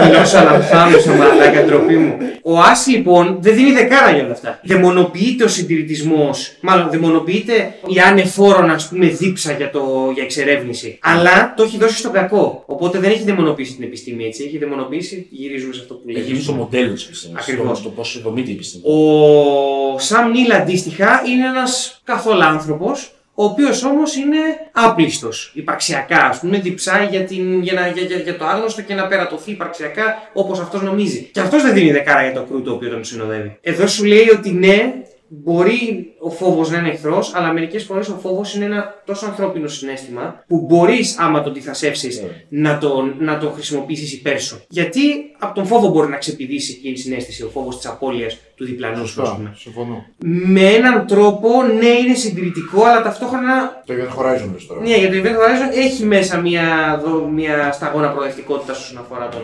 Μιλώσω 0.06 0.38
αναφθάμισα, 0.38 1.12
μαλάκα, 1.12 1.64
ντροπή 1.66 1.98
μου. 1.98 2.18
Ο 2.44 2.60
Άσ 2.60 2.88
λοιπόν 2.88 3.38
δεν 3.40 3.56
δίνει 3.56 3.72
δεκάρα 3.72 4.12
για 4.12 4.24
όλα 4.24 4.32
αυτά. 4.32 4.60
Δαιμονοποιείται 4.64 5.44
ο 5.44 5.48
συντηρητισμός, 5.48 6.52
μάλλον 6.62 6.90
δαιμονοποιείται 6.90 7.54
η 7.88 8.00
ανεφόρον 8.00 8.70
ας 8.70 8.88
πούμε 8.88 9.08
δίψα 9.08 9.52
για, 9.52 9.70
το, 9.70 10.12
για 10.14 10.24
εξερεύνηση. 10.24 11.00
Αλλά 11.02 11.45
το 11.54 11.64
έχει 11.64 11.78
δώσει 11.78 11.98
στον 11.98 12.12
κακό. 12.12 12.64
Οπότε 12.66 13.00
δεν 13.00 13.12
έχει 13.12 13.24
δαιμονοποιήσει 13.24 13.76
την 13.76 13.84
επιστήμη 13.84 14.26
έτσι. 14.26 14.44
Έχει 14.44 14.58
δαιμονοποιήσει, 14.58 15.28
γυρίζουμε 15.32 15.74
σε 15.74 15.80
αυτό 15.82 15.94
που 15.94 16.02
Έχει 16.10 16.20
γίνει 16.20 16.30
λέγαμε. 16.38 16.46
το 16.46 16.54
μοντέλο 16.54 16.94
της 16.94 17.06
επιστήμης. 17.06 17.42
Ακριβώς. 17.42 17.78
Το, 17.82 17.84
το 17.84 17.90
πώς 17.96 18.22
δομείται 18.24 18.52
η 18.52 18.54
επιστήμη. 18.54 18.84
Ο 18.86 20.00
Σαμ 20.00 20.32
Νίλ 20.32 20.52
αντίστοιχα 20.52 21.22
είναι 21.28 21.48
ένας 21.48 22.02
καθόλου 22.04 22.44
άνθρωπος, 22.44 23.10
ο 23.34 23.44
οποίος 23.44 23.84
όμως 23.84 24.16
είναι 24.16 24.38
άπλιστος 24.72 25.52
υπαρξιακά. 25.56 26.18
Α 26.18 26.38
πούμε, 26.42 26.60
διψάει 26.60 27.08
για, 27.08 27.22
την, 27.22 27.62
για, 27.62 27.74
να, 27.74 27.88
για, 27.88 28.02
για, 28.04 28.18
για 28.18 28.38
το 28.38 28.46
άγνωστο 28.46 28.82
και 28.82 28.94
να 28.94 29.08
περατωθεί 29.08 29.52
υπαρξιακά 29.52 30.30
όπως 30.34 30.60
αυτός 30.60 30.82
νομίζει. 30.82 31.30
Και 31.32 31.40
αυτός 31.40 31.62
δεν 31.62 31.74
δίνει 31.74 31.92
δεκάρα 31.92 32.22
για 32.22 32.34
το 32.34 32.42
κρού 32.50 32.62
το 32.62 32.72
οποίο 32.72 32.90
τον 32.90 33.04
συνοδεύει. 33.04 33.58
Εδώ 33.62 33.88
σου 33.88 34.06
λέει 34.06 34.30
ότι 34.38 34.52
ναι, 34.52 34.94
μπορεί 35.28 36.14
ο 36.26 36.30
φόβος 36.30 36.70
να 36.70 36.78
είναι 36.78 36.90
εχθρός, 36.90 37.32
αλλά 37.36 37.54
μερικές 37.54 37.84
φορές 37.84 38.08
ο 38.10 38.18
φόβος 38.22 38.56
είναι 38.56 38.66
ένα 38.66 39.02
τόσο 39.06 39.26
ανθρώπινο 39.26 39.68
συνέστημα 39.68 40.44
που 40.48 40.66
μπορείς, 40.70 41.16
άμα 41.20 41.42
το 41.44 41.50
αντιθασεύσει, 41.50 42.10
να 42.50 42.78
τον, 42.78 43.16
να 43.20 43.38
τον 43.38 43.54
χρησιμοποιήσεις 43.54 44.14
υπέρ 44.14 44.40
σου. 44.40 44.62
Γιατί 44.70 45.02
από 45.40 45.54
τον 45.56 45.66
φόβο 45.66 45.88
μπορεί 45.90 46.10
να 46.10 46.18
ξεπηδήσει 46.18 46.74
και 46.74 46.90
η 46.90 46.96
συνέστηση, 46.96 47.44
ο 47.44 47.50
φόβος 47.54 47.76
της 47.76 47.86
απώλειας 47.88 48.38
του 48.56 48.66
διπλανού 48.66 48.96
σου, 49.08 49.22
ας 49.22 49.28
Σωστά. 49.28 49.36
πούμε. 49.36 49.54
Συμφωνώ. 49.56 50.06
Με 50.48 50.62
έναν 50.70 51.08
τρόπο, 51.08 51.50
ναι, 51.64 51.88
είναι 51.88 52.14
συντηρητικό, 52.16 52.84
αλλά 52.84 53.02
ταυτόχρονα. 53.02 53.82
Το 53.86 53.94
Event 53.94 54.20
Horizon 54.22 54.50
λες 54.54 54.66
τώρα. 54.68 54.82
Ναι, 54.82 54.98
για 54.98 55.10
το 55.10 55.16
Event 55.24 55.36
Horizon 55.36 55.78
έχει 55.78 56.04
μέσα 56.06 56.40
μια, 56.42 57.00
δο- 57.06 57.28
μια 57.34 57.72
σταγόνα 57.72 58.10
προοδευτικότητας 58.10 58.80
όσον 58.84 58.98
αφορά 58.98 59.30
τον 59.30 59.42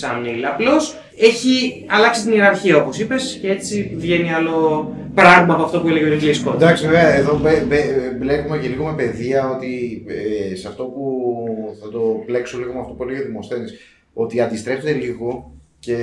Sam 0.00 0.26
Neill. 0.26 0.42
Απλώς 0.52 0.94
έχει 1.18 1.84
αλλάξει 1.88 2.22
την 2.22 2.32
ιεραρχία, 2.32 2.76
όπως 2.76 2.98
είπες, 2.98 3.38
και 3.40 3.50
έτσι 3.50 3.94
βγαίνει 3.96 4.32
άλλο 4.34 4.88
πράγμα 5.14 5.54
από 5.54 5.62
αυτό 5.62 5.80
που 5.80 5.88
έλεγε 5.88 6.04
ο 6.04 6.08
Ridley 6.24 6.48
Scott. 6.48 6.54
Εντάξει, 6.54 6.84
βέβαια, 6.84 7.14
εδώ 7.14 7.38
μπε- 7.38 7.64
μπε- 7.66 8.16
μπλέκουμε 8.18 8.58
και 8.58 8.68
λίγο 8.68 8.84
με 8.84 8.92
παιδεία 8.94 9.50
ότι 9.50 10.04
ε, 10.06 10.54
σε 10.54 10.68
αυτό 10.68 10.84
που 10.84 11.24
θα 11.80 11.88
το 11.88 12.22
πλέξω 12.26 12.58
λίγο 12.58 12.72
με 12.72 12.80
αυτό 12.80 12.92
που 12.92 13.02
έλεγε 13.02 13.20
ο 13.20 13.24
Δημοσθένης, 13.24 13.72
ότι 14.14 14.40
αντιστρέφεται 14.40 14.92
λίγο 14.92 15.52
και 15.78 15.96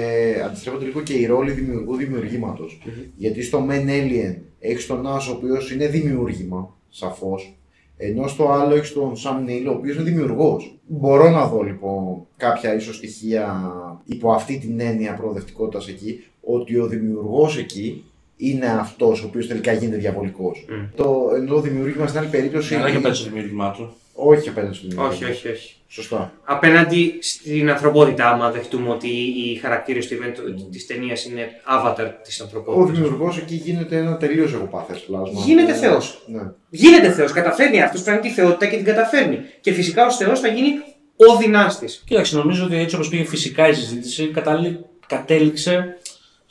αντιστρέφονται 0.45 0.85
λίγο 0.85 1.01
και 1.01 1.13
οι 1.13 1.25
ρόλοι 1.25 1.51
δημιουργού 1.51 1.95
δημιουργήματος. 1.95 2.81
Γιατί 3.15 3.41
στο 3.43 3.67
Men 3.69 3.87
Alien 3.89 4.35
έχεις 4.59 4.85
τον 4.87 5.05
Nas 5.05 5.21
ο 5.29 5.35
οποίος 5.35 5.71
είναι 5.71 5.87
δημιούργημα, 5.87 6.75
σαφώς. 6.89 7.55
Ενώ 7.97 8.27
στο 8.27 8.51
άλλο 8.51 8.75
έχεις 8.75 8.93
τον 8.93 9.13
Sam 9.15 9.49
Neill 9.49 9.65
ο 9.67 9.71
οποίος 9.71 9.95
είναι 9.95 10.03
δημιουργός. 10.03 10.79
Μπορώ 10.87 11.29
να 11.29 11.45
δω 11.45 11.61
λοιπόν 11.61 12.27
κάποια 12.37 12.75
ίσως 12.75 12.95
στοιχεία 12.95 13.71
υπό 14.05 14.31
αυτή 14.31 14.57
την 14.57 14.79
έννοια 14.79 15.13
προοδευτικότητας 15.13 15.87
εκεί, 15.87 16.23
ότι 16.41 16.77
ο 16.77 16.87
δημιουργός 16.87 17.57
εκεί 17.57 18.03
είναι 18.41 18.65
αυτός 18.79 19.23
ο 19.23 19.25
οποίος 19.27 19.47
τελικά 19.47 19.71
γίνεται 19.73 19.97
διαβολικός. 19.97 20.65
Μμ. 20.69 20.83
Το, 20.95 21.29
ενώ 21.35 21.53
το 21.53 21.59
δημιούργημα 21.61 22.07
στην 22.07 22.19
άλλη 22.19 22.27
περίπτωση. 22.29 22.75
Αλλά 22.75 22.91
και 22.91 22.99
πέτσε 22.99 23.23
το 23.23 23.29
δημιουργήμά 23.29 23.71
του. 23.71 23.93
Όχι 24.13 24.49
απέναντι 24.49 24.75
στο 24.75 24.87
δημιούργημα. 24.87 25.15
όχι, 25.15 25.31
όχι, 25.31 25.47
όχι. 25.47 25.75
Σωστά. 25.87 26.33
Απέναντι 26.43 27.17
στην 27.21 27.69
ανθρωπότητα, 27.69 28.29
άμα 28.29 28.51
δεχτούμε 28.51 28.89
ότι 28.89 29.07
οι 29.07 29.55
χαρακτήρες 29.61 30.07
του 30.07 30.15
event 30.15 30.33
της 30.71 30.85
ταινίας 30.87 31.25
είναι 31.25 31.47
avatar 31.77 32.09
της 32.23 32.39
Ο 32.39 32.43
ανθρωπότητα. 32.43 32.91
δημιουργός 32.93 33.37
εκεί 33.37 33.55
γίνεται 33.55 33.97
ένα 33.97 34.17
τελείως 34.17 34.53
εγωπάθε 34.53 34.93
πλάσμα. 35.07 35.41
Γίνεται 35.45 35.71
που- 35.73 35.79
Θεός. 35.79 36.23
Ναι. 36.27 36.41
Γίνεται 36.69 37.11
Θεός, 37.11 37.31
καταφέρνει 37.31 37.81
αυτός, 37.81 38.03
παίρνει 38.03 38.19
τη 38.19 38.29
θεότητα 38.29 38.65
και 38.65 38.75
την 38.75 38.85
καταφέρνει. 38.85 39.37
Και 39.61 39.71
φυσικά 39.73 40.05
ως 40.05 40.17
Θεός 40.17 40.39
θα 40.39 40.47
γίνει 40.47 40.69
ο 41.15 41.37
δυνάστης. 41.41 42.03
Κοίταξε, 42.07 42.37
νομίζω 42.37 42.65
ότι 42.65 42.75
έτσι 42.75 42.95
όπως 42.95 43.09
πήγε 43.09 43.23
φυσικά 43.23 43.67
η 43.67 43.73
συζήτηση, 43.73 44.27
κατάλη- 44.27 44.77
κατέληξε 45.07 45.97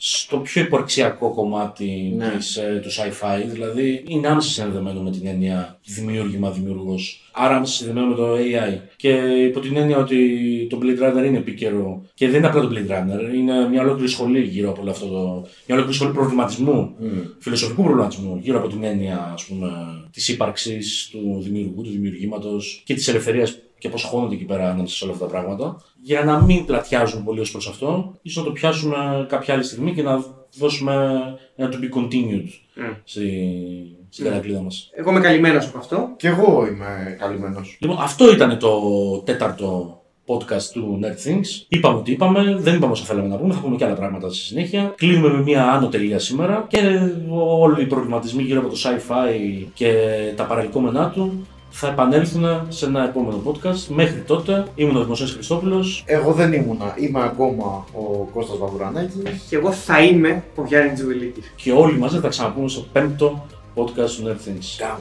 στο 0.03 0.37
πιο 0.37 0.61
υπαρξιακό 0.61 1.31
κομμάτι 1.33 2.13
Ναι. 2.17 2.29
της, 2.37 2.55
ε, 2.55 2.79
του 2.83 2.89
sci-fi. 2.91 3.43
Δηλαδή 3.47 4.03
είναι 4.07 4.27
άμεσα 4.27 4.49
συνδεδεμένο 4.49 5.01
με 5.01 5.11
την 5.11 5.27
έννοια 5.27 5.79
δημιούργημα, 5.85 6.51
δημιουργός. 6.51 7.21
Άρα 7.31 7.55
άμεσα 7.55 7.73
συνδεδεμένο 7.73 8.11
με 8.11 8.15
το 8.15 8.35
AI. 8.35 8.79
Και 8.95 9.09
υπό 9.47 9.59
την 9.59 9.75
έννοια 9.77 9.97
ότι 9.97 10.17
το 10.69 10.79
Blade 10.81 11.03
Runner 11.03 11.25
είναι 11.25 11.37
επίκαιρο 11.37 12.05
και 12.13 12.27
δεν 12.27 12.37
είναι 12.37 12.47
απλά 12.47 12.61
το 12.61 12.69
Blade 12.71 12.91
Runner, 12.91 13.35
είναι 13.35 13.69
μια 13.69 13.81
ολόκληρη 13.81 14.09
σχολή 14.11 14.41
γύρω 14.41 14.69
από 14.69 14.81
όλο 14.81 14.91
αυτό 14.91 15.05
το. 15.07 15.19
μια 15.41 15.75
ολόκληρη 15.75 15.93
σχολή 15.93 16.13
προβληματισμού 16.13 16.95
Μμ. 16.99 17.07
φιλοσοφικού 17.39 17.83
προβληματισμού 17.83 18.39
γύρω 18.41 18.57
από 18.57 18.67
την 18.67 18.83
έννοια 18.83 19.31
ας 19.33 19.45
πούμε, 19.45 19.69
της 20.11 20.27
ύπαρξης 20.29 21.07
του 21.11 21.39
δημιουργού, 21.43 21.81
του 21.81 21.89
δημιουργήματος 21.89 22.81
και 22.85 22.93
της 22.93 23.07
ελευθερίας 23.07 23.57
και 23.77 23.89
πώς 23.89 24.03
χώνονται 24.03 24.35
εκεί 24.35 24.43
πέρα 24.45 24.69
ανάμεσα 24.71 24.95
σε 24.95 25.03
όλα 25.03 25.13
αυτά 25.13 25.25
τα 25.25 25.31
πράγματα. 25.31 25.81
Για 26.03 26.23
να 26.23 26.41
μην 26.41 26.65
πλατιάζουν 26.65 27.23
πολύ 27.23 27.39
ως 27.39 27.51
προς 27.51 27.67
αυτό, 27.67 28.13
ίσως 28.21 28.37
να 28.43 28.49
το 28.49 28.51
πιάσουμε 28.51 29.25
κάποια 29.29 29.53
άλλη 29.53 29.63
στιγμή 29.63 29.93
και 29.93 30.01
να 30.03 30.23
δώσουμε 30.57 30.93
ένα 31.55 31.69
to 31.69 31.75
be 31.75 31.97
continued 31.99 32.47
Mm. 32.75 32.95
στη, 33.03 33.29
στην 34.09 34.25
Mm. 34.25 34.27
κατακλείδα 34.29 34.61
μας. 34.61 34.89
Εγώ 34.93 35.09
είμαι 35.09 35.19
καλυμμένος 35.19 35.65
από 35.67 35.77
αυτό. 35.77 36.09
Κι 36.17 36.27
εγώ 36.27 36.67
είμαι 36.67 37.15
καλυμμένος. 37.19 37.77
Λοιπόν, 37.81 37.97
αυτό 37.99 38.31
ήταν 38.31 38.57
το 38.59 38.79
τέταρτο 39.25 39.95
podcast 40.25 40.63
του 40.73 40.99
Nerd 41.03 41.27
Things. 41.29 41.65
Είπαμε 41.67 41.97
ότι 41.97 42.11
είπαμε, 42.11 42.55
δεν 42.59 42.75
είπαμε 42.75 42.91
όσα 42.91 43.03
θέλαμε 43.05 43.27
να 43.27 43.37
πούμε, 43.37 43.53
θα 43.53 43.59
πούμε 43.59 43.75
και 43.75 43.85
άλλα 43.85 43.93
πράγματα 43.93 44.27
στη 44.29 44.37
συνέχεια. 44.37 44.93
Κλείνουμε 44.97 45.29
με 45.33 45.41
μια 45.41 45.71
άνω 45.71 45.87
τελεία 45.87 46.19
σήμερα 46.19 46.65
και 46.69 46.79
όλοι 47.59 47.81
οι 47.81 47.85
προβληματισμοί 47.85 48.43
γύρω 48.43 48.59
από 48.59 48.69
το 48.69 48.75
sci-fi 48.83 49.65
και 49.73 49.93
τα 50.35 50.43
παρελκόμενά 50.43 51.09
του 51.09 51.47
θα 51.71 51.87
επανέλθουν 51.87 52.45
σε 52.69 52.85
ένα 52.85 53.03
επόμενο 53.03 53.41
podcast. 53.45 53.85
Μέχρι 53.87 54.19
τότε 54.19 54.65
ήμουν 54.75 54.95
ο 54.95 55.03
Δημοσίος 55.03 55.33
Χριστόπουλος. 55.33 56.03
Εγώ 56.05 56.31
δεν 56.31 56.53
ήμουνα. 56.53 56.95
Είμαι 56.97 57.23
ακόμα 57.23 57.85
ο 57.93 58.01
Κώστας 58.33 58.57
Βαβουρανάκης. 58.57 59.21
Και 59.49 59.55
εγώ 59.55 59.71
θα 59.71 60.03
είμαι 60.03 60.43
ο 60.55 60.63
Γιάννης 60.65 60.93
Τζουβελίκη. 60.93 61.41
και 61.55 61.71
όλοι 61.71 61.97
μαζί 61.97 62.15
θα 62.15 62.21
τα 62.21 62.27
ξαναπούμε 62.27 62.67
στο 62.69 62.85
πέμπτο 62.91 63.45
podcast 63.75 64.09
του 64.09 64.23
Nerd 64.25 64.47
Things. 64.49 64.79
Ciao. 64.81 64.97